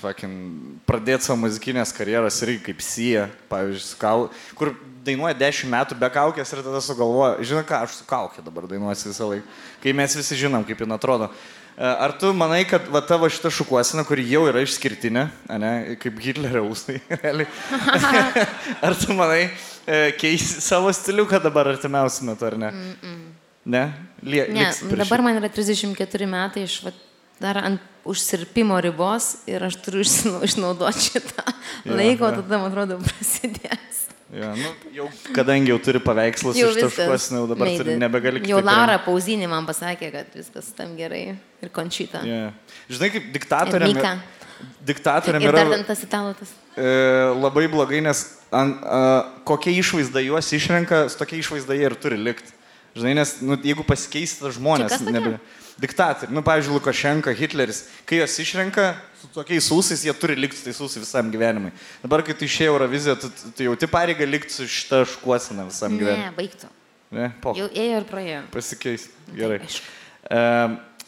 fucking, 0.00 0.80
pradėti 0.88 1.28
savo 1.28 1.38
muzikinės 1.44 1.92
karjeros 1.96 2.38
irgi 2.46 2.62
kaip 2.68 2.82
Sija, 2.84 3.26
pavyzdžiui, 3.50 3.84
su 3.86 3.98
kau, 4.00 4.26
kur 4.58 4.72
dainuoja 5.06 5.36
10 5.40 5.70
metų 5.72 5.96
be 6.00 6.10
kaukės 6.12 6.52
ir 6.52 6.62
tada 6.66 6.80
sugalvoja, 6.84 7.38
žinai 7.46 7.64
ką, 7.68 7.82
aš 7.86 8.00
su 8.00 8.08
kaukė 8.08 8.44
dabar 8.44 8.66
dainuosiu 8.70 9.12
visą 9.12 9.30
laiką, 9.30 9.56
kai 9.82 9.94
mes 9.96 10.16
visi 10.18 10.38
žinom, 10.38 10.66
kaip 10.68 10.84
jin 10.84 10.94
atrodo. 10.96 11.30
E, 11.78 11.86
Ar 11.86 12.12
tu 12.18 12.32
manai, 12.34 12.64
kad 12.68 12.88
va 12.92 13.00
tavo 13.06 13.28
šita 13.30 13.50
šukuosena, 13.54 14.04
kuri 14.08 14.26
jau 14.30 14.44
yra 14.50 14.62
išskirtinė, 14.66 15.26
ne, 15.62 15.72
kaip 16.02 16.18
Hitlerio 16.24 16.64
ūsai, 16.68 17.00
realiai, 17.22 17.48
ar 18.86 18.96
tu 18.98 19.16
manai, 19.18 19.44
e, 19.86 20.00
keisi 20.18 20.62
savo 20.64 20.92
stiliuką 20.94 21.42
dabar 21.44 21.70
artimiausiu 21.74 22.30
metu, 22.30 22.48
ar 22.48 22.58
ne? 22.58 22.70
Mm 22.70 22.96
-mm. 23.02 23.28
Ne? 23.68 23.92
Lie, 24.22 24.46
Ne, 24.48 24.72
dabar 24.96 25.20
man 25.20 25.36
yra 25.36 25.48
34 25.52 26.26
metai, 26.26 26.62
aš 26.64 26.80
va, 26.84 26.92
dar 27.40 27.58
ant 27.60 27.80
užsirpimo 28.08 28.80
ribos 28.80 29.42
ir 29.46 29.62
aš 29.62 29.76
turiu 29.84 30.02
išnaudoti 30.48 31.04
šitą 31.10 31.44
Jo, 31.84 31.94
laiko, 31.94 32.30
jo. 32.30 32.40
tada, 32.40 32.58
man 32.58 32.72
atrodo, 32.72 32.96
prasidės. 33.04 34.07
Ja, 34.28 34.50
nu, 34.52 34.70
jau, 34.92 35.06
kadangi 35.32 35.70
jau 35.72 35.78
turi 35.80 36.00
paveikslus 36.04 36.58
Jau 36.58 36.68
iš 36.68 36.82
taškos, 36.82 37.30
jau 37.32 37.46
dabar 37.48 37.70
turi, 37.72 37.94
nebegali 37.96 38.42
Jau 38.44 38.58
kitaip 38.60 38.66
Laura 38.68 38.98
Pauzinė 39.00 39.46
man 39.48 39.64
pasakė, 39.68 40.10
kad 40.12 40.34
viskas 40.36 40.68
tam 40.76 40.92
gerai. 40.98 41.38
Ir 41.64 41.70
končita. 41.74 42.20
Ja. 42.28 42.50
Žinai, 42.92 43.08
kaip 43.14 43.24
Ir 43.24 43.32
diktatoriam, 43.38 43.94
Mika. 43.96 44.12
diktatoriam 44.84 45.42
Ir 45.42 45.48
yra 45.48 45.64
dar 45.72 45.86
tas 45.88 46.04
italas. 46.04 46.52
e, 46.76 46.90
labai 47.40 47.64
blogai, 47.72 48.02
nes 48.04 48.20
an, 48.52 48.76
a, 48.84 49.00
kokia 49.48 49.72
išvaizda 49.80 50.20
juos 50.26 50.52
išrenka, 50.52 51.06
su 51.08 51.18
tokia 51.18 51.40
išvaizda 51.40 51.78
jie 51.78 51.88
ir 51.88 51.96
turi 51.96 52.20
likti. 52.20 52.52
Žinai, 52.98 53.16
nes 53.22 53.32
nu, 53.40 53.56
jeigu 53.64 53.86
pasikeistų 53.86 54.44
Čia 54.44 54.58
žmonės, 54.60 55.00
tokie? 55.08 55.38
Diktatoriai, 55.78 56.34
nu, 56.34 56.42
pavyzdžiui, 56.42 56.74
Lukašenka, 56.74 57.30
Hitleris, 57.38 57.84
kai 58.08 58.18
juos 58.18 58.32
išrenka 58.42 58.88
su 59.20 59.28
tokiais 59.30 59.68
ūsais, 59.70 60.00
jie 60.02 60.14
turi 60.18 60.34
likti 60.34 60.58
su 60.58 60.64
tais 60.66 60.80
ūsais 60.82 61.04
visam 61.04 61.28
gyvenimui. 61.30 61.70
Dabar, 62.02 62.24
kai 62.26 62.34
tu 62.34 62.48
išėjai 62.48 62.72
Euroviziją, 62.72 63.14
tu, 63.22 63.30
tu 63.54 63.66
jauti 63.68 63.86
pareigą 63.90 64.26
likti 64.26 64.56
su 64.56 64.66
šitą 64.66 65.04
škuoseną 65.12 65.68
visam 65.68 65.94
gyvenimui. 65.94 66.24
Ne, 66.24 66.32
baigtų. 66.34 66.70
Ne, 67.14 67.28
po. 67.44 67.54
Jau 67.54 67.68
ėjo 67.70 68.00
ir 68.02 68.06
praėjo. 68.08 68.40
Pasikeis. 68.52 69.06
Gerai. 69.36 69.60
aišku. 69.62 69.92
E, 70.28 70.40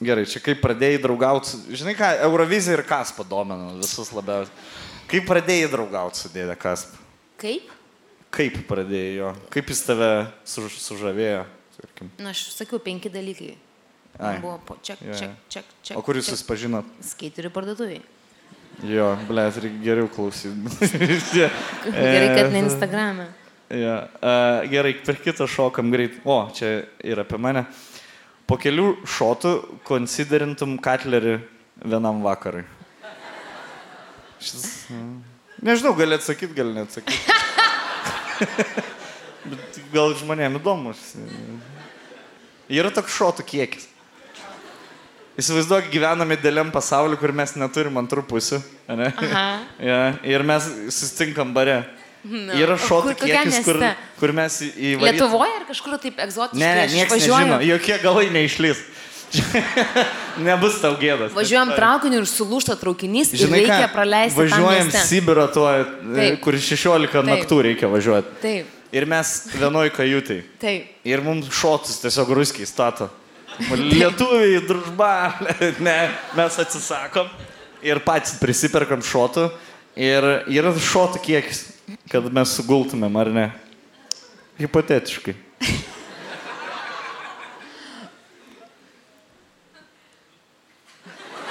gerai, 0.07 0.29
čia 0.31 0.43
kaip 0.45 0.63
pradėjai 0.63 1.01
draugauti. 1.03 1.59
Žinai 1.81 1.97
ką, 1.99 2.11
Eurovizija 2.29 2.79
ir 2.79 2.85
Kaspa 2.87 3.27
domino 3.27 3.73
visus 3.81 4.13
labiausiai. 4.15 4.69
Kaip 5.11 5.27
pradėjai 5.27 5.73
draugauti 5.73 6.23
su 6.23 6.31
dėdė 6.31 6.55
Kaspa? 6.63 7.01
Kaip? 7.43 7.75
Kaip 8.31 8.61
pradėjai 8.71 9.17
jo? 9.19 9.35
Kaip 9.51 9.75
jis 9.75 9.83
tave 9.83 10.13
suž, 10.47 10.79
sužavėjo? 10.79 11.43
Na, 12.21 12.31
aš 12.31 12.47
sakiau, 12.55 12.79
penki 12.83 13.11
dalykai. 13.11 13.57
Ai. 14.19 14.37
Man 14.37 14.41
buvo 14.45 14.57
po 14.67 14.77
čia, 14.83 14.97
čia, 15.01 15.31
čia, 15.49 15.63
čia. 15.83 15.99
O 15.99 16.03
kur 16.05 16.19
jūs 16.19 16.33
susipažinot? 16.33 16.89
Skaiterių 17.13 17.53
parduotuviai. 17.55 18.03
Jo, 18.87 19.13
blėt, 19.29 19.59
reikia 19.61 19.83
geriau 19.85 20.09
klausyti. 20.09 20.55
Gerai, 21.85 22.29
kad 22.37 22.53
ne 22.55 22.65
Instagram'e. 22.65 23.27
Ja, 23.71 24.09
uh, 24.19 24.65
gerai, 24.67 24.97
per 25.07 25.21
kitą 25.23 25.47
šokam 25.47 25.93
greit. 25.95 26.17
O, 26.27 26.41
čia 26.57 26.89
ir 27.07 27.21
apie 27.23 27.39
mane. 27.39 27.63
Po 28.51 28.57
kelių 28.59 29.05
šotų 29.07 29.53
konsiderintum 29.87 30.75
Katlerį 30.83 31.37
vienam 31.85 32.19
vakarui. 32.25 32.65
Šis, 34.43 34.65
mm, 34.91 35.13
nežinau, 35.63 35.93
gali 35.95 36.19
atsakyti, 36.19 36.57
gali 36.57 36.75
neatsakyti. 36.81 37.39
Bet 39.53 39.79
gal 39.95 40.17
žmonėm 40.19 40.59
įdomus. 40.59 41.13
Yra 42.73 42.91
toks 42.95 43.15
šotų 43.15 43.47
kiekis. 43.53 43.87
Įsivaizduok, 45.41 45.89
gyvename 45.93 46.37
dėliam 46.43 46.71
pasauliu, 46.75 47.17
kur 47.21 47.33
mes 47.33 47.55
neturim 47.57 47.97
antrų 48.03 48.27
pusių. 48.29 48.61
Ja, 49.81 50.01
ir 50.27 50.43
mes 50.45 50.67
susitinkam 50.93 51.55
bare. 51.57 51.81
Na, 52.21 52.53
Yra 52.61 52.75
šotų 52.77 53.15
kiekis, 53.17 53.63
kur, 53.65 53.79
kur 54.21 54.33
mes 54.37 54.59
į... 54.61 54.67
įvaryt- 54.91 55.15
Lietuvoje 55.17 55.55
ar 55.57 55.63
kažkur 55.71 55.95
taip 56.03 56.19
egzotiškai? 56.21 56.61
Ne, 56.61 56.73
ne, 56.77 56.83
niekas 56.93 57.15
važiuoju- 57.17 57.47
nežino, 57.49 57.61
jokie 57.71 57.97
galai 58.03 58.27
neišlys. 58.35 58.83
Nebus 60.47 60.77
tau 60.83 60.97
gėdas. 61.01 61.33
Važiuojam 61.37 61.71
traukiniu 61.77 62.21
ir 62.21 62.27
sulūšta 62.29 62.77
traukinys 62.81 63.33
ir 63.35 63.41
Žinai, 63.45 63.61
reikia 63.63 63.79
ką, 63.87 63.89
praleisti. 63.95 64.37
Važiuojam. 64.41 64.91
Sibirą 65.07 65.47
tuo, 65.55 65.67
e, 65.71 65.87
Taip. 66.19 66.41
kur 66.45 66.59
16 66.61 67.09
Taip. 67.15 67.29
naktų 67.31 67.61
reikia 67.71 67.91
važiuoti. 67.93 68.37
Taip, 68.43 68.77
Ir 68.93 69.07
mes 69.07 69.29
vienoj 69.55 69.93
kajutai. 69.95 70.41
taip. 70.61 70.89
Ir 71.07 71.21
mums 71.23 71.47
šotus 71.55 72.01
tiesiog 72.03 72.33
ruskiai 72.35 72.67
stato. 72.67 73.07
Lietuviai, 73.69 74.61
družba, 74.65 75.11
ne, 75.87 75.97
mes 76.37 76.59
atsisakom 76.63 77.29
ir 77.85 78.01
patys 78.05 78.39
prisiperkam 78.41 79.03
šotų. 79.05 79.51
Ir 80.01 80.25
yra 80.49 80.73
šotų 80.73 81.21
kiekis, 81.25 81.65
kad 82.09 82.29
mes 82.33 82.53
sugultumėm, 82.57 83.17
ar 83.21 83.31
ne? 83.35 83.47
Hipotetiškai. 84.61 85.35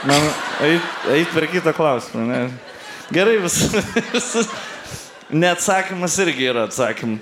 Man, 0.07 0.29
eit, 0.63 0.85
eit 1.11 1.31
per 1.35 1.49
kitą 1.51 1.73
klausimą. 1.75 2.23
Ne? 2.29 2.39
Gerai, 3.11 3.35
visus. 3.43 3.73
visus. 4.13 4.47
Neatsakymas 5.29 6.15
irgi 6.23 6.47
yra 6.49 6.63
atsakymas. 6.69 7.19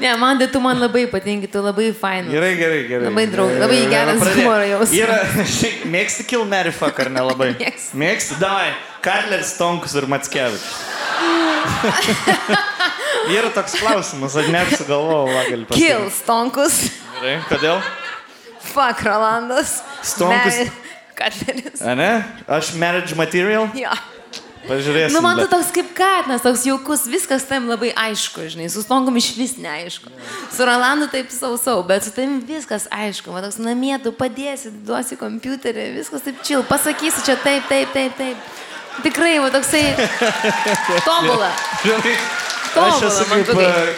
Ne, 0.00 0.12
man 0.20 0.38
tai 0.40 0.46
tu 0.52 0.60
man 0.60 0.78
labai 0.80 1.06
patinki, 1.12 1.48
tu 1.52 1.60
labai 1.64 1.90
fainas. 1.96 2.30
Gerai, 2.32 2.52
gerai, 2.58 2.80
gerai. 2.88 3.06
Labai 3.10 3.26
draug- 3.32 3.56
labai 3.60 3.80
geras 3.92 4.20
humoro 4.36 4.64
jausmas. 4.68 5.48
Šiaip, 5.58 5.84
mėgsti 5.92 6.26
Kill 6.30 6.44
Mary 6.48 6.72
Fuck 6.74 7.00
ar 7.04 7.10
nelabai? 7.12 7.52
Mėgstu. 7.60 7.96
Mėgsti, 8.02 8.38
davai, 8.42 8.70
Karleris 9.04 9.54
Tonkus 9.58 9.94
ir 10.00 10.08
Matskevičius. 10.10 10.68
Yra 13.30 13.50
toks 13.54 13.74
klausimas, 13.78 14.34
aš 14.40 14.48
net 14.52 14.70
sugalvojau, 14.78 15.26
va, 15.28 15.42
gali 15.50 15.66
pasakyti. 15.68 15.86
Kill 15.86 16.06
Stonkus, 16.14 16.78
Gerai, 17.18 17.36
kodėl? 17.50 17.82
fuck 18.70 19.02
Rolandas. 19.06 19.80
Stonkus. 20.06 20.56
Mary- 20.56 20.70
Katleris. 21.20 21.82
A 21.84 21.92
ne? 21.98 22.10
Aš 22.48 22.72
marriage 22.80 23.12
material? 23.18 23.66
Jo. 23.76 23.92
Pažiūrėsim. 24.68 25.14
Nu, 25.16 25.22
man 25.24 25.38
tu 25.38 25.46
bet- 25.46 25.50
toks 25.54 25.70
kaip 25.74 25.88
katinas, 25.96 26.42
toks 26.44 26.66
jaukus, 26.68 27.06
viskas 27.08 27.46
tam 27.48 27.66
labai 27.70 27.92
aišku, 27.96 28.44
žinai, 28.52 28.68
su 28.70 28.82
Stonkum 28.84 29.16
iš 29.16 29.30
vis 29.38 29.54
neaišku. 29.56 30.12
Su 30.52 30.66
Rolandu 30.68 31.08
taip 31.10 31.30
sausau, 31.32 31.80
bet 31.86 32.04
su 32.04 32.12
tavim 32.14 32.40
viskas 32.44 32.86
aišku. 32.92 33.32
Man 33.32 33.42
toks 33.46 33.58
namie 33.58 33.96
tu 34.02 34.12
padėsi, 34.12 34.70
duosi 34.84 35.16
kompiuterį, 35.16 35.94
viskas 35.96 36.22
taip 36.26 36.42
čil, 36.44 36.62
pasakysi 36.68 37.24
čia 37.24 37.36
taip, 37.40 37.66
taip, 37.72 37.92
taip, 37.96 38.16
taip. 38.20 38.36
Tikrai, 39.00 39.38
va 39.40 39.48
toksai 39.54 39.94
Aš 42.80 43.02
esu 43.08 43.24
man 43.30 43.44
tu 43.44 43.56
e, 43.60 43.94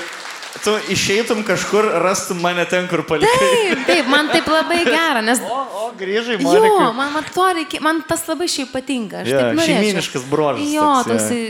Tu 0.63 0.71
išeitum 0.95 1.41
kažkur, 1.43 1.89
rastum 2.05 2.39
mane 2.39 2.63
ten, 2.71 2.85
kur 2.87 3.01
palikai. 3.03 3.39
Taip, 3.41 3.81
taip, 3.89 4.07
man 4.07 4.29
taip 4.31 4.47
labai 4.47 4.85
gera, 4.87 5.19
nes... 5.27 5.41
O, 5.43 5.57
o, 5.59 5.89
grįžai, 5.99 6.37
Jo, 6.39 6.45
Monika. 6.47 6.93
man, 6.95 7.09
man, 7.17 7.25
to 7.35 7.47
reikia, 7.59 7.81
man 7.83 7.99
tas 8.07 8.23
labai 8.31 8.47
šiaip 8.47 8.71
patinka. 8.71 9.25
Aš 9.25 9.33
Jo, 9.33 9.41
taip 9.41 9.57
norėčiau. 9.59 9.73
šeimyniškas 9.81 10.29
bruožas 10.31 10.69
Jo, 10.71 10.87
toks, 11.03 11.09
jo. 11.09 11.17
toksai 11.17 11.41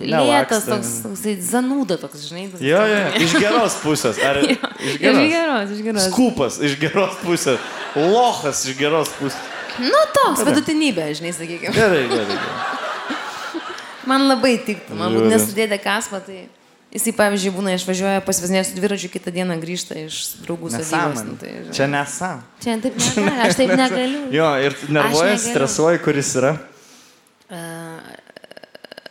Nelaksto. 0.00 0.28
lėtas, 0.28 0.68
toks, 0.68 0.90
toksai 1.06 1.34
zanūda, 1.48 1.96
toks, 2.04 2.26
žinai. 2.28 2.44
toks- 2.52 2.66
Jo, 2.68 2.82
jo, 2.92 3.00
iš 3.24 3.32
geros 3.40 3.78
pusės. 3.80 4.20
Ar 4.28 4.42
Jo, 4.44 4.52
iš 4.52 4.92
Iš 4.92 5.00
geros? 5.06 5.32
geros, 5.32 5.74
iš 5.78 5.82
geros. 5.88 6.06
Skupas 6.12 6.60
iš 6.68 6.76
geros 6.84 7.16
pusės. 7.24 7.58
Lochas 7.96 8.64
iš 8.68 8.76
geros 8.76 9.08
pusės. 9.16 9.40
Nu, 9.80 10.04
toks 10.20 10.44
vidutinybė, 10.44 11.08
žinai, 11.16 11.32
sakykime. 11.32 11.72
Gerai, 11.72 12.04
gerai. 12.12 12.36
gerai. 12.36 13.60
Man 14.08 14.28
labai 14.28 14.58
tiktų, 14.68 14.96
man 15.00 15.12
būtų 15.16 15.28
nesudėdė 15.32 15.80
kaspa, 15.84 16.20
tai 16.24 16.44
jisai, 16.94 17.12
pavyzdžiui, 17.16 17.52
būna 17.54 17.74
išvažiuoja 17.78 18.22
pasivažinėję 18.26 18.64
su 18.68 18.76
dviračiu, 18.78 19.10
kitą 19.12 19.32
dieną 19.34 19.56
grįžta 19.62 19.98
iš 20.06 20.18
draugų. 20.44 20.72
Nesąmonė. 20.74 21.24
Nu, 21.28 21.36
tai. 21.40 21.52
Čia 21.76 21.86
nesam. 21.90 22.42
Čia 22.62 22.76
taip 22.82 22.98
negali, 22.98 23.36
aš 23.46 23.58
taip 23.60 23.74
negaliu. 23.78 24.22
Jo, 24.38 24.48
ir 24.66 24.76
nervuojas, 24.88 25.44
negaliu. 25.46 25.52
stresuoji, 25.52 26.02
kuris 26.06 26.34
yra. 26.40 26.54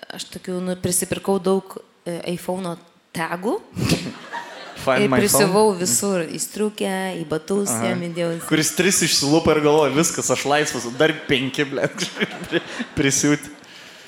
Aš 0.09 0.25
tokių, 0.33 0.57
nu, 0.65 0.75
prisipirkau 0.81 1.37
daug 1.43 1.77
e, 2.07 2.17
iPhone 2.33 2.75
tagų 3.15 3.59
Find 4.79 5.03
ir 5.03 5.09
my 5.11 5.17
phone. 5.17 5.19
prisivau 5.19 5.65
visur, 5.75 6.23
į 6.23 6.39
striukę, 6.39 6.93
į 7.19 7.25
batus, 7.29 7.71
jam 7.83 7.99
įdėjau. 8.07 8.37
Kuris 8.47 8.71
tris 8.77 9.01
išsilupa 9.03 9.51
ir 9.57 9.61
galvoja, 9.65 9.91
viskas, 9.91 10.29
aš 10.31 10.45
laisvas, 10.47 10.87
dar 10.97 11.11
penki, 11.27 11.65
ble, 11.67 11.89
prisiūti. 12.97 13.51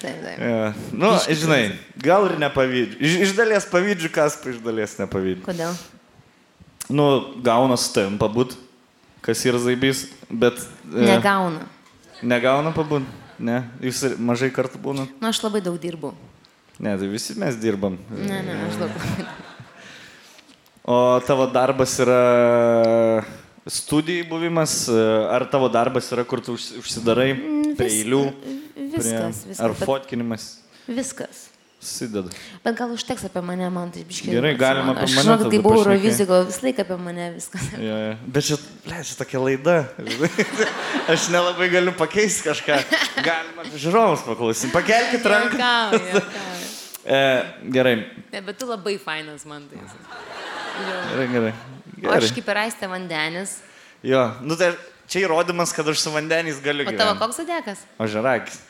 Taip, 0.02 0.18
taip. 0.26 0.40
Ja. 0.42 0.74
Nu, 0.98 1.12
žinai, 1.30 1.62
gal 2.02 2.26
ir 2.30 2.38
nepavydžiu. 2.42 2.98
Iš, 3.06 3.16
iš 3.28 3.34
dalies 3.38 3.68
pavydžiu, 3.70 4.10
kas 4.16 4.40
iš 4.50 4.58
dalies 4.66 4.96
nepavydžiu. 4.98 5.44
Kodėl? 5.46 5.76
Nu, 6.92 7.06
gauna 7.46 7.78
su 7.80 7.92
tavim 7.96 8.18
pabūt, 8.20 8.56
kas 9.24 9.44
yra 9.48 9.62
zaibys, 9.62 10.08
bet... 10.30 10.58
e, 10.90 11.06
Negauna. 11.06 11.62
Negauna 12.26 12.74
pabūt? 12.76 13.06
Ne, 13.42 13.62
jūs 13.82 14.04
mažai 14.22 14.52
kartų 14.54 14.82
būnat? 14.82 15.14
Nu, 15.22 15.30
aš 15.32 15.40
labai 15.46 15.62
daug 15.66 15.78
dirbu. 15.82 16.12
Ne, 16.82 16.96
tai 16.98 17.08
visi 17.10 17.34
mes 17.38 17.56
dirbam. 17.62 17.96
Ne, 18.10 18.42
ne, 18.46 18.58
aš 18.68 18.82
daug. 18.82 18.98
O 20.92 20.98
tavo 21.26 21.46
darbas 21.54 21.94
yra 22.02 23.22
studijai 23.70 24.26
buvimas, 24.30 24.88
e, 24.90 24.98
ar 25.30 25.46
tavo 25.50 25.70
darbas 25.70 26.10
yra, 26.12 26.24
kur 26.26 26.42
tu 26.42 26.56
užsi- 26.58 26.80
užsidarai 26.82 27.30
prie 27.78 27.86
vis- 27.88 28.00
eilių? 28.02 28.22
Viskas, 28.76 29.08
prie, 29.08 29.50
viskas. 29.52 29.60
Ar 29.64 29.74
bet- 29.76 29.88
fotkinimas? 29.88 30.46
Viskas. 30.88 31.48
Susideda. 31.82 32.30
Bet 32.62 32.76
gal 32.78 32.92
užteks 32.94 33.24
apie 33.26 33.42
mane, 33.42 33.66
man 33.74 33.90
tai 33.90 34.04
biškiai. 34.06 34.36
Gerai, 34.36 34.52
galima 34.54 34.92
apie 34.94 35.08
Aš 35.08 35.16
mane 35.18 35.24
žinau, 35.26 35.38
kad 35.42 35.50
kai 35.50 35.60
buvau 35.66 35.82
gal 36.30 36.44
visą 36.46 36.62
laiką 36.68 36.84
apie 36.86 36.98
mane 37.02 37.26
viskas. 37.34 37.64
Ja, 37.82 37.96
ja. 38.04 38.12
Bet 38.36 38.46
čia, 38.46 38.58
ble, 38.86 39.00
čia 39.10 39.16
tokia 39.18 39.42
laida. 39.42 39.76
Aš 41.16 41.26
nelabai 41.34 41.72
galiu 41.74 41.94
pakeisti 41.98 42.46
kažką. 42.52 42.78
Galima 43.26 43.66
žiūrovus 43.74 44.22
paklausyti. 44.28 44.70
Pakelkite 44.76 45.32
ranką. 45.34 45.58
Juokauju, 45.58 46.12
juokauju. 46.14 46.70
E, 47.02 47.22
gerai, 47.74 47.96
Ne, 48.32 48.42
bet 48.46 48.60
tu 48.62 48.70
labai 48.70 48.94
fainas 49.02 49.42
man 49.50 49.66
tai. 49.72 49.82
gerai, 51.10 51.28
gerai. 51.34 51.54
O 52.06 52.14
aš 52.14 52.28
gerai. 52.30 52.36
kaip 52.38 52.52
ir 52.54 52.60
aistė 52.68 52.92
vandenis. 52.94 53.56
Jo, 54.06 54.22
nu 54.46 54.54
tai 54.58 54.70
čia 55.12 55.26
įrodymas, 55.26 55.74
kad 55.76 55.88
aš 55.92 56.00
su 56.06 56.14
vandeniais 56.14 56.62
galiu 56.64 56.88
O 56.88 56.92
tavo 56.96 57.12
gyventi. 57.14 57.20
koks 57.20 57.44
adekas? 57.44 57.84
O 58.00 58.08
žerakis. 58.08 58.62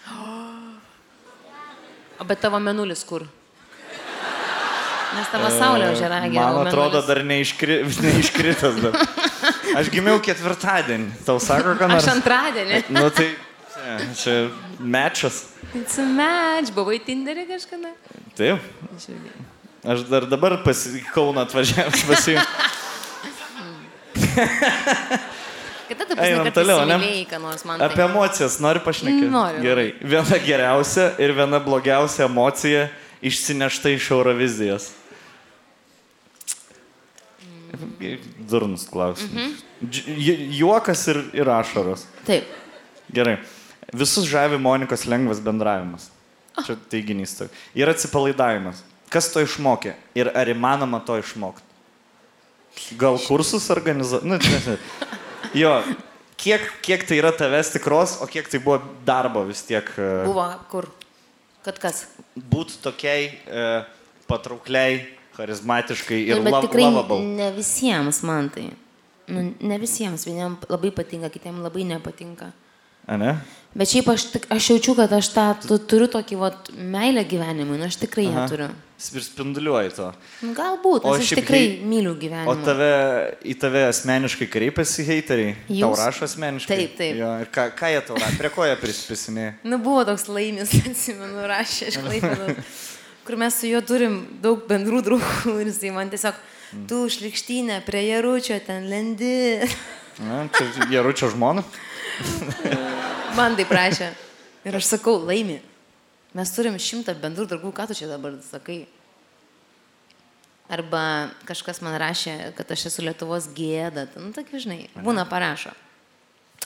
O 2.22 2.26
bet 2.26 2.41
tavo 2.41 2.59
menulis 2.61 3.05
kur? 3.05 3.27
Nes 5.11 5.27
tavo 5.27 5.49
saulė 5.51 5.89
užeragė. 5.91 6.38
E, 6.38 6.39
Man 6.39 6.68
atrodo, 6.69 7.01
dar 7.03 7.19
neiškri, 7.27 7.81
neiškritas. 8.05 8.77
Dar. 8.80 8.93
Aš 9.81 9.89
gimiau 9.91 10.22
ketvirtadienį. 10.23 11.09
Tau 11.27 11.39
sako, 11.43 11.76
ką 11.80 11.89
nors? 11.91 12.05
Aš 12.05 12.13
antradienį. 12.15 12.84
Nu 12.95 13.09
tai 13.11 13.27
čia, 13.73 13.97
čia 14.22 14.35
mečas. 14.80 15.41
It's 15.76 15.99
a 15.99 16.05
match. 16.07 16.72
Buvai 16.76 16.99
Tinderį 17.03 17.43
kažkada? 17.51 17.91
Taip. 18.39 18.63
Aš 19.81 20.05
dar 20.07 20.30
dabar 20.30 20.59
pas 20.63 20.80
Kauną 21.11 21.43
atvažiavęs 21.43 22.07
pasi. 22.07 22.38
Kada 25.91 26.05
tu 26.07 26.15
Einam 26.15 26.45
pasakai, 26.45 26.51
kad 26.55 26.72
įsimylėjai, 26.72 27.26
ką 27.31 27.39
nors 27.43 27.65
man 27.68 27.81
Apie 27.84 27.97
tai. 27.99 28.05
emocijas 28.07 28.57
nori 28.63 28.80
pašnekėti? 28.85 29.30
Noriu. 29.34 29.61
Gerai. 29.65 29.88
Viena 30.01 30.38
geriausia 30.45 31.09
ir 31.19 31.34
viena 31.35 31.59
blogiausia 31.59 32.26
emocija 32.30 32.88
išsinešta 33.22 33.91
iš 33.97 34.07
Eurovizijos. 34.15 34.89
Durnus 38.49 38.88
klausimas. 38.89 39.61
Dž- 39.84 40.07
ju- 40.18 40.47
Juokas 40.59 41.07
ir, 41.07 41.19
ir 41.34 41.47
ašaros. 41.49 42.05
Taip. 42.27 42.43
Gerai. 43.13 43.38
Visus 43.93 44.26
žavi 44.27 44.57
Monikos 44.59 45.05
lengvas 45.05 45.39
bendravimas. 45.39 46.09
Čia 46.65 46.76
teiginys. 46.91 47.35
toks. 47.38 47.51
Ir 47.76 47.88
atsipalaidavimas. 47.89 48.84
Kas 49.11 49.31
to 49.34 49.39
išmokė? 49.43 49.93
Ir 50.15 50.31
ar 50.35 50.47
įmanoma 50.47 50.99
to 51.05 51.18
išmokti? 51.19 51.63
Gal 52.97 53.18
kursus 53.19 53.69
organizuoti? 53.69 54.27
Nu, 54.27 54.38
nežinau. 54.39 54.77
jo, 55.53 55.72
kiek, 56.38 56.65
kiek 56.85 57.05
tai 57.07 57.18
yra 57.22 57.31
tavęs 57.35 57.73
tikros, 57.76 58.18
o 58.22 58.27
kiek 58.30 58.49
tai 58.51 58.59
buvo 58.63 58.80
darbo 59.05 59.43
vis 59.47 59.61
tiek 59.68 59.88
e, 59.97 60.09
Buvo 60.26 60.45
kur? 60.72 60.89
Kad 61.65 61.77
kas? 61.80 62.05
būti 62.35 62.80
tokiai 62.81 63.27
e, 63.45 63.65
patraukliai, 64.27 65.01
charizmatiškai 65.38 66.22
ir 66.27 66.39
Nu, 66.39 66.43
bet 66.47 66.53
lov, 66.55 66.65
tikrai 66.68 66.88
lovable. 66.89 67.19
ne 67.38 67.51
visiems 67.55 68.22
man 68.27 68.49
tai. 68.53 68.69
Nu, 69.31 69.53
ne 69.61 69.77
visiems. 69.80 70.26
Vieniem 70.27 70.57
labai 70.69 70.91
patinka, 70.91 71.30
kitiem 71.31 71.61
labai 71.63 71.85
nepatinka. 71.88 72.49
A 73.07 73.18
ne? 73.18 73.35
Bet 73.77 73.88
šiaip 73.93 74.09
aš, 74.11 74.26
aš 74.51 74.69
jaučiu, 74.73 74.95
kad 74.97 75.13
aš 75.15 75.30
tą 75.31 75.45
tu, 75.63 75.77
turiu 75.80 76.09
tokį 76.11 76.38
vat, 76.41 76.72
meilę 76.76 77.23
gyvenimui, 77.26 77.77
nu 77.80 77.88
aš 77.88 77.95
tikrai 78.01 78.26
ją 78.27 78.34
Aha. 78.35 78.47
turiu. 78.51 78.68
Ir 79.01 79.23
spinduliuoji 79.25 79.89
to. 79.97 80.11
Nu, 80.45 80.51
Galbūt, 80.53 81.05
O 81.09 81.15
aš 81.17 81.31
tikrai 81.33 81.59
hei- 81.59 81.79
myliu 81.89 82.11
O 82.13 82.19
gyvenimą. 82.21 82.53
tave, 82.63 82.89
į 83.43 83.55
tave 83.59 83.81
asmeniškai 83.89 84.45
kreipiasi 84.53 85.05
heiteriai? 85.07 85.55
Tau 85.67 85.73
Jūs? 85.79 85.97
rašo 86.05 86.27
asmeniškai? 86.29 86.77
Taip, 86.77 86.93
taip. 86.99 87.15
Jo, 87.17 87.31
ir 87.41 87.49
ką, 87.49 87.65
ką 87.79 87.89
jie 87.95 88.01
tau 88.05 88.15
rašo? 88.21 88.37
Prie 88.37 88.49
ko 88.53 88.67
jie 88.69 88.75
prispisinė? 88.77 89.47
Nu, 89.65 89.79
buvo 89.81 90.03
toks 90.05 90.27
laimis, 90.29 90.69
atsimenu, 90.91 91.47
rašė, 91.49 91.89
aš 91.89 91.97
klaipėdu. 92.05 92.55
kur 93.25 93.35
mes 93.41 93.57
su 93.57 93.67
juo 93.73 93.81
turim 93.85 94.19
daug 94.41 94.61
bendrų 94.69 95.01
draugų 95.09 95.57
ir 95.61 95.71
jisai 95.73 95.91
man 95.97 96.09
tiesiog, 96.13 96.37
tu 96.87 97.01
šlikštynė 97.09 97.81
prie 97.85 98.05
Jaručio 98.11 98.59
ten 98.65 98.85
lendi. 98.89 99.65
Na, 100.21 100.45
čia 100.53 100.69
Jaručio 100.93 101.29
žmona. 101.33 101.63
Man 103.35 103.55
tai 103.57 103.65
prašė. 103.65 104.11
Ir 104.67 104.75
aš 104.77 104.91
sakau, 104.93 105.17
laimi. 105.25 105.57
Mes 106.37 106.51
turim 106.55 106.77
šimtą 106.79 107.15
bendrų 107.19 107.45
draugų, 107.51 107.71
ką 107.75 107.89
tu 107.89 107.95
čia 107.97 108.07
dabar 108.07 108.37
sakai? 108.45 108.85
Arba 110.71 111.03
kažkas 111.49 111.81
man 111.83 111.97
rašė, 111.99 112.53
kad 112.55 112.69
aš 112.71 112.85
esu 112.87 113.03
Lietuvos 113.03 113.49
gėda. 113.57 114.05
Nu, 114.15 114.29
tokia, 114.35 114.61
žinai, 114.63 114.77
būna 115.03 115.25
parašo. 115.27 115.73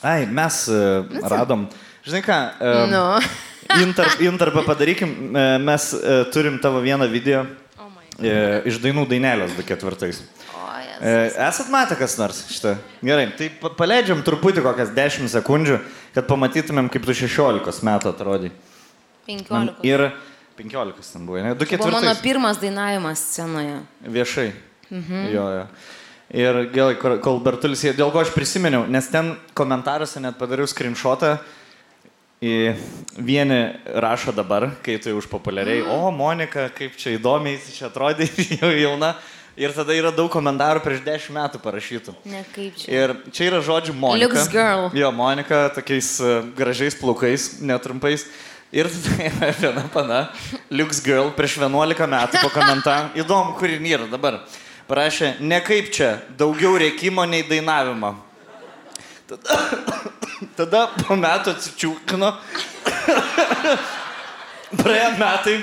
Ai, 0.05 0.27
mes 0.29 0.59
uh, 0.69 1.07
radom. 1.31 1.63
Žinai 2.05 2.21
ką? 2.27 2.37
Uh, 2.61 2.85
Nu. 2.91 3.03
Interp, 3.81 4.19
interpą 4.21 4.61
padarykim. 4.61 5.09
E, 5.33 5.43
Mes 5.57 5.87
uh, 5.97 6.19
turim 6.29 6.59
tavo 6.61 6.77
vieną 6.83 7.07
video 7.09 7.39
Oh 7.81 7.87
uh, 7.89 8.61
iš 8.69 8.77
dainų 8.83 9.07
dainelės 9.09 9.55
24. 9.57 10.11
O, 10.53 10.67
jas. 10.85 10.99
E, 11.01 11.15
Esat 11.47 11.71
matę 11.73 11.97
kas 11.97 12.13
nors 12.21 12.43
šitą? 12.53 12.75
Gerai, 13.01 13.25
tai 13.39 13.49
pa- 13.49 13.71
paleidžiam 13.73 14.21
truputį 14.21 14.61
kokias 14.67 14.93
10 14.93 15.31
sekundžių, 15.33 15.79
kad 16.13 16.29
pamatytumėm, 16.29 16.91
kaip 16.93 17.09
tu 17.09 17.17
16 17.25 17.81
metų 17.89 18.13
atrodai. 18.13 18.53
15. 19.25 19.83
Ir 19.83 20.11
15 20.57 21.13
ten 21.13 21.25
buvo, 21.27 21.41
ne? 21.41 21.53
2 21.55 21.65
Tai 21.67 21.77
buvo 21.77 21.91
mano 21.91 22.01
ketvirtais. 22.07 22.21
pirmas 22.23 22.57
dainavimas 22.61 23.19
scenoje. 23.33 23.79
Viešai. 24.07 24.51
Mhm. 24.91 25.27
Jo, 25.33 25.45
jo. 25.59 25.67
Ir 26.35 26.53
gerai, 26.73 26.95
kol- 27.21 27.39
Bertulis, 27.39 27.81
dėl 27.95 28.11
ko 28.11 28.19
aš 28.19 28.31
prisiminiau, 28.33 28.87
nes 28.89 29.07
ten 29.07 29.35
komentaruose 29.53 30.19
net 30.19 30.37
padariau 30.37 30.65
screenshotą. 30.67 31.37
Į 32.45 32.75
vieni 33.23 33.57
rašo 33.95 34.33
dabar, 34.35 34.67
kai 34.83 34.97
tu 34.99 35.09
jau 35.09 35.17
užpopuliariai, 35.21 35.85
o 35.87 36.11
Monika, 36.11 36.67
kaip 36.75 36.97
čia 36.99 37.13
įdomiai 37.17 37.57
čia 37.63 37.87
atrodai, 37.87 38.27
jau 38.59 38.69
jauna. 38.75 39.15
Ir 39.55 39.71
tada 39.71 39.95
yra 39.95 40.11
daug 40.11 40.27
komentarų 40.33 40.81
prieš 40.83 40.99
10 41.05 41.31
metų 41.31 41.61
parašytų. 41.63 42.13
Ne 42.27 42.41
kaip 42.51 42.75
čia. 42.75 42.89
Ir 42.91 43.13
čia 43.31 43.45
yra 43.47 43.61
žodžių 43.63 43.93
Monika. 43.95 44.27
Looks 44.27 44.49
girl. 44.51 44.89
Jo, 44.93 45.13
Monika 45.15 45.69
tokiais 45.71 46.09
uh, 46.19 46.41
gražiais 46.57 46.97
plaukais, 46.99 47.61
netrumpais. 47.63 48.27
Ir 48.73 48.89
viena 49.61 49.85
pana, 49.93 50.29
Lux 50.73 51.01
Girl, 51.05 51.29
prieš 51.37 51.59
11 51.61 52.07
metų 52.09 52.41
pakomentavo, 52.41 53.11
įdomu, 53.19 53.53
kur 53.59 53.69
jin 53.69 53.85
yra 53.85 54.07
dabar. 54.09 54.41
Parašė, 54.89 55.35
ne 55.41 55.59
kaip 55.65 55.91
čia, 55.93 56.15
daugiau 56.37 56.75
rėkimo 56.81 57.25
nei 57.29 57.45
dainavimo. 57.45 58.15
Tada, 59.29 59.59
tada 60.59 60.81
po 60.97 61.17
metų 61.17 61.55
atsičiūkino. 61.55 62.31
Praėjo 64.81 65.11
metai, 65.17 65.55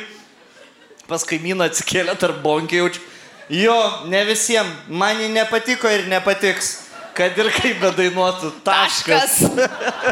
pas 1.10 1.26
kaimyną 1.26 1.68
atsikėlė 1.70 2.14
tarp 2.18 2.38
bonkiaučių. 2.42 3.08
Jo, 3.52 3.76
ne 4.08 4.22
visiems, 4.24 4.86
man 4.88 5.18
ji 5.20 5.28
nepatiko 5.34 5.90
ir 5.90 6.06
nepatiks. 6.08 6.78
Kad 7.12 7.36
ir 7.36 7.50
kaip 7.52 7.82
bedainuotų, 7.82 8.54
taškas. 8.64 9.42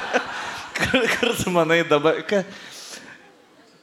kur, 0.76 1.06
kur 1.14 1.30
tu 1.38 1.54
manai 1.54 1.80
dabar? 1.88 2.18
Ka... 2.28 2.42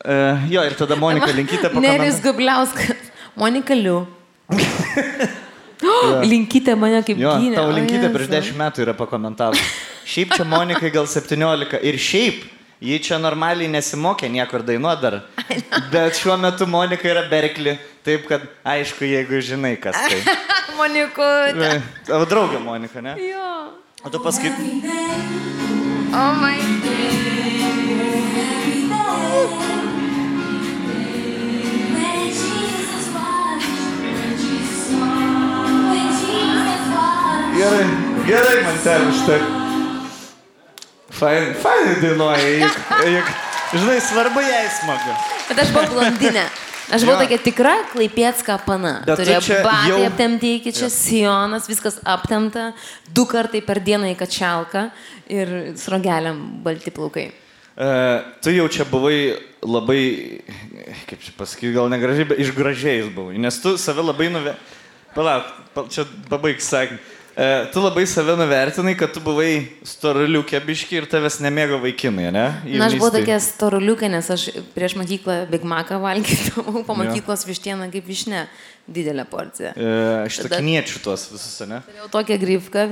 Uh, 0.08 0.46
jo, 0.48 0.62
ir 0.64 0.78
tada 0.80 0.96
Monika 0.96 1.28
Linkytė 1.36 1.68
Neris 1.68 2.22
pakomentavo. 2.22 2.22
Gubliauskas. 2.30 3.10
Monika 3.36 3.76
Liu. 3.76 4.06
Linkite 6.32 6.76
mane 6.80 7.02
kaip 7.06 7.20
Jo, 7.20 7.34
gynė. 7.42 7.60
O, 7.62 7.72
Linkytė 7.76 8.10
prieš 8.14 8.30
Jėzau. 8.32 8.54
10 8.54 8.62
metų 8.62 8.86
yra 8.86 8.96
pakomentavus. 8.98 9.74
Šiaip 10.08 10.38
čia 10.38 10.46
Monikai 10.48 10.92
gal 10.94 11.10
17 11.12 11.82
ir 11.84 12.00
šiaip 12.00 12.46
ji 12.88 13.00
čia 13.04 13.18
normaliai 13.22 13.70
nesimokė 13.74 14.30
niekur 14.32 14.64
dainuoti 14.66 15.04
dar. 15.04 15.20
Bet 15.94 16.20
šiuo 16.22 16.38
metu 16.42 16.68
Monika 16.70 17.10
yra 17.10 17.26
Berkli, 17.30 17.78
taip 18.08 18.28
kad 18.30 18.46
aišku, 18.64 19.06
jeigu 19.10 19.42
žinai, 19.44 19.76
kas 19.82 19.98
tai. 19.98 20.22
Monikutė. 20.80 21.82
Tavo 22.08 22.30
draugė 22.30 22.62
Monika, 22.64 23.02
ne? 23.02 23.18
Jo. 23.22 23.50
O 24.06 24.14
tu 24.14 24.22
paskait. 24.24 24.54
Oh 26.14 26.32
my. 26.38 26.56
Gerai, 37.58 37.86
gerai, 38.28 38.58
man 38.64 38.78
ten 38.84 39.08
štai. 39.18 39.40
Fain, 41.18 41.56
fainai 41.58 41.96
dainuoja, 42.04 42.50
juk, 42.62 42.76
juk, 43.16 43.32
žinai, 43.74 43.96
svarbu 44.06 44.44
jai 44.46 44.68
smagu. 44.76 45.16
Bet 45.50 45.62
aš 45.64 45.72
buvau 45.74 45.96
blondinė. 45.96 46.44
Aš 46.94 47.04
buvau 47.08 47.18
tokia 47.24 47.40
tikra 47.42 47.74
klaipietska 47.96 48.60
pana. 48.68 48.94
Bet 49.08 49.18
tu 49.18 49.26
Turėjo 49.26 49.42
čia 49.48 49.58
batai 49.66 49.90
jau- 49.90 50.04
aptemti 50.12 50.54
iki 50.60 50.72
čia 50.72 50.92
sijonas, 50.94 51.66
viskas 51.68 51.98
aptemta, 52.06 52.70
du 53.10 53.26
kartai 53.26 53.64
per 53.66 53.82
dieną 53.82 54.14
į 54.14 54.20
kačialką 54.22 54.86
ir 55.34 55.74
srogeliam 55.82 56.62
balti 56.64 56.94
plaukai. 56.94 57.32
Uh, 57.78 58.22
tu 58.42 58.54
jau 58.54 58.70
čia 58.70 58.86
buvai 58.86 59.34
labai, 59.66 60.02
kaip 61.10 61.20
čia 61.26 61.34
pasakyti, 61.38 61.74
gal 61.74 61.90
negražiai, 61.90 62.30
bet 62.30 62.40
išgražiais 62.46 63.10
buvai, 63.14 63.42
nes 63.42 63.58
tu 63.62 63.78
save 63.82 64.06
labai 64.06 64.30
nuve... 64.30 64.54
Palauk, 65.18 65.48
pa, 65.74 65.82
čia 65.90 66.04
pabaig 66.30 66.60
sakinį. 66.62 67.00
Uh, 67.38 67.68
tu 67.70 67.78
labai 67.84 68.02
save 68.10 68.34
nuvertinai, 68.34 68.96
kad 68.98 69.12
tu 69.14 69.22
buvai 69.22 69.68
storuliukė 69.86 70.58
biški 70.66 70.96
ir 70.98 71.06
tavęs 71.06 71.36
nemėgo 71.46 71.78
vaikinai, 71.84 72.32
ne? 72.34 72.46
Na, 72.66 72.88
aš 72.88 72.96
buvau 72.98 73.12
Jaunystėj. 73.12 73.20
tokia 73.20 73.36
storuliukė, 73.46 74.08
nes 74.10 74.30
aš 74.34 74.46
prieš 74.74 74.96
mokyklą 74.98 75.36
Big 75.52 75.62
Macą 75.70 76.00
valgydavau, 76.02 76.82
po 76.88 76.96
Jo. 76.96 77.04
mokyklos 77.04 77.46
vištieną 77.46 77.92
kaip 77.94 78.08
višne, 78.10 78.48
didelę 78.90 79.28
porciją. 79.30 79.76
Uh, 79.78 80.24
aš 80.26 80.40
takiniečių 80.48 81.04
tuos 81.06 81.28
visus, 81.30 81.60
ne? 81.70 81.84
Turėjau 81.86 82.10
tokią 82.18 82.40
grifką 82.42 82.88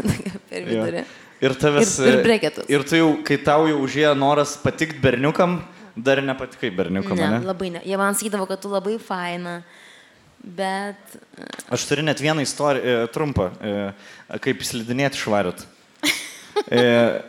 per 0.48 0.62
Jo. 0.64 0.70
vidurį. 0.70 1.04
Ir 1.44 1.58
tavęs. 1.60 1.92
Ir- 2.00 2.14
ir 2.14 2.24
breketus. 2.24 2.70
Ir 2.72 2.82
tu 2.88 2.96
jau, 2.96 3.10
kai 3.24 3.36
tau 3.44 3.68
jau 3.68 3.82
užėjo 3.84 4.14
noras 4.16 4.56
patikti 4.64 4.96
berniukam, 5.04 5.58
dar 5.96 6.24
nepatikai 6.24 6.72
berniukam, 6.72 7.20
Ne, 7.20 7.28
ne? 7.36 7.44
labai 7.44 7.68
ne. 7.76 7.80
Jie 7.84 8.00
man 8.00 8.16
sakydavo, 8.16 8.48
kad 8.48 8.60
tu 8.64 8.72
labai 8.72 8.96
faina, 8.96 9.58
bet 10.44 11.18
Aš 11.70 11.86
turiu 11.86 12.04
net 12.04 12.20
vieną 12.20 12.42
istoriją, 12.42 12.84
e, 12.84 13.08
trumpą, 13.12 13.50
e, 13.60 14.38
kaip 14.42 14.64
slidinėti 14.66 15.20
švariot. 15.20 15.66
E, 16.70 17.22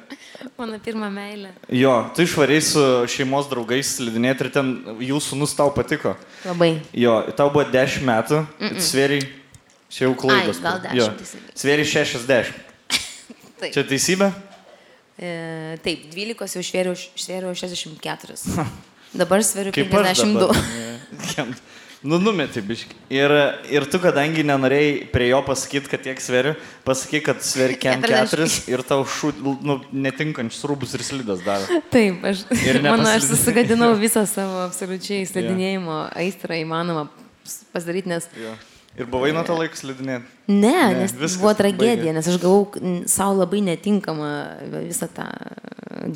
mano 0.57 0.75
pirma 0.81 1.07
meilė. 1.13 1.53
jo, 1.71 1.91
tu 2.15 2.25
išvariai 2.25 2.59
su 2.65 2.81
šeimos 3.07 3.47
draugais 3.47 3.93
slidinėti 3.95 4.43
ir 4.43 4.49
ten 4.51 4.71
jų 4.99 5.21
sunus 5.23 5.53
tau 5.55 5.69
patiko. 5.71 6.15
Labai. 6.43 6.73
Jo, 6.91 7.13
tau 7.37 7.47
buvo 7.53 7.63
10 7.63 8.03
metų, 8.09 8.41
mm 8.41 8.67
-mm. 8.67 8.81
svėriai, 8.83 9.29
čia 9.87 10.03
jau 10.09 10.15
klaidos. 10.17 10.57
Ai, 10.57 10.63
gal 10.63 10.79
buvo. 10.81 10.89
10 10.89 10.99
Jo, 10.99 11.07
teisingai. 11.21 11.55
Svėriai 11.55 11.87
60. 11.93 12.53
Taip. 13.61 13.73
Čia 13.73 13.83
teisybė? 13.87 14.31
E, 15.21 15.77
taip, 15.85 16.09
12 16.09 16.55
jau 16.57 16.63
švėriau 16.65 17.53
64. 17.55 18.35
Dabar 19.21 19.43
sveriu 19.43 19.71
Kaip 19.75 19.93
aš 19.93 20.23
52. 20.23 20.47
dabar. 21.37 21.53
Nu, 22.01 22.17
numeti 22.17 22.63
biški. 22.65 22.95
Ir, 23.13 23.31
ir 23.69 23.85
tu, 23.85 23.99
kadangi 24.01 24.41
nenorėjai 24.47 24.93
prie 25.13 25.27
jo 25.29 25.41
pasakyti, 25.45 25.89
kad 25.91 26.01
tiek 26.01 26.21
sveriu, 26.23 26.55
pasakyk, 26.87 27.27
kad 27.27 27.43
sveri 27.45 27.77
kem 27.83 28.01
4 28.01 28.47
ir 28.73 28.81
tau 28.89 29.03
šūt, 29.05 29.43
nu, 29.61 29.77
netinkančius 29.93 30.65
rūbus 30.71 30.95
ir 30.97 31.05
slidas 31.05 31.45
davė. 31.45 31.77
Taip, 31.93 32.25
aš, 32.25 32.47
Ir 32.65 32.81
mano, 32.81 33.05
aš 33.05 33.29
susigadinau 33.29 33.93
visą 34.01 34.25
savo 34.29 34.63
absoliučiai 34.65 35.29
slidinėjimo 35.29 36.07
aistrą 36.23 36.57
įmanoma 36.63 37.05
pasidaryti, 37.75 38.09
nes... 38.09 38.29
Jo. 38.33 38.57
Ir 38.99 39.07
buvai 39.07 39.29
nuo 39.31 39.41
to 39.47 39.55
laiko 39.55 39.77
slidinėti. 39.79 40.25
Ne, 40.51 40.57
Ne, 40.61 40.95
nes 40.99 41.13
viskas 41.15 41.37
buvo 41.39 41.53
tragedija, 41.55 41.93
baigė. 41.95 42.13
nes 42.17 42.27
aš 42.27 42.37
gavau 42.41 42.65
savo 43.07 43.37
labai 43.39 43.61
netinkamą 43.63 44.31
visą 44.89 45.07
tą 45.15 45.27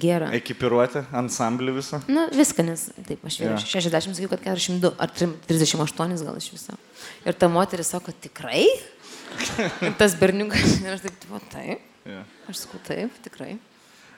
gerą. 0.02 0.28
Ekipiruoti, 0.36 1.06
ansamblį 1.16 1.76
visą. 1.78 2.02
Na, 2.12 2.26
viską, 2.36 2.66
nes 2.68 2.90
taip, 3.08 3.24
aš 3.24 3.40
Jo. 3.40 3.46
vyriau 3.54 3.64
60, 3.64 4.18
sakiau, 4.20 4.30
kad 4.34 4.44
42 4.44 4.92
ar 5.00 5.14
38 5.48 6.26
gal 6.28 6.36
iš 6.42 6.50
viso. 6.52 6.76
Ir 7.26 7.34
ta 7.40 7.48
moteris 7.48 7.94
sako, 7.96 8.12
tikrai? 8.12 8.66
Ir 9.86 9.96
tas 10.00 10.14
berniukas, 10.20 10.78
ir 10.84 10.94
aš 10.96 11.02
taip, 11.08 11.16
tipo, 11.24 11.40
taip. 11.52 11.80
Jo. 12.08 12.22
Aš 12.52 12.66
sakau, 12.66 12.80
taip, 12.88 13.16
tikrai. 13.26 13.56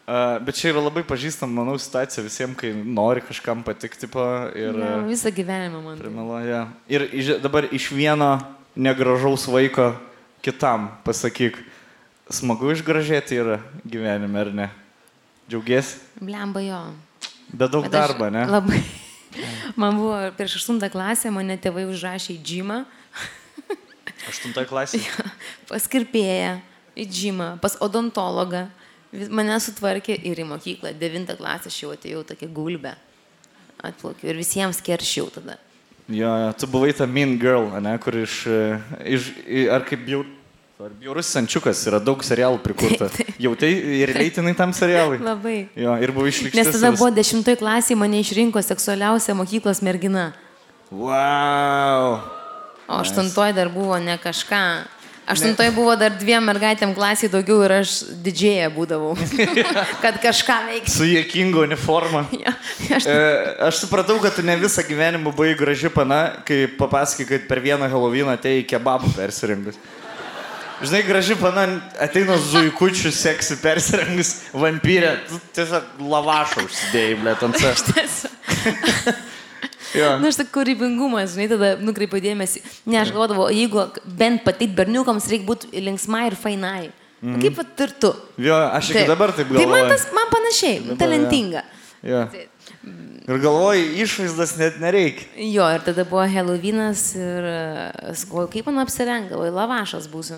Bet 0.07 0.55
čia 0.55 0.69
yra 0.71 0.79
labai 0.85 1.01
pažįstama, 1.03 1.51
manau, 1.51 1.73
situacija 1.75 2.23
visiems, 2.23 2.55
kai 2.55 2.69
nori 2.71 3.19
kažkam 3.27 3.59
patikti 3.67 4.07
pa, 4.07 4.47
ir 4.55 4.71
Ja, 4.79 4.93
uh, 5.01 5.07
visą 5.07 5.33
gyvenimą 5.35 5.81
man. 5.83 5.97
taip. 5.97 6.05
primeluoja. 6.05 6.61
Ir 6.87 7.03
dabar 7.43 7.67
iš 7.75 7.89
vieno 7.91 8.37
negražaus 8.75 9.49
vaiko 9.51 9.89
kitam 10.45 10.87
pasakyk, 11.03 11.59
smagu 12.31 12.71
išgražėti 12.71 13.35
yra 13.35 13.59
gyvenime, 13.83 14.39
ar 14.39 14.53
ne? 14.55 14.69
Džiaugiesi? 15.51 15.99
Blemba 16.23 16.63
jo. 16.63 16.79
Bet 17.51 17.71
daug 17.75 17.83
Bet 17.89 17.91
darbo, 17.91 18.29
ne? 18.31 18.45
Labai. 18.47 18.79
Man 19.79 19.99
buvo 19.99 20.21
prieš 20.39 20.61
8 20.63 20.79
klasę, 20.87 21.31
mane 21.35 21.59
tėvai 21.59 21.83
užrašė 21.91 22.37
į 22.37 22.41
džimą, 22.47 22.79
Aštuntoje 24.27 24.67
klasėje. 24.67 25.27
pas 25.69 25.83
kirpėją, 25.87 26.57
į 26.95 27.05
džimą, 27.11 27.49
pas 27.63 27.77
odontologą. 27.83 28.67
Mane 29.11 29.55
sutvarkė 29.63 30.17
ir 30.27 30.41
į 30.43 30.47
mokyklą. 30.49 30.91
9 30.99 31.37
klasę 31.39 31.71
aš 31.71 31.77
jau 31.83 31.93
atėjau 31.95 32.25
tokia 32.27 32.49
gulbę. 32.51 32.95
Atplaukiu 33.77 34.31
ir 34.31 34.39
visiems 34.39 34.81
keršiau 34.83 35.29
tada. 35.31 35.57
Jo, 36.07 36.31
jo, 36.41 36.51
tu 36.55 36.67
buvai 36.71 36.93
ta 36.95 37.05
Mean 37.05 37.35
Girl, 37.39 37.67
ne, 37.83 37.97
kur 37.99 38.15
iš, 38.15 38.41
e, 38.47 38.79
iš 39.17 39.31
ar 39.71 39.85
kaip 39.87 40.07
jau... 40.07 40.23
Ar 40.77 40.91
bjaurus 40.93 41.25
sančiukas 41.33 41.79
yra 41.89 41.97
daug 41.97 42.21
serialų 42.21 42.59
prikurta. 42.61 43.07
Jau 43.41 43.55
tai 43.57 43.71
ir 43.97 44.11
reitinai 44.13 44.51
tam 44.53 44.69
serialui. 44.77 45.17
Labai. 45.25 45.55
Jo, 45.73 45.95
ir 45.97 46.11
buvo 46.13 46.27
išlikti. 46.29 46.53
Nes 46.53 46.69
tada 46.69 46.91
buvo 46.93 47.07
dešimtoj 47.15 47.57
klasėje 47.57 47.97
mane 47.97 48.19
išrinko 48.21 48.61
seksualiausia 48.61 49.33
mokyklos 49.39 49.81
mergina. 49.81 50.27
Wow. 50.93 52.19
O 52.85 52.99
aštuntoj 53.01 53.55
dar 53.57 53.73
buvo 53.73 53.97
ne 53.97 54.19
kažką. 54.21 54.61
Aštuntoj 55.27 55.73
buvo 55.75 55.91
dar 55.99 56.13
dviem 56.15 56.45
mergaitėm 56.47 56.93
klasiai 56.95 57.27
daugiau 57.31 57.59
ir 57.65 57.73
aš 57.81 57.97
didžėja 58.23 58.69
būdavau. 58.71 59.11
kad 60.03 60.21
kažką 60.23 60.55
veikti. 60.69 60.93
Su 60.93 61.07
jėkinga 61.07 61.65
uniforma. 61.67 62.23
Ja, 62.37 62.53
aš, 62.95 63.07
E, 63.09 63.17
aš 63.67 63.81
supratau, 63.81 64.19
kad 64.23 64.35
tu 64.37 64.43
ne 64.45 64.55
visą 64.59 64.83
gyvenimą 64.87 65.33
buvai 65.33 65.55
graži 65.57 65.89
pana, 65.91 66.39
kai 66.47 66.67
papasakai, 66.79 67.25
kad 67.31 67.47
per 67.49 67.59
vieną 67.63 67.89
Helovyną 67.91 68.37
atėjai 68.37 68.63
kebabų 68.69 69.11
persirengus. 69.17 69.79
Žinai, 70.77 71.01
graži 71.07 71.35
pana 71.39 71.65
ateina 72.03 72.37
zuikučių 72.37 73.11
seksi 73.15 73.57
persirengus 73.63 74.35
vampyrė, 74.53 75.15
tu 75.27 75.39
tiesiog 75.57 76.03
lavašą 76.13 76.67
užsidėjai, 76.67 77.15
blė, 77.23 77.33
ant 77.49 77.63
savęs. 77.63 79.23
Na, 79.97 80.29
aš 80.31 80.39
tik 80.41 80.51
kūrybingumas, 80.55 81.33
žinai, 81.35 81.47
tada 81.51 81.69
nukreipiu 81.81 82.21
dėmesį. 82.23 82.61
Ne, 82.85 82.99
aš 83.01 83.11
galvodavau, 83.15 83.49
jeigu 83.53 83.87
bent 84.19 84.43
patit 84.45 84.73
berniukams 84.77 85.27
reikia 85.31 85.47
būti 85.49 85.83
linksmai 85.87 86.27
ir 86.31 86.37
fainai. 86.39 86.89
Mm. 87.17 87.39
Kaip 87.41 87.55
pat 87.57 87.81
ir 87.87 87.93
tu. 87.97 88.11
Jo, 88.37 88.57
aš 88.77 88.91
iki 88.91 88.99
Taip. 88.99 89.07
dabar 89.09 89.31
taip 89.33 89.49
Tai 89.49 89.63
man 89.65 89.79
galvoju. 89.81 89.89
tas, 89.95 90.03
man 90.13 90.27
panašiai, 90.29 90.75
Dabar, 90.83 90.97
talentinga. 91.01 91.63
Jo. 92.05 92.19
Ir 93.27 93.39
galvoju, 93.43 93.87
išvaizdas 94.03 94.53
net 94.59 94.77
nereikia. 94.79 95.25
Jo, 95.49 95.65
ir 95.73 95.81
tada 95.83 96.05
buvo 96.07 96.21
Helovynas 96.29 97.01
ir 97.17 97.47
sakau, 98.15 98.45
kaip 98.53 98.69
man 98.69 98.83
apsirengdavo, 98.85 99.49
lavašas 99.51 100.05
būsiu. 100.11 100.37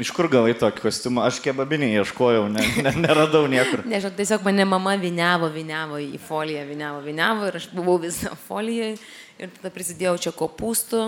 Iš 0.00 0.10
kur 0.16 0.30
gavai 0.32 0.54
tokį 0.56 0.80
kostiumą? 0.80 1.26
Aš 1.28 1.40
kebabinį 1.44 1.90
ieškojau, 2.00 2.46
ne, 2.52 2.62
ne, 2.80 2.92
neradau 3.02 3.44
niekur. 3.50 3.82
Nežinau, 3.84 4.14
tiesiog 4.16 4.46
mane 4.46 4.64
mama 4.68 4.94
viniavo, 5.00 5.50
viniavo 5.52 6.00
į 6.00 6.20
foliją, 6.24 6.62
viniavo, 6.70 7.02
viniavo 7.04 7.50
ir 7.50 7.58
aš 7.60 7.68
buvau 7.74 7.98
visą 8.00 8.32
folijoje 8.46 8.96
ir 9.40 9.52
tada 9.58 9.72
prisidėjau 9.74 10.16
čia 10.24 10.32
kopūstų, 10.36 11.02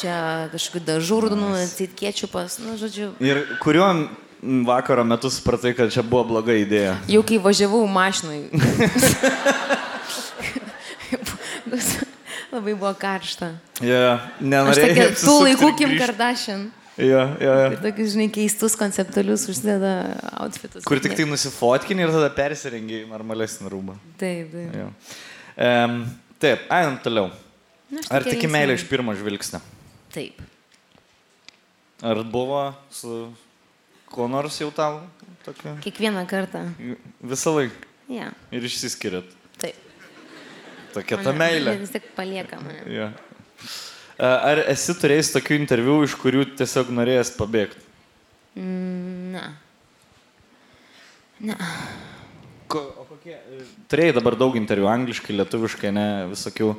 čia 0.00 0.16
kažkokių 0.54 0.84
dažurdų, 0.88 1.52
citkiečiupas, 1.74 2.58
nu, 2.64 2.78
žodžiu. 2.80 3.12
Ir 3.20 3.44
kuriuo 3.60 3.90
vakaro 4.64 5.04
metu 5.04 5.28
supratai, 5.32 5.74
kad 5.76 5.92
čia 5.92 6.00
buvo 6.06 6.24
bloga 6.32 6.56
idėja? 6.56 6.96
Jau 7.12 7.20
kai 7.26 7.36
važiavau 7.42 7.84
mašinai. 7.84 8.48
Labai 12.52 12.74
buvo 12.74 12.92
karšta. 12.98 13.54
Jo, 13.84 14.18
Aš 14.18 14.42
nenorėjau. 14.42 14.88
tokia, 14.88 15.08
tų 15.20 15.34
laikų 15.46 15.68
Kim. 15.78 15.96
Kardashian. 16.00 16.68
Jo, 17.00 17.20
jo, 17.40 17.52
jo. 17.56 17.66
Ir 17.72 17.78
tokius, 17.80 18.12
žinai, 18.14 18.26
keistus 18.34 18.74
konceptualius 18.78 19.46
užsideda 19.48 19.92
outfitus. 20.42 20.84
Kur 20.88 21.00
tik 21.02 21.14
tai 21.16 21.24
nusifotkinį 21.28 22.04
ir 22.06 22.12
tada 22.14 22.28
persirengi 22.36 23.02
normalesnį 23.08 23.70
rūbą. 23.72 23.96
Taip, 24.20 24.50
taip. 24.52 24.74
Jo. 24.76 24.88
Um, 25.56 26.00
taip, 26.42 26.66
einam 26.72 26.98
toliau. 27.04 27.30
Aš 27.90 28.10
Ar 28.14 28.26
tik 28.26 28.44
meilė 28.52 28.76
iš 28.78 28.84
pirmo 28.90 29.14
žvilgsnio? 29.18 29.62
Taip. 30.14 30.42
Ar 32.06 32.20
buvo 32.24 32.62
su 32.94 33.22
kuo 34.10 34.28
nors 34.30 34.56
jau 34.60 34.70
tau 34.74 35.00
tokia? 35.46 35.74
Kiekvieną 35.84 36.22
kartą. 36.30 36.66
Visą 37.20 37.54
laiką. 37.56 37.88
Ja, 38.10 38.30
Ir 38.50 38.64
išsiskiriat. 38.66 39.28
taip. 39.62 39.76
Tokia 40.94 41.20
ta 41.22 41.32
meilė. 41.36 41.76
Vis 41.78 41.92
tik 41.94 42.08
palieka 42.16 42.58
mane. 42.62 43.12
Ar 44.20 44.60
esi 44.68 44.92
turėjęs 45.00 45.30
tokių 45.32 45.56
interviu, 45.56 46.00
iš 46.04 46.12
kurių 46.20 46.42
tiesiog 46.58 46.90
norėjęs 46.92 47.32
pabėgti? 47.38 47.86
Mm, 48.58 49.30
Ne. 49.30 49.44
Ne. 51.40 51.54
Ko, 52.68 52.82
o 53.00 53.04
kokie? 53.08 53.32
e, 53.38 53.62
Turėjai 53.88 54.12
dabar 54.18 54.36
daug 54.36 54.56
interviu, 54.58 54.88
angliškai, 54.90 55.32
lietuviškai, 55.38 55.92
ne, 55.94 56.04
visokių. 56.34 56.74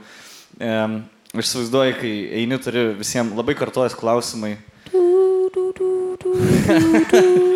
Um, 0.61 0.97
aš 1.33 1.47
įsivaizduoju, 1.47 1.95
kai 1.97 2.11
eini, 2.43 2.59
turi 2.61 2.83
visiems 2.99 3.33
labai 3.37 3.55
kartuojas 3.57 3.95
klausimai. 3.97 4.57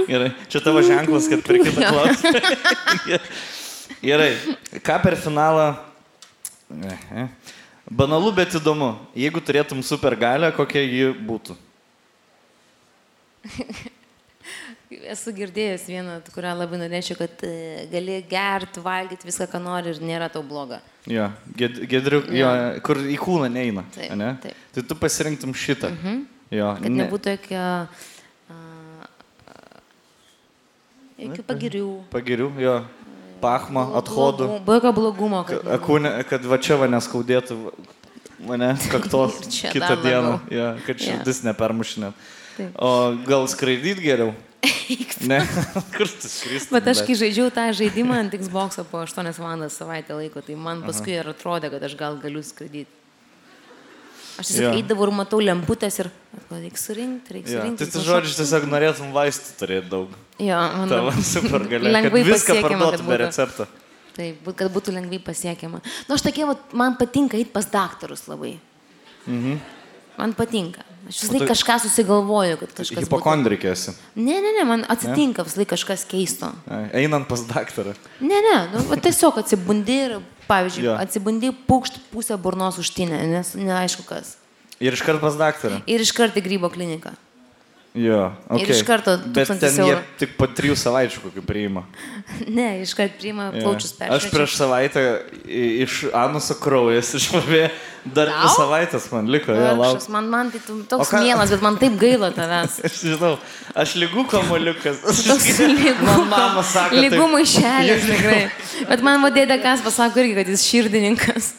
Gerai, 0.10 0.32
čia 0.50 0.62
tavo 0.64 0.82
ženklas, 0.86 1.30
kad 1.32 1.44
per 1.46 1.60
kitą 1.62 1.92
klausimą. 1.92 3.22
Gerai, 4.10 4.32
ką 4.86 4.98
per 5.06 5.20
finalą? 5.22 5.70
Banalu, 7.86 8.32
bet 8.34 8.56
įdomu. 8.58 8.96
Jeigu 9.14 9.42
turėtum 9.46 9.84
super 9.86 10.16
galę, 10.18 10.50
kokia 10.56 10.82
ji 10.82 11.12
būtų? 11.28 11.54
Esu 15.14 15.34
girdėjęs 15.36 15.84
vieną, 15.90 16.16
kurią 16.34 16.52
labai 16.58 16.78
norėčiau, 16.82 17.18
kad 17.20 17.42
e, 17.46 17.86
gali 17.92 18.20
gerti, 18.30 18.82
valgyti 18.86 19.28
viską, 19.28 19.48
ką 19.52 19.60
nori 19.62 19.92
ir 19.94 20.00
nėra 20.06 20.30
tau 20.34 20.42
bloga. 20.46 20.80
Jo, 21.10 21.28
ged, 21.58 21.78
gedriu, 21.90 22.22
jo, 22.34 22.50
kur 22.86 23.02
į 23.02 23.18
kūną 23.22 23.50
neina. 23.54 23.84
Taip, 23.94 24.14
ane? 24.16 24.32
taip. 24.42 24.58
Tai 24.74 24.84
tu 24.90 24.98
pasirinktum 25.02 25.54
šitą. 25.58 25.92
Mhm. 25.94 26.22
Jo, 26.54 26.72
Kad 26.80 26.90
ne- 26.90 27.04
nebūtų 27.04 27.34
jokio... 27.36 27.64
a, 28.50 28.62
Jokių 31.16 31.44
pagirių. 31.48 31.90
Pagiriu, 32.12 32.50
jo. 32.60 32.76
Pachma, 33.46 33.86
athodų. 34.02 34.50
jokio 34.66 34.92
blogumo. 34.98 35.44
Kad. 35.48 35.62
Akūnė, 35.78 36.16
kad 36.30 36.46
va 36.50 36.58
čia 36.58 36.80
va 36.82 36.90
neskaudėtų 36.92 37.60
va- 37.62 37.76
mane 38.50 38.74
kaktos 38.92 39.40
kitą 39.62 39.94
dieną. 40.04 40.40
Jo, 40.52 40.72
kad 40.88 41.00
širdis 41.06 41.44
nepermušinėt. 41.46 42.14
Taip. 42.56 42.76
O 42.80 42.92
gal 43.28 43.48
skraidyt 43.52 44.00
geriau? 44.04 44.34
Ne, 45.26 45.40
kur 45.96 46.08
tu 46.10 46.30
skristum? 46.30 46.76
Bet 46.78 46.88
aš 46.92 47.02
kai 47.06 47.16
žaidžiau 47.18 47.50
tą 47.54 47.66
žaidimą 47.76 48.18
ant 48.26 48.36
Xbox 48.38 48.80
po 48.90 49.02
8 49.02 49.32
valandas 49.42 49.78
savaitę 49.78 50.14
laiko, 50.18 50.42
tai 50.46 50.56
man 50.60 50.84
paskui 50.86 51.16
ir 51.18 51.30
atrodė, 51.32 51.72
kad 51.74 51.84
aš 51.88 51.96
gal 52.00 52.18
galiu 52.22 52.44
skraidyti. 52.46 52.90
Aš 54.36 54.50
tiesiog 54.52 54.66
Jo. 54.68 54.72
eidavau 54.76 55.06
ir 55.08 55.12
matau 55.16 55.40
lemputės 55.40 55.96
ir 56.04 56.10
reikia 56.52 56.80
surinkti, 56.82 57.34
reikia 57.38 57.54
Jo, 57.54 57.60
surinkti. 57.62 57.86
tai 57.86 57.92
tu 57.94 58.02
žodžiu, 58.04 58.34
tiesiog 58.36 58.66
norėtum 58.68 59.14
vaistų 59.16 59.54
turėti 59.62 59.90
daug. 59.94 60.10
Jo, 60.44 60.58
man 60.76 60.90
Tavo 60.92 61.12
super 61.24 61.64
galia. 61.72 61.94
Lengvai 61.96 62.24
viską 62.28 62.58
parduotum 62.66 63.08
be 63.08 63.18
recepto. 63.24 63.68
Taip, 64.16 64.44
kad 64.56 64.72
būtų 64.72 64.94
lengvai 64.96 65.20
pasiekiama. 65.24 65.80
Nu, 66.08 66.16
aš 66.16 66.24
tokie, 66.28 66.44
vat, 66.48 66.62
man 66.76 66.96
patinka 67.00 67.36
eiti 67.40 67.52
pas 67.52 67.66
daktarus 67.72 68.28
labai. 68.32 68.58
Mhm. 69.28 69.60
Man 70.18 70.34
patinka. 70.36 70.84
Aš 71.08 71.22
vis 71.22 71.30
O 71.30 71.34
laik 71.34 71.44
tu- 71.44 71.50
kažką 71.54 71.76
susigalvoju, 71.84 72.58
kad 72.58 72.70
kažkas... 72.74 72.98
būtų- 72.98 73.06
Hipokondrikė 73.06 73.72
esi. 73.72 73.92
Ne, 74.16 74.40
ne, 74.42 74.52
ne, 74.58 74.64
man 74.66 74.86
atsitinka 74.90 75.44
vis 75.46 75.56
laik 75.58 75.70
kažkas 75.70 76.06
keisto. 76.10 76.50
Einant 76.94 77.28
pas 77.28 77.42
daktarą. 77.46 77.94
Ne, 78.22 78.40
ne, 78.42 78.56
nu, 78.74 78.96
tiesiog 78.98 79.38
atsibundi 79.44 80.00
ir, 80.06 80.16
pavyzdžiui, 80.48 80.84
Jo. 80.90 80.96
atsibundi 80.98 81.52
pukšt 81.68 82.00
pusę 82.12 82.38
burnos 82.38 82.78
užtinę, 82.82 83.22
nes 83.28 83.54
neaišku 83.56 84.04
kas. 84.06 84.38
Ir 84.80 84.94
iškart 84.98 85.22
pas 85.22 85.36
daktarą. 85.38 85.82
Ir 85.88 86.02
iš 86.02 86.12
karto 86.12 86.40
į 86.42 86.44
grybo 86.44 86.70
kliniką. 86.74 87.14
Jo, 87.96 88.34
Ir 88.52 88.56
okay. 88.58 88.74
iš 88.76 88.82
karto 88.84 89.14
Bet 89.24 89.48
1000 89.48 89.60
ten 89.62 89.76
jie 89.80 89.94
eurų. 89.94 90.00
tik 90.20 90.34
po 90.36 90.48
trijų 90.52 90.74
savaičių 90.76 91.22
kokį 91.24 91.44
priima. 91.48 91.86
Ne, 92.58 92.82
iš 92.84 92.92
karto 92.98 93.16
priima 93.22 93.46
plaučius 93.56 93.94
peršviečia. 93.96 94.18
Aš 94.18 94.26
prieš 94.34 94.56
savaitę 94.60 95.04
iš 95.48 96.02
anuso 96.12 96.58
kraujas 96.60 97.14
išpavė, 97.16 97.70
dar 98.18 98.28
dvi 98.34 98.50
savaitės 98.52 99.06
man 99.14 99.30
liko, 99.32 99.56
jo, 99.56 99.62
Vargšas, 99.80 100.10
lauk. 100.10 100.12
Man, 100.12 100.28
man 100.34 100.52
tai 100.52 100.60
toks 100.92 101.14
ką- 101.14 101.22
mielas, 101.24 101.54
bet 101.56 101.64
man 101.64 101.78
taip 101.80 101.96
gaila 102.02 102.34
tavęs. 102.36 102.76
Aš 102.90 102.98
žinau, 103.14 103.32
aš 103.86 103.96
lygų 104.04 104.26
kamoliukas. 104.34 105.00
Toks 105.30 105.48
lygų. 105.72 105.96
Man 106.04 106.28
mama 106.34 106.66
sako. 106.68 107.00
Lygų 107.00 107.30
maišelis, 107.38 108.10
tikrai. 108.12 108.42
Bet 108.92 109.06
man 109.08 109.24
vadėdė 109.24 109.62
kas 109.64 109.86
pasako 109.86 110.20
irgi, 110.26 110.36
kad 110.42 110.52
jis 110.52 110.68
širdininkas. 110.68 111.54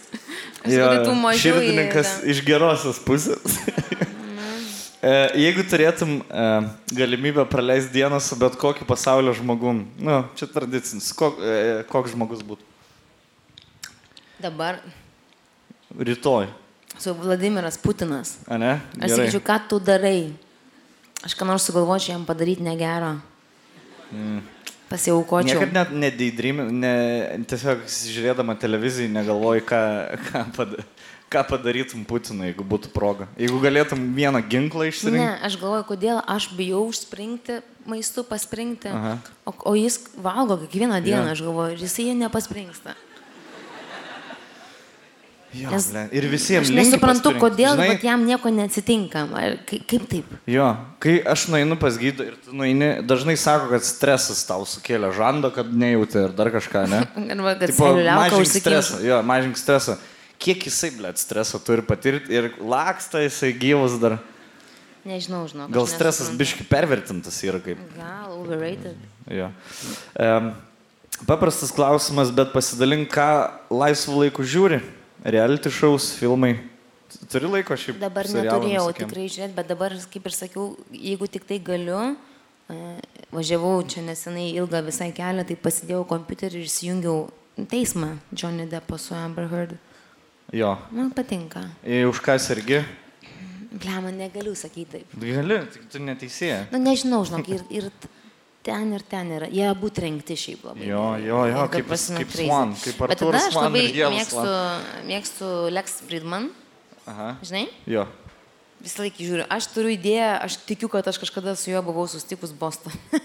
Aš 0.67 0.77
Jo, 0.77 0.93
mažiau. 1.17 1.57
širdininkas 1.57 2.19
iš 2.29 2.45
gerosios 2.45 3.01
pusės. 3.07 3.57
E, 5.07 5.11
Jeigu 5.39 5.63
turėtum 5.69 6.17
e, 6.19 6.45
galimybę 6.97 7.45
praleisti 7.47 7.93
dieną 7.95 8.19
su 8.21 8.37
bet 8.41 8.57
kokiu 8.59 8.87
pasaulio 8.89 9.35
žmogum, 9.37 9.85
nu, 10.03 10.17
čia 10.39 10.49
tradicinis, 10.51 11.13
kok, 11.15 11.37
e, 11.39 11.85
koks 11.91 12.15
žmogus 12.17 12.43
būtų? 12.47 12.65
Dabar 14.43 14.81
Rytoj, 15.95 16.49
su 16.99 17.15
Vladimiras 17.21 17.79
Putinas. 17.79 18.39
a 18.49 18.59
ne? 18.59 18.73
Aš 18.99 19.13
Gerai. 19.13 19.17
sakyčiau, 19.21 19.45
ką 19.47 19.61
tu 19.71 19.79
darai. 19.79 20.33
Aš 21.23 21.37
ką 21.39 21.47
nors 21.47 21.69
sugalvočiau 21.69 22.17
jam 22.17 22.27
padaryti 22.27 22.67
negero. 22.67 23.17
Mm. 24.11 24.43
Pasiaukočiau. 24.91 25.59
Niekad 25.59 25.73
net 25.75 25.95
nedaidrimi, 26.03 26.69
ne, 26.71 26.93
tiesiog 27.51 27.87
žiūrėdama 27.91 28.55
televiziją 28.59 29.11
negalvoji, 29.11 29.65
ką, 29.67 29.81
ką, 30.29 30.43
pada, 30.55 30.85
ką 31.33 31.43
padarytum 31.49 32.05
Putinui, 32.07 32.53
jeigu 32.53 32.65
būtų 32.65 32.93
proga. 32.95 33.27
Jeigu 33.41 33.59
galėtum 33.63 34.05
vieną 34.15 34.43
ginklą 34.47 34.87
išsirinkti. 34.93 35.23
Ne, 35.25 35.33
aš 35.47 35.57
galvoju, 35.61 35.87
kodėl 35.89 36.21
aš 36.27 36.51
bijau 36.55 36.85
užspringti 36.91 37.61
maistu, 37.87 38.23
paspringti. 38.27 38.91
Aha. 38.91 39.17
O, 39.47 39.55
o 39.71 39.75
jis 39.79 40.01
valgo 40.19 40.57
kiekvieną 40.65 41.01
dieną, 41.03 41.27
Jo. 41.29 41.35
aš 41.35 41.43
galvoju, 41.47 41.75
ir 41.77 41.83
jisai 41.87 42.15
nepaspringsta. 42.19 42.95
Jo, 45.57 45.71
Nes 45.73 45.87
ble, 45.89 46.03
ir 46.13 46.25
visiems 46.29 46.67
Aš 46.67 46.73
linkiu 46.75 46.83
nesuprantu, 46.91 47.31
pasirinkt. 47.31 47.41
kodėl 47.41 47.77
Žinai, 47.79 47.95
jam 48.05 48.25
nieko 48.29 48.51
neatsitinka. 48.53 49.23
Ar 49.33 49.55
Kaip, 49.65 49.85
kaip 49.89 50.03
taip? 50.11 50.33
Jo, 50.53 50.67
kai 51.01 51.15
aš 51.33 51.47
nueinu 51.49 51.79
pas 51.81 51.97
gydą 51.97 52.27
ir 52.29 52.35
tu 52.45 52.53
nueini, 52.53 52.91
dažnai 53.09 53.39
sako, 53.41 53.71
kad 53.71 53.87
stresas 53.87 54.43
tau 54.45 54.67
sukėlė 54.69 55.15
žando, 55.17 55.49
kad 55.55 55.71
nejauti 55.73 56.27
ir 56.27 56.35
dar 56.37 56.51
kažką, 56.53 56.83
ne? 56.93 57.01
Arba 57.39 57.55
kad 57.63 57.73
Tipo, 57.73 57.89
mažink 57.97 58.43
užsikimš. 58.43 58.61
stresą, 58.67 59.01
jo, 59.07 59.23
mažink 59.25 59.57
stresą. 59.57 59.97
Kiek 60.43 60.67
jisai, 60.69 60.93
ble, 60.99 61.13
streso 61.17 61.61
turi 61.63 61.85
patirti 61.87 62.35
ir 62.35 62.51
laksta 62.61 63.23
jisai 63.25 63.55
gyvas 63.57 63.97
dar. 64.01 64.19
Nežinau, 65.07 65.45
žinau. 65.47 65.69
Gal 65.71 65.87
stresas 65.87 66.33
biški 66.35 66.67
pervertintas 66.67 67.39
yra 67.47 67.61
kaip. 67.63 67.81
Gal 67.95 68.33
overrated. 68.41 68.99
Jo. 69.31 69.53
Um, 70.19 70.51
paprastas 71.29 71.71
klausimas, 71.75 72.33
bet 72.35 72.51
pasidalink, 72.55 73.09
ką 73.15 73.29
laisvų 73.71 74.25
laikų 74.25 74.47
žiūri. 74.51 74.81
Reality 75.27 75.71
shows, 75.71 76.11
filmai. 76.19 76.57
Turi 77.31 77.49
laiko 77.49 77.79
šiaip. 77.79 78.01
Dabar 78.03 78.27
neturėjau 78.27 78.89
visokiem? 78.89 79.07
tikrai 79.07 79.29
žiūrėti, 79.31 79.55
bet 79.57 79.71
dabar, 79.71 79.95
kaip 80.13 80.27
ir 80.27 80.35
sakiau, 80.35 80.67
jeigu 80.91 81.31
tik 81.31 81.47
tai 81.49 81.61
galiu, 81.63 82.01
e, 82.67 82.79
važiavau 83.35 83.79
čia 83.87 84.03
nesenai 84.07 84.49
ilgą 84.59 84.83
visai 84.91 85.13
kelią, 85.15 85.47
tai 85.47 85.57
pasidėjau 85.63 86.03
kompiuterį 86.11 86.61
ir 86.61 86.67
įsijungiau 86.67 87.21
teismą 87.71 88.17
Johnny 88.35 88.67
Deppą 88.71 88.99
su 88.99 89.15
Amber 89.15 89.47
Heard. 89.53 89.79
Jo. 90.55 90.77
Man 90.95 91.11
patinka. 91.15 91.65
Į 91.83 92.05
už 92.11 92.21
ką 92.23 92.37
sergi? 92.43 92.83
Blema, 93.77 94.13
negaliu 94.15 94.55
sakyti 94.57 94.87
taip. 95.01 95.17
Gali, 95.21 95.59
tik 95.73 95.89
tu 95.93 95.99
neteisėja. 96.01 96.67
Na, 96.73 96.79
nežinau, 96.81 97.25
žinok, 97.29 97.49
ir, 97.53 97.65
ir 97.75 97.89
ten 98.67 98.93
ir 98.97 99.03
ten 99.11 99.33
yra. 99.37 99.49
Jie 99.53 99.67
abu 99.69 99.91
trenkti 99.93 100.37
šiaip 100.39 100.63
labai. 100.71 100.87
Jo, 100.89 101.03
jo, 101.21 101.41
jo, 101.51 101.65
Ir 101.67 101.73
kaip- 101.75 101.89
prasme 101.91 102.23
kaip. 102.23 102.31
Swan, 102.39 102.73
kaip 102.79 103.03
Bet 103.09 103.19
tada 103.21 103.37
aš 103.43 103.53
Swan 103.53 103.67
labai 103.69 103.83
ir 103.91 104.07
mėgstu, 104.15 104.47
mėgstu 105.11 105.51
Lex 105.75 105.99
Friedman, 106.07 106.49
Aha. 107.07 107.37
žinai? 107.43 107.67
Jo. 107.87 108.07
Visą 108.81 109.03
laiką 109.03 109.19
žiūriu. 109.27 109.47
Aš 109.51 109.67
turiu 109.75 109.91
idėją, 109.97 110.31
aš 110.47 110.57
tikiu, 110.69 110.89
kad 110.93 111.07
aš 111.09 111.19
kažkada 111.19 111.57
su 111.57 111.71
juo 111.73 111.83
buvau 111.83 112.07
susitikus 112.09 112.53
Boston. 112.57 112.93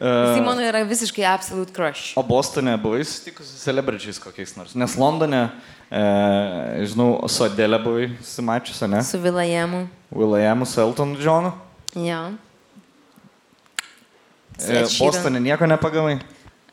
Jis 0.00 0.40
mano 0.46 0.62
yra 0.62 0.84
visiškai 0.86 1.24
absolute 1.26 1.72
crush. 1.74 2.12
O 2.16 2.22
Bostone 2.22 2.76
buvai 2.80 3.02
susitikusi 3.04 3.50
su 3.50 3.64
celebričiais 3.66 4.20
kokiais 4.22 4.54
nors? 4.56 4.74
Nes 4.78 4.94
Londone, 4.96 5.40
e, 5.50 5.79
žinau, 5.90 7.28
su 7.28 7.44
Adele 7.44 7.78
buvai 7.82 8.10
susimačiusi, 8.22 8.88
ne? 8.88 9.02
Su 9.04 9.18
Vilajemu. 9.18 9.88
Will.i.am, 10.10 10.64
su 10.66 10.80
Elton 10.80 11.16
Johnu. 11.20 11.52
Jo. 11.94 12.30
E. 14.60 14.84
Bostone 14.98 15.40
nieko 15.40 15.66
nepagavai? 15.66 16.18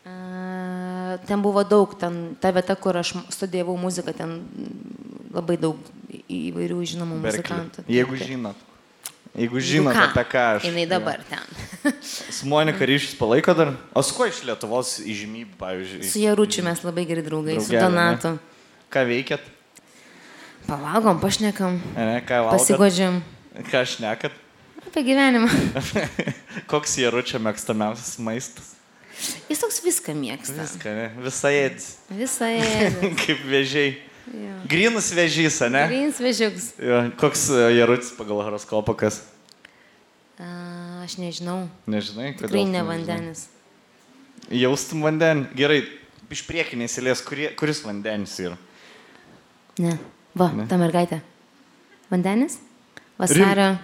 A, 0.05 1.17
Ten 1.27 1.41
buvo 1.41 1.63
daug, 1.63 1.95
ten 1.99 2.35
ta 2.41 2.51
vieta, 2.51 2.75
kur 2.75 2.97
aš 2.99 3.13
studijavau 3.33 3.77
muziką, 3.79 4.13
ten 4.13 4.41
labai 5.33 5.57
daug 5.57 5.79
įvairių 6.27 6.77
žinomų 6.93 7.21
Berkeley. 7.23 7.41
muzikantų. 7.41 7.85
Jeigu 7.89 8.19
žinot. 8.19 8.65
Jeigu 9.37 9.57
Nu 9.59 9.61
žinot, 9.61 9.93
ką, 9.93 10.03
apie 10.11 10.23
ką 10.31 10.43
aš. 10.57 10.63
Jinai 10.67 10.85
dabar 10.89 11.19
ten. 11.29 11.93
Su 12.01 12.47
Monika 12.49 12.85
ryšys 12.85 13.15
palaiko 13.19 13.53
dar? 13.53 13.73
O 13.93 14.01
su 14.01 14.15
kuo 14.17 14.25
iš 14.29 14.43
Lietuvos 14.47 14.97
įžymybių, 15.01 15.57
pavyzdžiui? 15.59 16.05
Su 16.09 16.21
Jaručiu 16.23 16.63
mes 16.65 16.81
labai 16.85 17.05
geri 17.09 17.21
draugai, 17.25 17.57
su 17.61 17.71
Draugelė, 17.73 18.17
ne? 18.23 18.56
Ką 18.93 19.03
veikėt? 19.07 19.43
Pavalgom, 20.67 21.19
pašnekam, 21.23 21.77
Ne, 21.95 22.21
ką 22.27 22.41
valgot? 22.43 22.59
pasigodžiam 22.59 23.21
Ką 23.71 23.81
šnekat? 23.87 24.31
apie 24.87 25.03
gyvenimą. 25.03 25.47
Koks 26.71 26.97
Jaručio 26.99 27.39
mėgstamiausias 27.43 28.17
maistas? 28.23 28.73
Jis 29.49 29.59
toks 29.63 29.79
viską 29.83 30.13
mėgsta. 30.15 30.55
Viską, 30.61 30.91
ne? 30.93 31.07
Visą 31.25 31.49
ėdį. 31.51 31.87
Visą 32.19 32.49
ėdė. 32.59 33.09
Kaip 33.23 33.41
vežiai. 33.49 33.95
Jo. 34.27 34.53
Grinus 34.67 35.07
vežys, 35.15 35.57
ne? 35.71 35.85
Grins 35.87 36.19
vežiuks. 36.19 36.67
Jo, 36.83 36.99
koks 37.19 37.45
e, 37.55 37.61
Jarutis 37.79 38.11
pagal 38.17 38.41
horoskopą, 38.43 38.95
kas? 38.99 39.21
A, 40.37 40.47
Aš 41.07 41.15
nežinau. 41.21 41.63
Nežinai, 41.87 42.33
kodėl 42.35 42.51
Tikrai 42.51 42.65
ne 42.67 42.81
vandenis. 42.83 43.45
Jaustum 44.51 45.05
vandenį. 45.07 45.47
Gerai, 45.55 45.79
iš 46.35 46.43
priekinės 46.47 46.99
eilės, 46.99 47.23
kuris 47.23 47.79
vandenis 47.87 48.35
yra? 48.43 48.57
Ne. 49.83 49.97
Va, 50.37 50.51
Ne. 50.53 50.65
ta 50.69 50.77
mergaitė. 50.77 51.21
Vandenis? 52.09 52.57
Vasario. 53.17 53.77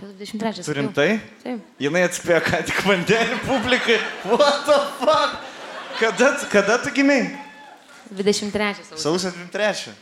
23. 0.00 0.62
Tu 0.64 0.72
rimtai? 0.76 1.20
Taip. 1.42 1.62
Jinai 1.80 2.02
atspėjo, 2.04 2.40
ką 2.44 2.58
tik 2.68 2.82
vandenį 2.84 3.38
publikai. 3.46 3.96
What 4.28 4.66
the 4.68 4.76
fuck? 5.00 5.38
Kada, 5.96 6.28
kada 6.52 6.76
tu 6.82 6.92
gimiai? 6.92 7.30
23. 8.12 8.84
sausio. 8.84 8.98
Sausio 9.00 9.30
23. 9.32 9.94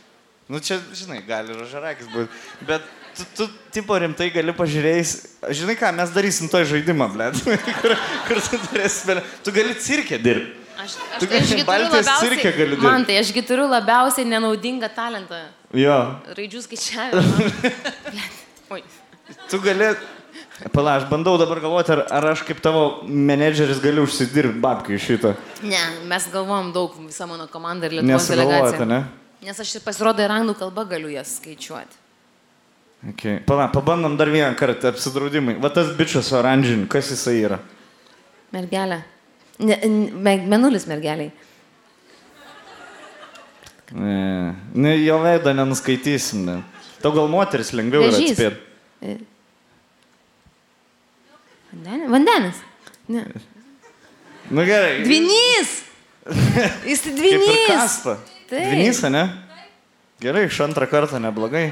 Nu 0.51 0.59
čia, 0.59 0.77
žinai, 0.93 1.21
gali 1.25 1.55
ir 1.55 1.63
žarakis 1.71 2.09
būti. 2.11 2.27
Bet 2.67 2.83
tu, 3.15 3.23
tu, 3.37 3.47
tipo, 3.73 3.95
rimtai 3.97 4.27
gali 4.35 4.53
pažiūrėjus. 4.53 5.13
Žinai 5.61 5.77
ką, 5.79 5.93
mes 5.95 6.11
darysim 6.13 6.51
toj 6.51 6.67
žaidimą, 6.75 7.07
ble. 7.15 7.31
kur, 7.81 7.95
kur 8.27 8.43
tu 8.43 8.59
turėsi, 8.67 9.07
ble. 9.07 9.23
Tu 9.47 9.55
gali 9.55 9.79
cirkę 9.79 10.19
dirbti. 10.21 10.64
Aš, 10.75 10.95
aš, 11.15 11.19
Tu 11.19 11.27
turiu 11.27 11.65
Baltijos 11.65 12.09
cirke 12.19 12.51
gali 12.51 12.75
dirbt. 12.75 12.83
Man 12.83 13.05
tai 13.07 13.19
ašgi 13.21 13.41
turiu 13.47 13.67
labiausiai 13.71 14.27
nenaudingą 14.27 14.89
talentą. 14.95 15.39
Jo. 15.75 15.97
Raidžių 16.35 16.61
skaičiavimą. 16.65 17.49
Tu 19.49 19.59
gali... 19.63 19.95
Pala, 20.71 20.95
aš 20.99 21.09
bandau 21.09 21.35
dabar 21.39 21.59
galvoti, 21.59 21.91
ar, 21.91 22.05
ar 22.15 22.25
aš 22.31 22.45
kaip 22.47 22.61
tavo 22.63 23.03
menedžeris 23.03 23.81
galiu 23.83 24.05
užsidirbti 24.07 24.61
babkių 24.63 24.95
iš 24.95 25.07
šito. 25.09 25.33
Ne, 25.67 25.81
mes 26.07 26.27
galvom 26.31 26.69
daug, 26.75 26.93
visa 27.03 27.27
mano 27.27 27.49
komanda 27.51 27.89
ir 27.89 27.97
Lietuvos 27.97 28.29
delegacija. 28.31 28.87
ne? 28.87 29.01
Nes 29.43 29.59
aš 29.59 29.73
ir 29.75 29.83
pasirodo 29.83 30.23
ir 30.23 30.31
anglų 30.31 30.55
kalba 30.61 30.85
galiu 30.87 31.11
jas 31.11 31.35
skaičiuoti. 31.41 31.99
Okay. 33.11 33.41
Pala, 33.45 33.67
pabandom 33.73 34.15
dar 34.17 34.31
vieną 34.31 34.55
kartą 34.57 34.89
apsidraudimai. 34.93 35.57
Va 35.61 35.69
tas 35.69 35.91
bičias 35.97 36.31
oranžin, 36.33 36.87
kas 36.89 37.11
jisai 37.13 37.35
yra? 37.43 37.59
Mergelė. 38.55 39.03
Ne, 39.59 39.77
menulis 40.51 40.87
mergeliai. 40.89 41.31
Ne, 43.95 44.55
ne 44.73 44.95
jo 44.97 45.19
veidą 45.23 45.53
nenuskaitysim. 45.55 46.43
Ne. 46.47 46.57
Tau 47.03 47.13
gal 47.15 47.29
moteris 47.31 47.71
lengviau 47.77 48.07
yra 48.07 48.17
atspėti. 48.17 49.15
Vandenis? 51.75 52.09
Vandenis. 52.11 52.61
Ne. 53.11 53.25
Nu 54.49 54.65
gerai. 54.65 55.03
Dvinys. 55.05 55.73
Jis 56.89 57.03
dvinys. 57.03 57.99
Dvinys, 58.49 59.01
ne? 59.13 59.25
Gerai, 60.23 60.45
iš 60.49 60.59
antrą 60.65 60.87
kartą 60.89 61.19
neblogai. 61.21 61.69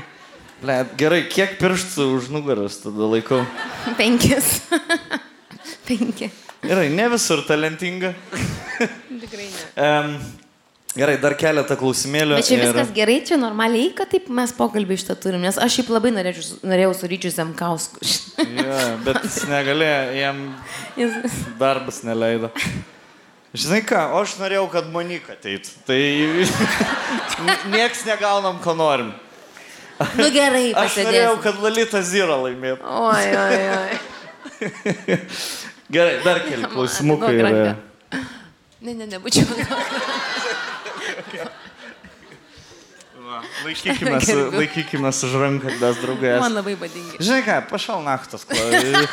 Le, 0.63 0.75
gerai, 0.99 1.23
kiek 1.31 1.57
pirštų 1.59 2.07
už 2.17 2.29
nugaros 2.31 2.77
tada 2.83 3.07
laikau? 3.11 3.41
Penkis. 3.99 4.61
Penki. 5.87 6.29
Gerai, 6.63 6.87
ne 6.95 7.09
visur 7.11 7.41
talentinga. 7.47 8.13
Tikrai 8.79 9.47
ne. 9.49 9.65
Um, 9.83 10.13
gerai, 10.95 11.17
dar 11.21 11.35
keletą 11.39 11.75
klausimėlių. 11.79 12.37
Bet 12.39 12.47
čia 12.47 12.55
ir- 12.59 12.63
viskas 12.69 12.93
gerai, 12.95 13.17
čia 13.27 13.37
normaliai, 13.41 13.89
kad 13.97 14.09
taip 14.13 14.29
mes 14.31 14.53
pokalbį 14.55 14.97
šitą 15.01 15.17
turim, 15.19 15.41
nes 15.43 15.57
aš 15.59 15.79
šiaip 15.79 15.91
labai 15.91 16.13
norėčiau, 16.15 16.61
norėjau 16.71 16.93
su 17.01 17.09
Ryčiu 17.11 17.33
Zemkausku. 17.35 17.99
Ja, 18.55 18.79
bet 19.03 19.19
jis 19.27 19.41
negalėjo, 19.51 19.99
jam 20.21 20.41
Jis- 20.99 21.37
darbas 21.59 21.99
neleido. 22.07 22.49
Žinai 23.53 23.83
ką, 23.85 23.99
aš 24.21 24.37
norėjau, 24.39 24.63
kad 24.73 24.87
Monika 24.89 25.35
ateitų. 25.35 25.75
Tai 25.85 25.99
nieks 27.75 28.05
negaunam, 28.07 28.57
ko 28.63 28.73
norim. 28.79 29.11
Nu 30.17 30.25
gerai, 30.33 30.71
Aš 30.73 30.95
norėjau, 31.05 31.35
kad 31.43 31.59
Lalita 31.61 31.99
Zyra 32.03 32.39
laimėtų. 32.47 32.81
Oi, 32.81 33.27
oi, 33.43 33.61
oi. 33.77 35.19
Gerai, 35.93 36.15
dar 36.25 36.39
keli 36.47 36.65
klausimukai. 36.73 37.35
Yra. 37.37 37.75
Ne, 38.83 38.93
ne, 38.97 39.05
nebūčiau. 39.13 39.45
Laikykime, 43.63 44.19
laikykime 44.53 45.09
už 45.09 45.33
ranką, 45.39 45.69
mes 45.81 45.95
draugai. 46.03 46.33
Man 46.43 46.53
labai 46.57 46.75
patinka. 46.77 47.17
Žinai 47.23 47.43
ką, 47.45 47.55
pašal 47.69 48.03
naktas. 48.05 48.43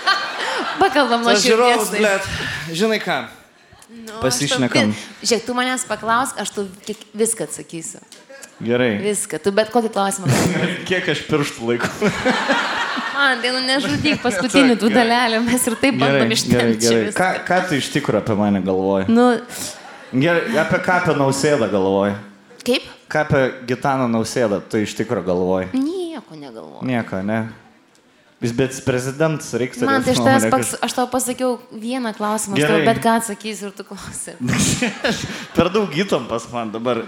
Pakalbam 0.82 1.22
nuo 1.24 1.32
Tas 1.32 1.44
žiūrovas, 1.44 1.88
širdies. 1.88 2.00
blėt. 2.00 2.74
Žinai 2.76 2.98
ką, 3.04 3.18
Nu, 3.90 4.20
pasišnekam. 4.22 4.92
tau- 4.92 5.26
Žiūrėk, 5.26 5.44
tu 5.46 5.54
manęs 5.56 5.82
paklausk, 5.88 6.36
aš 6.38 6.50
tu 6.54 6.66
viską 7.14 7.46
atsakysiu. 7.48 7.98
gerai. 8.62 8.98
Viską. 9.02 9.40
Tu 9.42 9.50
bet 9.56 9.70
kokį 9.72 9.90
klausimą. 9.94 10.26
Kiek 10.90 11.08
aš 11.10 11.24
pirštų 11.30 11.60
laiku? 11.72 11.88
Man, 13.20 13.42
tai 13.44 13.50
nu 13.52 13.60
nežudyk 13.68 14.20
paskutinį 14.24 14.78
tų 14.80 14.88
dalelę, 14.94 15.42
mes 15.44 15.66
ir 15.68 15.76
taip 15.82 15.98
bandom 16.00 16.32
ištempti. 16.36 16.94
Ką, 17.16 17.28
ką 17.48 17.60
tu 17.68 17.76
iš 17.76 17.90
tikrųjų 17.98 18.22
apie 18.24 18.36
mane 18.40 18.62
galvoji? 18.64 19.08
Nu, 19.12 19.28
Gerai, 20.10 20.56
apie 20.64 20.78
ką 20.82 20.96
apie 21.04 21.14
nausėdą 21.20 21.68
galvoji? 21.70 22.16
kaip? 22.66 22.86
Ką 23.10 23.24
apie 23.26 23.42
Gitaną 23.68 24.06
nausėdą 24.10 24.58
tu 24.70 24.80
iš 24.82 24.94
tikrųjų 24.98 25.26
galvoji? 25.28 25.68
Nieko 25.76 26.38
negalvoju. 26.38 26.86
Nieko, 26.88 27.20
ne? 27.26 27.40
Vis 28.40 28.54
bet 28.56 28.72
prezidentas 28.86 29.50
reikia 29.60 29.84
Man 29.84 30.00
tai 30.00 30.14
iš 30.14 30.20
tavęs, 30.24 30.46
paks, 30.48 30.70
aš 30.86 30.94
tau 30.96 31.04
pasakiau 31.12 31.58
vieną 31.76 32.14
klausimą, 32.16 32.56
tau 32.56 32.78
bet 32.86 33.00
ką 33.04 33.18
atsakysiu 33.20 33.68
ir 33.68 33.74
tu 33.76 33.84
klausai. 33.84 34.32
Per 35.56 35.68
daug 35.74 35.92
įtampas 35.92 36.46
man 36.54 36.72
dabar. 36.72 37.02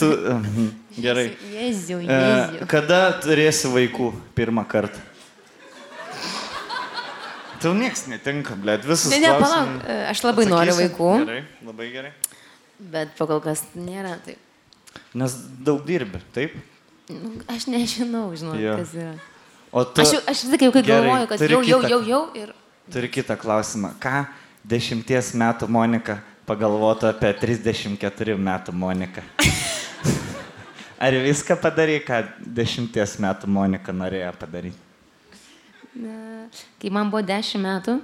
Tu, 0.00 0.08
gerai. 1.04 1.26
Jeziu, 1.52 2.00
E, 2.00 2.06
jeziu. 2.08 2.68
kada 2.72 3.02
turėsi 3.20 3.68
vaikų 3.74 4.14
pirmą 4.38 4.64
kartą? 4.70 5.02
Tau 7.62 7.72
niekas 7.74 8.06
netinka, 8.10 8.54
blėt, 8.58 8.84
visas. 8.86 9.10
Ne, 9.10 9.18
ne, 9.24 9.32
palauk, 9.40 9.82
e, 9.86 9.96
aš 10.12 10.22
labai 10.24 10.44
noriu 10.46 10.74
vaikų, 10.78 11.08
Gerai, 11.24 11.40
labai 11.66 11.88
gerai. 11.92 12.12
bet 12.78 13.14
pakol 13.18 13.40
kas 13.42 13.64
nėra 13.74 14.16
taip. 14.24 14.38
Nes 15.14 15.34
daug 15.66 15.82
dirbi, 15.86 16.20
taip? 16.34 16.54
Nu, 17.10 17.32
aš 17.48 17.66
nežinau, 17.72 18.28
žinau, 18.36 18.54
Jo. 18.60 18.76
kas 18.78 18.92
yra. 18.94 19.14
O 19.72 19.82
tu 19.84 20.00
Aš, 20.02 20.12
jau- 20.14 20.24
aš 20.30 20.44
sakiau, 20.48 20.72
kai 20.72 20.82
Gerai, 20.82 21.02
galvoju, 21.08 21.28
kad 21.28 21.40
jau, 21.40 21.62
jau, 21.62 21.80
kitą. 21.82 21.88
jau, 21.90 22.00
jau 22.08 22.22
ir... 22.36 22.52
turi 22.92 23.08
kitą 23.08 23.36
klausimą. 23.36 23.94
Ką 24.00 24.26
dešimties 24.64 25.32
metų 25.36 25.68
Monika 25.68 26.20
pagalvotų 26.46 27.08
apie 27.10 27.32
34 27.40 28.36
metų 28.36 28.72
Moniką? 28.72 29.22
Ar 30.98 31.12
viską 31.12 31.56
padarai, 31.62 32.00
ką 32.02 32.22
dešimties 32.42 33.18
metų 33.22 33.46
Monika 33.46 33.92
norėjo 33.92 34.32
padaryti? 34.40 34.78
Na, 35.98 36.27
Kai 36.82 36.92
man 36.94 37.10
buvo 37.12 37.22
10 37.26 37.62
metų, 37.62 37.98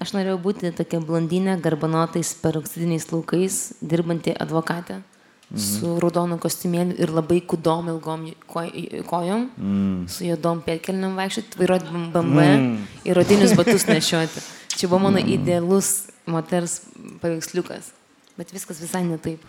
aš 0.00 0.14
norėjau 0.16 0.38
būti 0.42 0.72
tokia 0.76 1.00
blondinė, 1.00 1.58
garbanotais, 1.62 2.34
peroksidiniais 2.42 3.10
laukais, 3.12 3.60
dirbanti 3.80 4.34
advokatė. 4.34 5.02
Mhm. 5.46 5.62
Su 5.62 5.92
raudonu 6.02 6.40
kostiumėliu 6.42 6.96
ir 6.98 7.12
labai 7.14 7.38
kudom 7.46 7.86
ilgom 7.92 8.24
koj- 8.50 9.04
kojom, 9.06 9.44
mm. 9.54 10.08
su 10.10 10.24
juodom 10.26 10.58
pėdkelniam 10.66 11.14
vaikščioti, 11.14 11.60
vairuoti 11.60 11.92
BMW 12.10 12.46
mm. 12.56 12.72
ir 13.06 13.14
rodinius 13.14 13.54
batus 13.54 13.86
nešioti. 13.86 14.42
Čia 14.74 14.90
buvo 14.90 15.04
mano 15.06 15.22
idealus 15.22 16.08
moters 16.26 16.80
paveiksliukas. 17.22 17.92
Bet 18.36 18.50
viskas 18.50 18.82
visai 18.82 19.04
ne 19.06 19.20
taip. 19.22 19.46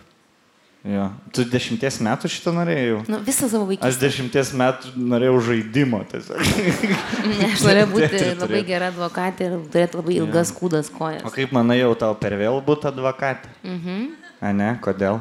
Jo. 0.86 1.08
Tu 1.34 1.42
dešimties 1.50 1.96
metų 2.06 2.28
šitą 2.30 2.52
norėjau? 2.54 3.00
Nu, 3.10 3.18
visą 3.26 3.48
savo 3.50 3.64
Aš 3.66 3.72
vaikystę. 3.72 3.98
dešimties 4.06 4.52
metų 4.56 4.92
norėjau 5.10 5.40
žaidimo 5.48 5.98
tiesiog. 6.08 6.38
Ne, 7.28 7.48
aš 7.52 7.64
norėjau 7.66 7.88
būti 7.92 8.20
labai 8.38 8.60
gera 8.68 8.92
advokatė 8.92 9.48
ir 9.48 9.56
turėti 9.74 9.98
labai 9.98 10.14
ilgas 10.20 10.52
kūdas 10.54 10.88
kojas. 10.94 11.24
O 11.26 11.32
kaip 11.34 11.50
manai, 11.52 11.80
jau 11.82 11.90
tau 11.98 12.14
per 12.16 12.36
vėl 12.38 12.60
būtų 12.64 12.92
advokatė? 12.92 13.50
Mhm. 13.66 14.06
A 14.40 14.52
ne, 14.54 14.70
kodėl? 14.84 15.18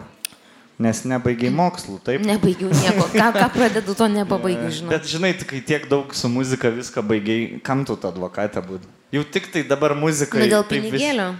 Nes 0.78 1.00
nebaigiai 1.10 1.50
mokslų, 1.50 1.98
taip? 2.06 2.22
Nebaigiau 2.22 2.70
nieko. 2.70 3.08
Ką, 3.18 3.32
ką 3.34 3.48
pradedu, 3.58 3.96
to 3.98 4.06
nepabaigiu, 4.14 4.70
žinau. 4.70 4.92
Bet 4.94 5.10
žinai, 5.10 5.34
kai 5.42 5.58
tiek 5.66 5.88
daug 5.90 6.14
su 6.14 6.30
muzika 6.30 6.70
viską 6.70 7.02
baigiai, 7.02 7.58
kam 7.66 7.82
tu 7.84 7.98
tą 7.98 8.12
advokatę 8.14 8.62
būtų? 8.62 8.86
Jau 9.18 9.24
tik 9.26 9.50
tai 9.50 9.64
dabar 9.66 9.96
muzika. 9.98 10.38
Na, 10.38 10.46
dėl 10.54 10.62
taip 10.70 10.86
vis- 10.86 10.94
pinigėlio. 10.94 11.32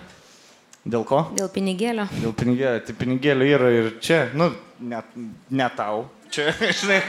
Dėl 0.88 1.04
ko? 1.08 1.24
Dėl 1.36 1.50
pinigėlio. 1.52 2.06
Dėl 2.22 2.34
pinigėlio. 2.38 2.84
Tai 2.88 2.94
pinigėlio 2.96 3.48
yra 3.58 3.72
ir 3.76 3.90
čia, 4.04 4.22
nu, 4.38 4.52
ne, 4.80 5.02
ne 5.52 5.68
tau. 5.76 6.06
Čia, 6.32 6.52
žinai, 6.80 7.00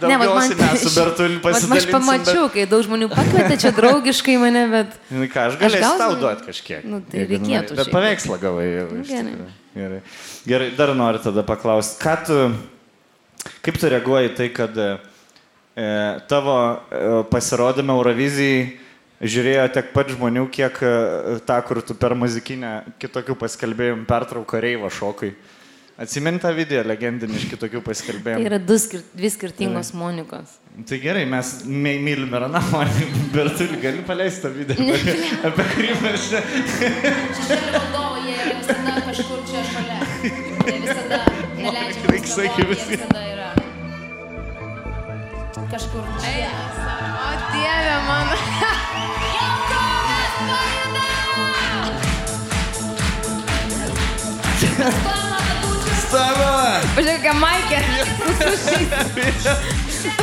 daugiausiai 0.00 0.56
mes 0.60 0.84
su 0.84 0.92
Bertuliu 0.96 1.40
vat 1.44 1.58
Aš 1.76 1.88
pamačiau, 1.92 2.46
kai 2.52 2.64
daug 2.68 2.84
žmonių 2.86 3.08
pakvietė 3.12 3.58
čia 3.60 3.72
draugiškai 3.76 4.36
mane, 4.40 4.62
bet... 4.72 4.94
Bet, 4.94 5.10
žinai 5.10 5.28
ką, 5.32 5.44
aš 5.50 5.58
galėsiu 5.60 5.82
gaunu- 5.84 6.00
tau 6.02 6.16
duoti 6.22 6.48
kažkiek. 6.48 6.86
Nu, 6.88 7.00
tai 7.04 7.22
jeigu 7.22 7.36
reikėtų 7.36 7.76
nori. 7.76 7.80
Bet 7.82 7.92
paveikslą 7.92 8.38
gavai. 8.40 8.66
Nu, 8.92 9.02
gerai. 9.10 9.34
Gerai. 9.76 10.00
Gerai, 10.48 10.70
dar 10.78 10.94
noriu 10.96 11.20
tada 11.24 11.44
paklausti, 11.46 12.00
ką 12.00 12.16
tu, 12.24 12.40
kaip 13.64 13.80
tu 13.80 13.92
reaguoji 13.92 14.32
tai, 14.40 14.48
kad 14.56 14.80
e, 14.80 14.88
tavo 16.32 16.56
e, 16.72 17.04
pasirodymą 17.32 17.96
Eurovizijai 18.00 18.85
žiūrėjo 19.22 19.66
tiek 19.72 19.92
pat 19.96 20.10
žmonių, 20.12 20.46
kiek 20.52 20.80
e, 20.84 20.94
tą, 21.48 21.60
kur 21.66 21.80
tu 21.82 21.94
per 21.96 22.14
muzikinę 22.18 22.72
kitokių 23.00 23.36
paskelbėjimų 23.40 24.06
pertrauką 24.08 24.60
reivo 24.60 24.90
šokui. 24.92 25.32
Atsimint 25.96 26.42
tą 26.44 26.50
video 26.52 26.82
legendinį 26.84 27.38
iš 27.38 27.46
kitokių 27.54 27.80
Tai 27.80 27.86
paskelbėjimų. 27.86 28.44
yra 28.50 28.58
du 28.60 28.76
skir 28.76 29.00
dvi 29.16 29.30
skirtingos 29.32 29.94
Monikos. 29.96 30.58
Tai 30.84 30.98
gerai, 31.00 31.22
mes 31.24 31.62
my- 31.64 31.96
mylim 32.04 32.28
ir 32.36 32.44
Anamą, 32.50 32.82
bet 33.32 33.54
tu 33.56 33.64
gali 33.80 34.02
paleisti 34.04 34.44
tą 34.44 34.50
video, 34.52 34.76
apie 35.48 35.64
kurį 35.72 35.94
mes 36.04 36.26
čia. 36.28 36.42
Šalia 37.40 37.72
valdovo 37.78 38.20
jie 38.28 38.36
visada 38.58 38.98
kažkur 39.08 39.40
čia 39.48 39.64
šalia. 39.72 39.98
Jie 40.68 40.76
visada 40.84 41.22
neleidžia. 41.56 42.12
Reikia 42.12 42.34
sakyti 42.36 42.68
viską. 42.74 43.24
Kažkur 45.66 46.04
čia. 46.22 46.50
O 47.26 47.30
dieve 47.50 47.96
mano. 48.06 48.36
Savo! 56.06 56.50
Pažiūrėk, 56.94 57.22
ką 57.26 57.32
Maikė. 57.42 57.80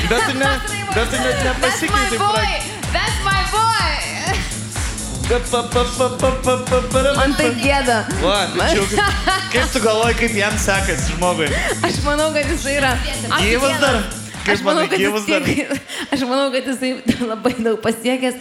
Bet 0.10 0.22
tu, 0.30 0.34
ne, 0.40 0.48
bet 0.96 1.08
tu 1.12 1.18
net 1.20 1.36
That's 1.60 1.82
my 1.92 2.08
boy. 2.16 2.48
That's 2.94 3.20
my 3.28 3.42
boy. 3.52 3.92
Man 7.20 7.36
tai 7.36 7.52
gėda. 7.60 7.98
Va, 8.24 8.40
bičiukai. 8.56 9.06
Kaip 9.52 9.72
tu 9.76 9.84
galvoji, 9.84 10.16
kaip 10.24 10.34
jam 10.40 10.56
sekasi 10.56 11.16
žmogui? 11.18 11.52
Aš 11.84 12.00
manau, 12.08 12.32
kad 12.36 12.48
jis 12.52 12.68
yra. 12.78 12.96
Gyvas 13.42 13.80
dar? 13.84 14.23
Kaip 14.44 14.58
Aš 14.58 14.64
manau, 14.66 14.84
kad 14.92 15.00
jis 15.00 15.26
tiek, 15.28 15.70
aš 16.12 16.24
manau, 16.28 16.50
kad 16.52 16.66
jisai 16.68 16.90
labai 17.30 17.54
daug 17.64 17.78
pasiekęs. 17.84 18.40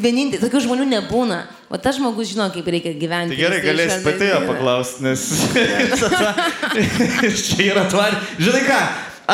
Vienintelis, 0.00 0.40
tokių 0.40 0.62
žmonių 0.64 0.86
nebūna. 0.94 1.42
O 1.68 1.78
tas 1.78 1.98
žmogus 1.98 2.32
žino, 2.32 2.46
kaip 2.54 2.66
reikia 2.72 2.94
gyventi. 2.96 3.36
Tai 3.36 3.42
gerai, 3.42 3.58
šalia 3.62 3.98
pati 4.06 4.30
jo 4.30 4.38
paklausti, 4.48 5.04
nes 5.04 5.26
čia 7.46 7.66
yra 7.68 7.84
tvari. 7.92 8.16
Žinai 8.40 8.62
ką, 8.64 8.80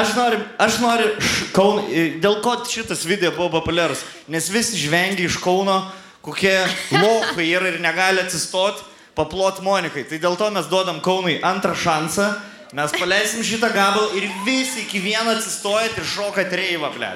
aš 0.02 0.16
noriu, 0.18 0.42
aš 0.66 0.80
noriu 0.82 1.12
Kaun, 1.56 1.86
dėl 2.20 2.40
ko 2.44 2.58
šitas 2.68 3.06
video 3.08 3.30
buvo 3.38 3.54
populiarus, 3.60 4.02
nes 4.28 4.50
visi 4.52 4.76
žvengia 4.82 5.30
iš 5.30 5.38
Kauno, 5.40 5.78
kokie 6.26 6.58
lopai 6.98 7.46
yra 7.54 7.70
ir 7.70 7.78
negali 7.80 8.26
atsistoti, 8.26 8.84
paplot 9.16 9.62
Monikai. 9.64 10.04
Tai 10.10 10.18
dėl 10.20 10.36
to 10.36 10.50
mes 10.52 10.68
duodam 10.68 10.98
Kaunui 11.04 11.38
antrą 11.46 11.78
šansą, 11.78 12.34
mes 12.72 12.90
paleisim 12.98 13.42
šitą 13.46 13.68
gabalą 13.74 14.08
ir 14.18 14.26
visi 14.46 14.82
iki 14.84 14.98
vieno 15.00 15.30
atsistojat 15.36 15.98
ir 15.98 16.04
šokat 16.04 16.52
reivą, 16.52 16.90
ble. 16.96 17.10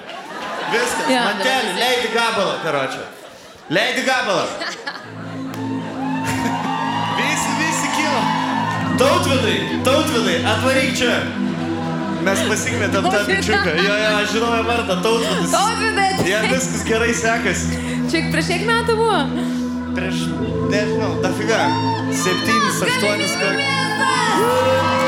Viskas, 0.70 1.08
Jo, 1.10 1.22
mantelį, 1.26 1.72
leidi 1.80 2.10
gabalą, 2.14 2.54
karočią. 2.64 3.04
Leidi 3.70 4.02
gabalą. 4.06 4.44
Visi, 7.18 7.50
visi 7.60 7.88
kilo. 7.96 8.22
Tautvidai, 9.00 9.56
tautvidai, 9.86 10.36
atvaryk 10.54 10.94
čia. 11.00 11.16
Mes 12.20 12.42
pasikvietėm 12.50 13.06
tą 13.08 13.20
bičiuką. 13.30 13.74
Jo, 13.80 13.94
jo, 14.04 14.10
aš 14.20 14.32
žinau 14.34 14.50
jo 14.58 14.64
vardą, 14.68 14.96
tautvidas. 15.06 15.54
Tautvidai, 15.54 16.08
Jie 16.28 16.40
viskas 16.52 16.82
gerai 16.84 17.14
sekasi. 17.16 17.80
čia 18.12 18.26
prieš 18.30 18.50
kiek 18.52 18.66
metų 18.68 18.96
buvo? 19.00 19.20
Prieš, 19.96 20.26
nežinau, 20.70 21.14
dafiga. 21.24 21.62
Septynis, 22.12 22.82
aštuonis 22.86 23.32
kartus. 23.40 24.99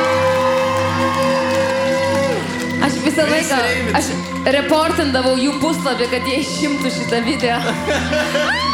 Aš 2.82 2.98
visą 3.04 3.22
laiką, 3.30 3.58
aš 3.94 4.10
reportindavau 4.56 5.36
jų 5.38 5.52
puslapį, 5.62 6.08
kad 6.10 6.26
jie 6.26 6.40
išimtų 6.42 6.90
šitą 6.90 7.22
video. 7.26 7.58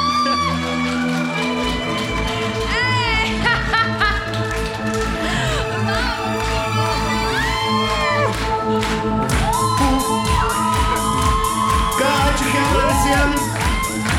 Ką, 11.99 12.09
ačiū 12.09 12.51
Hebra 12.55 12.85
visiems. 12.89 13.49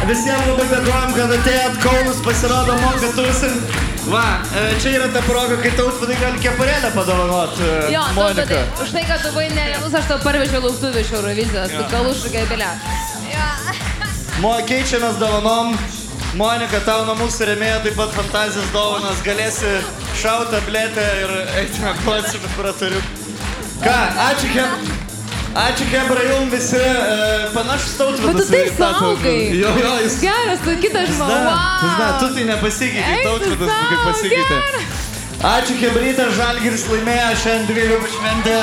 Visiems 0.09 0.47
labai 0.51 0.65
dėkojom, 0.69 1.13
kad 1.17 1.37
atėjot 1.41 1.79
Kaunus, 1.85 2.25
pasirodo, 2.25 2.77
moka 2.85 3.15
tusim. 3.17 3.88
Va, 4.09 4.39
e, 4.57 4.79
čia 4.81 4.95
yra 4.97 5.07
ta 5.13 5.21
proga, 5.21 5.57
kai 5.61 5.69
tautvydai 5.77 6.15
gali 6.17 6.39
keparėlę 6.41 6.89
padovanot. 6.95 7.59
e, 7.61 7.91
Jo, 7.93 8.01
Monika. 8.17 8.61
Už 8.81 8.89
tai, 8.95 9.03
kad 9.05 9.21
tu 9.21 9.29
buvai 9.35 9.49
nerealus, 9.53 9.93
aš 9.93 10.07
tau 10.09 10.17
parvežiau 10.23 10.61
lauktuvių 10.65 11.03
iš 11.03 11.11
Eurovizijos, 11.19 11.75
tu 11.77 11.83
kalušų 11.93 12.31
gaibelė. 12.33 12.71
Mo, 14.41 14.53
keičiamės 14.65 15.19
dovanom. 15.21 15.75
Monika, 16.39 16.79
tau 16.85 17.03
nuo 17.05 17.15
mūsų 17.19 17.47
remėjo 17.49 17.79
taip 17.85 17.95
pat 17.97 18.11
fantazijos 18.17 18.69
dovanas. 18.73 19.21
Galėsi 19.25 19.71
šauti 20.21 20.53
tabletę 20.55 21.05
ir 21.23 21.33
eiti 21.63 21.81
mėgoti 21.83 22.33
su 22.35 22.41
preparatoriu. 22.45 23.01
Ką, 23.83 23.97
ačiū, 24.29 24.51
Kem. 24.53 24.98
Ačiū, 25.59 25.85
Kebra, 25.91 26.21
jums 26.23 26.51
visi 26.53 26.77
e, 26.79 26.85
panašus 27.53 27.97
tautvydas. 27.99 28.35
Bet 28.35 28.37
tu 28.39 28.51
taip 28.53 28.69
saugai. 28.77 29.39
Jo, 29.59 29.71
jo, 29.83 29.93
jis. 30.05 30.15
Geras, 30.23 30.59
tu 30.63 30.71
kitas 30.79 31.09
žmogus. 31.11 31.35
Wow. 31.49 31.83
na, 31.99 32.07
tu 32.21 32.27
tai 32.35 32.43
tautvydas 33.25 33.67
tu 33.67 33.83
kaip 33.91 34.01
pasikeitė. 34.07 34.57
Ačiū, 35.49 35.73
Kebrytė, 35.81 36.25
Žalgiris 36.37 36.83
laimėjo 36.91 37.29
šiandien 37.43 37.67
dvigubą 37.73 38.07
šventę. 38.15 38.57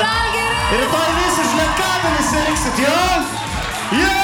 Rytoj 0.72 1.08
visi 1.20 1.44
šletkabilis 1.52 2.26
siriksit, 2.32 2.76
jo? 2.84 2.98
Jo! 4.00 4.16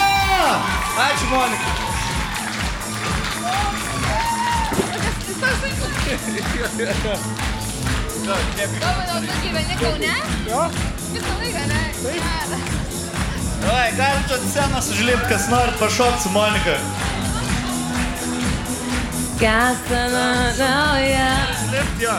Ačiū, 1.06 1.26
Monika. 1.32 1.70
Domino, 8.22 9.18
tu 9.20 9.26
gyveni 9.42 9.74
Kaune? 9.80 10.14
Jo. 10.50 10.62
Visą 11.12 11.32
laiką, 11.40 11.62
ne? 11.68 11.80
Geras. 12.02 12.50
Oi, 13.72 13.88
galim 13.96 14.22
čia 14.28 14.36
scenos 14.50 14.86
užlipti, 14.90 15.26
kas 15.28 15.48
norit 15.50 15.76
pašokti 15.78 16.22
su 16.22 16.28
Monika. 16.30 16.76
Kasana 19.40 20.52
nauja, 20.58 21.30
Lipt 21.72 22.02
jo. 22.02 22.14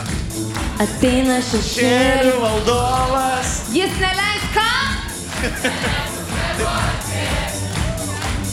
ateina 0.84 1.38
šešėlių. 1.40 1.72
Šėlių 1.72 2.36
valdovas. 2.42 3.48
Jis 3.72 3.94
neleis 4.04 4.46
ką? 4.58 4.72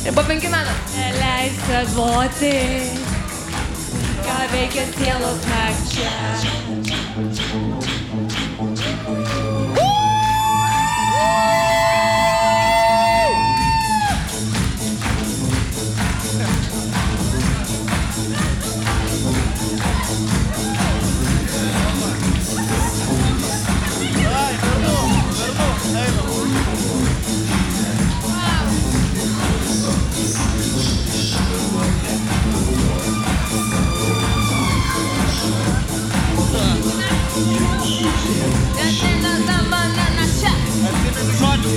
Ir 0.06 0.12
metų. 0.14 0.74
Neleis 0.94 1.59
atvoti, 1.82 2.56
ką 4.22 4.39
veikia 4.55 4.85
sielos 4.94 5.40
nakčia. 5.51 6.14
Thank 7.23 7.85
you. 7.85 7.90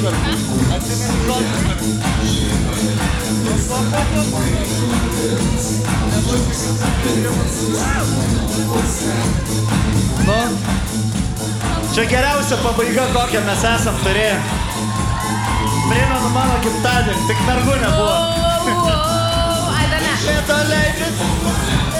Nu. 0.03 0.09
Čia 11.93 12.03
geriausia 12.09 12.57
pabaiga, 12.59 13.07
kokią 13.15 13.45
mes 13.47 13.63
esam 13.63 13.95
turėję. 14.03 14.35
Primenu 15.87 16.29
mano 16.35 16.59
gimtadienį, 16.67 17.23
tik 17.31 17.39
mergų 17.47 17.79
nebuvo. 17.85 18.19
Ai, 19.71 19.85
dar 19.87 20.01
ne. 20.03 20.13
Lėto 20.27 20.59
leidžiasi. 20.73 21.92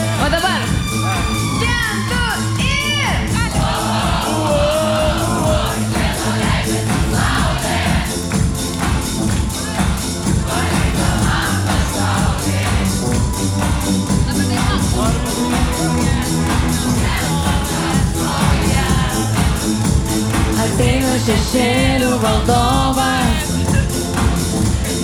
Šešėlių 21.23 22.07
valdovas, 22.19 23.51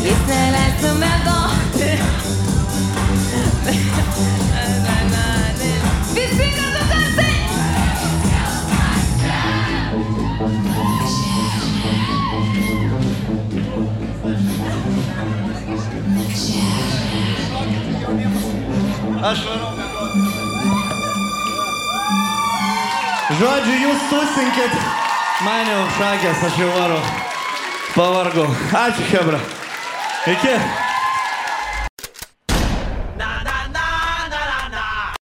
jis 0.03 0.23
neleistų 0.27 0.89
mėgoti. 0.99 1.91
Visi 6.17 6.49
kartu 6.57 6.83
garsiai. 6.91 7.39
Aš 19.31 19.39
varau 19.47 19.71
mėgoti. 19.79 20.39
Žodžiu, 23.39 23.75
jūs 23.87 24.09
susinkit. 24.11 24.98
Man 25.39 25.69
jau 25.71 25.83
šakės, 25.95 26.41
aš 26.49 26.57
jau 26.59 26.67
varau. 26.73 26.99
Pavargau. 27.93 28.49
Ačiū, 28.75 29.05
Hebra. 29.07 29.39
Iki. 30.27 30.55